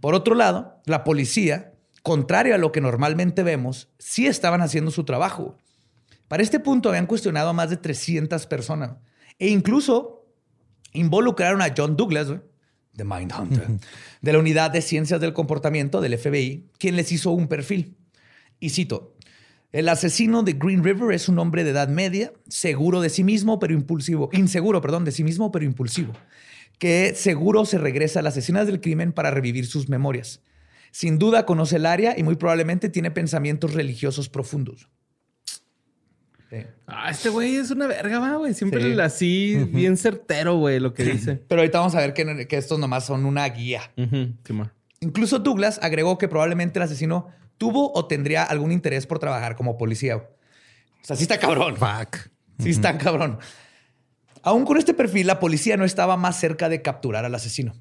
Por 0.00 0.16
otro 0.16 0.34
lado, 0.34 0.80
la 0.84 1.04
policía, 1.04 1.74
contrario 2.02 2.56
a 2.56 2.58
lo 2.58 2.72
que 2.72 2.80
normalmente 2.80 3.44
vemos, 3.44 3.86
sí 4.00 4.26
estaban 4.26 4.62
haciendo 4.62 4.90
su 4.90 5.04
trabajo. 5.04 5.56
Para 6.26 6.42
este 6.42 6.58
punto 6.58 6.88
habían 6.88 7.06
cuestionado 7.06 7.50
a 7.50 7.52
más 7.52 7.70
de 7.70 7.76
300 7.76 8.48
personas 8.48 8.96
e 9.38 9.48
incluso 9.48 10.26
involucraron 10.92 11.62
a 11.62 11.72
John 11.76 11.96
Douglas, 11.96 12.28
güey, 12.28 12.40
de 12.92 13.04
Mindhunter, 13.04 13.66
de 14.20 14.32
la 14.32 14.38
Unidad 14.38 14.70
de 14.70 14.82
Ciencias 14.82 15.20
del 15.20 15.32
Comportamiento 15.32 16.00
del 16.00 16.18
FBI, 16.18 16.70
quien 16.78 16.96
les 16.96 17.10
hizo 17.12 17.30
un 17.30 17.48
perfil. 17.48 17.96
Y 18.60 18.70
cito, 18.70 19.16
el 19.72 19.88
asesino 19.88 20.42
de 20.42 20.52
Green 20.52 20.84
River 20.84 21.14
es 21.14 21.28
un 21.28 21.38
hombre 21.38 21.64
de 21.64 21.70
edad 21.70 21.88
media, 21.88 22.32
seguro 22.48 23.00
de 23.00 23.08
sí 23.08 23.24
mismo, 23.24 23.58
pero 23.58 23.72
impulsivo, 23.72 24.28
inseguro, 24.32 24.82
perdón, 24.82 25.04
de 25.06 25.12
sí 25.12 25.24
mismo, 25.24 25.50
pero 25.50 25.64
impulsivo, 25.64 26.12
que 26.78 27.14
seguro 27.14 27.64
se 27.64 27.78
regresa 27.78 28.20
a 28.20 28.22
las 28.22 28.36
escenas 28.36 28.66
del 28.66 28.82
crimen 28.82 29.12
para 29.12 29.30
revivir 29.30 29.66
sus 29.66 29.88
memorias. 29.88 30.42
Sin 30.90 31.18
duda 31.18 31.46
conoce 31.46 31.76
el 31.76 31.86
área 31.86 32.18
y 32.18 32.22
muy 32.22 32.36
probablemente 32.36 32.90
tiene 32.90 33.10
pensamientos 33.10 33.72
religiosos 33.72 34.28
profundos. 34.28 34.90
Sí. 36.52 36.58
Ah, 36.86 37.10
este 37.10 37.30
güey 37.30 37.56
es 37.56 37.70
una 37.70 37.86
verga, 37.86 38.18
va, 38.18 38.36
güey. 38.36 38.52
Siempre 38.52 38.82
Sí. 38.94 39.00
así, 39.00 39.56
bien 39.72 39.96
certero, 39.96 40.56
güey, 40.58 40.80
lo 40.80 40.92
que 40.92 41.02
dice. 41.04 41.36
Pero 41.48 41.62
ahorita 41.62 41.78
vamos 41.78 41.94
a 41.94 42.00
ver 42.00 42.12
que, 42.12 42.46
que 42.46 42.56
estos 42.58 42.78
nomás 42.78 43.06
son 43.06 43.24
una 43.24 43.48
guía. 43.48 43.90
Simón. 44.44 44.70
Incluso 45.00 45.38
Douglas 45.38 45.80
agregó 45.82 46.18
que 46.18 46.28
probablemente 46.28 46.78
el 46.78 46.82
asesino 46.82 47.28
tuvo 47.56 47.90
o 47.94 48.06
tendría 48.06 48.42
algún 48.44 48.70
interés 48.70 49.06
por 49.06 49.18
trabajar 49.18 49.56
como 49.56 49.78
policía. 49.78 50.16
O 50.18 50.24
sea, 51.00 51.16
sí 51.16 51.22
está 51.22 51.38
cabrón. 51.38 51.76
Fuck. 51.76 52.28
Sí 52.58 52.68
está 52.70 52.98
cabrón. 52.98 53.38
Aún 54.42 54.64
con 54.66 54.76
este 54.76 54.92
perfil, 54.92 55.28
la 55.28 55.40
policía 55.40 55.76
no 55.78 55.84
estaba 55.86 56.16
más 56.18 56.38
cerca 56.38 56.68
de 56.68 56.82
capturar 56.82 57.24
al 57.24 57.34
asesino. 57.34 57.72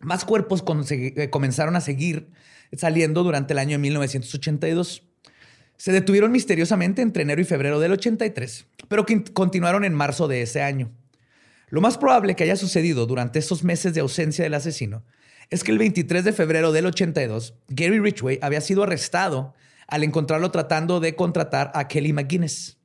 Más 0.00 0.24
cuerpos 0.26 0.62
eh, 0.90 1.30
comenzaron 1.30 1.74
a 1.76 1.80
seguir 1.80 2.28
saliendo 2.76 3.22
durante 3.22 3.54
el 3.54 3.58
año 3.60 3.72
de 3.72 3.78
1982. 3.78 5.03
Se 5.76 5.92
detuvieron 5.92 6.32
misteriosamente 6.32 7.02
entre 7.02 7.22
enero 7.22 7.40
y 7.40 7.44
febrero 7.44 7.80
del 7.80 7.92
83, 7.92 8.66
pero 8.88 9.04
que 9.06 9.24
continuaron 9.24 9.84
en 9.84 9.94
marzo 9.94 10.28
de 10.28 10.42
ese 10.42 10.62
año. 10.62 10.90
Lo 11.68 11.80
más 11.80 11.98
probable 11.98 12.36
que 12.36 12.44
haya 12.44 12.56
sucedido 12.56 13.06
durante 13.06 13.38
estos 13.38 13.64
meses 13.64 13.94
de 13.94 14.00
ausencia 14.00 14.44
del 14.44 14.54
asesino 14.54 15.04
es 15.50 15.64
que 15.64 15.72
el 15.72 15.78
23 15.78 16.24
de 16.24 16.32
febrero 16.32 16.72
del 16.72 16.86
82, 16.86 17.54
Gary 17.68 17.98
Ridgway 17.98 18.38
había 18.42 18.60
sido 18.60 18.82
arrestado 18.82 19.54
al 19.86 20.04
encontrarlo 20.04 20.50
tratando 20.50 21.00
de 21.00 21.14
contratar 21.14 21.70
a 21.74 21.88
Kelly 21.88 22.12
McGuinness. 22.12 22.78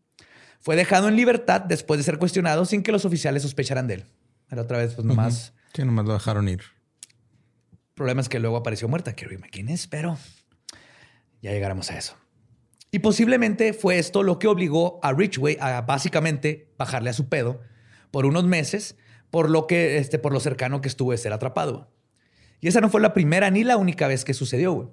Fue 0.60 0.76
dejado 0.76 1.08
en 1.08 1.16
libertad 1.16 1.62
después 1.62 1.98
de 1.98 2.04
ser 2.04 2.18
cuestionado 2.18 2.66
sin 2.66 2.84
que 2.84 2.92
los 2.92 3.06
oficiales 3.06 3.44
sospecharan 3.44 3.88
de 3.88 3.96
él. 3.96 4.06
Pero 4.50 4.64
otra 4.64 4.80
vez, 4.80 4.94
pues 4.96 5.06
nomás. 5.06 5.54
Sí, 5.74 5.84
nomás 5.84 6.06
lo 6.06 6.14
dejaron 6.14 6.50
ir. 6.50 6.62
El 6.62 7.94
problema 7.94 8.22
es 8.22 8.30
que 8.30 8.40
luego 8.40 8.58
apareció 8.58 8.88
muerta 8.88 9.14
Kerry 9.14 9.38
McGuinness, 9.38 9.88
pero 9.88 10.18
ya 11.42 11.52
llegaremos 11.52 11.92
a 11.92 11.98
eso. 11.98 12.18
Y 12.92 13.00
posiblemente 13.00 13.74
fue 13.74 14.00
esto 14.00 14.24
lo 14.24 14.40
que 14.40 14.48
obligó 14.48 15.00
a 15.04 15.14
Ridgway 15.14 15.58
a 15.60 15.82
básicamente 15.82 16.72
bajarle 16.78 17.12
a 17.12 17.14
su 17.14 17.30
pedo 17.30 17.62
por 18.12 18.26
unos 18.26 18.46
meses, 18.46 18.96
por 19.30 19.50
lo 19.50 19.68
que 19.68 19.98
este, 19.98 20.18
por 20.18 20.34
lo 20.34 20.40
cercano 20.40 20.82
que 20.82 20.88
estuvo 20.88 21.12
de 21.12 21.18
ser 21.18 21.34
atrapado. 21.34 21.92
Y 22.62 22.68
esa 22.68 22.82
no 22.82 22.90
fue 22.90 23.02
la 23.02 23.14
primera 23.14 23.52
ni 23.52 23.64
la 23.64 23.78
única 23.78 24.08
vez 24.08 24.26
que 24.26 24.34
sucedió. 24.34 24.74
güey. 24.74 24.88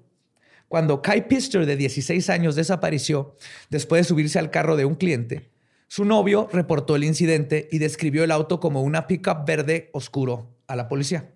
Cuando 0.68 1.00
Kai 1.00 1.28
Pister, 1.28 1.64
de 1.64 1.76
16 1.76 2.28
años, 2.28 2.54
desapareció 2.54 3.34
después 3.70 4.00
de 4.00 4.08
subirse 4.08 4.38
al 4.38 4.50
carro 4.50 4.76
de 4.76 4.84
un 4.84 4.96
cliente, 4.96 5.50
su 5.88 6.04
novio 6.04 6.48
reportó 6.52 6.96
el 6.96 7.04
incidente 7.04 7.68
y 7.70 7.78
describió 7.78 8.24
el 8.24 8.32
auto 8.32 8.58
como 8.58 8.82
una 8.82 9.06
pickup 9.06 9.46
verde 9.46 9.90
oscuro 9.92 10.56
a 10.66 10.74
la 10.74 10.88
policía. 10.88 11.32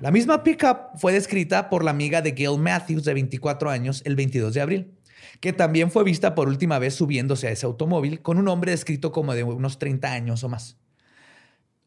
La 0.00 0.10
misma 0.10 0.42
pickup 0.42 0.98
fue 0.98 1.14
descrita 1.14 1.70
por 1.70 1.82
la 1.82 1.90
amiga 1.90 2.20
de 2.20 2.32
Gail 2.32 2.58
Matthews, 2.58 3.04
de 3.04 3.14
24 3.14 3.70
años, 3.70 4.02
el 4.04 4.16
22 4.16 4.52
de 4.52 4.60
abril, 4.60 4.94
que 5.38 5.52
también 5.52 5.90
fue 5.90 6.04
vista 6.04 6.34
por 6.34 6.48
última 6.48 6.78
vez 6.78 6.94
subiéndose 6.94 7.48
a 7.48 7.50
ese 7.50 7.66
automóvil 7.66 8.20
con 8.22 8.38
un 8.38 8.48
hombre 8.48 8.72
descrito 8.72 9.12
como 9.12 9.34
de 9.34 9.44
unos 9.44 9.78
30 9.78 10.12
años 10.12 10.42
o 10.42 10.48
más. 10.48 10.76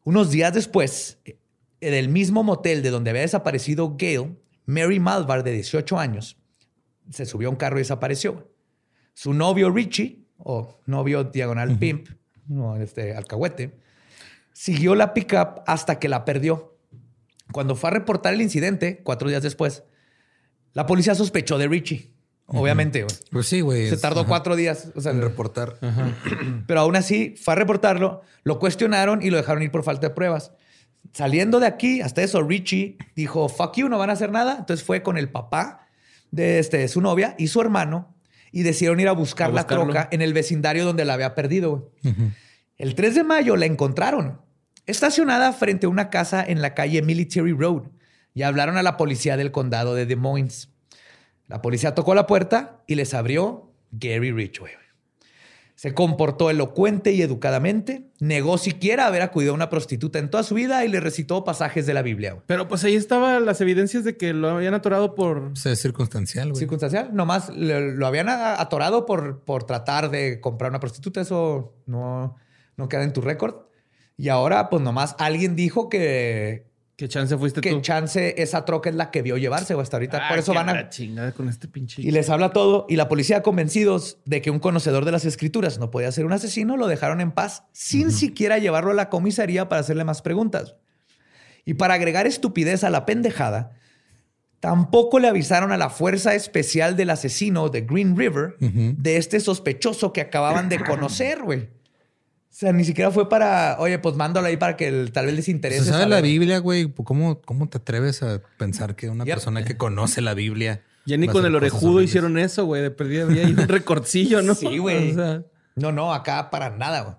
Unos 0.04 0.30
días 0.30 0.52
después, 0.52 1.18
en 1.80 1.94
el 1.94 2.08
mismo 2.08 2.42
motel 2.42 2.82
de 2.82 2.90
donde 2.90 3.10
había 3.10 3.22
desaparecido 3.22 3.96
Gail, 3.98 4.38
Mary 4.66 5.00
Malvar, 5.00 5.44
de 5.44 5.52
18 5.52 5.98
años, 5.98 6.38
se 7.10 7.26
subió 7.26 7.48
a 7.48 7.50
un 7.50 7.56
carro 7.56 7.76
y 7.76 7.80
desapareció. 7.80 8.50
Su 9.12 9.34
novio 9.34 9.70
Richie, 9.70 10.24
o 10.38 10.80
novio 10.86 11.24
diagonal 11.24 11.78
pimp, 11.78 12.08
no, 12.46 12.76
este, 12.76 13.14
alcahuete, 13.14 13.78
siguió 14.52 14.94
la 14.94 15.14
pickup 15.14 15.62
hasta 15.66 15.98
que 15.98 16.08
la 16.08 16.24
perdió. 16.24 16.76
Cuando 17.52 17.76
fue 17.76 17.90
a 17.90 17.92
reportar 17.92 18.34
el 18.34 18.42
incidente, 18.42 19.02
cuatro 19.02 19.28
días 19.28 19.42
después, 19.42 19.84
la 20.72 20.86
policía 20.86 21.14
sospechó 21.14 21.58
de 21.58 21.68
Richie. 21.68 22.13
Obviamente, 22.46 23.02
güey. 23.02 23.16
Pues 23.30 23.46
sí, 23.46 23.60
güey. 23.60 23.88
Se 23.88 23.96
tardó 23.96 24.20
ajá, 24.20 24.28
cuatro 24.28 24.56
días 24.56 24.92
o 24.94 25.00
sea, 25.00 25.12
en 25.12 25.22
reportar. 25.22 25.78
pero 26.66 26.80
aún 26.80 26.96
así 26.96 27.34
fue 27.42 27.54
a 27.54 27.56
reportarlo, 27.56 28.22
lo 28.42 28.58
cuestionaron 28.58 29.22
y 29.22 29.30
lo 29.30 29.36
dejaron 29.36 29.62
ir 29.62 29.70
por 29.70 29.82
falta 29.82 30.08
de 30.08 30.14
pruebas. 30.14 30.52
Saliendo 31.12 31.60
de 31.60 31.66
aquí, 31.66 32.00
hasta 32.00 32.22
eso, 32.22 32.42
Richie 32.42 32.98
dijo, 33.14 33.48
fuck 33.48 33.76
you, 33.76 33.88
no 33.88 33.98
van 33.98 34.10
a 34.10 34.14
hacer 34.14 34.30
nada. 34.30 34.56
Entonces 34.58 34.84
fue 34.84 35.02
con 35.02 35.16
el 35.16 35.30
papá 35.30 35.86
de 36.30 36.58
este, 36.58 36.86
su 36.88 37.00
novia 37.00 37.34
y 37.38 37.48
su 37.48 37.60
hermano 37.60 38.14
y 38.52 38.62
decidieron 38.62 39.00
ir 39.00 39.08
a 39.08 39.12
buscar 39.12 39.50
A 39.50 39.52
la 39.52 39.66
troca 39.66 40.08
en 40.12 40.22
el 40.22 40.32
vecindario 40.32 40.84
donde 40.84 41.04
la 41.04 41.14
había 41.14 41.34
perdido. 41.34 41.92
güey. 42.02 42.14
El 42.76 42.94
3 42.94 43.14
de 43.14 43.24
mayo 43.24 43.56
la 43.56 43.66
encontraron, 43.66 44.40
estacionada 44.86 45.52
frente 45.52 45.86
a 45.86 45.88
una 45.88 46.10
casa 46.10 46.44
en 46.46 46.60
la 46.60 46.74
calle 46.74 47.02
Military 47.02 47.52
Road 47.52 47.84
y 48.34 48.42
hablaron 48.42 48.76
a 48.76 48.82
la 48.82 48.96
policía 48.96 49.36
del 49.36 49.52
condado 49.52 49.94
de 49.94 50.06
Des 50.06 50.18
Moines. 50.18 50.70
La 51.48 51.60
policía 51.62 51.94
tocó 51.94 52.14
la 52.14 52.26
puerta 52.26 52.82
y 52.86 52.94
les 52.94 53.12
abrió 53.14 53.70
Gary 53.90 54.32
Ridgway. 54.32 54.72
Se 55.76 55.92
comportó 55.92 56.50
elocuente 56.50 57.12
y 57.12 57.20
educadamente, 57.20 58.06
negó 58.20 58.58
siquiera 58.58 59.06
haber 59.06 59.22
acudido 59.22 59.50
a 59.52 59.54
una 59.56 59.70
prostituta 59.70 60.20
en 60.20 60.30
toda 60.30 60.44
su 60.44 60.54
vida 60.54 60.84
y 60.84 60.88
le 60.88 61.00
recitó 61.00 61.42
pasajes 61.44 61.84
de 61.84 61.92
la 61.94 62.00
Biblia. 62.02 62.32
güey. 62.34 62.44
Pero 62.46 62.68
pues 62.68 62.84
ahí 62.84 62.94
estaban 62.94 63.44
las 63.44 63.60
evidencias 63.60 64.04
de 64.04 64.16
que 64.16 64.32
lo 64.32 64.50
habían 64.50 64.72
atorado 64.74 65.16
por. 65.16 65.48
Pues 65.50 65.66
es 65.66 65.82
circunstancial, 65.82 66.50
güey. 66.50 66.60
Circunstancial, 66.60 67.10
nomás 67.14 67.50
le- 67.50 67.92
lo 67.92 68.06
habían 68.06 68.28
atorado 68.28 69.04
por, 69.04 69.40
por 69.44 69.64
tratar 69.64 70.10
de 70.10 70.40
comprar 70.40 70.70
una 70.70 70.78
prostituta, 70.80 71.20
eso 71.20 71.74
no, 71.86 72.36
no 72.76 72.88
queda 72.88 73.02
en 73.02 73.12
tu 73.12 73.20
récord. 73.20 73.56
Y 74.16 74.28
ahora, 74.28 74.70
pues 74.70 74.80
nomás 74.80 75.16
alguien 75.18 75.56
dijo 75.56 75.88
que, 75.88 76.68
¿Qué 76.96 77.08
chance 77.08 77.36
fuiste 77.36 77.60
que 77.60 77.70
tú? 77.70 77.80
chance 77.80 78.40
esa 78.40 78.64
troca 78.64 78.88
es 78.88 78.94
la 78.94 79.10
que 79.10 79.22
vio 79.22 79.36
llevarse, 79.36 79.74
o 79.74 79.80
hasta 79.80 79.96
ahorita. 79.96 80.26
Ah, 80.26 80.28
por 80.28 80.38
eso 80.38 80.54
van 80.54 80.68
a, 80.68 80.88
chingada 80.88 81.32
con 81.32 81.48
este 81.48 81.66
pinche. 81.66 82.00
Y 82.00 82.12
les 82.12 82.30
habla 82.30 82.50
todo. 82.50 82.86
Y 82.88 82.94
la 82.96 83.08
policía, 83.08 83.42
convencidos 83.42 84.18
de 84.24 84.40
que 84.40 84.50
un 84.50 84.60
conocedor 84.60 85.04
de 85.04 85.10
las 85.10 85.24
escrituras 85.24 85.78
no 85.78 85.90
podía 85.90 86.12
ser 86.12 86.24
un 86.24 86.32
asesino, 86.32 86.76
lo 86.76 86.86
dejaron 86.86 87.20
en 87.20 87.32
paz 87.32 87.64
sin 87.72 88.12
siquiera 88.12 88.58
llevarlo 88.58 88.92
a 88.92 88.94
la 88.94 89.10
comisaría 89.10 89.68
para 89.68 89.80
hacerle 89.80 90.04
más 90.04 90.22
preguntas. 90.22 90.76
Y 91.64 91.74
para 91.74 91.94
agregar 91.94 92.26
estupidez 92.26 92.84
a 92.84 92.90
la 92.90 93.06
pendejada, 93.06 93.72
tampoco 94.60 95.18
le 95.18 95.28
avisaron 95.28 95.72
a 95.72 95.76
la 95.76 95.90
fuerza 95.90 96.34
especial 96.34 96.96
del 96.96 97.10
asesino 97.10 97.70
de 97.70 97.80
Green 97.80 98.16
River 98.16 98.56
de 98.58 99.16
este 99.16 99.40
sospechoso 99.40 100.12
que 100.12 100.20
acababan 100.20 100.68
de 100.68 100.78
conocer, 100.84 101.42
güey. 101.42 101.70
O 102.54 102.56
sea, 102.56 102.72
ni 102.72 102.84
siquiera 102.84 103.10
fue 103.10 103.28
para, 103.28 103.76
oye, 103.80 103.98
pues 103.98 104.14
mándalo 104.14 104.46
ahí 104.46 104.56
para 104.56 104.76
que 104.76 104.86
el- 104.86 105.10
tal 105.10 105.26
vez 105.26 105.34
les 105.34 105.48
interese. 105.48 105.80
Se 105.86 105.90
sabe 105.90 106.06
la 106.06 106.18
saber". 106.18 106.30
Biblia, 106.30 106.58
güey. 106.58 106.88
¿Cómo, 106.92 107.40
¿Cómo 107.42 107.68
te 107.68 107.78
atreves 107.78 108.22
a 108.22 108.40
pensar 108.58 108.94
que 108.94 109.08
una 109.08 109.24
Yep. 109.24 109.34
persona 109.34 109.64
que 109.64 109.76
conoce 109.76 110.20
la 110.20 110.34
Biblia. 110.34 110.80
Ya 111.04 111.16
ni 111.16 111.26
con 111.26 111.44
el 111.44 111.54
orejudo 111.56 112.00
hicieron 112.00 112.38
eso, 112.38 112.64
güey. 112.64 112.80
De 112.80 112.92
perdida 112.92 113.24
había 113.24 113.44
ahí 113.44 113.50
un 113.52 113.66
recorcillo, 113.68 114.40
¿no? 114.40 114.54
Sí, 114.54 114.78
güey. 114.78 115.10
O 115.10 115.14
sea, 115.16 115.42
No, 115.74 115.90
no, 115.90 116.14
acá 116.14 116.48
para 116.50 116.70
nada, 116.70 117.00
güey. 117.00 117.16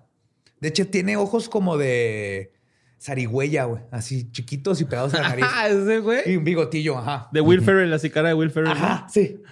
De 0.60 0.68
hecho, 0.68 0.86
tiene 0.88 1.18
ojos 1.18 1.50
como 1.50 1.76
de 1.76 2.54
zarigüeya, 2.98 3.64
güey. 3.64 3.82
Así 3.90 4.30
chiquitos 4.32 4.80
y 4.80 4.86
pegados 4.86 5.12
a 5.12 5.20
la 5.20 5.28
nariz. 5.28 5.44
Ah, 5.54 5.68
ese 5.68 5.96
y 5.96 5.98
güey. 5.98 6.36
un 6.38 6.44
bigotillo, 6.44 6.96
ajá. 6.96 7.28
De 7.30 7.42
Will 7.42 7.60
Ferrell, 7.60 7.92
así 7.92 8.08
cara 8.08 8.28
de 8.28 8.34
Will 8.34 8.50
Ferrell. 8.50 8.70
¿no? 8.72 8.82
Ajá, 8.84 9.06
sí. 9.10 9.42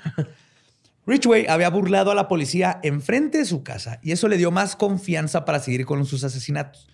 Ridgway 1.07 1.47
había 1.49 1.69
burlado 1.69 2.11
a 2.11 2.15
la 2.15 2.29
policía 2.29 2.81
enfrente 2.83 3.39
de 3.39 3.45
su 3.45 3.63
casa 3.63 4.01
y 4.03 4.13
eso 4.13 4.27
le 4.27 4.39
dio 4.39 4.51
más 4.51 4.75
confianza 4.75 5.45
para 5.45 5.61
seguir 5.61 5.85
con 5.85 6.07
sus 6.07 6.25
asesinatos. 6.25 6.89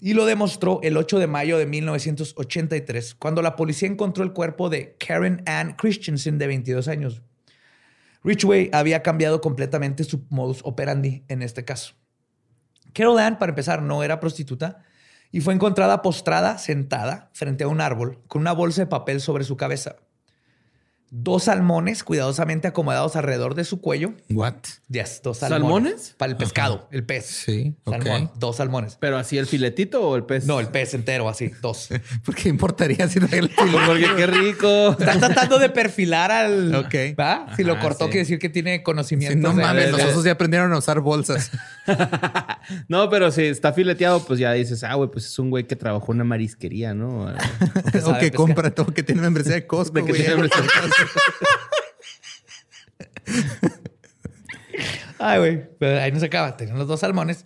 Y 0.00 0.14
lo 0.14 0.26
demostró 0.26 0.80
el 0.82 0.96
8 0.96 1.20
de 1.20 1.26
mayo 1.28 1.56
de 1.56 1.64
1983, 1.64 3.14
cuando 3.14 3.42
la 3.42 3.54
policía 3.54 3.88
encontró 3.88 4.24
el 4.24 4.32
cuerpo 4.32 4.68
de 4.68 4.96
Karen 4.98 5.42
Ann 5.46 5.74
Christensen, 5.74 6.38
de 6.38 6.48
22 6.48 6.88
años. 6.88 7.22
Ridgway 8.24 8.68
había 8.72 9.02
cambiado 9.02 9.40
completamente 9.40 10.02
su 10.02 10.26
modus 10.28 10.60
operandi 10.64 11.24
en 11.28 11.42
este 11.42 11.64
caso. 11.64 11.94
Carol 12.92 13.18
Ann, 13.18 13.38
para 13.38 13.50
empezar, 13.50 13.80
no 13.80 14.02
era 14.02 14.18
prostituta 14.18 14.82
y 15.30 15.40
fue 15.40 15.54
encontrada 15.54 16.02
postrada, 16.02 16.58
sentada, 16.58 17.30
frente 17.32 17.64
a 17.64 17.68
un 17.68 17.80
árbol, 17.80 18.22
con 18.26 18.40
una 18.40 18.52
bolsa 18.52 18.82
de 18.82 18.86
papel 18.86 19.20
sobre 19.20 19.44
su 19.44 19.56
cabeza 19.56 19.96
dos 21.10 21.44
salmones 21.44 22.02
cuidadosamente 22.04 22.68
acomodados 22.68 23.16
alrededor 23.16 23.54
de 23.54 23.64
su 23.64 23.80
cuello. 23.80 24.12
What? 24.30 24.54
Yes, 24.88 25.20
dos 25.22 25.38
salmones. 25.38 25.62
¿Salmones? 25.62 26.14
Para 26.18 26.32
el 26.32 26.36
pescado, 26.36 26.88
el 26.90 27.04
pez. 27.04 27.26
Sí, 27.26 27.74
ok. 27.84 28.02
Salmón, 28.02 28.30
dos 28.36 28.56
salmones. 28.56 28.96
¿Pero 29.00 29.16
así 29.18 29.38
el 29.38 29.46
filetito 29.46 30.02
o 30.02 30.16
el 30.16 30.24
pez? 30.24 30.46
No, 30.46 30.60
el 30.60 30.68
pez 30.68 30.94
entero, 30.94 31.28
así, 31.28 31.50
dos. 31.62 31.88
¿Por 32.24 32.34
qué 32.34 32.48
importaría 32.48 33.08
si 33.08 33.20
trae 33.20 33.38
el 33.40 33.50
Porque 33.50 34.08
qué 34.16 34.26
rico. 34.26 34.90
Está 34.98 35.18
tratando 35.18 35.58
de 35.58 35.68
perfilar 35.70 36.30
al. 36.30 36.74
Ok. 36.74 36.94
¿va? 37.18 37.46
Si 37.56 37.64
lo 37.64 37.78
cortó, 37.80 38.04
sí. 38.06 38.10
quiere 38.10 38.20
decir 38.20 38.38
que 38.38 38.48
tiene 38.48 38.76
Sí, 38.78 38.82
conocimiento. 38.82 39.48
no 39.48 39.54
de- 39.54 39.62
mames, 39.62 39.84
de- 39.86 39.90
los 39.92 40.00
de- 40.00 40.06
osos 40.08 40.24
ya 40.24 40.32
aprendieron 40.32 40.72
a 40.72 40.78
usar 40.78 41.00
bolsas. 41.00 41.50
No, 42.88 43.08
pero 43.10 43.30
si 43.30 43.42
está 43.44 43.72
fileteado, 43.72 44.24
pues 44.24 44.38
ya 44.40 44.52
dices, 44.52 44.82
ah, 44.84 44.94
güey, 44.94 45.08
pues 45.10 45.26
es 45.26 45.38
un 45.38 45.50
güey 45.50 45.66
que 45.66 45.76
trabajó 45.76 46.12
en 46.12 46.16
una 46.16 46.24
marisquería, 46.24 46.94
¿no? 46.94 47.24
o 47.26 47.32
que 47.34 47.92
pescar. 47.92 48.32
compra 48.32 48.70
todo, 48.74 48.92
que 48.92 49.02
tiene 49.02 49.20
membresía 49.22 49.54
de 49.54 49.66
Costco, 49.66 49.94
De 49.94 50.04
que 50.04 50.12
tiene 50.12 50.30
membresía 50.30 50.62
Ay, 55.18 55.38
güey. 55.38 55.64
Pero 55.78 56.00
ahí 56.00 56.12
no 56.12 56.20
se 56.20 56.26
acaba. 56.26 56.56
Tenían 56.56 56.78
los 56.78 56.88
dos 56.88 57.00
salmones. 57.00 57.44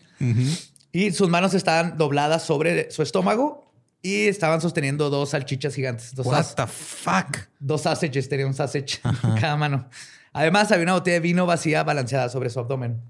Y 0.92 1.12
sus 1.12 1.28
manos 1.28 1.54
estaban 1.54 1.96
dobladas 1.98 2.42
sobre 2.44 2.90
su 2.90 3.02
estómago 3.02 3.72
y 4.02 4.26
estaban 4.28 4.60
sosteniendo 4.60 5.08
dos 5.10 5.30
salchichas 5.30 5.74
gigantes. 5.74 6.14
Dos, 6.14 6.26
What 6.26 6.46
the 6.56 6.66
fuck? 6.66 7.36
dos 7.58 7.82
sausages, 7.82 8.28
tenía 8.28 8.46
un 8.46 8.54
sausage 8.54 9.00
en 9.04 9.34
cada 9.40 9.56
mano. 9.56 9.88
Además, 10.32 10.70
había 10.72 10.84
una 10.84 10.94
botella 10.94 11.14
de 11.14 11.20
vino 11.20 11.46
vacía 11.46 11.82
balanceada 11.84 12.28
sobre 12.28 12.50
su 12.50 12.58
abdomen. 12.60 13.00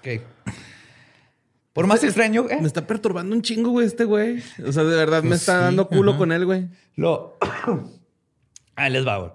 Ok. 0.00 0.22
Por 1.72 1.86
más 1.86 2.04
extraño, 2.04 2.46
¿eh? 2.50 2.58
Me 2.60 2.66
está 2.66 2.86
perturbando 2.86 3.34
un 3.34 3.42
chingo, 3.42 3.70
güey, 3.70 3.86
este 3.86 4.04
güey. 4.04 4.42
O 4.66 4.72
sea, 4.72 4.84
de 4.84 4.96
verdad 4.96 5.22
me 5.22 5.34
está 5.34 5.58
dando 5.58 5.88
culo 5.88 6.16
con 6.16 6.30
él, 6.30 6.44
güey. 6.46 6.68
Lo. 6.94 7.36
Ahí 8.76 8.90
les 8.92 9.06
va, 9.06 9.18
güey. 9.18 9.32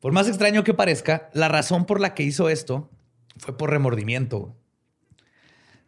Por 0.00 0.12
más 0.12 0.28
extraño 0.28 0.64
que 0.64 0.74
parezca, 0.74 1.30
la 1.32 1.48
razón 1.48 1.86
por 1.86 2.00
la 2.00 2.14
que 2.14 2.22
hizo 2.22 2.48
esto 2.48 2.90
fue 3.38 3.56
por 3.56 3.70
remordimiento. 3.70 4.56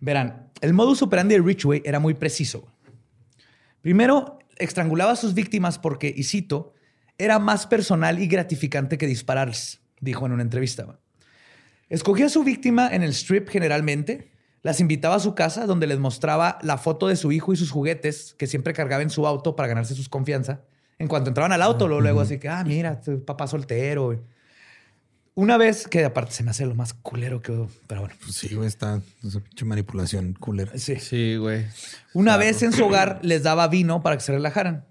Verán, 0.00 0.50
el 0.60 0.74
modus 0.74 1.02
operandi 1.02 1.34
de 1.34 1.42
Ridgway 1.42 1.82
era 1.84 2.00
muy 2.00 2.14
preciso. 2.14 2.66
Primero, 3.80 4.38
estrangulaba 4.56 5.12
a 5.12 5.16
sus 5.16 5.34
víctimas 5.34 5.78
porque, 5.78 6.12
y 6.14 6.24
cito, 6.24 6.74
era 7.16 7.38
más 7.38 7.66
personal 7.66 8.20
y 8.20 8.26
gratificante 8.26 8.98
que 8.98 9.06
dispararles, 9.06 9.80
dijo 10.00 10.26
en 10.26 10.32
una 10.32 10.42
entrevista. 10.42 10.98
Escogía 11.88 12.26
a 12.26 12.30
su 12.30 12.44
víctima 12.44 12.88
en 12.92 13.02
el 13.02 13.10
strip 13.10 13.48
generalmente, 13.48 14.30
las 14.62 14.80
invitaba 14.80 15.16
a 15.16 15.20
su 15.20 15.34
casa 15.34 15.66
donde 15.66 15.86
les 15.86 15.98
mostraba 15.98 16.58
la 16.62 16.78
foto 16.78 17.08
de 17.08 17.16
su 17.16 17.32
hijo 17.32 17.52
y 17.52 17.56
sus 17.56 17.70
juguetes 17.70 18.34
que 18.38 18.46
siempre 18.46 18.72
cargaba 18.72 19.02
en 19.02 19.10
su 19.10 19.26
auto 19.26 19.56
para 19.56 19.68
ganarse 19.68 19.94
sus 19.94 20.08
confianza. 20.08 20.62
En 20.98 21.06
cuanto 21.08 21.30
entraban 21.30 21.52
al 21.52 21.62
auto, 21.62 21.86
luego, 21.86 22.00
luego 22.00 22.20
así 22.20 22.38
que, 22.38 22.48
ah, 22.48 22.64
mira, 22.64 23.00
tu 23.00 23.24
papá 23.24 23.46
soltero. 23.46 24.20
Una 25.34 25.56
vez, 25.56 25.86
que 25.86 26.04
aparte 26.04 26.32
se 26.32 26.42
me 26.42 26.50
hace 26.50 26.66
lo 26.66 26.74
más 26.74 26.94
culero 26.94 27.40
que... 27.40 27.52
Pero 27.86 28.00
bueno, 28.00 28.16
Pues 28.20 28.34
sí, 28.34 28.52
güey, 28.56 28.66
está 28.66 29.00
esa 29.24 29.38
pinche 29.38 29.64
manipulación 29.64 30.32
culera. 30.32 30.72
sí. 30.76 30.96
Sí, 30.96 31.36
güey. 31.36 31.64
Una 32.12 32.36
vez 32.36 32.64
en 32.64 32.72
su 32.72 32.84
hogar 32.86 33.20
les 33.22 33.44
daba 33.44 33.68
vino 33.68 34.02
para 34.02 34.16
que 34.16 34.22
se 34.22 34.32
relajaran. 34.32 34.84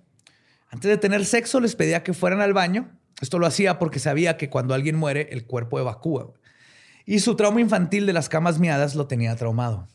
Antes 0.70 0.90
de 0.90 0.98
tener 0.98 1.26
sexo 1.26 1.60
les 1.60 1.76
pedía 1.76 2.04
que 2.04 2.14
fueran 2.14 2.40
al 2.40 2.54
baño. 2.54 2.90
Esto 3.20 3.40
lo 3.40 3.48
hacía 3.48 3.78
porque 3.78 4.00
sabía 4.00 4.38
que 4.38 4.50
cuando 4.50 4.74
alguien 4.74 4.96
muere 4.96 5.28
el 5.32 5.46
cuerpo 5.46 5.80
evacúa. 5.80 6.32
Y 7.06 7.20
su 7.20 7.36
trauma 7.36 7.60
infantil 7.60 8.06
de 8.06 8.14
las 8.14 8.30
camas 8.30 8.60
miadas 8.60 8.96
lo 8.96 9.08
tenía 9.08 9.36
traumado. 9.36 9.88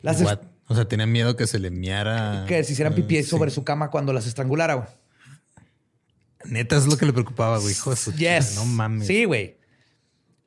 Las? 0.00 0.22
O 0.68 0.74
sea, 0.74 0.86
tenía 0.86 1.06
miedo 1.06 1.36
que 1.36 1.46
se 1.46 1.58
le 1.58 1.70
miara. 1.70 2.44
que 2.48 2.62
se 2.64 2.72
hicieran 2.72 2.94
pipí 2.94 3.16
sí. 3.16 3.22
sobre 3.24 3.50
su 3.50 3.64
cama 3.64 3.90
cuando 3.90 4.12
las 4.12 4.26
estrangulara. 4.26 4.74
güey. 4.74 4.88
Neta, 6.44 6.76
es 6.76 6.86
lo 6.86 6.96
que 6.96 7.06
le 7.06 7.12
preocupaba, 7.12 7.58
güey. 7.58 7.72
Hijo 7.72 7.90
de 7.90 7.96
su 7.96 8.12
Yes. 8.12 8.56
No 8.56 8.64
mames. 8.64 9.06
Sí, 9.06 9.24
güey. 9.24 9.58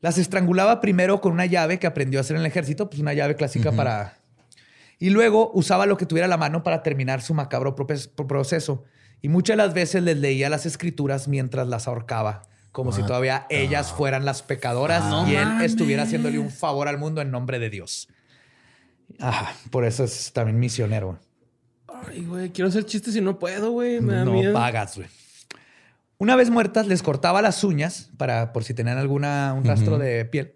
Las 0.01 0.17
estrangulaba 0.17 0.80
primero 0.80 1.20
con 1.20 1.34
una 1.34 1.45
llave 1.45 1.78
que 1.78 1.88
aprendió 1.88 2.20
a 2.20 2.22
hacer 2.22 2.36
en 2.36 2.41
el 2.41 2.45
ejército, 2.45 2.89
pues 2.89 3.01
una 3.01 3.13
llave 3.13 3.36
clásica 3.36 3.72
para... 3.72 4.17
Y 4.97 5.09
luego 5.09 5.51
usaba 5.53 5.86
lo 5.86 5.97
que 5.97 6.05
tuviera 6.05 6.26
a 6.26 6.30
la 6.30 6.38
mano 6.38 6.63
para 6.63 6.84
terminar 6.84 7.22
su 7.22 7.34
macabro 7.34 7.76
proceso. 7.76 8.84
Y 9.22 9.30
muchas 9.30 9.57
de 9.57 9.63
las 9.63 9.74
veces 9.74 10.03
les 10.03 10.17
leía 10.17 10.49
las 10.49 10.65
escrituras 10.65 11.28
mientras 11.28 11.67
las 11.67 11.88
ahorcaba, 11.88 12.43
como 12.72 12.91
si 12.93 13.03
todavía 13.03 13.45
ellas 13.49 13.91
fueran 13.91 14.24
las 14.24 14.41
pecadoras 14.41 15.28
y 15.28 15.36
él 15.36 15.61
estuviera 15.61 16.03
haciéndole 16.03 16.39
un 16.39 16.49
favor 16.49 16.88
al 16.88 16.97
mundo 16.97 17.22
en 17.22 17.32
nombre 17.32 17.59
de 17.59 17.70
Dios. 17.70 18.07
Ajá, 19.20 19.53
por 19.70 19.86
eso 19.86 20.03
es 20.03 20.32
también 20.34 20.59
misionero. 20.59 21.20
Ay, 21.88 22.26
güey, 22.26 22.49
quiero 22.51 22.70
hacer 22.70 22.86
chistes 22.86 23.15
y 23.15 23.22
no 23.22 23.39
puedo, 23.39 23.72
güey. 23.72 23.99
Me 24.01 24.13
da 24.13 24.26
no 24.26 24.34
miedo. 24.34 24.53
pagas, 24.53 24.95
güey. 24.95 25.09
Una 26.17 26.36
vez 26.36 26.49
muertas, 26.49 26.88
les 26.88 27.01
cortaba 27.01 27.41
las 27.41 27.63
uñas 27.63 28.09
para 28.17 28.51
por 28.51 28.63
si 28.63 28.74
tenían 28.74 28.97
alguna 28.97 29.53
un 29.53 29.63
rastro 29.63 29.97
de 29.97 30.26
piel. 30.26 30.55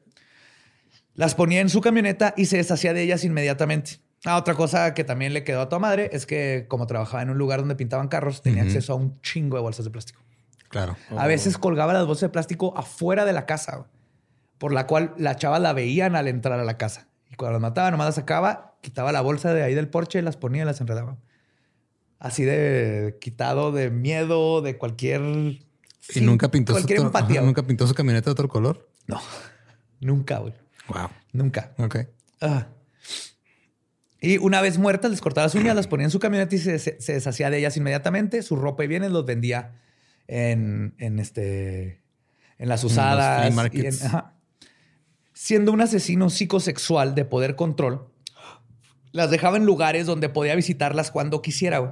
Las 1.16 1.36
ponía 1.36 1.62
en 1.62 1.70
su 1.70 1.80
camioneta 1.80 2.34
y 2.36 2.46
se 2.46 2.58
deshacía 2.58 2.94
de 2.94 3.02
ellas 3.04 3.24
inmediatamente. 3.24 4.00
Ah, 4.26 4.38
otra 4.38 4.56
cosa 4.56 4.94
que 4.94 5.04
también 5.04 5.34
le 5.34 5.44
quedó 5.44 5.62
a 5.62 5.70
tu 5.70 5.80
madre 5.80 6.10
es 6.14 6.26
que 6.26 6.66
como 6.68 6.88
trabajaba 6.88 7.24
en 7.24 7.30
un 7.30 7.38
lugar 7.38 7.60
donde 7.60 7.76
pintaban 7.76 8.08
carros, 8.08 8.42
tenía 8.42 8.64
acceso 8.64 8.94
a 8.94 8.96
un 8.96 9.22
chingo 9.22 9.58
de 9.58 9.64
bolsas 9.64 9.86
de 9.86 9.92
plástico. 9.92 10.22
Claro. 10.70 10.96
A 11.16 11.28
veces 11.28 11.58
colgaba 11.58 11.94
las 11.94 12.06
bolsas 12.06 12.22
de 12.22 12.30
plástico 12.30 12.74
afuera 12.78 13.26
de 13.26 13.34
la 13.34 13.46
casa, 13.46 13.86
por 14.58 14.74
la 14.74 14.88
cual 14.88 15.14
la 15.18 15.36
chava 15.36 15.60
la 15.60 15.74
veían 15.74 16.16
al 16.16 16.28
entrar 16.28 16.60
a 16.60 16.64
la 16.64 16.78
casa. 16.78 17.08
Y 17.34 17.36
cuando 17.36 17.54
las 17.54 17.62
mataba, 17.62 17.90
nomás 17.90 18.06
las 18.06 18.16
sacaba, 18.16 18.78
quitaba 18.82 19.12
la 19.12 19.22
bolsa 19.22 19.54
de 19.56 19.64
ahí 19.64 19.74
del 19.74 19.88
porche, 19.90 20.22
las 20.22 20.38
ponía 20.38 20.62
y 20.62 20.66
las 20.66 20.80
enredaba. 20.80 21.18
Así 22.20 22.44
de 22.44 23.18
quitado 23.20 23.72
de 23.72 23.90
miedo, 23.90 24.62
de 24.62 24.78
cualquier... 24.78 25.22
Y 25.24 25.66
sí, 26.00 26.22
nunca 26.22 26.52
pintó 26.52 26.74
su 26.74 26.76
cualquier 26.80 27.00
to- 27.00 27.06
empatía. 27.08 27.40
ajá, 27.40 27.46
nunca 27.48 27.64
pintó 27.64 27.88
su 27.88 27.96
camioneta 27.96 28.26
de 28.26 28.32
otro 28.34 28.48
color. 28.48 28.88
No, 29.08 29.20
nunca, 30.00 30.38
güey. 30.38 30.54
Wow. 30.90 31.10
Nunca. 31.32 31.74
Ok. 31.80 31.98
Ah. 32.40 32.68
Y 34.22 34.38
una 34.38 34.62
vez 34.62 34.78
muertas, 34.78 35.10
les 35.12 35.20
cortaba 35.22 35.48
las 35.48 35.56
uñas, 35.56 35.76
las 35.76 35.88
ponía 35.88 36.06
en 36.06 36.12
su 36.12 36.20
camioneta 36.20 36.54
y 36.56 36.60
se, 36.60 36.78
se- 36.78 37.02
se 37.02 37.14
deshacía 37.14 37.50
de 37.50 37.58
ellas 37.58 37.76
inmediatamente. 37.78 38.44
Su 38.44 38.56
ropa 38.58 38.84
y 38.84 38.88
bienes 38.88 39.12
los 39.12 39.26
vendía 39.26 39.82
en, 40.28 40.94
en 41.00 41.18
este, 41.20 42.04
en 42.60 42.70
las 42.70 42.84
los 42.84 42.92
usadas. 42.92 43.46
y 43.46 43.48
en- 43.48 43.56
markets. 43.56 44.04
ajá. 44.06 44.33
Siendo 45.34 45.72
un 45.72 45.82
asesino 45.82 46.30
psicosexual 46.30 47.16
de 47.16 47.26
poder 47.26 47.56
control, 47.56 48.08
las 49.12 49.32
dejaba 49.32 49.58
en 49.58 49.66
lugares 49.66 50.06
donde 50.06 50.30
podía 50.30 50.56
visitarlas 50.56 51.12
cuando 51.12 51.42
quisiera, 51.42 51.80
güey, 51.80 51.92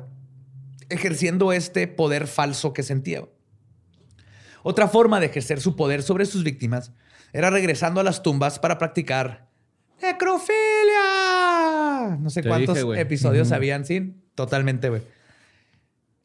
ejerciendo 0.90 1.52
este 1.52 1.88
poder 1.88 2.28
falso 2.28 2.74
que 2.74 2.84
sentía. 2.84 3.22
güey. 3.22 3.32
Otra 4.64 4.88
forma 4.88 5.20
de 5.20 5.26
ejercer 5.28 5.60
su 5.60 5.76
poder 5.76 6.04
sobre 6.04 6.26
sus 6.26 6.44
víctimas 6.44 6.92
era 7.34 7.50
regresando 7.50 8.00
a 8.00 8.04
las 8.04 8.22
tumbas 8.22 8.60
para 8.60 8.78
practicar 8.78 9.50
necrofilia. 10.02 10.58
No 12.20 12.30
sé 12.30 12.42
Te 12.42 12.50
cuántos 12.50 12.76
dije, 12.78 13.00
episodios 13.00 13.52
habían, 13.52 13.86
sí, 13.86 14.16
totalmente, 14.36 14.90
güey. 14.90 15.02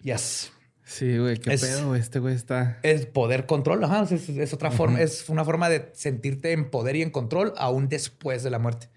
Yes. 0.03 0.53
Sí, 0.89 1.19
güey, 1.19 1.37
qué 1.39 1.53
Es- 1.55 1.63
pedo. 1.63 1.97
Este 1.97 2.21
güey 2.21 2.35
está. 2.37 2.79
Es 2.85 3.07
poder 3.07 3.45
control, 3.47 3.83
ajá, 3.83 4.03
es, 4.09 4.29
es 4.29 4.53
otra 4.55 4.71
forma, 4.71 5.01
es 5.01 5.29
una 5.29 5.45
forma 5.45 5.69
de 5.69 5.91
sentirte 5.95 6.53
en 6.53 6.71
poder 6.71 6.95
y 6.95 7.03
en 7.03 7.11
control 7.11 7.53
aún 7.59 7.89
después 7.89 8.45
de 8.45 8.51
la 8.51 8.61
muerte. 8.61 8.89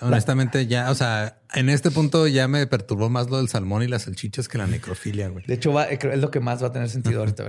Honestamente, 0.00 0.66
ya, 0.66 0.90
o 0.90 0.96
sea, 0.96 1.38
en 1.54 1.68
este 1.68 1.92
punto 1.92 2.26
ya 2.26 2.48
me 2.48 2.66
perturbó 2.66 3.08
más 3.08 3.30
lo 3.30 3.36
del 3.36 3.48
salmón 3.48 3.84
y 3.84 3.86
las 3.86 4.02
salchichas 4.02 4.48
que 4.48 4.58
la 4.58 4.66
necrofilia, 4.66 5.28
güey. 5.28 5.44
De 5.46 5.54
hecho, 5.54 5.72
va- 5.72 5.86
creo- 5.96 6.12
es 6.12 6.18
lo 6.18 6.32
que 6.32 6.40
más 6.40 6.60
va 6.60 6.66
a 6.66 6.72
tener 6.72 6.88
sentido 6.90 7.20
ahorita. 7.20 7.44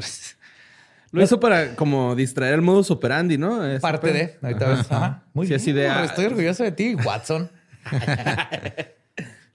Lo 1.12 1.24
hizo 1.24 1.40
para 1.40 1.76
como 1.76 2.16
distraer 2.16 2.54
el 2.54 2.62
modus 2.62 2.92
operandi, 2.92 3.40
¿no? 3.40 3.60
Parte 3.82 4.14
de. 4.14 4.38
Ahorita 4.44 4.70
ves. 4.70 4.92
Ajá. 4.92 5.24
Muy 5.34 5.48
Sí, 5.48 5.50
bien. 5.50 5.62
así 5.62 5.72
de, 5.72 5.88
ah, 5.90 6.04
Estoy 6.06 6.26
orgulloso 6.26 6.64
de 6.64 6.72
ti, 6.74 6.94
Watson. 6.94 7.50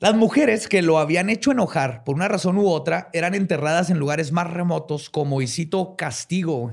Las 0.00 0.14
mujeres 0.14 0.68
que 0.68 0.80
lo 0.80 0.98
habían 0.98 1.28
hecho 1.28 1.50
enojar 1.50 2.04
por 2.04 2.14
una 2.14 2.28
razón 2.28 2.56
u 2.56 2.68
otra 2.68 3.10
eran 3.12 3.34
enterradas 3.34 3.90
en 3.90 3.98
lugares 3.98 4.30
más 4.30 4.48
remotos 4.48 5.10
como, 5.10 5.42
y 5.42 5.48
cito, 5.48 5.96
castigo. 5.96 6.72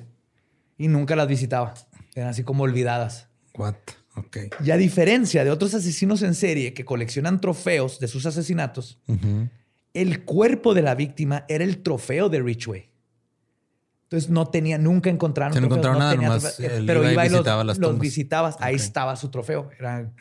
Y 0.77 0.87
nunca 0.87 1.15
las 1.15 1.27
visitaba. 1.27 1.73
Eran 2.13 2.29
así 2.29 2.43
como 2.43 2.63
olvidadas. 2.63 3.27
What? 3.57 3.75
Ok. 4.15 4.37
Y 4.63 4.71
a 4.71 4.77
diferencia 4.77 5.43
de 5.43 5.51
otros 5.51 5.73
asesinos 5.73 6.21
en 6.21 6.35
serie 6.35 6.73
que 6.73 6.85
coleccionan 6.85 7.41
trofeos 7.41 7.99
de 7.99 8.07
sus 8.07 8.25
asesinatos, 8.25 8.99
el 9.93 10.23
cuerpo 10.23 10.73
de 10.73 10.83
la 10.83 10.95
víctima 10.95 11.45
era 11.49 11.63
el 11.63 11.81
trofeo 11.81 12.29
de 12.29 12.41
Ridgway. 12.41 12.89
Entonces 14.03 14.29
no 14.29 14.47
tenía, 14.47 14.77
nunca 14.77 15.09
encontraron 15.09 15.53
Se 15.53 15.59
no 15.59 15.65
encontraron 15.65 15.97
nada, 15.97 16.11
tenía 16.11 16.27
nomás 16.27 16.57
pero 16.85 16.99
iba 16.99 17.09
y 17.09 17.13
iba 17.13 17.25
y 17.25 17.29
los, 17.29 17.39
visitaba 17.39 17.63
las 17.63 17.77
los 17.79 17.99
visitabas, 17.99 18.55
ahí 18.59 18.75
estaba 18.75 19.15
su 19.15 19.29
trofeo. 19.29 19.71
Era... 19.79 20.11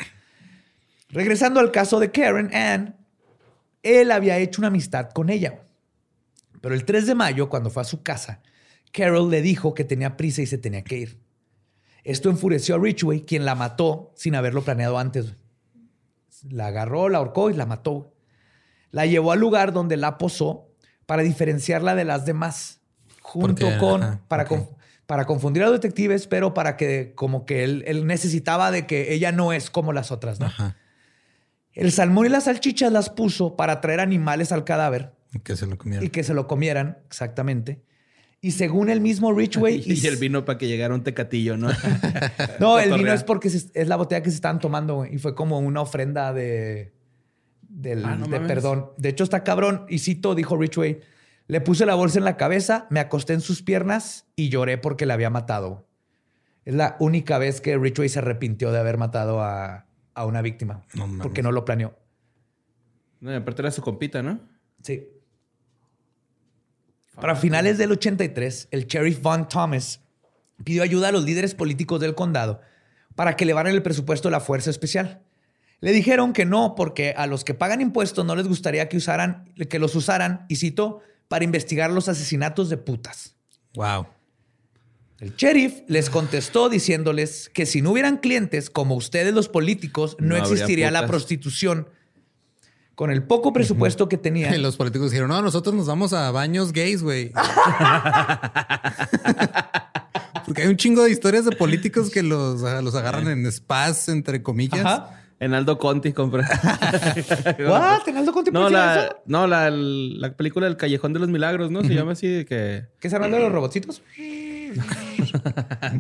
Regresando 1.14 1.60
al 1.60 1.70
caso 1.70 2.00
de 2.00 2.10
Karen 2.10 2.54
Ann, 2.54 2.96
él 3.82 4.10
había 4.10 4.38
hecho 4.38 4.60
una 4.60 4.68
amistad 4.68 5.10
con 5.10 5.30
ella. 5.30 5.60
Pero 6.60 6.74
el 6.74 6.84
3 6.84 7.06
de 7.06 7.14
mayo, 7.14 7.48
cuando 7.48 7.70
fue 7.70 7.82
a 7.82 7.84
su 7.84 8.02
casa, 8.02 8.40
Carol 8.92 9.30
le 9.30 9.42
dijo 9.42 9.74
que 9.74 9.84
tenía 9.84 10.16
prisa 10.16 10.42
y 10.42 10.46
se 10.46 10.58
tenía 10.58 10.82
que 10.82 10.96
ir. 10.98 11.20
Esto 12.02 12.30
enfureció 12.30 12.74
a 12.74 12.78
Ridgway, 12.78 13.22
quien 13.22 13.44
la 13.44 13.54
mató 13.54 14.12
sin 14.16 14.34
haberlo 14.34 14.62
planeado 14.62 14.98
antes. 14.98 15.34
La 16.50 16.66
agarró, 16.66 17.08
la 17.08 17.18
ahorcó 17.18 17.48
y 17.50 17.54
la 17.54 17.64
mató. 17.66 18.12
La 18.90 19.06
llevó 19.06 19.32
al 19.32 19.40
lugar 19.40 19.72
donde 19.72 19.96
la 19.96 20.18
posó 20.18 20.68
para 21.06 21.22
diferenciarla 21.22 21.94
de 21.94 22.04
las 22.04 22.24
demás, 22.26 22.80
junto 23.20 23.66
con 23.78 24.02
ajá, 24.02 24.20
para, 24.28 24.44
con- 24.44 24.68
para 25.06 25.24
confundir 25.26 25.62
a 25.62 25.66
los 25.66 25.74
detectives, 25.74 26.26
pero 26.26 26.54
para 26.54 26.76
que 26.76 27.12
como 27.14 27.44
que 27.46 27.64
él, 27.64 27.84
él 27.86 28.06
necesitaba 28.06 28.70
de 28.70 28.86
que 28.86 29.12
ella 29.14 29.32
no 29.32 29.52
es 29.52 29.70
como 29.70 29.92
las 29.92 30.10
otras, 30.10 30.40
¿no? 30.40 30.46
Ajá. 30.46 30.76
El 31.74 31.90
salmón 31.92 32.26
y 32.26 32.28
las 32.28 32.44
salchichas 32.44 32.92
las 32.92 33.10
puso 33.10 33.56
para 33.56 33.80
traer 33.80 34.00
animales 34.00 34.52
al 34.52 34.64
cadáver 34.64 35.12
Que 35.42 35.56
se 35.56 35.66
lo 35.66 35.76
comieron. 35.76 36.04
y 36.06 36.10
que 36.10 36.22
se 36.22 36.32
lo 36.34 36.46
comieran, 36.46 36.98
exactamente. 37.06 37.82
Y 38.40 38.52
según 38.52 38.90
el 38.90 39.00
mismo 39.00 39.32
Ridgway... 39.32 39.82
Y, 39.86 40.06
el 40.06 40.16
vino 40.16 40.44
para 40.44 40.58
que 40.58 40.68
llegara 40.68 40.94
un 40.94 41.02
tecatillo, 41.02 41.56
¿no? 41.56 41.68
No, 42.60 42.78
el 42.78 42.92
vino 42.94 43.12
es 43.12 43.24
porque 43.24 43.50
se- 43.50 43.70
es 43.74 43.88
la 43.88 43.96
botella 43.96 44.22
que 44.22 44.30
se 44.30 44.36
estaban 44.36 44.58
tomando 44.60 44.96
güey, 44.96 45.14
y 45.14 45.18
fue 45.18 45.34
como 45.34 45.58
una 45.58 45.80
ofrenda 45.80 46.32
de, 46.32 46.92
del, 47.62 48.04
Ah, 48.04 48.16
no 48.16 48.26
de 48.26 48.40
perdón. 48.40 48.90
De 48.98 49.08
hecho, 49.08 49.24
está 49.24 49.42
cabrón. 49.42 49.86
Y 49.88 49.98
cito, 49.98 50.34
dijo 50.34 50.56
Ridgway, 50.56 51.00
le 51.48 51.60
puse 51.60 51.86
la 51.86 51.94
bolsa 51.94 52.18
en 52.18 52.24
la 52.24 52.36
cabeza, 52.36 52.86
me 52.90 53.00
acosté 53.00 53.32
en 53.32 53.40
sus 53.40 53.62
piernas 53.62 54.26
y 54.36 54.48
lloré 54.50 54.78
porque 54.78 55.06
la 55.06 55.14
había 55.14 55.30
matado. 55.30 55.88
Es 56.64 56.74
la 56.74 56.96
única 57.00 57.38
vez 57.38 57.60
que 57.60 57.76
Ridgway 57.76 58.08
se 58.08 58.20
arrepintió 58.20 58.72
de 58.72 58.78
haber 58.78 58.96
matado 58.98 59.42
a, 59.42 59.86
a 60.14 60.26
una 60.26 60.42
víctima. 60.42 60.82
No 60.94 61.08
porque 61.22 61.42
no 61.42 61.52
lo 61.52 61.64
planeó. 61.64 61.96
No, 63.20 63.34
aparte 63.34 63.62
era 63.62 63.70
su 63.70 63.82
compita, 63.82 64.22
¿no? 64.22 64.40
Sí. 64.82 65.08
Para 67.20 67.36
finales 67.36 67.78
del 67.78 67.92
83, 67.92 68.68
el 68.70 68.86
sheriff 68.86 69.22
Von 69.22 69.48
Thomas 69.48 70.00
pidió 70.62 70.82
ayuda 70.82 71.08
a 71.08 71.12
los 71.12 71.24
líderes 71.24 71.54
políticos 71.54 72.00
del 72.00 72.14
condado 72.14 72.60
para 73.14 73.36
que 73.36 73.44
elevaran 73.44 73.74
el 73.74 73.82
presupuesto 73.82 74.28
de 74.28 74.32
la 74.32 74.40
Fuerza 74.40 74.70
Especial. 74.70 75.22
Le 75.80 75.92
dijeron 75.92 76.32
que 76.32 76.44
no, 76.44 76.74
porque 76.74 77.14
a 77.16 77.26
los 77.26 77.44
que 77.44 77.54
pagan 77.54 77.80
impuestos 77.80 78.24
no 78.24 78.34
les 78.34 78.48
gustaría 78.48 78.88
que, 78.88 78.96
usaran, 78.96 79.52
que 79.68 79.78
los 79.78 79.94
usaran, 79.94 80.46
y 80.48 80.56
cito, 80.56 81.00
para 81.28 81.44
investigar 81.44 81.90
los 81.90 82.08
asesinatos 82.08 82.68
de 82.70 82.76
putas. 82.78 83.36
Wow. 83.74 84.06
El 85.20 85.36
sheriff 85.36 85.82
les 85.86 86.10
contestó 86.10 86.68
diciéndoles 86.68 87.48
que 87.54 87.66
si 87.66 87.82
no 87.82 87.92
hubieran 87.92 88.16
clientes 88.18 88.68
como 88.68 88.96
ustedes 88.96 89.32
los 89.32 89.48
políticos, 89.48 90.16
no, 90.18 90.36
existiría 90.36 90.90
la 90.90 91.06
prostitución. 91.06 91.88
Con 92.94 93.10
el 93.10 93.24
poco 93.24 93.52
presupuesto 93.52 94.08
que 94.08 94.16
tenían. 94.18 94.54
Y 94.54 94.58
los 94.58 94.76
políticos 94.76 95.10
dijeron, 95.10 95.28
no, 95.30 95.42
nosotros 95.42 95.74
nos 95.74 95.86
vamos 95.86 96.12
a 96.12 96.30
baños 96.30 96.72
gays, 96.72 97.02
güey. 97.02 97.32
Porque 100.46 100.62
hay 100.62 100.68
un 100.68 100.76
chingo 100.76 101.02
de 101.02 101.10
historias 101.10 101.44
de 101.44 101.56
políticos 101.56 102.08
que 102.10 102.22
los, 102.22 102.60
los 102.60 102.94
agarran 102.94 103.26
en 103.28 103.50
spas, 103.50 104.08
entre 104.08 104.44
comillas. 104.44 104.84
Ajá. 104.84 105.22
En 105.40 105.54
Aldo 105.54 105.78
Conti 105.78 106.12
compré. 106.12 106.42
¿What? 107.66 108.06
¿En 108.08 108.16
Aldo 108.16 108.32
Conti 108.32 108.52
No, 108.52 108.70
la, 108.70 109.06
eso? 109.06 109.16
no 109.26 109.46
la, 109.48 109.70
la 109.70 110.36
película 110.36 110.68
El 110.68 110.76
Callejón 110.76 111.12
de 111.12 111.18
los 111.18 111.28
Milagros, 111.28 111.70
¿no? 111.70 111.82
Se 111.82 111.94
llama 111.94 112.12
así 112.12 112.28
de 112.28 112.44
que... 112.44 112.84
¿Qué 113.00 113.10
se 113.10 113.16
hablando 113.16 113.38
de 113.38 113.42
los 113.42 113.52
robotcitos? 113.52 114.02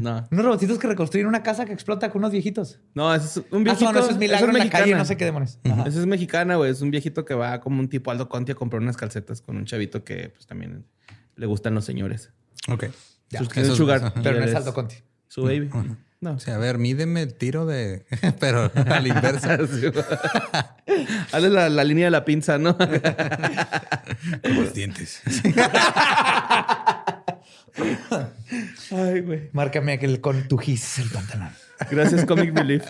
No, 0.00 0.26
Unos 0.30 0.44
robotcitos 0.44 0.78
que 0.78 0.86
reconstruyen 0.86 1.26
una 1.26 1.42
casa 1.42 1.64
que 1.64 1.72
explota 1.72 2.10
con 2.10 2.20
unos 2.20 2.32
viejitos. 2.32 2.78
no, 2.94 3.14
ese 3.14 3.26
es 3.26 3.36
un 3.50 3.60
Ah, 3.60 3.64
viejito. 3.64 3.92
no, 3.92 3.98
eso 4.00 4.10
es 4.10 4.16
milagro 4.18 4.48
en 4.48 4.54
la 4.54 4.58
calle, 4.70 4.70
mexicana. 4.84 4.98
no 4.98 5.04
sé 5.04 5.16
qué 5.16 5.24
demonios. 5.24 5.58
Ajá. 5.64 5.84
Esa 5.86 6.00
es 6.00 6.06
mexicana, 6.06 6.56
güey. 6.56 6.70
Es 6.70 6.80
un 6.80 6.90
viejito 6.90 7.24
que 7.24 7.34
va 7.34 7.60
como 7.60 7.80
un 7.80 7.88
tipo 7.88 8.10
Aldo 8.10 8.28
Conti 8.28 8.52
a 8.52 8.54
comprar 8.54 8.82
unas 8.82 8.96
calcetas 8.96 9.40
con 9.40 9.56
un 9.56 9.64
chavito 9.64 10.04
que 10.04 10.30
pues 10.30 10.46
también 10.46 10.84
le 11.36 11.46
gustan 11.46 11.74
los 11.74 11.84
señores. 11.84 12.30
Ok. 12.68 12.86
Ya, 13.30 13.40
Sus- 13.40 13.56
eso 13.56 13.72
es- 13.72 13.76
sugar. 13.78 14.12
Pero 14.22 14.38
no 14.38 14.44
es 14.46 14.54
Aldo 14.54 14.72
Conti. 14.74 14.96
Su 15.28 15.42
baby. 15.42 15.68
No. 16.24 16.32
O 16.36 16.38
sea, 16.38 16.54
a 16.54 16.58
ver, 16.58 16.78
mídeme 16.78 17.20
el 17.20 17.34
tiro 17.34 17.66
de... 17.66 18.06
Pero 18.40 18.72
a 18.74 19.00
la 19.00 19.08
inversa. 19.08 19.58
Hazle 21.32 21.50
la, 21.50 21.68
la 21.68 21.84
línea 21.84 22.06
de 22.06 22.10
la 22.12 22.24
pinza, 22.24 22.56
¿no? 22.56 22.78
Con 22.78 22.88
los 24.56 24.72
dientes. 24.72 25.20
Ay, 28.90 29.20
güey. 29.20 29.50
Márcame 29.52 29.92
aquel 29.92 30.22
con 30.22 30.48
tu 30.48 30.56
gis 30.56 30.98
el 31.00 31.10
pantalón. 31.10 31.50
Gracias, 31.90 32.24
Comic 32.24 32.56
Relief. 32.56 32.84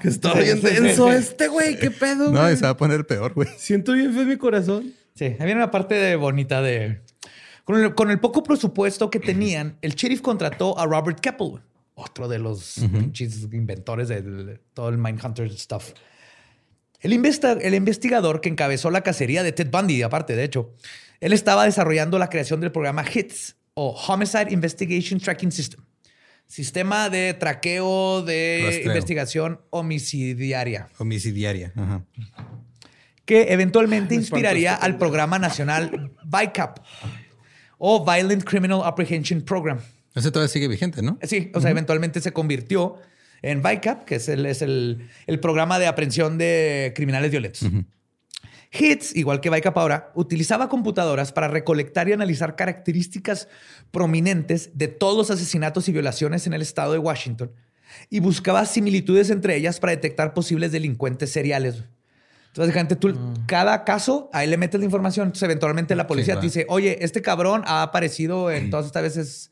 Que 0.00 0.08
está 0.08 0.34
bien 0.34 0.60
denso 0.60 1.12
este, 1.12 1.46
güey. 1.46 1.78
¿Qué 1.78 1.92
pedo, 1.92 2.32
No, 2.32 2.40
güey? 2.40 2.54
y 2.54 2.56
se 2.56 2.64
va 2.64 2.70
a 2.70 2.76
poner 2.76 3.06
peor, 3.06 3.34
güey. 3.34 3.48
Siento 3.56 3.92
bien 3.92 4.12
feo 4.12 4.24
mi 4.24 4.36
corazón. 4.36 4.92
Sí, 5.14 5.26
ahí 5.26 5.36
viene 5.38 5.56
una 5.56 5.70
parte 5.70 5.94
de 5.94 6.16
bonita 6.16 6.60
de... 6.60 7.02
Con 7.62 7.80
el, 7.80 7.94
con 7.94 8.10
el 8.10 8.18
poco 8.18 8.42
presupuesto 8.42 9.10
que 9.10 9.20
tenían, 9.20 9.76
el 9.80 9.94
sheriff 9.94 10.22
contrató 10.22 10.76
a 10.76 10.86
Robert 10.86 11.20
Keppel, 11.20 11.60
otro 12.00 12.28
de 12.28 12.38
los 12.38 12.76
pinches 12.92 13.42
inventores 13.52 14.08
de, 14.08 14.58
todo 14.74 14.88
el 14.88 14.98
Mindhunter 14.98 15.50
stuff. 15.56 15.92
El, 17.00 17.12
investa- 17.12 17.58
el 17.60 17.74
investigador 17.74 18.40
que 18.40 18.48
encabezó 18.48 18.90
la 18.90 19.00
cacería 19.02 19.42
de 19.42 19.52
Ted 19.52 19.70
Bundy, 19.70 20.02
aparte, 20.02 20.36
de 20.36 20.44
hecho, 20.44 20.74
él 21.20 21.32
estaba 21.32 21.64
desarrollando 21.64 22.18
la 22.18 22.28
creación 22.28 22.60
del 22.60 22.72
programa 22.72 23.04
HITS 23.04 23.56
o 23.74 23.90
Homicide 24.08 24.48
Investigation 24.52 25.18
Tracking 25.20 25.52
System. 25.52 25.80
Sistema 26.46 27.08
de 27.08 27.32
traqueo 27.34 28.22
de 28.22 28.62
Rastreo. 28.64 28.86
investigación 28.88 29.60
homicidiaria 29.70 30.88
Homicidiaria. 30.98 31.72
Ajá. 31.76 32.04
que 33.24 33.52
eventualmente 33.52 34.16
Me 34.16 34.20
espanto 34.22 34.36
inspiraría 34.36 34.74
al 34.74 34.98
programa 34.98 35.38
nacional 35.38 36.10
VICAP 36.24 36.78
o 37.78 38.04
Violent 38.04 38.42
Criminal 38.44 38.82
Apprehension 38.84 39.42
Program. 39.42 39.78
Ese 40.14 40.30
todavía 40.30 40.52
sigue 40.52 40.68
vigente, 40.68 41.02
¿no? 41.02 41.18
Sí, 41.22 41.50
o 41.54 41.60
sea, 41.60 41.70
eventualmente 41.70 42.20
se 42.20 42.32
convirtió 42.32 42.96
en 43.42 43.62
VICAP, 43.62 44.04
que 44.04 44.16
es 44.16 44.28
el, 44.28 44.44
es 44.46 44.62
el, 44.62 45.08
el 45.26 45.40
programa 45.40 45.78
de 45.78 45.86
aprehensión 45.86 46.36
de 46.38 46.92
criminales 46.94 47.30
violentos. 47.30 47.68
HITS, 48.72 49.16
igual 49.16 49.40
que 49.40 49.50
VICAP 49.50 49.76
ahora, 49.78 50.12
utilizaba 50.14 50.68
computadoras 50.68 51.32
para 51.32 51.48
recolectar 51.48 52.08
y 52.08 52.12
analizar 52.12 52.54
características 52.54 53.48
prominentes 53.90 54.70
de 54.74 54.88
todos 54.88 55.16
los 55.16 55.30
asesinatos 55.30 55.88
y 55.88 55.92
violaciones 55.92 56.46
en 56.46 56.52
el 56.52 56.62
estado 56.62 56.92
de 56.92 56.98
Washington 56.98 57.52
y 58.08 58.20
buscaba 58.20 58.64
similitudes 58.66 59.30
entre 59.30 59.56
ellas 59.56 59.80
para 59.80 59.90
detectar 59.90 60.34
posibles 60.34 60.70
delincuentes 60.70 61.30
seriales. 61.30 61.84
Entonces, 62.48 62.74
gente, 62.74 62.96
tú, 62.96 63.16
cada 63.46 63.84
caso, 63.84 64.28
ahí 64.32 64.48
le 64.48 64.56
metes 64.56 64.80
la 64.80 64.84
información. 64.84 65.28
Entonces, 65.28 65.44
eventualmente 65.44 65.94
la 65.94 66.06
policía 66.06 66.34
te 66.36 66.46
dice, 66.46 66.66
oye, 66.68 66.98
este 67.00 67.22
cabrón 67.22 67.62
ha 67.66 67.82
aparecido 67.82 68.50
en 68.50 68.70
todas 68.70 68.86
estas 68.86 69.02
veces. 69.02 69.50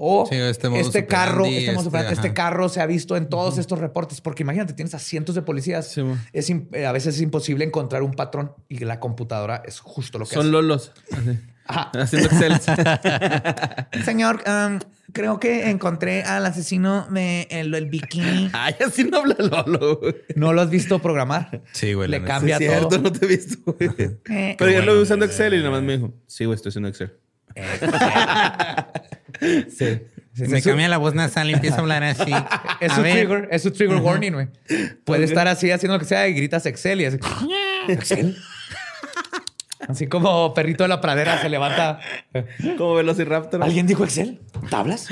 O 0.00 0.26
Sí, 0.30 0.36
este 0.36 0.68
este 0.78 1.06
carro, 1.06 1.44
este, 1.44 1.72
este, 1.72 2.12
este 2.12 2.32
carro 2.32 2.68
se 2.68 2.80
ha 2.80 2.86
visto 2.86 3.16
en 3.16 3.28
todos 3.28 3.58
estos 3.58 3.80
reportes. 3.80 4.20
Porque 4.20 4.44
imagínate, 4.44 4.72
tienes 4.72 4.94
a 4.94 5.00
cientos 5.00 5.34
de 5.34 5.42
policías. 5.42 5.88
Sí, 5.88 6.02
es 6.32 6.48
eh, 6.50 6.86
a 6.86 6.92
veces 6.92 7.16
es 7.16 7.20
imposible 7.20 7.64
encontrar 7.64 8.02
un 8.02 8.12
patrón 8.12 8.52
y 8.68 8.78
la 8.78 9.00
computadora 9.00 9.60
es 9.66 9.80
justo 9.80 10.20
lo 10.20 10.24
que 10.24 10.34
Son 10.34 10.42
hace. 10.42 10.52
lolos. 10.52 10.92
Así. 11.10 11.38
Ajá. 11.66 11.90
Haciendo 12.00 12.28
Excel. 12.30 12.60
Señor, 14.04 14.42
um, 14.46 14.78
creo 15.12 15.40
que 15.40 15.68
encontré 15.68 16.22
al 16.22 16.46
asesino 16.46 17.06
de 17.10 17.48
el, 17.50 17.74
el 17.74 17.86
bikini. 17.86 18.50
Ay, 18.54 18.76
así 18.86 19.02
no 19.04 19.18
habla 19.18 19.34
Lolo, 19.38 19.96
güey. 19.98 20.14
No 20.36 20.52
lo 20.52 20.60
has 20.62 20.70
visto 20.70 21.00
programar. 21.00 21.62
Sí, 21.72 21.92
güey. 21.92 22.08
Le 22.08 22.22
cambia 22.22 22.54
es 22.54 22.58
cierto, 22.60 22.88
todo. 22.88 23.00
no 23.00 23.12
te 23.12 23.24
he 23.26 23.28
visto, 23.28 23.58
güey. 23.64 23.90
Eh, 23.98 24.54
Pero 24.56 24.70
yo 24.70 24.76
bueno, 24.76 24.92
lo 24.92 24.94
vi 24.94 25.02
usando 25.02 25.24
eh, 25.24 25.28
Excel 25.28 25.54
y 25.54 25.58
nada 25.58 25.70
más 25.70 25.82
me 25.82 25.96
dijo, 25.98 26.14
sí, 26.26 26.44
güey, 26.44 26.54
estoy 26.54 26.70
usando 26.70 26.88
Excel. 26.88 27.18
Sí. 29.40 30.00
Me 30.46 30.60
su- 30.60 30.68
cambia 30.68 30.88
la 30.88 30.98
voz 30.98 31.14
nasal 31.14 31.50
y 31.50 31.54
empieza 31.54 31.76
a 31.76 31.80
hablar 31.80 32.02
así. 32.04 32.30
Es 32.80 32.92
A 32.92 32.96
su 32.96 33.02
trigger, 33.02 33.48
es 33.50 33.62
su 33.62 33.70
trigger 33.72 33.96
warning, 33.98 34.32
güey. 34.32 34.48
Puede 35.04 35.24
estar 35.24 35.48
así 35.48 35.70
haciendo 35.70 35.94
lo 35.96 35.98
que 36.00 36.04
sea 36.06 36.28
y 36.28 36.34
gritas 36.34 36.64
Excel 36.66 37.00
y 37.00 37.06
así. 37.06 37.18
Excel. 37.88 38.36
Así 39.88 40.06
como 40.06 40.52
perrito 40.54 40.84
de 40.84 40.88
la 40.88 41.00
pradera 41.00 41.40
se 41.40 41.48
levanta. 41.48 41.98
Como 42.76 42.94
Velociraptor. 42.94 43.62
¿Alguien 43.62 43.86
dijo 43.86 44.04
Excel? 44.04 44.40
¿Tablas? 44.70 45.08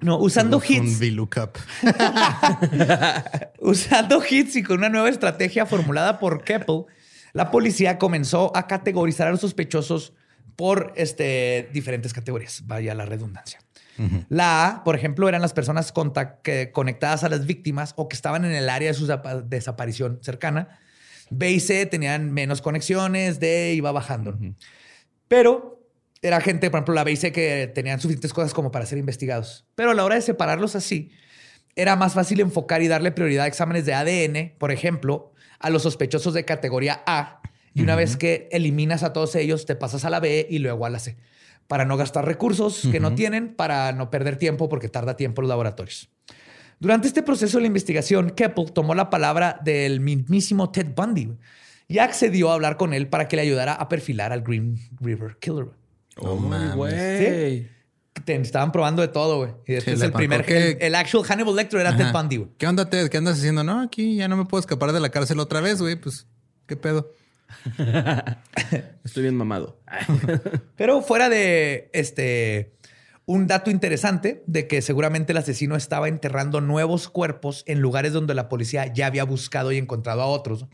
No, 0.00 0.16
usando 0.18 0.60
Fue 0.60 0.80
Un 0.80 0.86
hits. 0.86 0.98
VLOOKUP. 1.00 1.58
Usando 3.60 4.22
hits 4.28 4.56
y 4.56 4.62
con 4.62 4.78
una 4.78 4.88
nueva 4.88 5.08
estrategia 5.10 5.66
formulada 5.66 6.18
por 6.18 6.42
Keppel, 6.44 6.84
la 7.32 7.50
policía 7.50 7.98
comenzó 7.98 8.56
a 8.56 8.66
categorizar 8.66 9.28
a 9.28 9.30
los 9.32 9.40
sospechosos 9.40 10.14
por 10.56 10.92
este, 10.96 11.68
diferentes 11.72 12.12
categorías. 12.12 12.62
Vaya 12.66 12.94
la 12.94 13.06
redundancia. 13.06 13.60
La 14.30 14.66
A, 14.66 14.84
por 14.84 14.96
ejemplo, 14.96 15.28
eran 15.28 15.42
las 15.42 15.52
personas 15.52 15.92
que- 16.42 16.72
conectadas 16.72 17.22
a 17.22 17.28
las 17.28 17.44
víctimas 17.44 17.92
o 17.96 18.08
que 18.08 18.16
estaban 18.16 18.46
en 18.46 18.52
el 18.52 18.70
área 18.70 18.88
de 18.88 18.94
su 18.94 19.06
desaparición 19.44 20.20
cercana. 20.22 20.78
B 21.28 21.50
y 21.50 21.60
C 21.60 21.84
tenían 21.84 22.32
menos 22.32 22.62
conexiones, 22.62 23.40
D 23.40 23.74
iba 23.74 23.92
bajando. 23.92 24.38
Pero 25.28 25.86
era 26.22 26.40
gente, 26.40 26.70
por 26.70 26.78
ejemplo, 26.78 26.94
la 26.94 27.04
BIC 27.04 27.32
que 27.32 27.70
tenían 27.74 28.00
suficientes 28.00 28.32
cosas 28.32 28.54
como 28.54 28.70
para 28.70 28.86
ser 28.86 28.98
investigados. 28.98 29.66
Pero 29.74 29.90
a 29.90 29.94
la 29.94 30.04
hora 30.04 30.14
de 30.16 30.22
separarlos 30.22 30.76
así, 30.76 31.12
era 31.76 31.94
más 31.94 32.14
fácil 32.14 32.40
enfocar 32.40 32.82
y 32.82 32.88
darle 32.88 33.12
prioridad 33.12 33.44
a 33.44 33.48
exámenes 33.48 33.84
de 33.86 33.94
ADN, 33.94 34.54
por 34.58 34.72
ejemplo, 34.72 35.32
a 35.58 35.70
los 35.70 35.82
sospechosos 35.82 36.34
de 36.34 36.44
categoría 36.44 37.02
A. 37.06 37.39
Y 37.74 37.82
una 37.82 37.94
vez 37.96 38.16
que 38.16 38.48
eliminas 38.52 39.02
a 39.02 39.12
todos 39.12 39.34
ellos, 39.36 39.64
te 39.66 39.76
pasas 39.76 40.04
a 40.04 40.10
la 40.10 40.18
B 40.20 40.46
y 40.50 40.58
luego 40.58 40.86
a 40.86 40.90
la 40.90 40.98
C. 40.98 41.16
Para 41.68 41.84
no 41.84 41.96
gastar 41.96 42.24
recursos 42.26 42.88
que 42.90 42.98
no 42.98 43.14
tienen, 43.14 43.54
para 43.54 43.92
no 43.92 44.10
perder 44.10 44.36
tiempo, 44.36 44.68
porque 44.68 44.88
tarda 44.88 45.16
tiempo 45.16 45.40
los 45.42 45.48
laboratorios. 45.48 46.08
Durante 46.80 47.06
este 47.06 47.22
proceso 47.22 47.58
de 47.58 47.62
la 47.62 47.66
investigación, 47.68 48.30
Keppel 48.30 48.72
tomó 48.72 48.94
la 48.94 49.08
palabra 49.10 49.60
del 49.62 50.00
mismísimo 50.00 50.70
Ted 50.72 50.88
Bundy 50.96 51.32
y 51.86 51.98
accedió 51.98 52.50
a 52.50 52.54
hablar 52.54 52.76
con 52.76 52.92
él 52.94 53.06
para 53.08 53.28
que 53.28 53.36
le 53.36 53.42
ayudara 53.42 53.74
a 53.74 53.88
perfilar 53.88 54.32
al 54.32 54.42
Green 54.42 54.78
River 54.98 55.36
Killer. 55.40 55.66
Oh, 56.16 56.36
güey. 56.74 57.68
Te 58.24 58.34
estaban 58.36 58.72
probando 58.72 59.02
de 59.02 59.08
todo, 59.08 59.38
güey. 59.38 59.52
Y 59.66 59.74
después 59.74 59.98
le 60.00 60.06
el 60.06 60.12
primer, 60.12 60.44
que- 60.44 60.72
el, 60.72 60.78
el 60.80 60.94
actual 60.94 61.24
Hannibal 61.24 61.54
Lecter 61.56 61.80
era 61.80 61.96
Ted. 61.96 62.12
Bundy, 62.12 62.36
güey. 62.38 62.50
¿Qué 62.58 62.66
onda, 62.66 62.90
Ted? 62.90 63.08
¿Qué 63.08 63.16
andas 63.18 63.38
haciendo? 63.38 63.62
No, 63.62 63.80
aquí 63.80 64.16
ya 64.16 64.26
no 64.26 64.36
me 64.36 64.44
puedo 64.44 64.60
escapar 64.60 64.92
de 64.92 65.00
la 65.00 65.10
cárcel 65.10 65.38
otra 65.38 65.60
vez, 65.60 65.80
güey. 65.80 65.96
Pues, 65.96 66.26
¿qué 66.66 66.76
pedo? 66.76 67.12
Estoy 69.04 69.22
bien 69.22 69.36
mamado. 69.36 69.80
Pero 70.76 71.02
fuera 71.02 71.28
de 71.28 71.90
este 71.92 72.72
un 73.26 73.46
dato 73.46 73.70
interesante 73.70 74.42
de 74.48 74.66
que 74.66 74.82
seguramente 74.82 75.30
el 75.30 75.38
asesino 75.38 75.76
estaba 75.76 76.08
enterrando 76.08 76.60
nuevos 76.60 77.08
cuerpos 77.08 77.62
en 77.66 77.80
lugares 77.80 78.12
donde 78.12 78.34
la 78.34 78.48
policía 78.48 78.92
ya 78.92 79.06
había 79.06 79.22
buscado 79.22 79.70
y 79.70 79.78
encontrado 79.78 80.22
a 80.22 80.26
otros. 80.26 80.66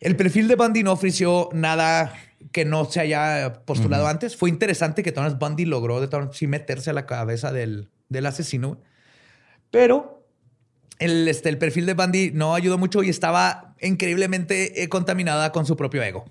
El 0.00 0.16
perfil 0.16 0.48
de 0.48 0.56
Bundy 0.56 0.82
no 0.82 0.90
ofreció 0.90 1.48
nada 1.52 2.12
que 2.50 2.64
no 2.64 2.84
se 2.86 2.98
haya 2.98 3.62
postulado 3.64 4.08
antes. 4.08 4.36
Fue 4.36 4.50
interesante 4.50 5.04
que 5.04 5.12
Thomas 5.12 5.38
Bundy 5.38 5.64
logró 5.64 6.00
de 6.00 6.08
sí 6.32 6.48
meterse 6.48 6.90
a 6.90 6.92
la 6.92 7.06
cabeza 7.06 7.52
del, 7.52 7.88
del 8.08 8.26
asesino. 8.26 8.80
Pero 9.70 10.26
el, 10.98 11.28
este, 11.28 11.48
el 11.48 11.58
perfil 11.58 11.86
de 11.86 11.94
Bundy 11.94 12.30
no 12.32 12.54
ayudó 12.54 12.78
mucho 12.78 13.02
y 13.02 13.10
estaba 13.10 13.67
increíblemente 13.80 14.82
eh, 14.82 14.88
contaminada 14.88 15.52
con 15.52 15.66
su 15.66 15.76
propio 15.76 16.02
ego. 16.02 16.24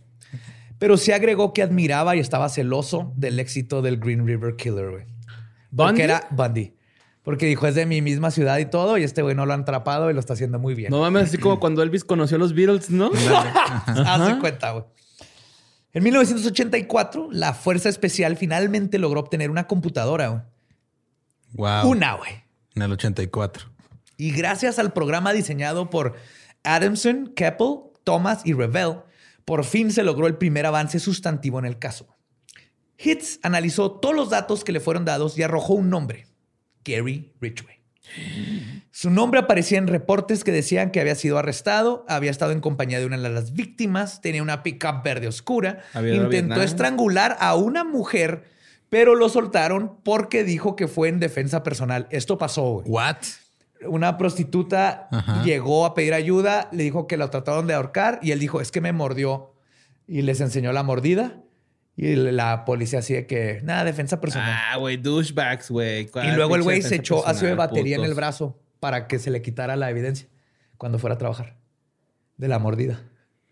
Pero 0.80 0.98
sí 0.98 1.12
agregó 1.12 1.54
que 1.54 1.64
admiraba 1.64 2.16
y 2.16 2.20
estaba 2.20 2.50
celoso 2.50 3.14
del 3.16 3.40
éxito 3.40 3.82
del 3.82 3.98
Green 3.98 4.26
River 4.28 4.56
Killer, 4.56 4.92
güey. 4.92 5.06
¿Bundy? 5.72 5.92
Porque 5.92 6.04
era 6.04 6.28
Bundy. 6.32 6.74
Porque 7.24 7.46
dijo, 7.46 7.68
es 7.68 7.76
de 7.76 7.86
mi 7.86 8.02
misma 8.02 8.32
ciudad 8.32 8.58
y 8.58 8.66
todo, 8.66 8.98
y 8.98 9.04
este 9.04 9.22
güey 9.22 9.36
no 9.36 9.46
lo 9.46 9.54
han 9.54 9.62
atrapado 9.62 10.10
y 10.10 10.14
lo 10.14 10.20
está 10.20 10.34
haciendo 10.34 10.60
muy 10.60 10.76
bien. 10.76 10.92
No 10.92 11.02
mames, 11.02 11.24
así 11.24 11.38
como 11.38 11.60
cuando 11.60 11.84
Elvis 11.84 12.06
conoció 12.06 12.38
a 12.38 12.40
los 12.40 12.54
Beatles, 12.54 12.90
¿no? 12.90 13.12
Haz 13.86 14.28
de 14.28 14.40
cuenta, 14.40 14.72
güey. 14.72 14.86
En 15.92 16.04
1984, 16.04 17.30
la 17.32 17.54
Fuerza 17.54 17.90
Especial 17.90 18.38
finalmente 18.38 18.98
logró 18.98 19.20
obtener 19.20 19.50
una 19.50 19.68
computadora, 19.68 20.28
güey. 20.28 20.42
Wow. 21.54 21.90
Una, 21.90 22.14
güey. 22.14 22.32
En 22.76 22.84
el 22.84 22.92
84. 22.92 23.66
Y 24.18 24.32
gracias 24.32 24.80
al 24.80 24.94
programa 24.94 25.34
diseñado 25.34 25.90
por 25.90 26.16
Adamson, 26.76 27.34
Keppel, 27.36 27.80
Thomas 28.04 28.42
y 28.46 28.54
Revell, 28.54 29.02
por 29.46 29.64
fin 29.64 29.92
se 29.92 30.04
logró 30.04 30.28
el 30.28 30.38
primer 30.38 30.66
avance 30.66 31.00
sustantivo 31.00 31.60
en 31.60 31.66
el 31.66 31.80
caso. 31.80 32.18
Hitz 32.98 33.40
analizó 33.44 33.92
todos 33.92 34.16
los 34.16 34.30
datos 34.30 34.64
que 34.64 34.72
le 34.72 34.80
fueron 34.80 35.06
dados 35.06 35.38
y 35.38 35.44
arrojó 35.44 35.74
un 35.74 35.90
nombre, 35.90 36.28
Gary 36.84 37.34
Ridgway. 37.40 37.78
Su 38.92 39.10
nombre 39.10 39.40
aparecía 39.40 39.78
en 39.78 39.88
reportes 39.88 40.44
que 40.44 40.52
decían 40.52 40.92
que 40.92 41.00
había 41.00 41.16
sido 41.16 41.38
arrestado, 41.38 42.06
había 42.08 42.32
estado 42.32 42.52
en 42.52 42.62
compañía 42.62 43.00
de 43.00 43.06
una 43.06 43.18
de 43.18 43.30
las 43.30 43.54
víctimas, 43.54 44.22
tenía 44.22 44.42
una 44.42 44.64
pickup 44.64 45.04
verde 45.04 45.28
oscura, 45.28 45.84
intentó 45.94 46.62
estrangular 46.64 47.38
a 47.40 47.56
una 47.56 47.84
mujer, 47.84 48.46
pero 48.90 49.14
lo 49.14 49.30
soltaron 49.30 50.00
porque 50.04 50.44
dijo 50.44 50.76
que 50.76 50.88
fue 50.88 51.10
en 51.10 51.20
defensa 51.20 51.64
personal. 51.64 52.08
Esto 52.10 52.38
pasó, 52.38 52.64
güey 52.64 52.86
What? 52.88 53.18
Una 53.86 54.18
prostituta 54.18 55.08
Ajá. 55.12 55.44
llegó 55.44 55.86
a 55.86 55.94
pedir 55.94 56.14
ayuda, 56.14 56.70
le 56.72 56.84
dijo 56.84 57.08
que 57.08 57.18
lo 57.18 57.30
trataron 57.30 57.68
de 57.68 57.74
ahorcar 57.74 58.20
y 58.22 58.32
él 58.32 58.40
dijo, 58.40 58.62
es 58.62 58.72
que 58.72 58.82
me 58.82 58.94
mordió. 58.94 59.54
Y 60.08 60.22
les 60.22 60.40
enseñó 60.40 60.72
la 60.72 60.84
mordida. 60.84 61.44
Y 61.96 62.16
la 62.16 62.64
policía 62.64 63.00
así 63.00 63.14
de 63.16 63.26
que, 63.26 63.60
nada, 63.64 63.84
defensa 63.84 64.22
personal. 64.22 64.54
Ah, 64.72 64.78
güey, 64.78 64.98
douchebags, 64.98 65.72
güey. 65.72 66.10
y 66.24 66.32
luego 66.36 66.56
el 66.56 66.62
güey 66.62 66.82
se 66.84 66.96
echó 66.96 67.28
ácido 67.28 67.48
de 67.50 67.56
batería 67.56 67.96
en 67.96 68.02
el 68.04 68.10
putos. 68.10 68.16
brazo 68.18 68.60
para 68.80 69.08
que 69.08 69.18
se 69.18 69.32
le 69.32 69.42
quitara 69.42 69.76
la 69.76 69.90
evidencia 69.90 70.28
cuando 70.78 71.00
fuera 71.00 71.16
a 71.16 71.18
trabajar. 71.18 71.58
De 72.38 72.48
la 72.48 72.60
mordida. 72.60 73.02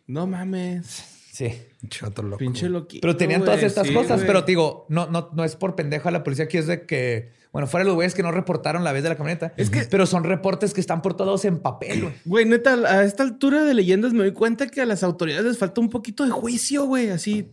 No 0.05 0.27
mames. 0.27 0.85
Sí. 1.31 1.51
Chato 1.89 2.21
loco. 2.21 2.37
Pinche 2.37 2.69
loquito. 2.69 3.01
Pero 3.01 3.17
tenían 3.17 3.41
todas 3.41 3.57
güey, 3.57 3.65
estas 3.65 3.87
sí, 3.87 3.93
cosas. 3.93 4.17
güey. 4.17 4.27
Pero 4.27 4.45
te 4.45 4.51
digo, 4.51 4.85
no, 4.89 5.07
no, 5.07 5.31
no 5.33 5.43
es 5.43 5.55
por 5.55 5.75
pendejo 5.75 6.07
a 6.07 6.11
la 6.11 6.23
policía 6.23 6.45
aquí, 6.45 6.57
es 6.57 6.67
de 6.67 6.85
que, 6.85 7.31
bueno, 7.55 7.67
fuera 7.67 7.85
los 7.85 7.95
güeyes 7.95 8.13
que 8.13 8.21
no 8.21 8.33
reportaron 8.33 8.83
la 8.83 8.91
vez 8.91 9.01
de 9.01 9.07
la 9.07 9.15
camioneta. 9.15 9.53
Es 9.55 9.69
que, 9.69 9.83
pero 9.89 10.05
son 10.05 10.25
reportes 10.25 10.73
que 10.73 10.81
están 10.81 11.01
por 11.01 11.15
todos 11.15 11.45
en 11.45 11.59
papel, 11.59 12.01
güey. 12.01 12.13
Güey, 12.25 12.45
neta, 12.45 12.73
a 12.73 13.05
esta 13.05 13.23
altura 13.23 13.63
de 13.63 13.73
leyendas 13.73 14.11
me 14.11 14.19
doy 14.19 14.33
cuenta 14.33 14.67
que 14.67 14.81
a 14.81 14.85
las 14.85 15.03
autoridades 15.03 15.45
les 15.45 15.57
falta 15.57 15.79
un 15.79 15.89
poquito 15.89 16.25
de 16.25 16.31
juicio, 16.31 16.83
güey. 16.83 17.11
Así. 17.11 17.49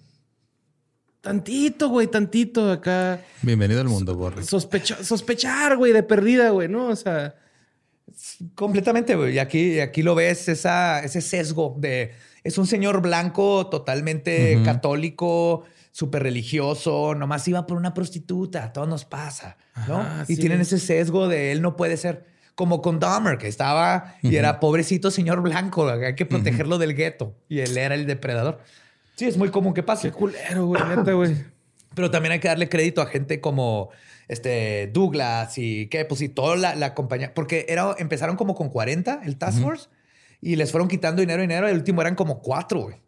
Tantito, 1.21 1.89
güey, 1.89 2.09
tantito 2.09 2.69
acá. 2.73 3.21
Bienvenido 3.43 3.81
al 3.81 3.87
mundo, 3.87 4.17
Borre. 4.17 4.43
Sospecha- 4.43 5.05
sospechar, 5.05 5.77
güey, 5.77 5.93
de 5.93 6.03
perdida, 6.03 6.51
güey, 6.51 6.67
¿no? 6.67 6.89
O 6.89 6.97
sea. 6.97 7.37
Completamente, 8.57 9.15
güey. 9.15 9.37
Y 9.37 9.39
aquí, 9.39 9.79
aquí 9.79 10.03
lo 10.03 10.17
ves, 10.17 10.49
esa, 10.49 10.99
ese 11.05 11.21
sesgo 11.21 11.77
de... 11.79 12.11
Es 12.43 12.59
un 12.59 12.67
señor 12.67 13.03
blanco 13.03 13.69
totalmente 13.69 14.61
católico, 14.65 15.63
súper 15.93 16.23
religioso, 16.23 17.15
nomás 17.15 17.47
iba 17.47 17.67
por 17.67 17.77
una 17.77 17.95
prostituta, 17.95 18.65
a 18.65 18.73
todos 18.73 18.89
nos 18.89 19.05
pasa, 19.05 19.59
¿no? 19.87 19.99
Ajá, 19.99 20.25
y 20.27 20.35
sí. 20.35 20.41
tienen 20.41 20.63
ese 20.63 20.79
sesgo 20.79 21.29
de 21.29 21.53
él 21.53 21.63
no 21.63 21.77
puede 21.77 21.97
ser. 21.97 22.33
Como 22.55 22.83
con 22.83 23.01
Dahmer, 23.01 23.39
que 23.39 23.49
estaba 23.49 24.17
y 24.21 24.37
era 24.37 24.61
pobrecito 24.61 25.11
señor 25.11 25.41
blanco, 25.41 25.89
hay 25.89 26.15
que 26.15 26.27
protegerlo 26.27 26.77
del 26.77 26.95
gueto. 26.95 27.35
Y 27.49 27.61
él 27.61 27.79
era 27.79 27.95
el 27.95 28.07
depredador. 28.07 28.61
Sí, 29.17 29.25
es 29.25 29.39
muy 29.39 29.49
común 29.49 29.73
que 29.73 29.83
pase. 29.83 30.11
Qué 30.11 30.15
culero, 30.15 30.67
güey, 30.67 30.83
neta, 30.85 31.13
güey. 31.13 31.35
Pero 31.95 32.11
también 32.11 32.33
hay 32.33 32.41
que 32.41 32.49
darle 32.49 32.69
crédito 32.69 33.01
a 33.01 33.07
gente 33.07 33.41
como 33.41 33.89
este 34.29 34.91
Douglas 34.93 35.57
y 35.57 35.87
que 35.87 36.05
pues 36.05 36.21
y 36.21 36.29
toda 36.29 36.57
la, 36.57 36.75
la 36.75 36.95
compañía, 36.95 37.33
porque 37.33 37.65
era, 37.71 37.95
empezaron 37.99 38.37
como 38.37 38.55
con 38.55 38.69
40 38.69 39.23
el 39.25 39.39
Task 39.39 39.61
Force 39.61 39.89
y 40.43 40.57
les 40.57 40.71
fueron 40.71 40.89
quitando 40.89 41.21
dinero, 41.21 41.41
dinero. 41.41 41.69
El 41.69 41.77
último 41.77 42.03
eran 42.03 42.17
como 42.17 42.43
cuatro, 42.43 42.81
güey. 42.81 43.02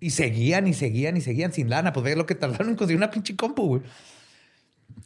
Y 0.00 0.10
seguían 0.10 0.66
y 0.66 0.74
seguían 0.74 1.16
y 1.16 1.20
seguían 1.20 1.52
sin 1.52 1.68
lana. 1.70 1.92
Pues 1.92 2.04
ve 2.04 2.16
lo 2.16 2.26
que 2.26 2.34
tardaron 2.34 2.68
en 2.70 2.76
conseguir 2.76 2.98
una 2.98 3.10
pinche 3.10 3.34
compu, 3.36 3.66
güey. 3.66 3.82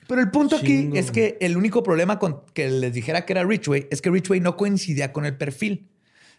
Pero 0.07 0.21
el 0.21 0.31
punto 0.31 0.57
aquí 0.57 0.67
Chingo. 0.67 0.97
es 0.97 1.11
que 1.11 1.39
el 1.41 1.57
único 1.57 1.83
problema 1.83 2.19
con 2.19 2.43
que 2.55 2.69
les 2.69 2.93
dijera 2.93 3.25
que 3.25 3.33
era 3.33 3.45
Richway 3.45 3.87
es 3.91 4.03
que 4.03 4.11
Richway 4.11 4.41
no 4.41 4.57
coincidía 4.57 5.13
con 5.13 5.25
el 5.25 5.37
perfil. 5.37 5.89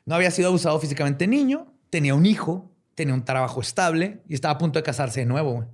No 0.05 0.15
había 0.15 0.31
sido 0.31 0.49
abusado 0.49 0.79
físicamente 0.79 1.27
niño, 1.27 1.73
tenía 1.89 2.13
un 2.13 2.25
hijo, 2.25 2.71
tenía 2.95 3.13
un 3.13 3.23
trabajo 3.25 3.61
estable 3.61 4.21
y 4.27 4.33
estaba 4.33 4.55
a 4.55 4.57
punto 4.57 4.79
de 4.79 4.83
casarse 4.83 5.21
de 5.21 5.25
nuevo. 5.25 5.53
güey. 5.53 5.67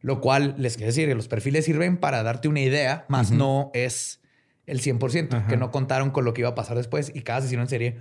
Lo 0.00 0.20
cual 0.20 0.56
les 0.58 0.76
quiero 0.76 0.88
decir 0.88 1.08
que 1.08 1.14
los 1.14 1.28
perfiles 1.28 1.64
sirven 1.64 1.96
para 1.96 2.22
darte 2.24 2.48
una 2.48 2.60
idea, 2.60 3.06
más 3.08 3.30
no 3.30 3.70
es 3.72 4.20
el 4.66 4.80
100%, 4.80 5.32
Ajá. 5.34 5.46
que 5.46 5.56
no 5.56 5.70
contaron 5.70 6.10
con 6.10 6.24
lo 6.24 6.34
que 6.34 6.40
iba 6.40 6.50
a 6.50 6.54
pasar 6.56 6.76
después 6.76 7.12
y 7.14 7.22
cada 7.22 7.38
asesino 7.38 7.62
en 7.62 7.68
serie 7.68 7.98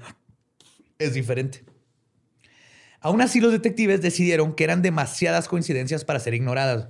es 0.98 1.14
diferente. 1.14 1.64
Aún 3.02 3.22
así, 3.22 3.42
los 3.42 3.52
detectives 3.52 4.02
decidieron 4.02 4.54
que 4.54 4.64
eran 4.64 4.82
demasiadas 4.82 5.48
coincidencias 5.48 6.06
para 6.06 6.20
ser 6.20 6.34
ignoradas. 6.36 6.90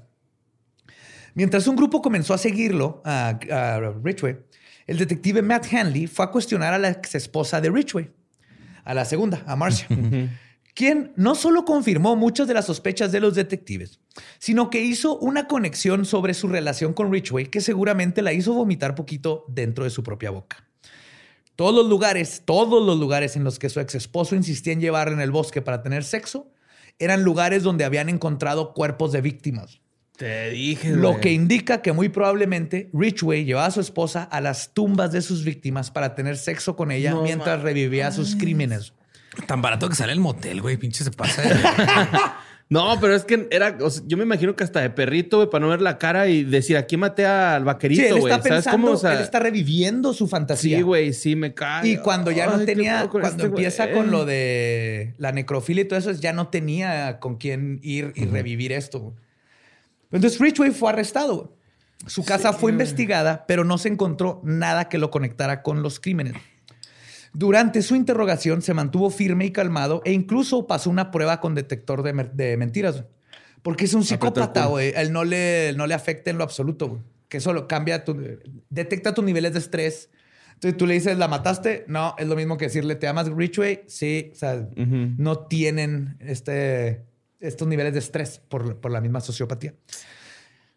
Mientras 1.34 1.66
un 1.68 1.78
grupo 1.78 2.02
comenzó 2.02 2.34
a 2.34 2.38
seguirlo, 2.38 3.02
a, 3.06 3.40
a 3.50 3.80
Ridgway, 4.04 4.38
el 4.88 4.98
detective 4.98 5.42
Matt 5.42 5.74
Hanley 5.74 6.08
fue 6.08 6.26
a 6.26 6.32
cuestionar 6.32 6.74
a 6.74 6.78
la 6.78 6.90
ex 6.90 7.16
esposa 7.16 7.62
de 7.62 7.70
Ridgway, 7.70 8.12
a 8.84 8.94
la 8.94 9.06
segunda, 9.06 9.42
a 9.48 9.56
Marcia, 9.56 9.88
quien 10.74 11.14
no 11.16 11.36
solo 11.36 11.64
confirmó 11.64 12.18
muchas 12.18 12.48
de 12.48 12.54
las 12.54 12.66
sospechas 12.66 13.14
de 13.14 13.22
los 13.22 13.36
detectives, 13.36 14.02
sino 14.40 14.70
que 14.70 14.82
hizo 14.82 15.18
una 15.20 15.48
conexión 15.48 16.06
sobre 16.06 16.34
su 16.34 16.50
relación 16.50 16.94
con 16.94 17.12
Ridgway 17.12 17.46
que 17.46 17.62
seguramente 17.62 18.22
la 18.22 18.34
hizo 18.34 18.54
vomitar 18.54 18.96
poquito 18.96 19.46
dentro 19.48 19.86
de 19.86 19.90
su 19.90 20.04
propia 20.04 20.32
boca. 20.32 20.68
Todos 21.62 21.76
los 21.76 21.88
lugares, 21.88 22.42
todos 22.44 22.84
los 22.84 22.98
lugares 22.98 23.36
en 23.36 23.44
los 23.44 23.60
que 23.60 23.70
su 23.70 23.80
ex 23.80 23.94
esposo 23.94 24.36
insistía 24.36 24.74
en 24.74 24.82
llevar 24.82 25.10
en 25.10 25.22
el 25.22 25.30
bosque 25.30 25.62
para 25.62 25.84
tener 25.84 26.04
sexo, 26.04 26.50
eran 26.98 27.22
lugares 27.22 27.62
donde 27.62 27.86
habían 27.86 28.10
encontrado 28.10 28.74
cuerpos 28.74 29.12
de 29.12 29.22
víctimas. 29.22 29.80
Te 30.18 30.50
dije, 30.50 30.90
Lo 30.90 31.10
güey. 31.10 31.22
que 31.22 31.32
indica 31.32 31.84
que 31.84 31.92
muy 31.92 32.10
probablemente 32.10 32.90
Richway 32.94 33.46
llevaba 33.46 33.68
a 33.68 33.72
su 33.72 33.80
esposa 33.80 34.24
a 34.24 34.42
las 34.42 34.74
tumbas 34.74 35.12
de 35.12 35.22
sus 35.22 35.44
víctimas 35.44 35.92
para 35.92 36.16
tener 36.16 36.36
sexo 36.36 36.76
con 36.76 36.90
ella 36.90 37.12
No 37.12 37.22
mientras 37.22 37.62
revivía 37.62 38.12
sus 38.12 38.36
crímenes. 38.36 38.94
Tan 39.46 39.62
barato 39.62 39.88
que 39.88 39.94
sale 39.94 40.14
el 40.14 40.20
motel, 40.20 40.64
güey. 40.64 40.78
Pinche 40.78 41.04
se 41.04 41.12
pasa. 41.12 41.44
No, 42.72 42.98
pero 43.02 43.14
es 43.14 43.26
que 43.26 43.50
era, 43.52 43.78
o 43.82 43.90
sea, 43.90 44.02
yo 44.08 44.16
me 44.16 44.24
imagino 44.24 44.56
que 44.56 44.64
hasta 44.64 44.80
de 44.80 44.90
perrito, 44.90 45.36
güey, 45.38 45.50
para 45.50 45.62
no 45.66 45.70
ver 45.70 45.82
la 45.82 45.98
cara 45.98 46.28
y 46.30 46.46
decir, 46.46 46.78
aquí 46.78 46.96
maté 46.96 47.26
al 47.26 47.64
Sí, 47.64 47.66
vaquerito, 47.66 48.02
él 48.16 48.20
güey. 48.22 48.32
está 48.34 48.36
¿Sabes 48.48 48.64
pensando, 48.64 48.88
cómo? 48.88 48.94
O 48.94 48.98
sea, 48.98 49.14
él 49.14 49.20
está 49.22 49.40
reviviendo 49.42 50.14
su 50.14 50.26
fantasía. 50.26 50.78
sí, 50.78 50.82
güey, 50.82 51.12
sí 51.12 51.36
me 51.36 51.54
cae. 51.54 51.86
Y 51.86 51.98
cuando 51.98 52.32
ya 52.32 52.46
no 52.48 52.56
Ay, 52.60 52.66
tenía, 52.66 53.10
cuando 53.10 53.28
este 53.30 53.44
empieza 53.48 53.88
güey. 53.88 53.98
con 53.98 54.10
lo 54.12 54.24
de 54.24 55.14
la 55.18 55.34
necrofilia 55.34 55.82
y 55.84 55.86
todo 55.90 56.00
eso, 56.00 56.14
ya 56.14 56.32
no 56.32 56.48
tenía 56.48 57.20
con 57.20 57.36
quién 57.36 57.82
ir 57.84 58.14
y 58.16 58.24
revivir 58.26 58.72
esto. 58.72 59.14
Entonces 60.10 60.40
Ridgway 60.40 60.72
fue 60.72 60.92
arrestado. 60.92 61.36
güey. 61.36 61.48
Su 62.08 62.24
casa 62.24 62.54
fue 62.54 62.72
investigada, 62.72 63.46
pero 63.48 63.64
no 63.66 63.78
se 63.78 63.90
encontró 63.90 64.40
nada 64.46 64.88
que 64.88 64.98
lo 64.98 65.12
conectara 65.12 65.62
con 65.62 65.84
los 65.84 66.00
crímenes. 66.00 66.34
Durante 67.34 67.82
su 67.82 67.96
interrogación 67.96 68.62
se 68.62 68.74
mantuvo 68.74 69.10
firme 69.10 69.46
y 69.46 69.52
calmado 69.52 70.02
e 70.06 70.12
incluso 70.12 70.68
pasó 70.68 70.90
una 70.90 71.12
prueba 71.12 71.40
con 71.40 71.56
detector 71.56 72.04
de, 72.04 72.30
de 72.34 72.58
mentiras. 72.58 73.06
Porque 73.62 73.86
es 73.86 73.94
un 73.94 74.04
psicópata, 74.04 74.66
güey. 74.66 74.94
Él 74.96 75.14
no 75.14 75.24
le, 75.24 75.74
no 75.78 75.88
le 75.88 75.94
afecta 75.94 76.32
en 76.32 76.38
lo 76.38 76.44
absoluto, 76.44 76.90
güey. 76.90 77.02
Que 77.30 77.40
solo 77.40 77.68
cambia 77.68 78.04
tu... 78.04 78.18
Detecta 78.70 79.14
tus 79.14 79.24
niveles 79.24 79.54
de 79.54 79.60
estrés. 79.60 80.10
Entonces 80.56 80.78
tú 80.78 80.86
le 80.86 80.96
dices, 80.96 81.18
¿la 81.18 81.28
mataste? 81.28 81.86
No, 81.88 82.16
es 82.18 82.28
lo 82.28 82.36
mismo 82.36 82.58
que 82.58 82.66
decirle, 82.66 82.96
¿te 82.96 83.08
amas 83.08 83.30
Ridgway? 83.30 83.84
Sí. 83.88 84.32
O 84.34 84.36
sea, 84.36 84.68
no 84.76 85.40
tienen 85.46 86.18
este, 86.20 87.04
estos 87.40 87.68
niveles 87.68 87.94
de 87.94 88.00
estrés 88.00 88.42
por, 88.48 88.78
por 88.78 88.92
la 88.92 89.00
misma 89.00 89.22
sociopatía. 89.22 89.74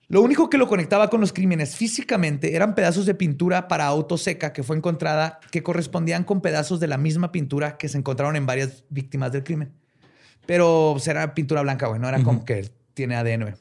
Lo 0.08 0.20
único 0.20 0.50
que 0.50 0.58
lo 0.58 0.68
conectaba 0.68 1.08
con 1.08 1.20
los 1.20 1.32
crímenes 1.32 1.76
físicamente 1.76 2.54
eran 2.54 2.74
pedazos 2.74 3.06
de 3.06 3.14
pintura 3.14 3.68
para 3.68 3.86
auto 3.86 4.18
seca 4.18 4.52
que 4.52 4.62
fue 4.62 4.76
encontrada 4.76 5.40
que 5.50 5.62
correspondían 5.62 6.24
con 6.24 6.42
pedazos 6.42 6.78
de 6.78 6.88
la 6.88 6.98
misma 6.98 7.32
pintura 7.32 7.78
que 7.78 7.88
se 7.88 7.96
encontraron 7.96 8.36
en 8.36 8.44
varias 8.44 8.84
víctimas 8.90 9.32
del 9.32 9.44
crimen. 9.44 9.72
Pero 10.46 10.90
pues, 10.92 11.08
era 11.08 11.34
pintura 11.34 11.62
blanca, 11.62 11.86
güey, 11.86 12.00
no 12.00 12.08
era 12.08 12.22
como 12.22 12.44
que 12.44 12.70
tiene 12.92 13.16
ADN. 13.16 13.56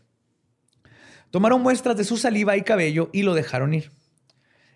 Tomaron 1.32 1.62
muestras 1.62 1.96
de 1.98 2.04
su 2.04 2.18
saliva 2.18 2.58
y 2.58 2.64
cabello 2.64 3.10
y 3.14 3.24
lo 3.24 3.34
dejaron 3.34 3.74
ir. 3.74 3.92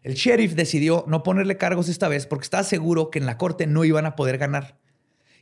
El 0.03 0.13
sheriff 0.13 0.53
decidió 0.53 1.03
no 1.07 1.22
ponerle 1.22 1.57
cargos 1.57 1.89
esta 1.89 2.07
vez 2.07 2.28
porque 2.28 2.45
estaba 2.45 2.63
seguro 2.63 3.11
que 3.11 3.20
en 3.20 3.26
la 3.26 3.38
corte 3.38 3.68
no 3.68 3.84
iban 3.84 4.05
a 4.05 4.15
poder 4.15 4.38
ganar. 4.38 4.80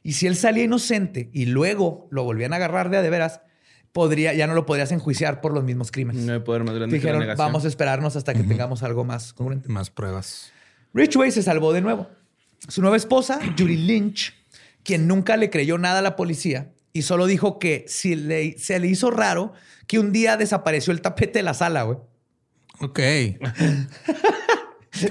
Y 0.01 0.13
si 0.13 0.28
él 0.28 0.36
salía 0.36 0.63
inocente 0.63 1.30
y 1.34 1.45
luego 1.45 2.07
lo 2.09 2.23
volvían 2.23 2.51
a 2.53 2.55
agarrar 2.55 2.89
de 2.89 2.97
a 2.97 3.01
de 3.01 3.09
veras, 3.09 3.41
podría, 3.96 4.34
ya 4.34 4.46
no 4.46 4.54
lo 4.56 4.66
podrías 4.66 4.91
enjuiciar 4.91 5.39
por 5.39 5.54
los 5.54 5.64
mismos 5.64 5.89
crímenes. 5.89 6.26
No 6.26 6.34
hay 6.34 6.39
poder 6.39 6.66
más 6.66 6.76
grande 6.76 6.91
que 6.98 6.98
la 6.98 7.14
Dijeron, 7.14 7.20
negación. 7.22 7.48
vamos 7.48 7.64
a 7.64 7.70
esperarnos 7.70 8.18
hasta 8.18 8.34
que 8.34 8.43
tengamos 8.43 8.84
algo 8.84 9.06
más 9.06 9.32
congruente. 9.32 9.70
Más 9.70 9.89
pruebas. 9.89 10.52
Ridgway 10.93 11.32
se 11.32 11.41
salvó 11.41 11.72
de 11.72 11.80
nuevo. 11.80 12.10
Su 12.68 12.82
nueva 12.82 12.98
esposa, 12.98 13.39
Judy 13.58 13.78
Lynch, 13.78 14.34
quien 14.84 15.08
nunca 15.08 15.38
le 15.38 15.50
creyó 15.50 15.78
nada 15.78 16.00
a 16.00 16.02
la 16.02 16.18
policía 16.18 16.74
y 16.91 17.04
solo 17.04 17.26
dijo 17.26 17.58
que 17.58 17.86
si 17.88 18.16
le, 18.16 18.58
se 18.58 18.82
le 18.82 18.88
hizo 18.88 19.12
raro 19.12 19.54
que 19.88 19.98
un 19.98 20.12
día 20.12 20.36
desapareció 20.36 20.91
el 20.91 21.00
tapete 21.00 21.39
de 21.39 21.43
la 21.43 21.54
sala, 21.54 21.84
güey. 21.84 21.98
Ok. 22.82 23.00
¿Qué 23.00 23.88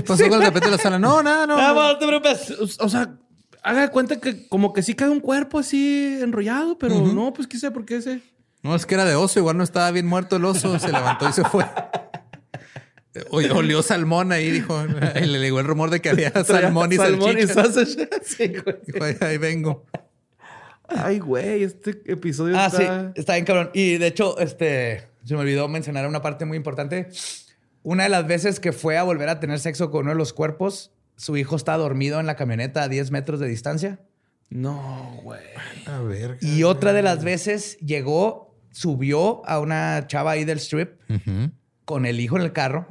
pasó 0.06 0.28
con 0.28 0.42
el 0.42 0.48
tapete 0.48 0.66
de 0.66 0.72
la 0.72 0.78
sala? 0.78 0.98
No, 0.98 1.22
nada, 1.22 1.46
no. 1.46 1.56
Ah, 1.56 1.72
bueno, 1.72 1.92
no 1.94 1.98
te 1.98 2.06
preocupes. 2.06 2.50
O 2.80 2.88
sea, 2.90 3.16
haga 3.62 3.80
de 3.80 3.88
cuenta 3.88 4.20
que 4.20 4.46
como 4.48 4.74
que 4.74 4.82
sí 4.82 4.92
cae 4.92 5.08
un 5.08 5.20
cuerpo 5.20 5.58
así 5.58 6.18
enrollado, 6.20 6.78
pero 6.78 7.00
no, 7.00 7.32
pues 7.32 7.48
qué 7.48 7.58
sé 7.58 7.70
por 7.70 7.86
qué 7.86 7.96
ese. 7.96 8.20
No, 8.64 8.74
es 8.74 8.86
que 8.86 8.94
era 8.94 9.04
de 9.04 9.14
oso. 9.14 9.38
Igual 9.38 9.56
no 9.56 9.62
estaba 9.62 9.90
bien 9.92 10.06
muerto 10.06 10.36
el 10.36 10.44
oso. 10.44 10.78
Se 10.80 10.90
levantó 10.90 11.28
y 11.28 11.32
se 11.32 11.44
fue. 11.44 11.64
Oye, 13.30 13.50
olió 13.52 13.80
salmón 13.82 14.32
ahí, 14.32 14.50
dijo. 14.50 14.76
Y 15.14 15.26
le 15.26 15.38
llegó 15.38 15.60
el 15.60 15.66
rumor 15.66 15.90
de 15.90 16.00
que 16.00 16.08
había 16.10 16.30
salmón 16.44 16.92
y 16.92 16.96
Salmón 16.96 17.38
y 17.38 17.46
salchicha. 17.46 17.54
sausage. 17.62 18.08
Sí, 18.24 18.48
güey. 18.48 18.76
Dijo, 18.86 19.04
ahí, 19.04 19.16
ahí 19.20 19.38
vengo. 19.38 19.84
Ay, 20.88 21.18
güey, 21.18 21.62
este 21.62 22.02
episodio 22.06 22.58
Ah, 22.58 22.68
sí, 22.70 22.82
está... 22.82 23.12
está 23.14 23.34
bien 23.34 23.44
cabrón. 23.44 23.70
Y 23.72 23.98
de 23.98 24.06
hecho, 24.08 24.38
este, 24.38 25.08
se 25.24 25.34
me 25.34 25.40
olvidó 25.40 25.68
mencionar 25.68 26.06
una 26.08 26.20
parte 26.22 26.44
muy 26.44 26.56
importante. 26.56 27.08
Una 27.82 28.02
de 28.04 28.08
las 28.08 28.26
veces 28.26 28.60
que 28.60 28.72
fue 28.72 28.96
a 28.98 29.02
volver 29.02 29.28
a 29.28 29.40
tener 29.40 29.58
sexo 29.60 29.90
con 29.90 30.02
uno 30.02 30.10
de 30.10 30.16
los 30.16 30.32
cuerpos, 30.32 30.92
su 31.16 31.36
hijo 31.36 31.54
está 31.56 31.76
dormido 31.76 32.18
en 32.18 32.26
la 32.26 32.36
camioneta 32.36 32.82
a 32.82 32.88
10 32.88 33.10
metros 33.12 33.40
de 33.40 33.46
distancia. 33.48 34.00
No, 34.50 35.20
güey. 35.22 35.40
A 35.86 36.00
ver. 36.00 36.38
Y 36.40 36.64
otra 36.64 36.92
de 36.92 37.02
las 37.02 37.24
veces 37.24 37.78
llegó, 37.78 38.53
subió 38.74 39.46
a 39.46 39.60
una 39.60 40.06
chava 40.08 40.32
ahí 40.32 40.44
del 40.44 40.58
strip 40.58 41.00
con 41.84 42.06
el 42.06 42.20
hijo 42.20 42.36
en 42.36 42.42
el 42.42 42.52
carro. 42.52 42.88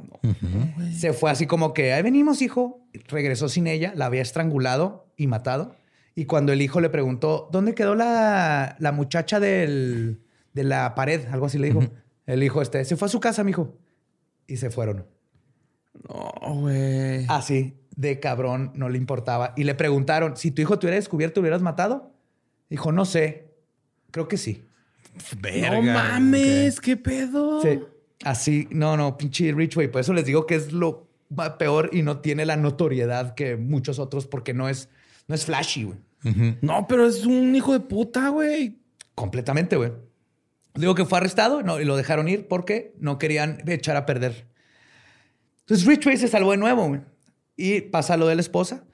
Se 0.92 1.12
fue 1.12 1.30
así 1.30 1.46
como 1.46 1.74
que, 1.74 1.92
ahí 1.92 2.02
venimos, 2.02 2.42
hijo. 2.42 2.80
Regresó 3.08 3.48
sin 3.48 3.66
ella, 3.66 3.92
la 3.94 4.06
había 4.06 4.22
estrangulado 4.22 5.12
y 5.16 5.26
matado. 5.26 5.76
Y 6.14 6.24
cuando 6.24 6.52
el 6.52 6.62
hijo 6.62 6.80
le 6.80 6.88
preguntó, 6.88 7.48
¿dónde 7.52 7.74
quedó 7.74 7.94
la, 7.94 8.76
la 8.78 8.92
muchacha 8.92 9.40
del, 9.40 10.22
de 10.54 10.64
la 10.64 10.94
pared? 10.94 11.26
Algo 11.30 11.46
así 11.46 11.58
le 11.58 11.68
dijo. 11.68 11.82
El 12.26 12.42
hijo 12.42 12.62
este, 12.62 12.84
se 12.84 12.96
fue 12.96 13.06
a 13.06 13.10
su 13.10 13.20
casa, 13.20 13.44
mijo. 13.44 13.76
Y 14.46 14.56
se 14.56 14.70
fueron. 14.70 15.06
No, 16.08 16.54
güey. 16.60 17.26
Así, 17.28 17.76
de 17.94 18.20
cabrón, 18.20 18.72
no 18.74 18.88
le 18.88 18.96
importaba. 18.96 19.52
Y 19.56 19.64
le 19.64 19.74
preguntaron, 19.74 20.36
si 20.36 20.50
tu 20.50 20.62
hijo 20.62 20.78
te 20.78 20.86
hubiera 20.86 20.96
descubierto, 20.96 21.40
¿lo 21.40 21.42
hubieras 21.42 21.62
matado? 21.62 22.14
Dijo, 22.70 22.90
no 22.90 23.04
sé. 23.04 23.52
Creo 24.10 24.28
que 24.28 24.38
sí. 24.38 24.64
No 25.70 25.82
mames, 25.82 26.80
qué 26.80 26.96
pedo. 26.96 27.62
Sí. 27.62 27.80
Así, 28.24 28.68
no, 28.70 28.96
no, 28.96 29.16
pinche 29.16 29.52
Richway. 29.52 29.90
Por 29.90 30.00
eso 30.00 30.12
les 30.12 30.24
digo 30.24 30.46
que 30.46 30.54
es 30.54 30.72
lo 30.72 31.08
peor 31.58 31.90
y 31.92 32.02
no 32.02 32.20
tiene 32.20 32.46
la 32.46 32.56
notoriedad 32.56 33.34
que 33.34 33.56
muchos 33.56 33.98
otros 33.98 34.26
porque 34.26 34.54
no 34.54 34.68
es, 34.68 34.88
no 35.28 35.34
es 35.34 35.44
flashy, 35.44 35.84
güey. 35.84 35.98
No, 36.62 36.86
pero 36.88 37.06
es 37.06 37.26
un 37.26 37.54
hijo 37.54 37.74
de 37.74 37.80
puta, 37.80 38.30
güey. 38.30 38.78
Completamente, 39.14 39.76
güey. 39.76 39.92
Digo 40.74 40.94
que 40.94 41.04
fue 41.04 41.18
arrestado 41.18 41.62
no, 41.62 41.80
y 41.80 41.84
lo 41.84 41.96
dejaron 41.96 42.28
ir 42.28 42.48
porque 42.48 42.94
no 42.98 43.18
querían 43.18 43.62
echar 43.66 43.96
a 43.96 44.06
perder. 44.06 44.46
Entonces 45.60 45.86
Richway 45.86 46.16
se 46.16 46.28
salvó 46.28 46.52
de 46.52 46.56
nuevo, 46.56 46.88
güey. 46.88 47.00
Y 47.56 47.82
pasa 47.82 48.16
lo 48.16 48.26
de 48.26 48.34
la 48.34 48.40
esposa. 48.40 48.84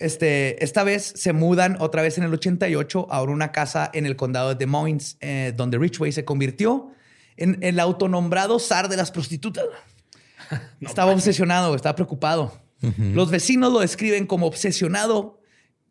Este, 0.00 0.64
esta 0.64 0.82
vez 0.82 1.12
se 1.14 1.34
mudan 1.34 1.76
otra 1.78 2.00
vez 2.00 2.16
en 2.16 2.24
el 2.24 2.32
88 2.32 3.06
a 3.10 3.22
una 3.22 3.52
casa 3.52 3.90
en 3.92 4.06
el 4.06 4.16
condado 4.16 4.48
de 4.48 4.54
Des 4.54 4.66
Moines, 4.66 5.18
eh, 5.20 5.52
donde 5.54 5.78
Richway 5.78 6.10
se 6.10 6.24
convirtió 6.24 6.90
en 7.36 7.58
el 7.60 7.78
autonombrado 7.78 8.58
zar 8.58 8.88
de 8.88 8.96
las 8.96 9.10
prostitutas. 9.10 9.64
estaba 10.80 11.12
obsesionado, 11.12 11.74
estaba 11.74 11.94
preocupado. 11.94 12.52
Los 12.96 13.30
vecinos 13.30 13.70
lo 13.74 13.80
describen 13.80 14.26
como 14.26 14.46
obsesionado 14.46 15.38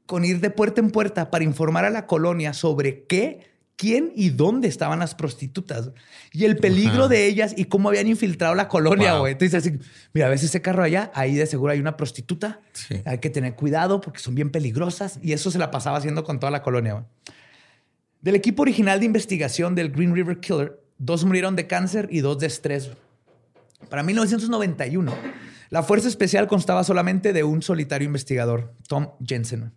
con 0.08 0.26
ir 0.26 0.40
de 0.40 0.50
puerta 0.50 0.82
en 0.82 0.90
puerta 0.90 1.30
para 1.30 1.44
informar 1.44 1.86
a 1.86 1.92
la 1.92 2.08
colonia 2.08 2.54
sobre 2.54 3.06
qué, 3.06 3.49
quién 3.80 4.12
y 4.14 4.32
dónde 4.32 4.68
estaban 4.68 5.00
las 5.00 5.16
prostitutas 5.16 5.92
y 6.34 6.44
el 6.44 6.58
peligro 6.58 7.04
Ajá. 7.06 7.08
de 7.08 7.28
ellas 7.28 7.54
y 7.56 7.64
cómo 7.64 7.88
habían 7.88 8.08
infiltrado 8.08 8.54
la 8.54 8.68
colonia, 8.68 9.14
Wow. 9.14 9.20
güey. 9.22 9.32
Entonces, 9.32 9.56
así, 9.66 9.80
mira, 10.14 10.28
ves 10.28 10.44
ese 10.44 10.62
carro 10.62 10.84
allá, 10.84 11.12
ahí 11.16 11.36
de 11.36 11.46
seguro 11.46 11.72
hay 11.72 11.80
una 11.80 11.96
prostituta. 11.96 12.60
Sí. 12.74 13.02
Hay 13.06 13.20
que 13.20 13.30
tener 13.30 13.56
cuidado 13.56 14.02
porque 14.02 14.20
son 14.20 14.36
bien 14.36 14.50
peligrosas 14.50 15.18
y 15.24 15.32
eso 15.32 15.50
se 15.50 15.60
la 15.60 15.72
pasaba 15.72 15.98
haciendo 15.98 16.26
con 16.26 16.42
toda 16.42 16.52
la 16.52 16.62
colonia. 16.62 16.94
güey. 16.96 17.06
Del 18.20 18.36
equipo 18.36 18.64
original 18.64 19.00
de 19.00 19.06
investigación 19.06 19.76
del 19.76 19.92
Green 19.92 20.14
River 20.14 20.42
Killer, 20.42 20.78
dos 20.98 21.24
murieron 21.24 21.56
de 21.56 21.66
cáncer 21.68 22.10
y 22.12 22.20
dos 22.20 22.38
de 22.40 22.48
estrés. 22.48 22.90
Para 23.90 24.04
1991, 24.04 25.14
la 25.70 25.84
fuerza 25.84 26.10
especial 26.10 26.48
constaba 26.48 26.84
solamente 26.84 27.32
de 27.32 27.46
un 27.46 27.62
solitario 27.62 28.06
investigador, 28.06 28.74
Tom 28.90 29.12
Jensen. 29.26 29.72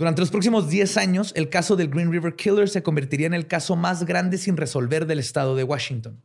Durante 0.00 0.22
los 0.22 0.30
próximos 0.30 0.70
10 0.70 0.96
años, 0.96 1.32
el 1.36 1.50
caso 1.50 1.76
del 1.76 1.90
Green 1.90 2.10
River 2.10 2.34
Killer 2.34 2.70
se 2.70 2.82
convertiría 2.82 3.26
en 3.26 3.34
el 3.34 3.46
caso 3.46 3.76
más 3.76 4.06
grande 4.06 4.38
sin 4.38 4.56
resolver 4.56 5.04
del 5.04 5.18
estado 5.18 5.56
de 5.56 5.62
Washington. 5.62 6.22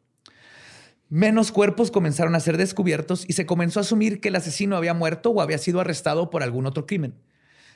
Menos 1.10 1.52
cuerpos 1.52 1.92
comenzaron 1.92 2.36
a 2.36 2.40
ser 2.40 2.56
descubiertos 2.56 3.26
y 3.28 3.34
se 3.34 3.46
comenzó 3.46 3.82
a 3.82 3.84
asumir 3.84 4.22
que 4.22 4.30
el 4.30 4.38
asesino 4.38 4.78
había 4.78 4.94
muerto 4.94 5.32
o 5.32 5.42
había 5.42 5.58
sido 5.58 5.82
arrestado 5.82 6.30
por 6.30 6.42
algún 6.42 6.68
otro 6.68 6.86
crimen. 6.86 7.16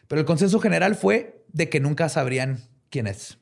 Pero 0.07 0.21
el 0.21 0.25
consenso 0.25 0.61
general 0.61 0.95
fue 0.95 1.43
de 1.51 1.67
que 1.67 1.81
nunca 1.81 2.07
sabrían 2.07 2.61
quién 2.89 3.05
es. 3.05 3.37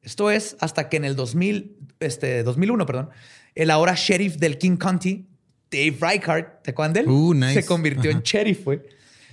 Esto 0.00 0.30
es 0.30 0.56
hasta 0.60 0.88
que 0.88 0.96
en 0.98 1.04
el 1.04 1.16
2000, 1.16 1.76
este, 1.98 2.44
2001, 2.44 2.86
perdón, 2.86 3.10
el 3.56 3.72
ahora 3.72 3.94
sheriff 3.96 4.36
del 4.36 4.58
King 4.58 4.76
County, 4.76 5.26
Dave 5.72 5.96
Reichardt, 6.00 6.62
¿te 6.62 6.70
acuerdan 6.70 6.92
de 6.92 7.00
él? 7.00 7.08
Uh, 7.08 7.34
nice. 7.34 7.62
Se 7.62 7.66
convirtió 7.66 8.12
en 8.12 8.20
sheriff, 8.20 8.64
güey. 8.64 8.80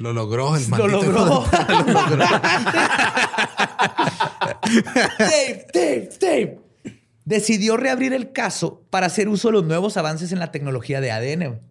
Lo 0.01 0.13
logró 0.13 0.55
el 0.55 0.63
Lo 0.63 0.69
maldito 0.69 1.03
hijo 1.03 1.11
logró. 1.11 1.45
Lo 1.69 1.93
logró. 1.93 2.25
Dave, 5.19 5.67
Dave, 5.73 6.09
Dave. 6.19 6.59
Decidió 7.25 7.77
reabrir 7.77 8.13
el 8.13 8.31
caso 8.31 8.83
para 8.89 9.05
hacer 9.05 9.29
uso 9.29 9.49
de 9.49 9.53
los 9.53 9.65
nuevos 9.65 9.97
avances 9.97 10.31
en 10.31 10.39
la 10.39 10.51
tecnología 10.51 11.01
de 11.01 11.11
ADN. 11.11 11.61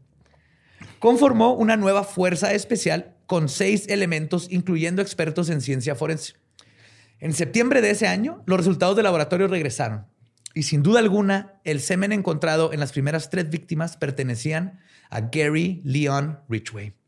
Conformó 1.00 1.54
una 1.54 1.76
nueva 1.76 2.04
fuerza 2.04 2.52
especial 2.52 3.16
con 3.26 3.48
seis 3.48 3.88
elementos, 3.88 4.46
incluyendo 4.50 5.02
expertos 5.02 5.50
en 5.50 5.60
ciencia 5.60 5.96
forense. 5.96 6.34
En 7.18 7.32
septiembre 7.32 7.80
de 7.80 7.90
ese 7.90 8.06
año, 8.06 8.42
los 8.46 8.58
resultados 8.58 8.94
del 8.96 9.04
laboratorio 9.04 9.48
regresaron. 9.48 10.06
Y 10.54 10.62
sin 10.64 10.82
duda 10.82 11.00
alguna, 11.00 11.60
el 11.64 11.80
semen 11.80 12.12
encontrado 12.12 12.72
en 12.72 12.80
las 12.80 12.92
primeras 12.92 13.28
tres 13.28 13.50
víctimas 13.50 13.96
pertenecían 13.96 14.80
a 15.10 15.20
Gary 15.20 15.80
Leon 15.84 16.40
Ridgway. 16.48 16.99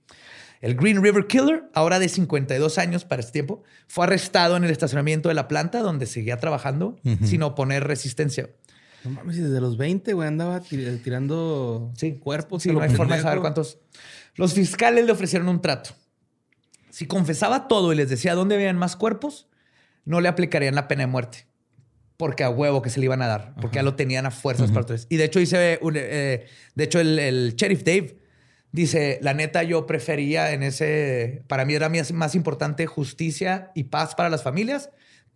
El 0.62 0.76
Green 0.76 1.02
River 1.02 1.26
Killer, 1.26 1.64
ahora 1.74 1.98
de 1.98 2.08
52 2.08 2.78
años 2.78 3.04
para 3.04 3.20
este 3.20 3.32
tiempo, 3.32 3.62
fue 3.88 4.06
arrestado 4.06 4.56
en 4.56 4.64
el 4.64 4.70
estacionamiento 4.70 5.28
de 5.28 5.34
la 5.34 5.48
planta 5.48 5.80
donde 5.80 6.06
seguía 6.06 6.38
trabajando 6.38 6.96
sin 7.24 7.42
oponer 7.42 7.84
resistencia. 7.84 8.48
No 9.04 9.10
mames, 9.10 9.36
y 9.36 9.40
desde 9.40 9.60
los 9.60 9.76
20, 9.76 10.12
güey, 10.12 10.28
andaba 10.28 10.60
tir- 10.62 11.02
tirando 11.02 11.90
Sí, 11.96 12.12
cuerpos. 12.14 12.62
Sí, 12.62 12.70
no 12.70 12.80
hay 12.80 12.88
forma 12.90 13.16
de 13.16 13.22
saber 13.22 13.40
cuántos. 13.40 13.78
Los 14.36 14.54
fiscales 14.54 15.04
le 15.04 15.12
ofrecieron 15.12 15.48
un 15.48 15.60
trato. 15.60 15.90
Si 16.90 17.06
confesaba 17.06 17.66
todo 17.68 17.92
y 17.92 17.96
les 17.96 18.08
decía 18.08 18.34
dónde 18.34 18.54
habían 18.54 18.76
más 18.78 18.94
cuerpos, 18.96 19.48
no 20.04 20.20
le 20.20 20.28
aplicarían 20.28 20.74
la 20.76 20.86
pena 20.88 21.02
de 21.02 21.06
muerte. 21.08 21.46
porque 22.18 22.44
a 22.44 22.50
huevo 22.50 22.82
que 22.82 22.90
se 22.90 23.00
le 23.00 23.06
iban 23.06 23.20
a 23.22 23.26
dar, 23.26 23.52
porque 23.60 23.76
ya 23.76 23.82
lo 23.82 23.96
tenían 23.96 24.26
a 24.26 24.30
fuerzas 24.30 24.70
para 24.70 24.86
tres. 24.86 25.08
Y 25.10 25.16
de 25.16 25.24
hecho 25.24 25.40
dice, 25.40 25.80
un, 25.82 25.94
eh, 25.96 26.46
de 26.76 26.84
hecho 26.84 27.00
el, 27.00 27.18
el 27.18 27.54
sheriff 27.56 27.82
Dave 27.82 28.16
dice, 28.72 29.18
la 29.22 29.34
neta 29.34 29.62
yo 29.62 29.86
prefería 29.86 30.52
en 30.52 30.62
ese, 30.62 31.42
para 31.46 31.64
mí 31.64 31.74
era 31.74 31.88
más, 31.88 32.12
más 32.12 32.34
importante 32.34 32.86
justicia 32.86 33.70
y 33.74 33.84
paz 33.84 34.14
para 34.14 34.30
las 34.30 34.42
familias 34.42 34.90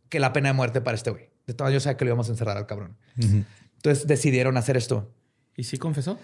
que 0.09 0.21
la 0.21 0.33
pena 0.33 0.49
de 0.49 0.55
muerte 0.55 0.81
para 0.81 0.97
este 0.97 1.11
güey. 1.11 1.31
De 1.47 1.55
todas 1.55 1.73
yo 1.73 1.81
sabía 1.81 1.97
que 1.97 2.05
lo 2.05 2.11
íbamos 2.11 2.29
a 2.29 2.33
encerrar 2.33 2.57
al 2.57 2.67
cabrón. 2.67 2.97
Entonces 3.17 4.07
decidieron 4.07 4.57
hacer 4.57 4.77
esto. 4.77 5.13
¿Y 5.57 5.65
sí 5.65 5.77
confesó? 5.77 6.19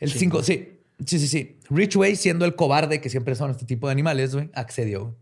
El 0.00 0.10
5, 0.10 0.42
sí. 0.42 0.78
Sí, 1.06 1.18
sí, 1.18 1.26
sí. 1.26 1.58
Richway, 1.68 2.16
siendo 2.16 2.44
el 2.44 2.54
cobarde 2.54 3.00
que 3.00 3.10
siempre 3.10 3.34
son 3.34 3.50
este 3.50 3.64
tipo 3.64 3.88
de 3.88 3.92
animales, 3.92 4.34
güey, 4.34 4.50
accedió. 4.54 5.16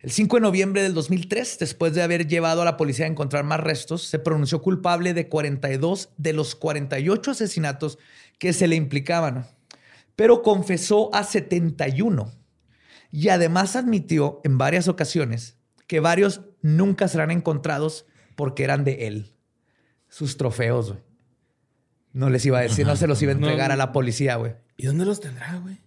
El 0.00 0.12
5 0.12 0.36
de 0.36 0.42
noviembre 0.42 0.82
del 0.82 0.94
2003, 0.94 1.58
después 1.58 1.92
de 1.92 2.02
haber 2.02 2.28
llevado 2.28 2.62
a 2.62 2.64
la 2.64 2.76
policía 2.76 3.06
a 3.06 3.08
encontrar 3.08 3.42
más 3.42 3.58
restos, 3.58 4.04
se 4.04 4.20
pronunció 4.20 4.62
culpable 4.62 5.12
de 5.12 5.28
42 5.28 6.10
de 6.16 6.32
los 6.32 6.54
48 6.54 7.32
asesinatos 7.32 7.98
que 8.38 8.52
se 8.52 8.68
le 8.68 8.76
implicaban, 8.76 9.48
pero 10.18 10.42
confesó 10.42 11.14
a 11.14 11.22
71 11.22 12.32
y 13.12 13.28
además 13.28 13.76
admitió 13.76 14.40
en 14.42 14.58
varias 14.58 14.88
ocasiones 14.88 15.56
que 15.86 16.00
varios 16.00 16.40
nunca 16.60 17.06
serán 17.06 17.30
encontrados 17.30 18.04
porque 18.34 18.64
eran 18.64 18.82
de 18.82 19.06
él. 19.06 19.36
Sus 20.08 20.36
trofeos, 20.36 20.88
güey. 20.90 21.02
No 22.12 22.30
les 22.30 22.44
iba 22.46 22.58
a 22.58 22.62
decir, 22.62 22.84
no 22.84 22.96
se 22.96 23.06
los 23.06 23.22
iba 23.22 23.30
a 23.30 23.34
entregar 23.36 23.68
No. 23.68 23.74
a 23.74 23.76
la 23.76 23.92
policía, 23.92 24.34
güey. 24.34 24.54
¿Y 24.76 24.86
dónde 24.86 25.04
los 25.04 25.20
tendrá, 25.20 25.54
güey? 25.58 25.78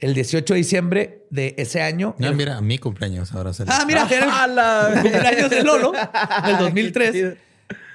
El 0.00 0.12
18 0.12 0.54
de 0.54 0.58
diciembre 0.58 1.26
de 1.30 1.54
ese 1.56 1.80
año. 1.80 2.16
Ah, 2.20 2.26
el- 2.26 2.34
mira, 2.34 2.60
mi 2.60 2.78
cumpleaños 2.78 3.32
ahora 3.32 3.52
se 3.52 3.62
Ah, 3.68 3.84
mira, 3.86 4.08
era 4.10 4.44
el 4.96 5.02
cumpleaños 5.02 5.50
de 5.50 5.62
Lolo, 5.62 5.92
del 6.44 6.58
2003. 6.58 7.36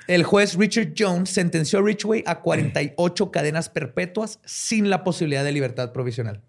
El 0.07 0.23
juez 0.23 0.55
Richard 0.55 0.93
Jones 0.97 1.29
sentenció 1.29 1.79
a 1.79 1.81
Richway 1.81 2.23
a 2.25 2.41
48 2.41 3.31
cadenas 3.31 3.69
perpetuas 3.69 4.39
sin 4.43 4.89
la 4.89 5.03
posibilidad 5.03 5.43
de 5.43 5.51
libertad 5.51 5.93
provisional. 5.93 6.41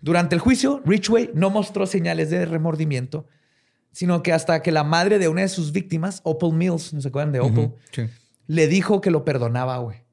Durante 0.00 0.34
el 0.34 0.40
juicio, 0.40 0.82
Richway 0.84 1.30
no 1.34 1.50
mostró 1.50 1.86
señales 1.86 2.30
de 2.30 2.44
remordimiento, 2.46 3.26
sino 3.92 4.22
que 4.22 4.32
hasta 4.32 4.62
que 4.62 4.72
la 4.72 4.84
madre 4.84 5.18
de 5.18 5.28
una 5.28 5.42
de 5.42 5.48
sus 5.48 5.72
víctimas, 5.72 6.20
Opal 6.24 6.52
Mills, 6.52 6.92
¿no 6.92 7.00
se 7.00 7.08
acuerdan 7.08 7.32
de 7.32 7.40
Opal? 7.40 7.74
Sí. 7.92 8.06
le 8.46 8.68
dijo 8.68 9.00
que 9.00 9.10
lo 9.10 9.24
perdonaba, 9.24 9.78
güey. 9.78 10.04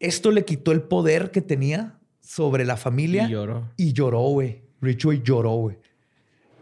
Esto 0.00 0.32
le 0.32 0.44
quitó 0.44 0.72
el 0.72 0.82
poder 0.82 1.30
que 1.30 1.40
tenía 1.40 2.00
sobre 2.20 2.64
la 2.64 2.76
familia. 2.76 3.26
Y 3.26 3.30
lloró. 3.30 3.70
Y 3.76 3.92
lloró, 3.92 4.20
güey. 4.22 4.62
Richway 4.80 5.22
lloró, 5.22 5.52
güey. 5.52 5.78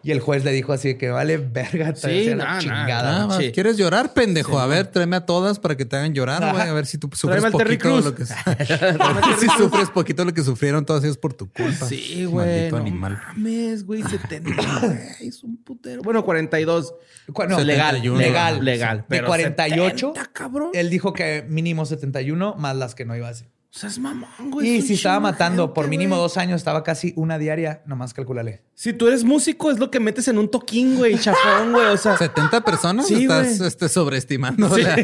Y 0.02 0.12
el 0.12 0.20
juez 0.20 0.44
le 0.44 0.52
dijo 0.52 0.72
así 0.72 0.94
que 0.94 1.10
vale 1.10 1.36
verga, 1.36 1.92
te 1.92 2.22
Sí, 2.24 2.30
la 2.30 2.36
nah, 2.36 2.52
nah, 2.54 2.58
chingada. 2.58 3.22
Ah, 3.22 3.26
vas, 3.26 3.36
Sí. 3.38 3.52
¿Quieres 3.52 3.76
llorar, 3.76 4.14
pendejo? 4.14 4.58
A 4.58 4.66
ver, 4.66 4.86
tráeme 4.86 5.16
a 5.16 5.26
todas 5.26 5.58
para 5.58 5.76
que 5.76 5.84
te 5.84 5.96
hagan 5.96 6.14
llorar, 6.14 6.52
güey. 6.52 6.68
A 6.68 6.72
ver 6.72 6.86
si 6.86 6.96
tú 6.96 7.10
sufres 7.12 7.40
Tráeme 7.42 7.50
poquito 7.50 7.96
de 7.96 8.02
lo 8.02 8.14
que... 8.14 8.24
Si 9.40 9.46
sufres 9.58 9.90
poquito 9.90 10.24
lo 10.24 10.32
que 10.32 10.42
sufrieron 10.42 10.84
todos 10.86 11.04
ellos 11.04 11.18
por 11.18 11.34
tu 11.34 11.50
culpa. 11.52 11.86
Sí, 11.86 12.24
güey. 12.24 12.46
Maldito 12.46 12.76
No 12.76 12.82
animal. 12.82 13.18
mames, 13.28 13.84
güey. 13.84 14.02
70, 14.02 14.52
güey. 14.82 14.98
Es 15.28 15.42
un 15.44 15.56
putero. 15.58 16.02
Bueno, 16.02 16.24
42. 16.24 16.94
Cu- 17.32 17.44
no, 17.44 17.60
legal, 17.60 17.96
71, 17.96 18.18
legal, 18.18 18.54
ajá. 18.54 18.62
legal. 18.62 18.96
De 18.98 19.04
pero 19.08 19.26
48, 19.28 20.12
70, 20.14 20.32
cabrón. 20.32 20.70
él 20.74 20.90
dijo 20.90 21.12
que 21.12 21.44
mínimo 21.48 21.84
71 21.86 22.54
más 22.56 22.74
las 22.76 22.94
que 22.94 23.04
no 23.04 23.14
iba 23.16 23.28
a 23.28 23.30
hacer. 23.30 23.48
O 23.72 23.78
sea, 23.78 23.88
es 23.88 23.98
mamón, 24.00 24.50
güey. 24.50 24.68
Y 24.68 24.82
si 24.82 24.94
estaba 24.94 25.20
matando 25.20 25.62
gente, 25.64 25.74
por 25.74 25.86
mínimo 25.88 26.16
güey. 26.16 26.22
dos 26.24 26.36
años, 26.36 26.56
estaba 26.56 26.82
casi 26.82 27.12
una 27.16 27.38
diaria, 27.38 27.82
nomás 27.86 28.12
calculale. 28.12 28.64
Si 28.74 28.92
tú 28.92 29.06
eres 29.06 29.22
músico, 29.22 29.70
es 29.70 29.78
lo 29.78 29.92
que 29.92 30.00
metes 30.00 30.26
en 30.26 30.38
un 30.38 30.50
toquín, 30.50 30.96
güey. 30.96 31.16
Chafón, 31.18 31.72
güey. 31.72 31.86
O 31.86 31.96
sea, 31.96 32.16
70 32.18 32.62
personas 32.64 33.06
Sí, 33.06 33.22
estás 33.22 33.58
güey. 33.58 33.68
este, 33.68 33.88
sobreestimando 33.88 34.76
la, 34.76 34.96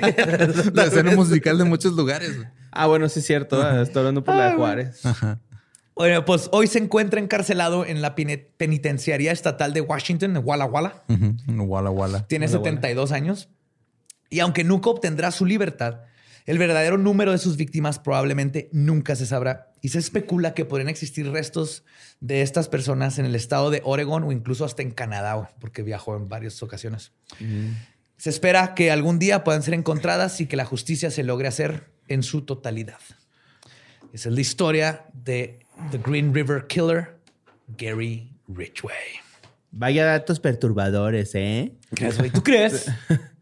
la 0.75 0.85
escena 0.85 1.15
musical 1.15 1.57
de 1.59 1.65
muchos 1.65 1.93
lugares. 1.95 2.37
güey. 2.37 2.49
Ah, 2.73 2.87
bueno, 2.89 3.09
sí 3.09 3.21
es 3.21 3.27
cierto. 3.27 3.63
ah, 3.63 3.83
Estoy 3.83 4.01
hablando 4.01 4.25
por 4.25 4.35
la 4.35 4.51
de 4.51 4.57
Juárez. 4.57 5.07
Ajá. 5.07 5.39
Bueno, 5.95 6.25
pues 6.25 6.49
hoy 6.53 6.67
se 6.67 6.79
encuentra 6.79 7.21
encarcelado 7.21 7.87
en 7.87 8.03
la 8.03 8.15
penitenciaría 8.17 9.31
estatal 9.33 9.73
de 9.73 9.81
Washington, 9.81 10.37
en 10.37 10.43
Walla 10.45 10.67
Walla. 10.67 11.05
Ujú. 11.09 11.63
Wala 11.63 11.91
wala. 11.91 12.27
Tiene 12.27 12.47
Hola, 12.47 12.59
72 12.59 13.13
años. 13.13 13.49
Y 14.29 14.41
aunque 14.41 14.65
nunca 14.65 14.91
obtendrá 14.91 15.31
su 15.31 15.47
libertad, 15.47 16.01
el 16.47 16.59
verdadero 16.59 16.97
número 16.97 17.33
de 17.33 17.39
sus 17.39 17.57
víctimas 17.57 17.99
probablemente 17.99 18.69
nunca 18.73 19.17
se 19.17 19.27
sabrá. 19.27 19.73
Y 19.83 19.89
se 19.91 19.99
especula 19.99 20.55
que 20.55 20.65
podrían 20.65 20.89
existir 20.89 21.29
restos 21.31 21.85
de 22.21 22.43
estas 22.43 22.69
personas 22.69 23.19
en 23.19 23.27
el 23.27 23.35
estado 23.35 23.71
de 23.71 23.83
Oregon 23.85 24.23
o 24.25 24.33
incluso 24.33 24.65
hasta 24.65 24.83
en 24.83 24.93
Canadá, 24.93 25.51
porque 25.61 25.83
viajó 25.83 26.17
en 26.17 26.29
varias 26.29 26.63
ocasiones. 26.63 27.13
Se 28.17 28.31
espera 28.31 28.75
que 28.75 28.91
algún 28.93 29.19
día 29.19 29.45
puedan 29.45 29.63
ser 29.63 29.75
encontradas 29.75 30.41
y 30.41 30.47
que 30.47 30.57
la 30.57 30.65
justicia 30.65 31.11
se 31.11 31.25
logre 31.25 31.49
hacer 31.49 31.91
en 32.09 32.23
su 32.23 32.43
totalidad. 32.43 33.01
Esa 34.13 34.29
es 34.29 34.35
la 34.35 34.41
historia 34.41 35.07
de 35.13 35.67
The 35.91 35.99
Green 35.99 36.33
River 36.33 36.67
Killer, 36.69 37.19
Gary 37.77 38.31
Ridgway. 38.49 39.21
Vaya 39.73 40.07
datos 40.07 40.41
perturbadores, 40.41 41.35
¿eh? 41.35 41.73
¿Crees, 41.95 42.17
güey? 42.17 42.31
¿Tú 42.31 42.43
crees? 42.43 42.87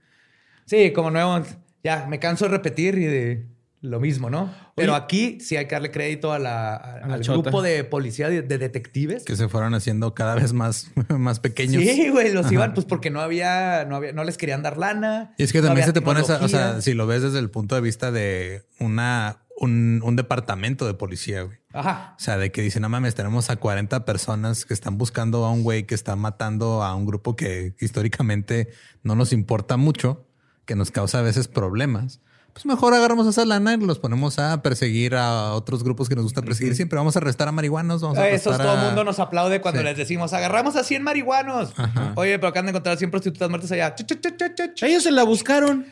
Sí, 0.67 0.95
como 0.95 1.11
nuevo, 1.11 1.45
ya 1.85 2.07
me 2.09 2.19
canso 2.19 2.47
de 2.47 2.51
repetir 2.51 2.97
y 2.99 3.05
de 3.05 3.47
lo 3.83 4.01
mismo, 4.01 4.31
¿no? 4.31 4.51
Pero 4.75 4.95
Oye. 4.95 5.03
aquí 5.03 5.39
sí 5.43 5.57
hay 5.57 5.67
que 5.67 5.75
darle 5.75 5.91
crédito 5.91 6.33
a 6.33 6.39
la, 6.39 6.75
a- 6.75 7.07
la 7.07 7.15
al 7.17 7.21
chota. 7.21 7.43
grupo 7.43 7.61
de 7.61 7.85
policía 7.85 8.31
de, 8.31 8.41
de 8.41 8.57
detectives. 8.57 9.25
Que 9.25 9.37
se 9.37 9.47
fueron 9.51 9.75
haciendo 9.75 10.15
cada 10.15 10.35
vez 10.35 10.55
más, 10.55 10.91
más 11.11 11.39
pequeños. 11.41 11.83
Sí, 11.83 12.09
güey, 12.09 12.33
los 12.33 12.51
iban 12.51 12.73
pues 12.73 12.87
porque 12.87 13.11
no 13.11 13.21
había, 13.21 13.85
no 13.85 13.97
había, 13.97 14.13
no 14.15 14.25
les 14.25 14.39
querían 14.39 14.63
dar 14.63 14.79
lana. 14.79 15.35
Y 15.37 15.43
es 15.43 15.53
que 15.53 15.61
no 15.61 15.67
también 15.67 15.87
se 15.87 15.93
te 15.93 16.01
pone, 16.01 16.21
esa- 16.23 16.43
o 16.43 16.49
sea, 16.49 16.81
si 16.81 16.95
lo 16.95 17.07
ves 17.07 17.21
desde 17.23 17.39
el 17.41 17.51
punto 17.51 17.75
de 17.75 17.83
vista 17.83 18.11
de 18.11 18.65
una, 18.81 19.43
un, 19.59 20.01
un 20.03 20.17
departamento 20.17 20.87
de 20.87 20.95
policía, 20.95 21.43
güey. 21.43 21.59
Ajá. 21.75 22.15
O 22.17 22.21
sea, 22.21 22.39
de 22.39 22.51
que 22.53 22.63
dicen, 22.63 22.81
no 22.81 22.89
mames, 22.89 23.15
tenemos 23.15 23.51
a 23.51 23.57
40 23.57 24.07
personas 24.07 24.65
que 24.65 24.73
están 24.73 24.97
buscando 24.97 25.45
a 25.45 25.53
un 25.53 25.63
güey 25.63 25.85
que 25.85 25.95
está 25.95 26.17
matando 26.17 26.83
a 26.83 26.95
un 26.95 27.05
grupo 27.05 27.37
que 27.37 27.75
históricamente 27.81 28.71
no 29.03 29.15
nos 29.15 29.35
importa 29.35 29.77
mucho, 29.77 30.27
que 30.67 30.75
nos 30.77 30.91
causa 30.91 31.19
a 31.19 31.23
veces 31.23 31.49
problemas. 31.49 32.21
Pues 32.53 32.67
mejor 32.67 32.95
agarramos 32.95 33.27
esa 33.27 33.45
lana 33.45 33.75
y 33.75 33.79
los 33.79 33.99
ponemos 33.99 34.39
a 34.39 34.63
perseguir 34.63 35.17
a 35.17 35.55
otros 35.55 35.83
grupos 35.83 36.09
que 36.09 36.15
nos 36.15 36.23
gusta 36.23 36.41
perseguir. 36.41 36.77
Siempre 36.77 36.97
vamos 36.97 37.17
a 37.17 37.19
arrestar 37.19 37.49
a 37.49 37.53
marihuanos, 37.53 38.01
vamos 38.01 38.17
a 38.17 38.29
Eso 38.29 38.53
todo 38.53 38.63
el 38.75 38.79
a- 38.79 38.85
mundo 38.85 39.03
nos 39.03 39.19
aplaude 39.19 39.61
cuando 39.61 39.81
Sí. 39.81 39.85
les 39.85 39.97
decimos, 39.97 40.33
agarramos 40.33 40.77
a 40.77 40.85
100 40.85 41.03
marihuanos. 41.03 41.75
Oye, 42.15 42.39
pero 42.39 42.49
acaban 42.51 42.67
de 42.67 42.71
encontrar 42.71 42.97
100 42.97 43.11
prostitutas 43.11 43.51
muertas 43.51 43.73
allá. 43.73 43.97
Ch, 43.97 44.05
ch, 44.07 44.21
ch, 44.21 44.37
ch, 44.37 44.55
ch, 44.55 44.75
ch. 44.77 44.83
Ellos 44.85 45.03
se 45.03 45.11
la 45.11 45.25
buscaron. 45.25 45.85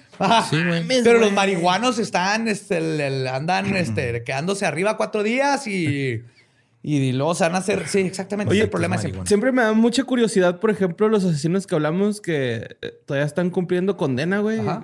Sí, 0.50 0.56
Pero 1.02 1.18
los 1.18 1.32
marihuanos 1.32 1.98
están, 1.98 2.46
este, 2.46 2.76
el- 2.78 3.00
el- 3.00 3.26
andan 3.26 3.74
este, 3.74 4.22
quedándose 4.22 4.64
arriba 4.64 4.96
cuatro 4.96 5.24
días 5.24 5.66
y, 5.66 6.22
y 6.82 7.12
luego 7.12 7.34
se 7.34 7.44
van 7.44 7.54
a 7.54 7.58
hacer. 7.58 7.86
Sí, 7.86 8.00
exactamente. 8.00 8.50
Oye, 8.50 8.60
es 8.60 8.64
el 8.64 8.70
problema. 8.70 8.96
pues, 8.96 9.02
siempre. 9.02 9.26
Siempre 9.26 9.52
me 9.52 9.62
da 9.62 9.72
mucha 9.72 10.02
curiosidad, 10.04 10.58
por 10.58 10.70
ejemplo, 10.70 11.08
los 11.08 11.24
asesinos 11.24 11.66
que 11.66 11.74
hablamos 11.74 12.20
que 12.20 12.76
eh, 12.82 12.92
todavía 13.06 13.26
están 13.26 13.50
cumpliendo 13.50 13.96
condena, 13.96 14.40
güey. 14.40 14.58
Ajá. 14.58 14.82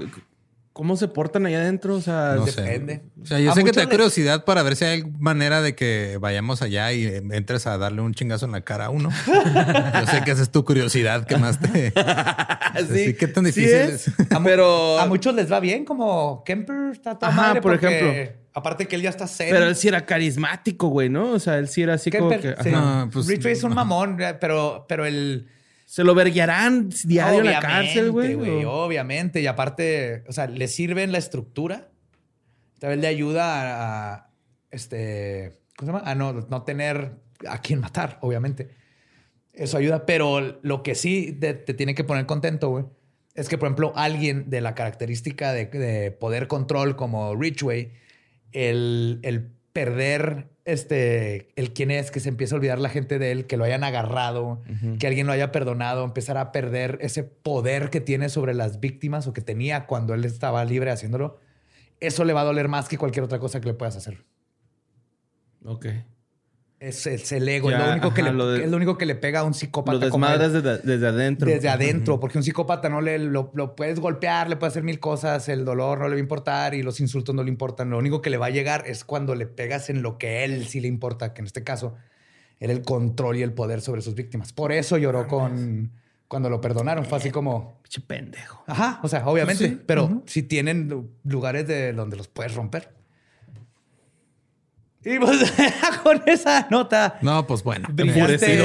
¿Cómo 0.79 0.97
se 0.97 1.09
portan 1.09 1.45
allá 1.45 1.59
adentro? 1.59 1.97
O 1.97 2.01
sea, 2.01 2.35
No 2.37 2.45
de- 2.45 2.53
sé. 2.53 2.63
depende. 2.63 3.03
O 3.21 3.27
sea, 3.27 3.41
yo 3.41 3.51
A 3.51 3.55
sé 3.57 3.65
que 3.65 3.73
te 3.73 3.81
da 3.81 3.89
curiosidad 3.89 4.45
para 4.45 4.63
ver 4.63 4.77
si 4.77 4.85
hay 4.85 5.03
manera 5.19 5.61
de 5.61 5.75
que 5.75 6.19
vayamos 6.21 6.63
allá 6.63 6.93
y 6.93 7.05
entres 7.33 7.67
a 7.67 7.77
darle 7.79 8.01
un 8.01 8.15
chingazo 8.15 8.47
en 8.47 8.53
la 8.53 8.61
cara 8.61 8.85
a 8.85 8.91
uno. 8.91 9.11
yo 9.27 10.07
sé 10.07 10.23
que 10.25 10.31
esa 10.31 10.43
es 10.43 10.51
tu 10.53 10.65
curiosidad 10.65 11.27
que 11.27 11.37
más 11.37 11.59
te... 11.59 11.93
Sí, 12.95 13.15
¿qué 13.15 13.27
tan 13.27 13.45
sí 13.47 13.51
difícil 13.61 13.75
es. 13.77 14.07
es? 14.07 14.33
A, 14.33 14.39
mu- 14.39 14.45
Pero- 14.45 15.01
a 15.01 15.07
muchos 15.07 15.35
les 15.35 15.51
va 15.51 15.59
bien, 15.59 15.85
como 15.85 16.45
Kemper 16.45 16.93
está 16.93 17.19
toda 17.19 17.33
Ajá, 17.33 17.41
madre 17.49 17.61
por 17.61 17.73
porque, 17.73 17.99
ejemplo. 17.99 18.41
Aparte 18.55 18.87
que 18.87 18.95
él 18.95 19.03
ya 19.03 19.11
está 19.11 19.27
serio. 19.27 19.55
Pero 19.55 19.67
él 19.67 19.75
sí 19.75 19.89
era 19.89 20.07
carismático, 20.07 20.87
güey, 20.89 21.09
¿no? 21.09 21.33
O 21.33 21.39
sea, 21.41 21.59
él 21.59 21.67
sí 21.69 21.83
era 21.83 21.95
así 21.95 22.11
como 22.13 22.29
que... 22.31 22.55
sí. 22.63 22.71
No, 22.71 23.11
pues, 23.13 23.29
es 23.29 23.65
un 23.65 23.75
mamón, 23.75 24.21
eh, 24.23 24.35
pero, 24.41 24.85
pero 24.89 25.07
el. 25.07 25.49
Se 25.91 26.05
lo 26.05 26.15
verguiarán 26.15 26.91
diario 27.05 27.41
en 27.41 27.47
la 27.47 27.61
cárcel, 27.61 28.11
güey. 28.11 28.35
o- 28.65 28.71
Obviamente. 28.73 29.41
Y 29.41 29.47
aparte, 29.47 30.23
o 30.29 30.33
sea, 30.33 30.47
le 30.47 30.69
sirve 30.69 31.03
en 31.03 31.13
la 31.13 31.19
estructura. 31.19 31.89
Tal 32.79 32.91
vez 32.91 32.99
le 32.99 33.07
ayuda 33.07 33.45
a, 33.47 34.15
a, 34.15 34.31
este. 34.71 35.63
¿Cómo 35.79 35.93
se 35.93 35.99
llama? 35.99 36.11
A 36.11 36.15
no, 36.15 36.33
no 36.35 36.63
tener 36.65 37.13
a 37.49 37.63
quién 37.63 37.81
matar, 37.81 38.19
obviamente. 38.21 38.69
Eso 39.55 39.79
ayuda. 39.79 40.05
Pero 40.05 40.59
lo 40.63 40.83
que 40.83 40.95
sí 40.95 41.33
te, 41.41 41.55
te 41.55 41.73
tiene 41.73 41.95
que 41.95 42.05
poner 42.05 42.27
contento, 42.27 42.69
güey, 42.69 42.85
es 43.35 43.49
que, 43.49 43.57
por 43.57 43.69
ejemplo, 43.69 43.93
alguien 43.97 44.51
de 44.51 44.61
la 44.61 44.75
característica 44.75 45.53
de, 45.55 45.67
de 45.67 46.11
poder 46.11 46.49
control 46.49 46.97
como 46.97 47.35
Ridgway, 47.35 47.93
el, 48.53 49.21
el 49.23 49.51
perder 49.73 50.49
este, 50.69 51.49
el 51.57 51.73
quién 51.73 51.91
es, 51.91 52.11
que 52.11 52.21
se 52.21 52.29
empieza 52.29 52.55
a 52.55 52.59
olvidar 52.59 52.79
la 52.79 52.91
gente 52.91 53.19
de 53.19 53.33
él, 53.33 53.47
que 53.47 53.57
lo 53.57 53.65
hayan 53.65 53.85
agarrado, 53.85 54.61
que 54.99 55.07
alguien 55.07 55.27
lo 55.27 55.33
haya 55.33 55.51
perdonado, 55.51 56.05
empezar 56.05 56.37
a 56.37 56.53
perder 56.53 56.99
ese 57.01 57.25
poder 57.25 57.89
que 57.89 58.03
tiene 58.03 58.29
sobre 58.29 58.53
las 58.53 58.79
víctimas 58.79 59.27
o 59.27 59.33
que 59.33 59.41
tenía 59.41 59.87
cuando 59.87 60.13
él 60.13 60.27
estaba 60.27 60.63
libre 60.67 60.91
haciéndolo, 60.91 61.39
eso 62.01 62.23
le 62.25 62.35
va 62.35 62.43
a 62.43 62.45
doler 62.45 62.69
más 62.69 62.87
que 62.87 62.99
cualquier 62.99 63.25
otra 63.25 63.39
cosa 63.39 63.63
que 63.63 63.69
le 63.69 63.75
puedas 63.75 63.97
hacer. 63.97 64.27
Ok. 65.65 65.87
Es, 66.81 67.07
es 67.09 67.33
el 67.33 67.49
ego. 67.49 67.71
es, 67.71 67.77
Ya, 67.77 67.87
lo 67.87 67.93
único 67.93 68.15
que 68.15 68.21
ajá, 68.21 68.31
le, 68.31 68.37
lo 68.37 68.51
de- 68.53 68.65
es 68.65 68.71
lo 68.71 68.77
único 68.77 68.97
que 68.97 69.05
le 69.07 69.17
pega 69.17 69.41
a 69.41 69.45
un 69.45 69.53
psicópata. 69.53 69.95
Lo 69.99 69.99
desmadras 70.05 70.53
desde, 70.53 70.79
desde 70.79 71.07
adentro. 71.09 71.49
Desde 71.51 71.69
adentro, 71.69 72.21
porque 72.21 72.39
un 72.39 72.45
psicópata 72.45 72.89
no 72.89 73.01
le 73.01 73.19
lo, 73.19 73.51
lo 73.55 73.75
puedes 73.75 73.99
golpear, 73.99 74.49
le 74.49 74.55
puedes 74.57 74.75
hacer 74.75 74.85
mil 74.85 75.01
cosas, 75.01 75.49
el 75.49 75.65
dolor 75.65 75.99
no 75.99 76.05
le 76.05 76.11
va 76.11 76.17
a 76.19 76.21
importar 76.21 76.75
y 76.75 76.83
los 76.85 77.01
insultos 77.01 77.35
no 77.35 77.43
le 77.43 77.49
importan. 77.51 77.91
Lo 77.91 77.99
único 77.99 78.23
que 78.23 78.31
le 78.31 78.37
va 78.37 78.47
a 78.47 78.51
llegar 78.51 78.85
es 78.87 79.05
cuando 79.05 79.35
le 79.35 79.47
pegas 79.47 79.91
en 79.91 80.03
lo 80.03 80.19
que 80.19 80.45
él 80.45 80.67
sí 80.69 80.81
le 80.81 80.87
importa, 80.87 81.35
que 81.35 81.41
en 81.41 81.47
este 81.47 81.65
caso 81.65 81.97
era 82.61 82.73
el 82.73 82.83
control 82.83 83.37
y 83.39 83.43
el 83.43 83.53
poder 83.53 83.81
sobre 83.81 84.01
sus 84.01 84.15
víctimas. 84.15 84.53
Por 84.53 84.71
eso 84.71 84.99
lloró 84.99 85.27
con 85.27 85.91
cuando 86.29 86.49
lo 86.51 86.61
perdonaron. 86.61 87.05
Fue 87.07 87.19
así 87.19 87.31
como, 87.31 87.81
Pinche 87.83 88.03
pendejo. 88.03 88.63
ajá, 88.69 89.01
o 89.03 89.09
sea, 89.09 89.27
obviamente, 89.27 89.67
Sí. 89.69 89.81
pero 89.87 90.23
si 90.27 90.43
tienen 90.45 91.09
lugares 91.25 91.67
de 91.67 91.93
donde 91.93 92.17
los 92.17 92.29
puedes 92.29 92.55
romper. 92.55 92.91
Y 95.09 95.19
pues 95.19 95.39
con 96.03 96.23
esa 96.27 96.69
nota. 96.71 97.19
No, 97.23 97.47
pues 97.47 97.63
bueno. 97.63 97.89
Brillaste. 97.91 98.59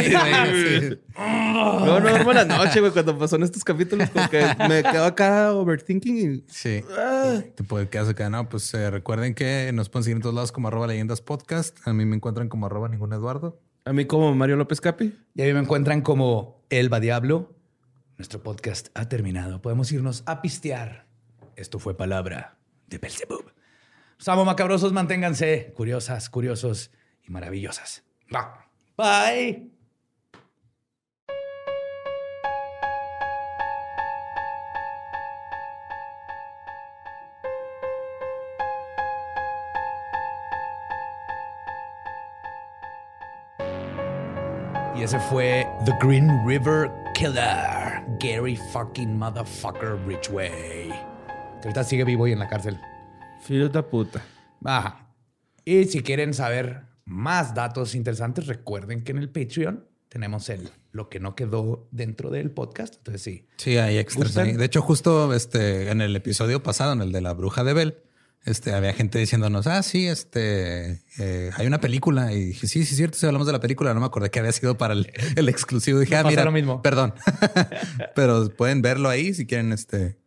Sí, 0.00 0.88
sí. 0.88 0.98
No, 1.18 2.00
no 2.00 2.00
duermo 2.00 2.32
la 2.32 2.46
noche, 2.46 2.80
güey, 2.80 2.90
cuando 2.90 3.18
pasó 3.18 3.36
en 3.36 3.42
estos 3.42 3.62
capítulos, 3.62 4.08
como 4.08 4.30
que 4.30 4.46
me 4.66 4.82
quedo 4.82 5.04
acá 5.04 5.52
overthinking 5.52 6.16
y. 6.16 6.44
Sí. 6.48 6.82
Ah. 6.96 7.40
Te 7.54 7.64
puede 7.64 7.90
quedar 7.90 8.08
acá. 8.08 8.30
No, 8.30 8.48
pues 8.48 8.72
eh, 8.72 8.90
recuerden 8.90 9.34
que 9.34 9.70
nos 9.74 9.90
pueden 9.90 10.04
seguir 10.04 10.16
en 10.16 10.22
todos 10.22 10.34
lados 10.34 10.52
como 10.52 10.68
arroba 10.68 10.86
leyendas 10.86 11.20
podcast. 11.20 11.76
A 11.86 11.92
mí 11.92 12.06
me 12.06 12.16
encuentran 12.16 12.48
como 12.48 12.64
arroba 12.64 12.88
ningún 12.88 13.12
Eduardo. 13.12 13.60
A 13.84 13.92
mí, 13.92 14.06
como 14.06 14.34
Mario 14.34 14.56
López 14.56 14.80
Capi. 14.80 15.14
Y 15.34 15.42
ahí 15.42 15.52
me 15.52 15.60
encuentran 15.60 16.00
como 16.00 16.64
Elba 16.70 16.98
Diablo. 16.98 17.54
Nuestro 18.16 18.42
podcast 18.42 18.88
ha 18.94 19.06
terminado. 19.10 19.60
Podemos 19.60 19.92
irnos 19.92 20.22
a 20.24 20.40
pistear. 20.40 21.04
Esto 21.56 21.78
fue 21.78 21.94
palabra 21.94 22.56
de 22.86 22.96
Belzebub. 22.96 23.52
Los 24.20 24.28
amo 24.28 24.44
macabrosos. 24.44 24.92
Manténganse 24.92 25.72
curiosas, 25.74 26.28
curiosos 26.28 26.90
y 27.26 27.30
maravillosas. 27.30 28.04
Bye. 28.98 29.70
Y 44.94 45.02
ese 45.02 45.18
fue 45.18 45.66
The 45.86 45.94
Green 45.98 46.28
River 46.46 46.90
Killer. 47.14 48.04
Gary 48.18 48.56
fucking 48.70 49.18
motherfucker 49.18 49.98
Ridgway. 50.06 50.90
Que 51.62 51.68
ahorita 51.68 51.84
sigue 51.84 52.04
vivo 52.04 52.28
y 52.28 52.32
en 52.32 52.38
la 52.38 52.48
cárcel. 52.48 52.78
Filho 53.42 53.68
de 53.68 53.82
puta. 53.82 54.22
Ajá. 54.64 55.14
Y 55.64 55.84
si 55.84 56.02
quieren 56.02 56.34
saber 56.34 56.82
más 57.04 57.54
datos 57.54 57.94
interesantes, 57.94 58.46
recuerden 58.46 59.02
que 59.02 59.12
en 59.12 59.18
el 59.18 59.30
Patreon 59.30 59.86
tenemos 60.08 60.48
el 60.48 60.70
lo 60.92 61.08
que 61.08 61.20
no 61.20 61.34
quedó 61.34 61.88
dentro 61.92 62.30
del 62.30 62.50
podcast. 62.50 62.96
Entonces 62.96 63.22
sí. 63.22 63.48
Sí, 63.56 63.76
hay 63.76 63.98
extras 63.98 64.36
ahí. 64.36 64.54
De 64.54 64.64
hecho, 64.64 64.82
justo 64.82 65.32
este, 65.34 65.90
en 65.90 66.00
el 66.00 66.14
episodio 66.16 66.62
pasado, 66.62 66.92
en 66.92 67.02
el 67.02 67.12
de 67.12 67.20
la 67.20 67.32
bruja 67.32 67.64
de 67.64 67.72
Bell, 67.74 67.98
este, 68.44 68.72
había 68.72 68.92
gente 68.94 69.18
diciéndonos, 69.18 69.66
ah, 69.66 69.82
sí, 69.82 70.06
este, 70.06 71.02
eh, 71.18 71.50
hay 71.56 71.66
una 71.66 71.80
película. 71.80 72.32
Y 72.32 72.46
dije, 72.46 72.66
sí, 72.66 72.84
sí, 72.84 72.92
es 72.92 72.96
cierto, 72.96 73.18
si 73.18 73.26
hablamos 73.26 73.46
de 73.46 73.52
la 73.52 73.60
película, 73.60 73.92
no 73.94 74.00
me 74.00 74.06
acordé 74.06 74.30
que 74.30 74.38
había 74.38 74.52
sido 74.52 74.78
para 74.78 74.94
el, 74.94 75.12
el 75.36 75.48
exclusivo. 75.48 76.00
Dije, 76.00 76.14
Me 76.14 76.20
ah, 76.20 76.24
mira, 76.24 76.44
lo 76.44 76.52
mismo. 76.52 76.82
perdón. 76.82 77.14
Pero 78.14 78.48
pueden 78.56 78.82
verlo 78.82 79.08
ahí 79.08 79.34
si 79.34 79.46
quieren, 79.46 79.72
este, 79.72 80.18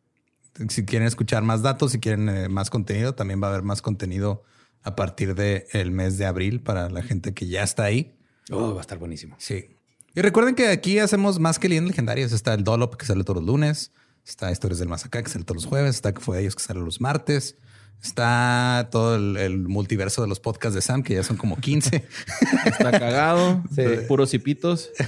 si 0.70 0.86
quieren 0.86 1.08
escuchar 1.08 1.44
más 1.44 1.62
datos, 1.62 1.92
si 1.92 2.00
quieren 2.00 2.30
eh, 2.30 2.50
más 2.50 2.70
contenido, 2.70 3.16
también 3.16 3.42
va 3.42 3.48
a 3.48 3.52
haber 3.52 3.64
más 3.64 3.82
contenido 3.82 4.44
a 4.84 4.96
partir 4.96 5.36
del 5.36 5.92
mes 5.92 6.18
de 6.18 6.26
abril 6.26 6.62
para 6.62 6.90
la 6.90 7.02
gente 7.02 7.34
que 7.34 7.48
ya 7.48 7.64
está 7.64 7.84
ahí. 7.84 8.16
Oh, 8.52 8.74
va 8.74 8.80
a 8.80 8.82
estar 8.82 8.98
buenísimo. 8.98 9.36
Sí. 9.40 9.78
Y 10.16 10.22
recuerden 10.22 10.56
que 10.56 10.68
aquí 10.68 11.00
hacemos 11.00 11.40
más 11.40 11.58
que 11.58 11.70
leyendas 11.70 11.92
legendarias. 11.92 12.32
Está 12.34 12.54
el 12.54 12.64
Dolop 12.64 12.96
que 12.96 13.06
sale 13.06 13.24
todos 13.24 13.38
los 13.38 13.48
lunes. 13.48 13.92
Está 14.26 14.52
Historias 14.52 14.80
del 14.80 14.90
Masacá 14.90 15.24
que 15.24 15.30
sale 15.30 15.46
todos 15.46 15.64
los 15.64 15.66
jueves. 15.66 15.96
Está 15.96 16.14
que 16.14 16.22
fue 16.22 16.38
de 16.38 16.44
ellos 16.44 16.56
que 16.56 16.64
sale 16.64 16.82
los 16.82 17.02
martes. 17.02 17.58
Está 18.02 18.90
todo 18.92 19.16
el, 19.16 19.38
el 19.38 19.60
multiverso 19.60 20.22
de 20.22 20.28
los 20.28 20.42
podcasts 20.42 20.76
de 20.76 20.82
Sam, 20.82 21.04
que 21.04 21.16
ya 21.16 21.24
son 21.24 21.38
como 21.38 21.56
15. 21.56 22.04
Está 22.66 22.92
cagado. 22.92 23.64
Sí. 23.74 23.84
Puros 24.08 24.34
hipitos. 24.34 24.92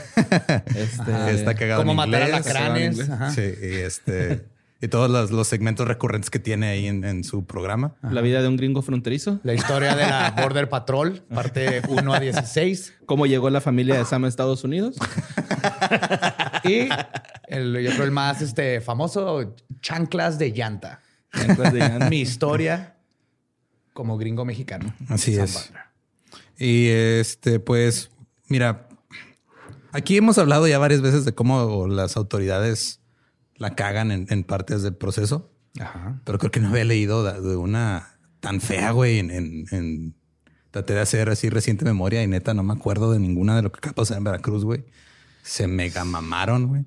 Este, 0.76 1.32
está 1.32 1.56
cagado. 1.56 1.82
Cómo 1.82 1.94
matar 1.94 2.24
a 2.24 2.28
lacranes. 2.28 2.98
Sí, 3.34 3.42
y 3.42 3.76
este. 3.76 4.46
Y 4.81 4.88
todos 4.88 5.10
los, 5.10 5.31
los 5.31 5.47
segmentos 5.47 5.88
recurrentes 5.88 6.30
que 6.30 6.39
tiene 6.39 6.68
ahí 6.68 6.88
en, 6.88 7.03
en 7.03 7.23
su 7.23 7.45
programa. 7.45 7.95
La 8.02 8.22
vida 8.22 8.41
de 8.41 8.47
un 8.47 8.57
gringo 8.57 8.81
fronterizo. 8.81 9.39
La 9.43 9.53
historia 9.53 9.95
de 9.95 10.03
la 10.03 10.35
Border 10.41 10.69
Patrol, 10.69 11.23
parte 11.34 11.81
1 11.88 12.14
a 12.14 12.19
16. 12.19 12.93
Cómo 13.06 13.26
llegó 13.26 13.49
la 13.49 13.61
familia 13.61 13.97
de 13.97 14.06
Sam 14.06 14.26
a 14.26 14.27
Estados 14.27 14.64
Unidos. 14.64 14.97
Y 16.64 16.89
el, 17.47 17.80
yo 17.84 17.91
creo 17.91 18.06
el 18.06 18.11
más 18.11 18.41
este, 18.41 18.81
famoso, 18.81 19.56
Chanclas 19.81 20.39
de 20.39 20.52
Llanta. 20.52 21.02
Chanclas 21.31 21.73
de 21.73 21.80
llanta. 21.80 22.10
Mi 22.10 22.22
historia 22.22 22.95
como 23.93 24.18
gringo 24.18 24.45
mexicano. 24.45 24.93
Así 25.07 25.35
Sam 25.35 25.45
es. 25.45 25.53
Butler. 25.53 25.84
Y 26.57 26.88
este, 26.88 27.60
pues, 27.60 28.10
mira, 28.47 28.88
aquí 29.91 30.18
hemos 30.18 30.38
hablado 30.38 30.68
ya 30.68 30.80
varias 30.80 31.02
veces 31.02 31.23
de 31.23 31.35
cómo 31.35 31.88
las 31.88 32.18
autoridades 32.18 32.99
la 33.57 33.76
cagan 33.76 34.11
en, 34.11 34.27
en 34.30 34.44
partes 34.44 34.82
del 34.84 34.95
proceso, 34.95 35.52
Ajá. 35.80 36.22
pero 36.26 36.38
creo 36.40 36.52
que 36.52 36.60
no 36.60 36.69
había 36.69 36.84
leído 36.86 37.23
de, 37.23 37.56
una 37.56 38.18
tan 38.40 38.60
fea, 38.61 38.91
güey, 38.91 39.19
en, 39.19 39.32
en- 39.32 39.65
en- 39.72 40.15
Traté 40.72 40.94
de 40.94 40.99
hacer 40.99 41.30
así 41.30 41.49
reciente 41.49 41.86
memoria 41.86 42.22
y 42.22 42.27
neta 42.27 42.53
no 42.53 42.61
me 42.61 42.73
acuerdo 42.73 43.14
de 43.14 43.18
ninguna 43.18 43.56
de 43.56 43.61
lo 43.61 43.72
que 43.72 43.77
acaba 43.77 43.91
de 43.91 43.95
pasar 43.95 44.18
en 44.18 44.26
Veracruz, 44.26 44.65
güey. 44.65 44.84
Se 45.41 45.68
mega 45.68 46.03
mamaron, 46.03 46.68
güey. 46.68 46.84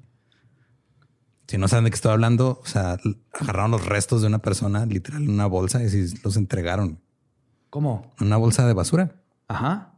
Si 1.47 1.57
no 1.57 1.69
saben 1.69 1.85
de 1.87 1.91
qué 1.91 1.95
estoy 1.95 2.13
hablando, 2.13 2.61
o 2.63 2.67
sea, 2.67 2.99
agarraron 3.33 3.71
los 3.71 3.87
restos 3.87 4.21
de 4.21 4.27
una 4.27 4.41
persona, 4.41 4.85
literal, 4.85 5.23
en 5.23 5.31
una 5.31 5.47
bolsa 5.47 5.83
y 5.83 5.89
sí 5.89 6.15
los 6.23 6.37
entregaron. 6.37 7.01
¿Cómo? 7.71 8.13
En 8.21 8.27
una 8.27 8.37
bolsa 8.37 8.67
de 8.67 8.75
basura. 8.75 9.23
Ajá. 9.49 9.95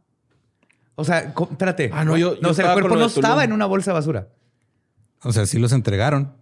O 0.95 1.03
sea, 1.03 1.33
espérate. 1.51 1.89
Ah, 1.93 2.05
no, 2.05 2.15
yo- 2.15 2.39
yo 2.39 2.49
o 2.49 2.53
sea, 2.53 2.67
el 2.67 2.79
cuerpo 2.79 2.95
no 2.95 3.07
estaba 3.07 3.43
en 3.43 3.51
una 3.51 3.65
bolsa 3.65 3.91
de 3.91 3.95
basura. 3.95 4.29
O 5.23 5.33
sea, 5.33 5.45
sí 5.45 5.59
los 5.59 5.73
entregaron. 5.73 6.33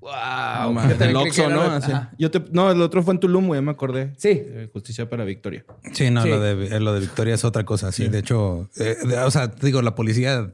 Wow. 0.00 0.88
Yo 0.88 0.96
del 0.96 1.14
Oxxo, 1.16 1.48
¿no? 1.48 1.62
Así. 1.62 1.92
Yo 2.18 2.30
te- 2.30 2.42
no, 2.50 2.70
el 2.72 2.82
otro 2.82 3.02
fue 3.04 3.14
en 3.14 3.20
Tulum, 3.20 3.46
güey, 3.46 3.58
ya 3.58 3.62
me 3.62 3.70
acordé. 3.70 4.12
Sí. 4.16 4.30
Eh, 4.32 4.68
Justicia 4.72 5.08
para 5.08 5.24
Victoria. 5.24 5.64
Sí, 5.92 6.10
no, 6.10 6.22
Sí. 6.24 6.28
Lo, 6.28 6.40
de, 6.40 6.66
eh, 6.76 6.80
lo 6.80 6.92
de 6.92 7.00
Victoria 7.00 7.34
es 7.34 7.44
otra 7.44 7.64
cosa. 7.64 7.92
Sí, 7.92 8.08
de 8.08 8.18
hecho, 8.18 8.68
eh, 8.76 8.96
de- 9.04 9.18
o 9.18 9.30
sea, 9.30 9.46
digo, 9.46 9.80
la 9.80 9.94
policía 9.94 10.52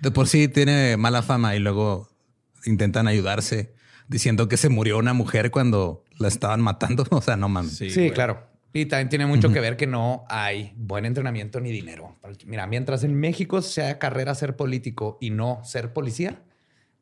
de 0.00 0.10
por 0.10 0.26
sí 0.26 0.48
tiene 0.48 0.96
mala 0.96 1.22
fama 1.22 1.54
y 1.54 1.60
luego 1.60 2.08
intentan 2.66 3.06
ayudarse 3.06 3.72
diciendo 4.08 4.48
que 4.48 4.56
se 4.56 4.68
murió 4.68 4.98
una 4.98 5.12
mujer 5.12 5.52
cuando 5.52 6.02
la 6.18 6.26
estaban 6.26 6.60
matando. 6.60 7.04
O 7.10 7.22
sea, 7.22 7.36
no 7.36 7.48
mames. 7.48 7.76
Sí, 7.76 8.10
claro. 8.10 8.48
Y 8.72 8.86
también 8.86 9.08
tiene 9.08 9.26
mucho 9.26 9.50
que 9.52 9.60
ver 9.60 9.76
que 9.76 9.86
no 9.86 10.24
hay 10.28 10.72
buen 10.76 11.04
entrenamiento 11.06 11.60
ni 11.60 11.70
dinero. 11.70 12.16
Mira, 12.46 12.66
mientras 12.66 13.02
en 13.04 13.14
México 13.14 13.62
sea 13.62 13.98
carrera 13.98 14.34
ser 14.34 14.56
político 14.56 15.18
y 15.20 15.30
no 15.30 15.60
ser 15.64 15.92
policía, 15.92 16.42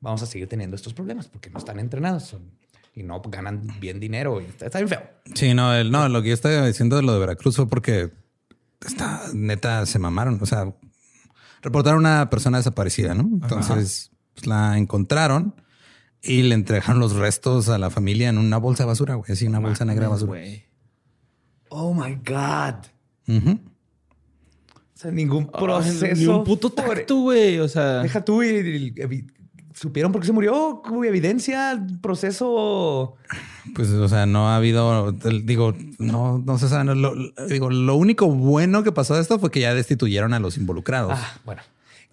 vamos 0.01 0.23
a 0.23 0.27
seguir 0.27 0.49
teniendo 0.49 0.77
estos 0.77 0.95
problemas 0.95 1.29
porque 1.29 1.51
no 1.51 1.59
están 1.59 1.79
entrenados 1.79 2.25
son- 2.25 2.51
y 2.95 3.03
no 3.03 3.21
ganan 3.21 3.67
bien 3.81 4.01
dinero. 4.01 4.41
Y 4.41 4.45
está, 4.45 4.67
está 4.67 4.79
bien 4.79 4.89
feo. 4.89 5.03
Sí, 5.35 5.53
no, 5.53 5.75
el, 5.75 5.91
no, 5.91 6.09
lo 6.09 6.23
que 6.23 6.29
yo 6.29 6.35
estaba 6.35 6.67
diciendo 6.67 6.97
de 6.97 7.03
lo 7.03 7.13
de 7.13 7.19
Veracruz 7.19 7.57
fue 7.57 7.69
porque 7.69 8.11
está 8.87 9.23
neta 9.35 9.85
se 9.85 9.99
mamaron. 9.99 10.39
O 10.41 10.47
sea, 10.47 10.73
reportaron 11.61 12.07
a 12.07 12.11
una 12.21 12.31
persona 12.31 12.57
desaparecida, 12.59 13.15
¿no? 13.15 13.23
Entonces 13.43 14.13
pues, 14.35 14.47
la 14.47 14.79
encontraron 14.79 15.55
y 16.23 16.43
le 16.43 16.55
entregaron 16.55 16.99
los 16.99 17.15
restos 17.17 17.69
a 17.69 17.77
la 17.79 17.91
familia 17.91 18.31
en 18.31 18.39
una 18.39 18.57
bolsa 18.57 18.85
de 18.85 18.89
basura, 18.89 19.15
güey. 19.17 19.31
Así, 19.33 19.47
una 19.47 19.59
bolsa 19.59 19.85
negra 19.85 20.05
de 20.07 20.11
basura. 20.13 20.41
Oh 21.69 21.93
my 21.93 22.15
God. 22.15 22.87
O 23.29 24.99
sea, 24.99 25.11
ningún 25.11 25.49
proceso. 25.51 26.07
Ni 26.17 26.27
un 26.27 26.45
puto 26.45 26.71
tacto, 26.71 27.17
güey. 27.21 27.59
O 27.59 27.69
sea, 27.69 28.03
Deja 28.03 28.25
tú 28.25 28.43
y, 28.43 28.47
y- 28.49 28.95
evi- 28.95 29.31
supieron 29.77 30.11
por 30.11 30.23
qué 30.23 30.27
se 30.27 30.33
murió. 30.33 30.83
Hubo 30.89 31.05
evidencia, 31.05 31.87
proceso. 32.01 33.17
Pues, 33.75 33.91
o 33.91 34.09
sea, 34.09 34.27
no 34.27 34.49
ha 34.49 34.57
habido, 34.57 35.13
digo, 35.13 35.75
no, 35.99 36.39
no 36.39 36.59
se 36.59 36.69
sabe. 36.69 36.85
no, 36.85 36.95
lo, 36.95 37.15
digo, 37.49 37.71
lo 37.71 37.95
único 37.97 38.29
bueno 38.29 38.83
que 38.83 38.93
pasó 38.93 39.15
de 39.15 39.21
esto 39.21 39.39
fue 39.39 39.51
que 39.51 39.61
ya 39.61 39.75
destituyeron 39.75 40.33
a 40.33 40.41
los 40.41 40.57
involucrados. 40.57 41.13
Ah, 41.15 41.39
bueno. 41.45 41.63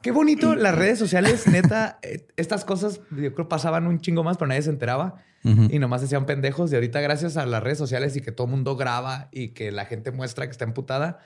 Qué 0.01 0.11
bonito 0.11 0.53
las 0.55 0.75
redes 0.75 0.99
sociales, 0.99 1.47
neta. 1.47 1.99
eh, 2.03 2.27
Estas 2.35 2.65
cosas 2.65 2.99
yo 3.11 3.33
creo 3.33 3.47
pasaban 3.47 3.87
un 3.87 4.01
chingo 4.01 4.23
más, 4.23 4.37
pero 4.37 4.49
nadie 4.49 4.61
se 4.61 4.69
enteraba 4.69 5.23
y 5.43 5.79
nomás 5.79 6.03
hacían 6.03 6.25
pendejos. 6.25 6.71
Y 6.71 6.75
ahorita, 6.75 7.01
gracias 7.01 7.35
a 7.37 7.45
las 7.45 7.63
redes 7.63 7.77
sociales 7.77 8.15
y 8.15 8.21
que 8.21 8.31
todo 8.31 8.47
el 8.47 8.51
mundo 8.51 8.75
graba 8.77 9.29
y 9.31 9.49
que 9.49 9.71
la 9.71 9.85
gente 9.85 10.11
muestra 10.11 10.45
que 10.45 10.51
está 10.51 10.63
emputada, 10.65 11.19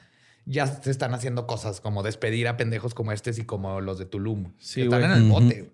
ya 0.46 0.66
se 0.66 0.90
están 0.90 1.14
haciendo 1.14 1.46
cosas 1.46 1.82
como 1.82 2.02
despedir 2.02 2.48
a 2.48 2.58
pendejos 2.58 2.94
como 2.94 3.12
estos 3.12 3.38
y 3.38 3.46
como 3.46 3.82
los 3.82 4.00
de 4.00 4.06
Tulum. 4.06 4.54
Sí, 4.60 4.82
que 4.82 4.86
están 4.86 5.04
en 5.04 5.12
el 5.12 5.24
bote. 5.30 5.72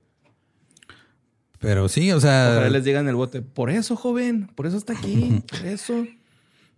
Pero 1.63 1.89
sí, 1.89 2.11
o 2.11 2.19
sea, 2.19 2.49
ojalá 2.51 2.69
les 2.69 2.83
digan 2.83 3.05
en 3.05 3.09
el 3.09 3.15
bote. 3.15 3.41
Por 3.41 3.71
eso, 3.71 3.95
joven. 3.95 4.51
Por 4.53 4.67
eso 4.67 4.77
está 4.77 4.93
aquí. 4.93 5.41
Por 5.49 5.65
eso. 5.65 6.05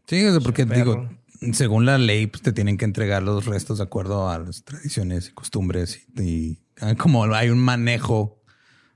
sí, 0.08 0.26
o 0.26 0.32
sea, 0.32 0.40
porque 0.40 0.64
digo, 0.66 1.10
según 1.52 1.86
la 1.86 1.98
ley, 1.98 2.28
pues 2.28 2.42
te 2.44 2.54
tienen 2.54 2.78
que 2.78 2.86
entregar 2.86 3.24
los 3.24 3.46
restos 3.46 3.80
de 3.80 3.84
acuerdo 3.84 4.30
a 4.30 4.40
las 4.40 4.64
tradiciones 4.64 5.28
y 5.30 5.32
costumbres. 5.34 6.06
Y, 6.18 6.22
y, 6.22 6.60
ah, 6.80 6.96
como 6.96 7.26
hay 7.34 7.50
un 7.50 7.60
manejo, 7.60 8.40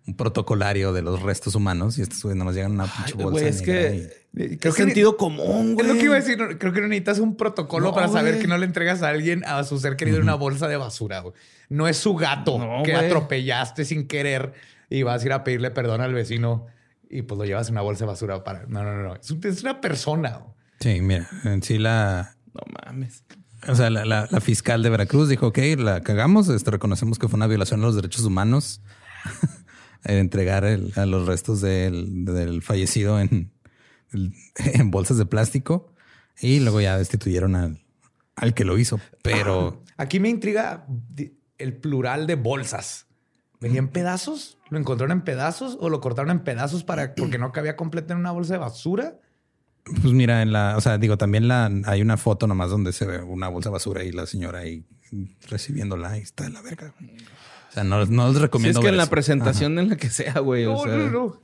un 0.08 0.16
protocolario 0.16 0.94
de 0.94 1.02
los 1.02 1.22
restos 1.22 1.56
humanos, 1.56 1.98
y 1.98 2.02
estos 2.04 2.24
no 2.36 2.46
nos 2.46 2.56
llegan 2.56 2.72
a 2.80 2.84
una 2.84 2.94
pinche 2.94 3.14
bolsa. 3.16 3.32
Güey, 3.32 3.46
es 3.48 3.62
que... 3.62 4.10
y- 4.36 4.58
¿Qué 4.58 4.72
sentido 4.72 5.18
común, 5.18 5.74
güey? 5.74 5.88
Es 5.88 5.92
lo 5.94 6.00
que 6.00 6.06
iba 6.06 6.16
a 6.16 6.20
decir. 6.20 6.38
Creo 6.60 6.72
que 6.72 6.82
no 6.82 6.88
necesitas 6.88 7.18
un 7.18 7.36
protocolo 7.36 7.88
No, 7.88 7.94
para 7.96 8.08
saber 8.10 8.38
que 8.40 8.46
no 8.46 8.60
le 8.60 8.66
entregas 8.68 9.02
a 9.02 9.10
alguien 9.10 9.44
a 9.44 9.64
su 9.64 9.80
ser 9.80 9.96
querido 9.96 10.18
en 10.18 10.24
una 10.24 10.36
bolsa 10.36 10.68
de 10.68 10.78
basura. 10.78 11.20
güey. 11.22 11.34
No 11.68 11.88
es 11.88 11.98
su 11.98 12.14
gato 12.14 12.60
No, 12.60 12.84
que 12.84 12.94
atropellaste 12.94 13.86
sin 13.86 14.08
querer 14.08 14.54
y 14.90 15.04
vas 15.04 15.22
a 15.22 15.26
ir 15.26 15.34
a 15.34 15.44
pedirle 15.44 15.72
perdón 15.72 16.02
al 16.02 16.14
vecino 16.14 16.66
y 17.10 17.22
pues 17.24 17.38
lo 17.38 17.46
llevas 17.46 17.68
en 17.70 17.74
una 17.76 17.82
bolsa 17.82 18.06
de 18.06 18.08
basura 18.12 18.44
para. 18.44 18.66
No, 18.68 18.84
no, 18.84 18.96
no. 18.96 19.04
no. 19.10 19.16
Es, 19.16 19.32
es 19.32 19.62
una 19.64 19.82
persona. 19.82 20.42
Sí, 20.80 21.02
mira, 21.02 21.28
en 21.44 21.62
sí 21.64 21.78
la, 21.78 22.36
No 22.54 22.62
mames. 22.86 23.24
O 23.68 23.76
sea, 23.76 23.90
la, 23.90 24.06
la- 24.06 24.28
la 24.32 24.40
fiscal 24.42 24.82
de 24.84 24.90
Veracruz 24.90 25.28
dijo, 25.28 25.48
ok, 25.48 25.58
la 25.78 26.02
cagamos, 26.02 26.48
este, 26.50 26.72
reconocemos 26.72 27.20
que 27.20 27.28
fue 27.28 27.36
una 27.38 27.48
violación 27.48 27.82
a 27.82 27.84
los 27.84 27.96
derechos 27.96 28.24
humanos 28.24 28.82
el 30.06 30.18
entregar 30.18 30.64
el- 30.64 30.94
a 30.96 31.06
los 31.06 31.28
restos 31.28 31.60
del, 31.62 32.24
del 32.26 32.62
fallecido 32.62 33.20
en, 33.20 33.52
en 34.56 34.92
bolsas 34.92 35.18
de 35.18 35.26
plástico 35.26 35.92
y 36.40 36.62
luego 36.62 36.80
ya 36.80 36.98
destituyeron 36.98 37.56
al, 37.56 37.82
al 38.38 38.54
que 38.54 38.64
lo 38.64 38.78
hizo. 38.78 39.00
Pero 39.24 39.84
Aquí 39.98 40.22
me 40.22 40.30
intriga 40.30 40.86
el 41.58 41.74
plural 41.76 42.26
de 42.28 42.36
bolsas. 42.36 43.08
¿Venía 43.60 43.80
en 43.80 43.90
pedazos? 43.90 44.58
¿Lo 44.70 44.78
encontraron 44.78 45.18
en 45.18 45.24
pedazos 45.24 45.78
o 45.80 45.90
lo 45.90 46.00
cortaron 46.02 46.32
en 46.32 46.40
pedazos 46.40 46.84
para 46.84 47.14
porque 47.16 47.38
no 47.38 47.52
cabía 47.52 47.76
completo 47.76 48.14
en 48.14 48.20
una 48.20 48.32
bolsa 48.32 48.54
de 48.54 48.60
basura? 48.60 49.20
pues 49.84 50.14
mira, 50.14 50.42
en 50.44 50.52
la, 50.52 50.78
o 50.78 50.82
sea, 50.82 50.98
digo, 51.00 51.18
también 51.18 51.48
la, 51.48 51.72
hay 51.86 52.02
una 52.02 52.16
foto 52.18 52.46
nomás 52.46 52.70
donde 52.70 52.94
se 52.94 53.06
ve 53.06 53.24
una 53.24 53.48
bolsa 53.48 53.70
de 53.70 53.74
basura 53.74 54.04
y 54.04 54.12
la 54.12 54.26
señora 54.28 54.60
ahí 54.60 54.86
recibiéndola 55.50 56.18
y 56.18 56.22
está 56.22 56.44
de 56.44 56.52
la 56.52 56.62
verga. 56.62 56.94
O 57.70 57.72
sea, 57.72 57.84
no, 57.84 58.06
no 58.06 58.28
les 58.28 58.36
Si 58.38 58.42
recomiendo 58.42 58.80
es 58.80 58.84
que 58.84 58.88
ver 58.88 58.94
en 58.94 58.98
la 58.98 59.04
eso. 59.04 59.10
presentación 59.12 59.80
en 59.80 59.90
la 59.90 59.96
que 59.98 60.10
sea, 60.10 60.40
güey. 60.40 60.66
o 60.66 60.74
No, 60.74 60.84
sea, 60.84 60.96
no, 60.96 61.10
no. 61.10 61.42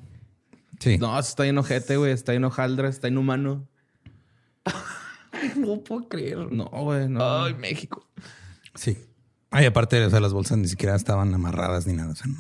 Sí. 0.80 0.98
No, 1.00 1.18
está 1.18 1.44
bien 1.44 1.58
ojete, 1.58 1.98
güey. 1.98 2.12
Está 2.12 2.34
bien 2.34 2.44
hojaldra, 2.44 2.88
está 2.90 3.08
inhumano. 3.08 3.68
No 5.58 5.80
puedo 5.84 6.08
creer. 6.08 6.52
No, 6.52 6.66
güey, 6.66 7.08
no. 7.10 7.44
Ay, 7.44 7.54
México. 7.56 8.08
Sí. 8.74 8.98
Ay, 9.56 9.66
aparte, 9.66 10.04
o 10.06 10.10
sea, 10.10 10.20
las 10.20 10.34
bolsas 10.34 10.58
ni 10.58 10.68
siquiera 10.68 10.96
estaban 10.96 11.34
amarradas 11.34 11.88
ni 11.88 11.94
nada. 11.94 12.12
O 12.12 12.16
sea, 12.16 12.28
no 12.28 12.36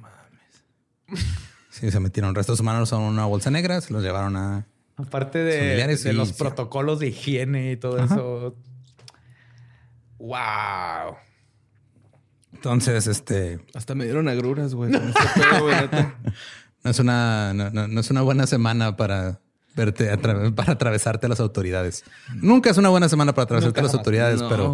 mames. 0.00 1.24
Sí, 1.70 1.90
se 1.90 2.00
metieron 2.00 2.34
restos 2.34 2.60
humanos 2.60 2.92
a 2.92 2.98
una 2.98 3.24
bolsa 3.24 3.50
negra, 3.50 3.80
se 3.80 3.92
los 3.92 4.02
llevaron 4.02 4.36
a. 4.36 4.66
Aparte 4.96 5.38
de, 5.38 5.58
Familiares 5.58 6.02
de 6.02 6.12
y- 6.12 6.14
los 6.14 6.28
sí. 6.28 6.34
protocolos 6.36 6.98
de 6.98 7.06
higiene 7.08 7.72
y 7.72 7.76
todo 7.78 7.96
Ajá. 8.02 8.14
eso. 8.14 8.54
Wow. 10.18 11.16
Entonces, 12.52 13.06
este 13.06 13.60
Hasta 13.74 13.94
me 13.94 14.04
dieron 14.04 14.28
agruras, 14.28 14.74
güey. 14.74 14.92
este 14.94 16.12
no 16.84 16.90
es 16.90 16.98
una, 16.98 17.54
no, 17.54 17.70
no- 17.70 17.88
no 17.88 18.00
es 18.00 18.10
una 18.10 18.20
buena 18.22 18.46
semana 18.46 18.96
para 18.96 19.40
verte, 19.76 20.12
atra- 20.12 20.54
para 20.54 20.72
atravesarte 20.72 21.26
a 21.26 21.28
las 21.28 21.40
autoridades. 21.40 22.04
Nunca 22.34 22.70
es 22.70 22.76
una 22.76 22.88
buena 22.88 23.08
semana 23.08 23.34
para 23.34 23.44
atravesarte 23.44 23.80
a 23.80 23.82
las 23.84 23.94
autoridades, 23.94 24.40
No, 24.40 24.48
pero 24.48 24.66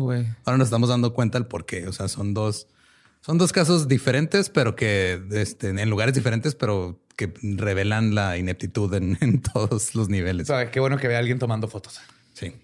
ahora 0.44 0.58
nos 0.58 0.66
estamos 0.66 0.88
dando 0.88 1.12
cuenta 1.14 1.38
el 1.38 1.46
por 1.46 1.66
qué. 1.66 1.86
O 1.88 1.92
sea, 1.92 2.08
son 2.08 2.34
dos, 2.34 2.68
son 3.20 3.38
dos 3.38 3.52
casos 3.52 3.88
diferentes, 3.88 4.48
pero 4.50 4.74
que 4.76 5.22
este, 5.32 5.68
en 5.68 5.90
lugares 5.90 6.14
diferentes, 6.14 6.54
pero 6.54 7.00
que 7.16 7.32
revelan 7.42 8.14
la 8.14 8.36
ineptitud 8.36 8.92
en, 8.94 9.16
en 9.20 9.40
todos 9.40 9.94
los 9.94 10.08
O 10.08 10.10
niveles. 10.10 10.46
sea, 10.48 10.70
qué 10.70 10.80
bueno 10.80 10.98
que 10.98 11.08
vea 11.08 11.16
a 11.16 11.20
alguien 11.20 11.38
tomando 11.38 11.66
fotos. 11.68 12.00
Sí. 12.34 12.54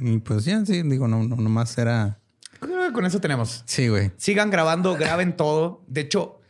Y 0.00 0.18
pues 0.18 0.44
ya, 0.44 0.64
sí, 0.66 0.82
digo, 0.82 1.06
no, 1.08 1.22
no, 1.22 1.36
nomás 1.36 1.76
era. 1.78 2.18
Creo 2.60 2.86
que 2.88 2.92
Con 2.92 3.04
eso 3.06 3.20
tenemos. 3.20 3.62
Sí, 3.66 3.88
güey. 3.88 4.10
Sigan 4.16 4.50
grabando, 4.50 4.94
graben 4.96 5.36
todo. 5.36 5.84
De 5.86 6.00
hecho, 6.00 6.40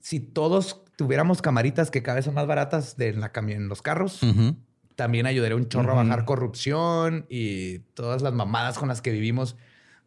si 0.00 0.20
todos 0.20 0.81
tuviéramos 1.02 1.42
camaritas 1.42 1.90
que 1.90 2.02
cada 2.02 2.16
vez 2.16 2.24
son 2.24 2.34
más 2.34 2.46
baratas 2.46 2.96
de 2.96 3.08
en, 3.08 3.20
la 3.20 3.32
en 3.34 3.68
los 3.68 3.82
carros, 3.82 4.20
también 4.94 5.26
ayudaría 5.26 5.56
un 5.56 5.68
chorro 5.68 5.92
a 5.92 5.96
bajar 5.96 6.24
corrupción 6.24 7.26
y 7.28 7.80
todas 7.94 8.22
las 8.22 8.32
mamadas 8.32 8.78
con 8.78 8.88
las 8.88 9.02
que 9.02 9.10
vivimos. 9.10 9.56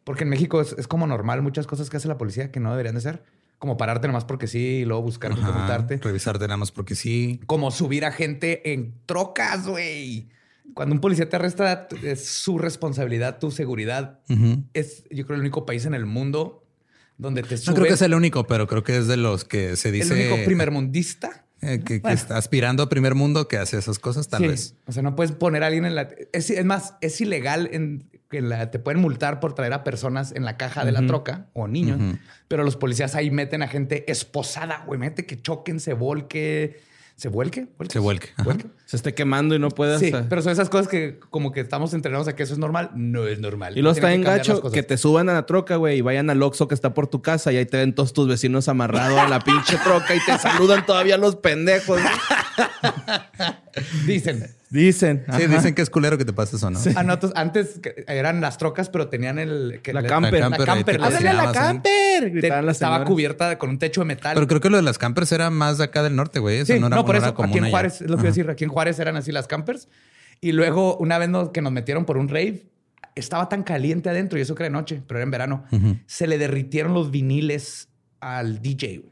Porque 0.04 0.24
en 0.24 0.30
México 0.30 0.60
es, 0.60 0.72
es 0.78 0.88
como 0.88 1.06
normal 1.06 1.42
muchas 1.42 1.66
cosas 1.66 1.90
que 1.90 1.96
hace 1.96 2.08
la 2.08 2.16
policía 2.16 2.50
que 2.50 2.60
no 2.60 2.70
deberían 2.70 2.94
de 2.94 3.00
ser. 3.00 3.24
Como 3.58 3.76
pararte 3.76 4.06
nomás 4.06 4.24
porque 4.24 4.46
sí 4.46 4.58
y 4.58 4.84
luego 4.84 5.02
buscar 5.02 5.32
Ajá. 5.32 5.50
multarte. 5.52 5.98
Revisarte 5.98 6.44
nada 6.44 6.58
más 6.58 6.72
porque 6.72 6.94
sí. 6.94 7.40
Como 7.46 7.70
subir 7.70 8.04
a 8.04 8.12
gente 8.12 8.72
en 8.72 8.94
trocas, 9.06 9.66
güey. 9.66 10.28
Cuando 10.74 10.94
un 10.94 11.00
policía 11.00 11.28
te 11.28 11.36
arresta, 11.36 11.88
es 12.02 12.26
su 12.26 12.58
responsabilidad, 12.58 13.38
tu 13.38 13.50
seguridad. 13.50 14.20
Es, 14.74 15.04
yo 15.10 15.26
creo, 15.26 15.36
el 15.36 15.40
único 15.40 15.66
país 15.66 15.86
en 15.86 15.94
el 15.94 16.06
mundo 16.06 16.65
donde 17.18 17.42
te 17.42 17.56
No 17.66 17.74
creo 17.74 17.86
que 17.86 17.96
sea 17.96 18.06
el 18.06 18.14
único, 18.14 18.46
pero 18.46 18.66
creo 18.66 18.82
que 18.82 18.96
es 18.96 19.06
de 19.06 19.16
los 19.16 19.44
que 19.44 19.76
se 19.76 19.88
el 19.88 19.94
dice. 19.94 20.14
único 20.14 20.44
primermundista. 20.44 21.44
eh, 21.62 21.80
que, 21.84 22.02
que 22.02 22.12
está 22.12 22.36
aspirando 22.36 22.82
a 22.82 22.88
primer 22.90 23.14
mundo 23.14 23.48
que 23.48 23.56
hace 23.56 23.78
esas 23.78 23.98
cosas, 23.98 24.28
tal 24.28 24.42
Sí. 24.42 24.48
vez. 24.48 24.74
O 24.86 24.92
sea, 24.92 25.02
no 25.02 25.16
puedes 25.16 25.32
poner 25.32 25.62
a 25.62 25.68
alguien 25.68 25.84
en 25.86 25.94
la. 25.94 26.08
Es, 26.32 26.50
es 26.50 26.64
más, 26.64 26.94
es 27.00 27.18
ilegal 27.20 27.68
en 27.72 28.10
que 28.28 28.42
la, 28.42 28.70
te 28.70 28.78
pueden 28.78 29.00
multar 29.00 29.40
por 29.40 29.54
traer 29.54 29.72
a 29.72 29.82
personas 29.84 30.32
en 30.32 30.44
la 30.44 30.56
caja 30.58 30.84
de 30.84 30.92
la 30.92 31.06
troca 31.06 31.46
o 31.54 31.66
niños, 31.68 31.98
pero 32.48 32.62
los 32.64 32.76
policías 32.76 33.14
ahí 33.14 33.30
meten 33.30 33.62
a 33.62 33.68
gente 33.68 34.10
esposada, 34.10 34.82
güey. 34.86 34.98
Mete 35.00 35.24
que 35.26 35.40
choquen, 35.40 35.80
se 35.80 35.94
volque, 35.94 36.80
se 37.16 37.28
vuelque, 37.28 37.66
Se 37.88 37.98
vuelque. 37.98 38.28
Se 38.84 38.96
esté 38.96 39.14
quemando 39.14 39.54
y 39.54 39.58
no 39.58 39.70
puede 39.70 39.98
Sí, 39.98 40.06
hasta- 40.06 40.28
pero 40.28 40.42
son 40.42 40.52
esas 40.52 40.68
cosas 40.68 40.86
que 40.86 41.18
como 41.30 41.50
que 41.50 41.60
estamos 41.60 41.94
entrenados 41.94 42.28
a 42.28 42.36
que 42.36 42.42
eso 42.42 42.52
es 42.52 42.58
normal. 42.58 42.90
No 42.94 43.26
es 43.26 43.40
normal. 43.40 43.76
Y 43.76 43.80
luego 43.82 43.96
está 43.96 44.12
en 44.12 44.22
gacho 44.22 44.62
que 44.70 44.82
te 44.82 44.98
suban 44.98 45.28
a 45.30 45.32
la 45.32 45.46
troca, 45.46 45.76
güey, 45.76 45.98
y 45.98 46.00
vayan 46.02 46.28
al 46.30 46.42
Oxxo 46.42 46.68
que 46.68 46.74
está 46.74 46.92
por 46.94 47.06
tu 47.06 47.22
casa 47.22 47.52
y 47.52 47.56
ahí 47.56 47.66
te 47.66 47.78
ven 47.78 47.94
todos 47.94 48.12
tus 48.12 48.28
vecinos 48.28 48.68
amarrados 48.68 49.18
a 49.18 49.28
la 49.28 49.40
pinche 49.40 49.78
troca 49.82 50.14
y 50.14 50.20
te 50.24 50.38
saludan 50.38 50.84
todavía 50.84 51.16
los 51.16 51.36
pendejos. 51.36 52.00
Dicen. 54.06 54.54
Dicen. 54.68 55.22
Sí, 55.26 55.42
Ajá. 55.44 55.46
dicen 55.56 55.74
que 55.74 55.82
es 55.82 55.90
culero 55.90 56.18
que 56.18 56.24
te 56.24 56.32
pases 56.32 56.54
eso, 56.54 56.70
¿no? 56.70 56.78
Ah, 56.96 57.02
no, 57.04 57.14
entonces, 57.14 57.38
antes 57.38 57.80
eran 58.08 58.40
las 58.40 58.58
trocas, 58.58 58.88
pero 58.88 59.08
tenían 59.08 59.38
el... 59.38 59.80
que 59.82 59.92
La 59.92 60.00
le- 60.02 60.08
camper. 60.08 60.32
La 60.40 60.48
La 60.48 60.56
camper, 60.56 60.66
camper. 60.66 61.00
le 61.00 61.06
¡Háblale 61.06 61.28
a 61.28 61.32
la 61.34 61.52
camper! 61.52 62.40
Te- 62.40 62.46
estaba 62.48 62.72
señoras. 62.74 63.02
cubierta 63.06 63.58
con 63.58 63.70
un 63.70 63.78
techo 63.78 64.00
de 64.00 64.06
metal. 64.06 64.34
Pero 64.34 64.48
creo 64.48 64.60
que 64.60 64.70
lo 64.70 64.76
de 64.76 64.82
las 64.82 64.98
campers 64.98 65.30
era 65.30 65.50
más 65.50 65.78
de 65.78 65.84
acá 65.84 66.02
del 66.02 66.16
norte, 66.16 66.40
güey. 66.40 66.58
Eso 66.58 66.72
Sí, 66.72 66.80
no 66.80 66.88
no, 66.88 66.96
era, 66.96 67.04
por 67.04 67.14
no 67.14 67.18
eso 67.18 67.26
era 67.28 67.34
común 67.34 67.50
aquí 67.50 67.58
en 67.58 67.64
allá. 67.64 67.70
Juárez, 67.70 68.00
es 68.00 68.10
lo 68.10 68.16
que 68.16 68.22
iba 68.22 68.28
a 68.28 68.32
decir, 68.32 68.50
aquí 68.50 68.64
en 68.64 68.70
Juárez 68.70 68.98
eran 68.98 69.16
así 69.16 69.30
las 69.30 69.46
campers. 69.46 69.88
Y 70.40 70.50
luego, 70.52 70.96
una 70.98 71.18
vez 71.18 71.28
nos- 71.28 71.50
que 71.50 71.62
nos 71.62 71.72
metieron 71.72 72.04
por 72.04 72.16
un 72.18 72.28
rave, 72.28 72.66
estaba 73.14 73.48
tan 73.48 73.62
caliente 73.62 74.10
adentro, 74.10 74.36
y 74.38 74.42
eso 74.42 74.54
que 74.56 74.64
era 74.64 74.68
de 74.68 74.72
noche, 74.72 75.00
pero 75.06 75.18
era 75.18 75.24
en 75.24 75.30
verano, 75.30 75.64
Ujú. 75.70 75.96
se 76.06 76.26
le 76.26 76.38
derritieron 76.38 76.92
los 76.92 77.10
viniles 77.12 77.88
al 78.20 78.60
DJ. 78.60 79.04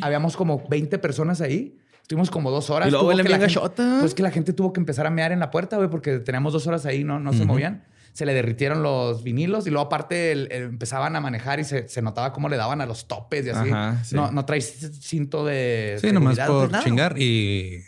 Habíamos 0.00 0.36
como 0.36 0.66
20 0.68 0.98
personas 0.98 1.40
ahí. 1.40 1.76
Estuvimos 2.10 2.28
como 2.32 2.50
dos 2.50 2.70
horas. 2.70 2.88
Y 2.88 2.90
luego 2.90 3.06
huele 3.06 3.22
bien 3.22 3.38
gente- 3.40 3.54
gachota. 3.54 3.98
Pues 4.00 4.14
que 4.16 4.22
la 4.24 4.32
gente 4.32 4.52
tuvo 4.52 4.72
que 4.72 4.80
empezar 4.80 5.06
a 5.06 5.10
mear 5.10 5.30
en 5.30 5.38
la 5.38 5.52
puerta, 5.52 5.76
güey, 5.76 5.88
porque 5.88 6.18
teníamos 6.18 6.52
dos 6.52 6.66
horas 6.66 6.84
ahí, 6.84 7.04
no, 7.04 7.20
no 7.20 7.32
se 7.32 7.44
movían. 7.44 7.84
Se 8.12 8.26
le 8.26 8.34
derritieron 8.34 8.82
los 8.82 9.22
vinilos 9.22 9.68
y 9.68 9.70
luego 9.70 9.86
aparte 9.86 10.32
el- 10.32 10.48
el- 10.50 10.64
empezaban 10.64 11.14
a 11.14 11.20
manejar 11.20 11.60
y 11.60 11.64
se, 11.64 11.86
se 11.86 12.02
notaba 12.02 12.32
cómo 12.32 12.48
le 12.48 12.56
daban 12.56 12.80
a 12.80 12.86
los 12.86 13.06
topes 13.06 13.46
y 13.46 13.50
así. 13.50 13.70
Ajá, 13.70 14.02
sí. 14.02 14.16
No, 14.16 14.32
no 14.32 14.44
traes 14.44 14.90
cinto 15.00 15.46
de 15.46 15.98
Sí, 16.00 16.10
nomás 16.10 16.36
por 16.40 16.68
nada. 16.72 16.82
chingar. 16.82 17.14
Y 17.16 17.84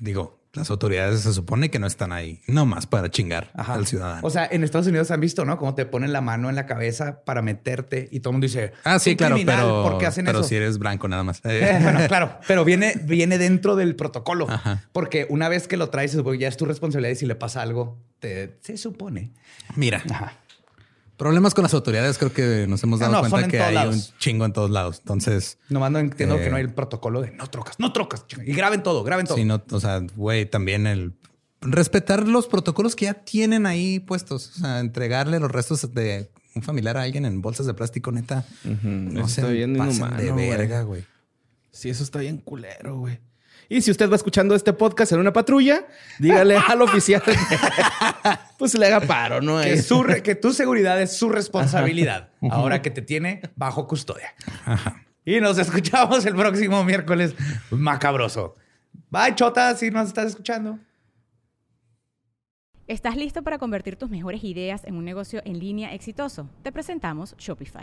digo, 0.00 0.39
las 0.52 0.68
autoridades 0.70 1.20
se 1.20 1.32
supone 1.32 1.70
que 1.70 1.78
no 1.78 1.86
están 1.86 2.12
ahí, 2.12 2.40
nomás 2.48 2.86
para 2.86 3.08
chingar 3.10 3.50
Ajá. 3.54 3.74
al 3.74 3.86
ciudadano. 3.86 4.20
O 4.24 4.30
sea, 4.30 4.48
en 4.50 4.64
Estados 4.64 4.86
Unidos 4.88 5.10
han 5.12 5.20
visto, 5.20 5.44
¿no? 5.44 5.56
Cómo 5.58 5.74
te 5.76 5.86
ponen 5.86 6.12
la 6.12 6.20
mano 6.20 6.48
en 6.48 6.56
la 6.56 6.66
cabeza 6.66 7.22
para 7.24 7.40
meterte 7.40 8.08
y 8.10 8.20
todo 8.20 8.30
el 8.30 8.34
mundo 8.34 8.46
dice, 8.46 8.72
ah, 8.84 8.98
sí, 8.98 9.10
"Qué 9.10 9.16
claro, 9.18 9.36
criminal, 9.36 9.60
pero, 9.60 9.82
¿por 9.84 9.98
qué 9.98 10.06
hacen 10.06 10.24
pero 10.24 10.40
eso? 10.40 10.48
si 10.48 10.56
eres 10.56 10.78
blanco 10.78 11.06
nada 11.08 11.22
más. 11.22 11.40
Bueno, 11.82 12.00
claro, 12.08 12.38
pero 12.48 12.64
viene, 12.64 12.94
viene 13.04 13.38
dentro 13.38 13.76
del 13.76 13.94
protocolo. 13.94 14.46
Ajá. 14.50 14.84
Porque 14.92 15.26
una 15.30 15.48
vez 15.48 15.68
que 15.68 15.76
lo 15.76 15.88
traes, 15.90 16.16
ya 16.38 16.48
es 16.48 16.56
tu 16.56 16.64
responsabilidad 16.64 17.12
y 17.12 17.16
si 17.16 17.26
le 17.26 17.36
pasa 17.36 17.62
algo, 17.62 17.98
te, 18.18 18.58
se 18.60 18.76
supone. 18.76 19.30
Mira, 19.76 20.02
problemas 21.20 21.54
con 21.54 21.62
las 21.62 21.74
autoridades 21.74 22.16
creo 22.18 22.32
que 22.32 22.66
nos 22.66 22.82
hemos 22.82 23.00
Ah, 23.02 23.08
dado 23.08 23.22
no, 23.24 23.30
cuenta 23.30 23.44
en 23.44 23.50
que 23.50 23.60
hay 23.60 23.74
lados. 23.74 23.94
un 24.12 24.18
chingo 24.18 24.44
en 24.46 24.52
todos 24.52 24.70
lados. 24.70 24.98
Entonces, 25.00 25.58
Nomás 25.68 25.90
no 25.92 25.98
entiendo 26.00 26.36
Eh. 26.36 26.42
que 26.42 26.50
no 26.50 26.56
hay 26.56 26.62
el 26.62 26.72
protocolo 26.72 27.20
de 27.20 27.30
no 27.32 27.46
trocas, 27.48 27.78
no 27.78 27.92
trocas. 27.92 28.24
Y 28.46 28.52
graben 28.54 28.82
todo, 28.82 29.04
graben 29.04 29.26
todo. 29.26 29.36
sí, 29.36 29.44
no, 29.44 29.62
o 29.70 29.80
sea, 29.80 30.00
güey, 30.16 30.46
también 30.46 30.86
el 30.86 31.12
respetar 31.60 32.26
los 32.26 32.46
protocolos 32.46 32.96
que 32.96 33.04
ya 33.04 33.14
tienen 33.14 33.66
ahí 33.66 34.00
puestos. 34.00 34.56
O 34.56 34.60
sea, 34.60 34.80
entregarle 34.80 35.38
los 35.38 35.50
restos 35.52 35.92
de 35.94 36.30
un 36.54 36.62
familiar 36.62 36.96
a 36.96 37.02
alguien 37.02 37.26
en 37.26 37.42
bolsas 37.42 37.66
de 37.66 37.74
plástico, 37.74 38.10
neta. 38.12 38.44
No 38.64 39.20
eso 39.20 39.28
se 39.28 39.40
está 39.42 39.52
bien 39.52 39.76
pasen 39.76 40.16
de 40.16 40.32
verga, 40.32 40.82
güey. 40.82 41.04
Sí, 41.70 41.90
eso 41.90 42.02
está 42.02 42.18
bien 42.20 42.38
culero, 42.38 42.96
güey. 42.98 43.20
Y 43.70 43.82
si 43.82 43.92
usted 43.92 44.10
va 44.10 44.16
escuchando 44.16 44.56
este 44.56 44.72
podcast 44.72 45.12
en 45.12 45.20
una 45.20 45.32
patrulla, 45.32 45.86
dígale 46.18 46.56
al 46.68 46.82
oficial 46.82 47.22
pues 48.58 48.76
le 48.76 48.86
haga 48.86 49.00
paro, 49.06 49.40
¿no? 49.40 49.62
Que, 49.62 49.80
su 49.80 50.04
que 50.24 50.34
tu 50.34 50.52
seguridad 50.52 51.00
es 51.00 51.16
su 51.16 51.28
responsabilidad. 51.28 52.30
ahora 52.50 52.82
que 52.82 52.90
te 52.90 53.00
tiene 53.00 53.40
bajo 53.54 53.86
custodia. 53.86 54.34
Y 55.24 55.40
nos 55.40 55.56
escuchamos 55.56 56.26
el 56.26 56.34
próximo 56.34 56.82
miércoles 56.82 57.36
macabroso. 57.70 58.56
Bye, 59.08 59.36
Chota, 59.36 59.76
si 59.76 59.90
nos 59.92 60.08
estás 60.08 60.26
escuchando. 60.26 60.80
¿Estás 62.88 63.16
listo 63.16 63.44
para 63.44 63.58
convertir 63.58 63.94
tus 63.94 64.10
mejores 64.10 64.42
ideas 64.42 64.82
en 64.84 64.96
un 64.96 65.04
negocio 65.04 65.42
en 65.44 65.60
línea 65.60 65.94
exitoso? 65.94 66.50
Te 66.64 66.72
presentamos 66.72 67.36
Shopify. 67.38 67.82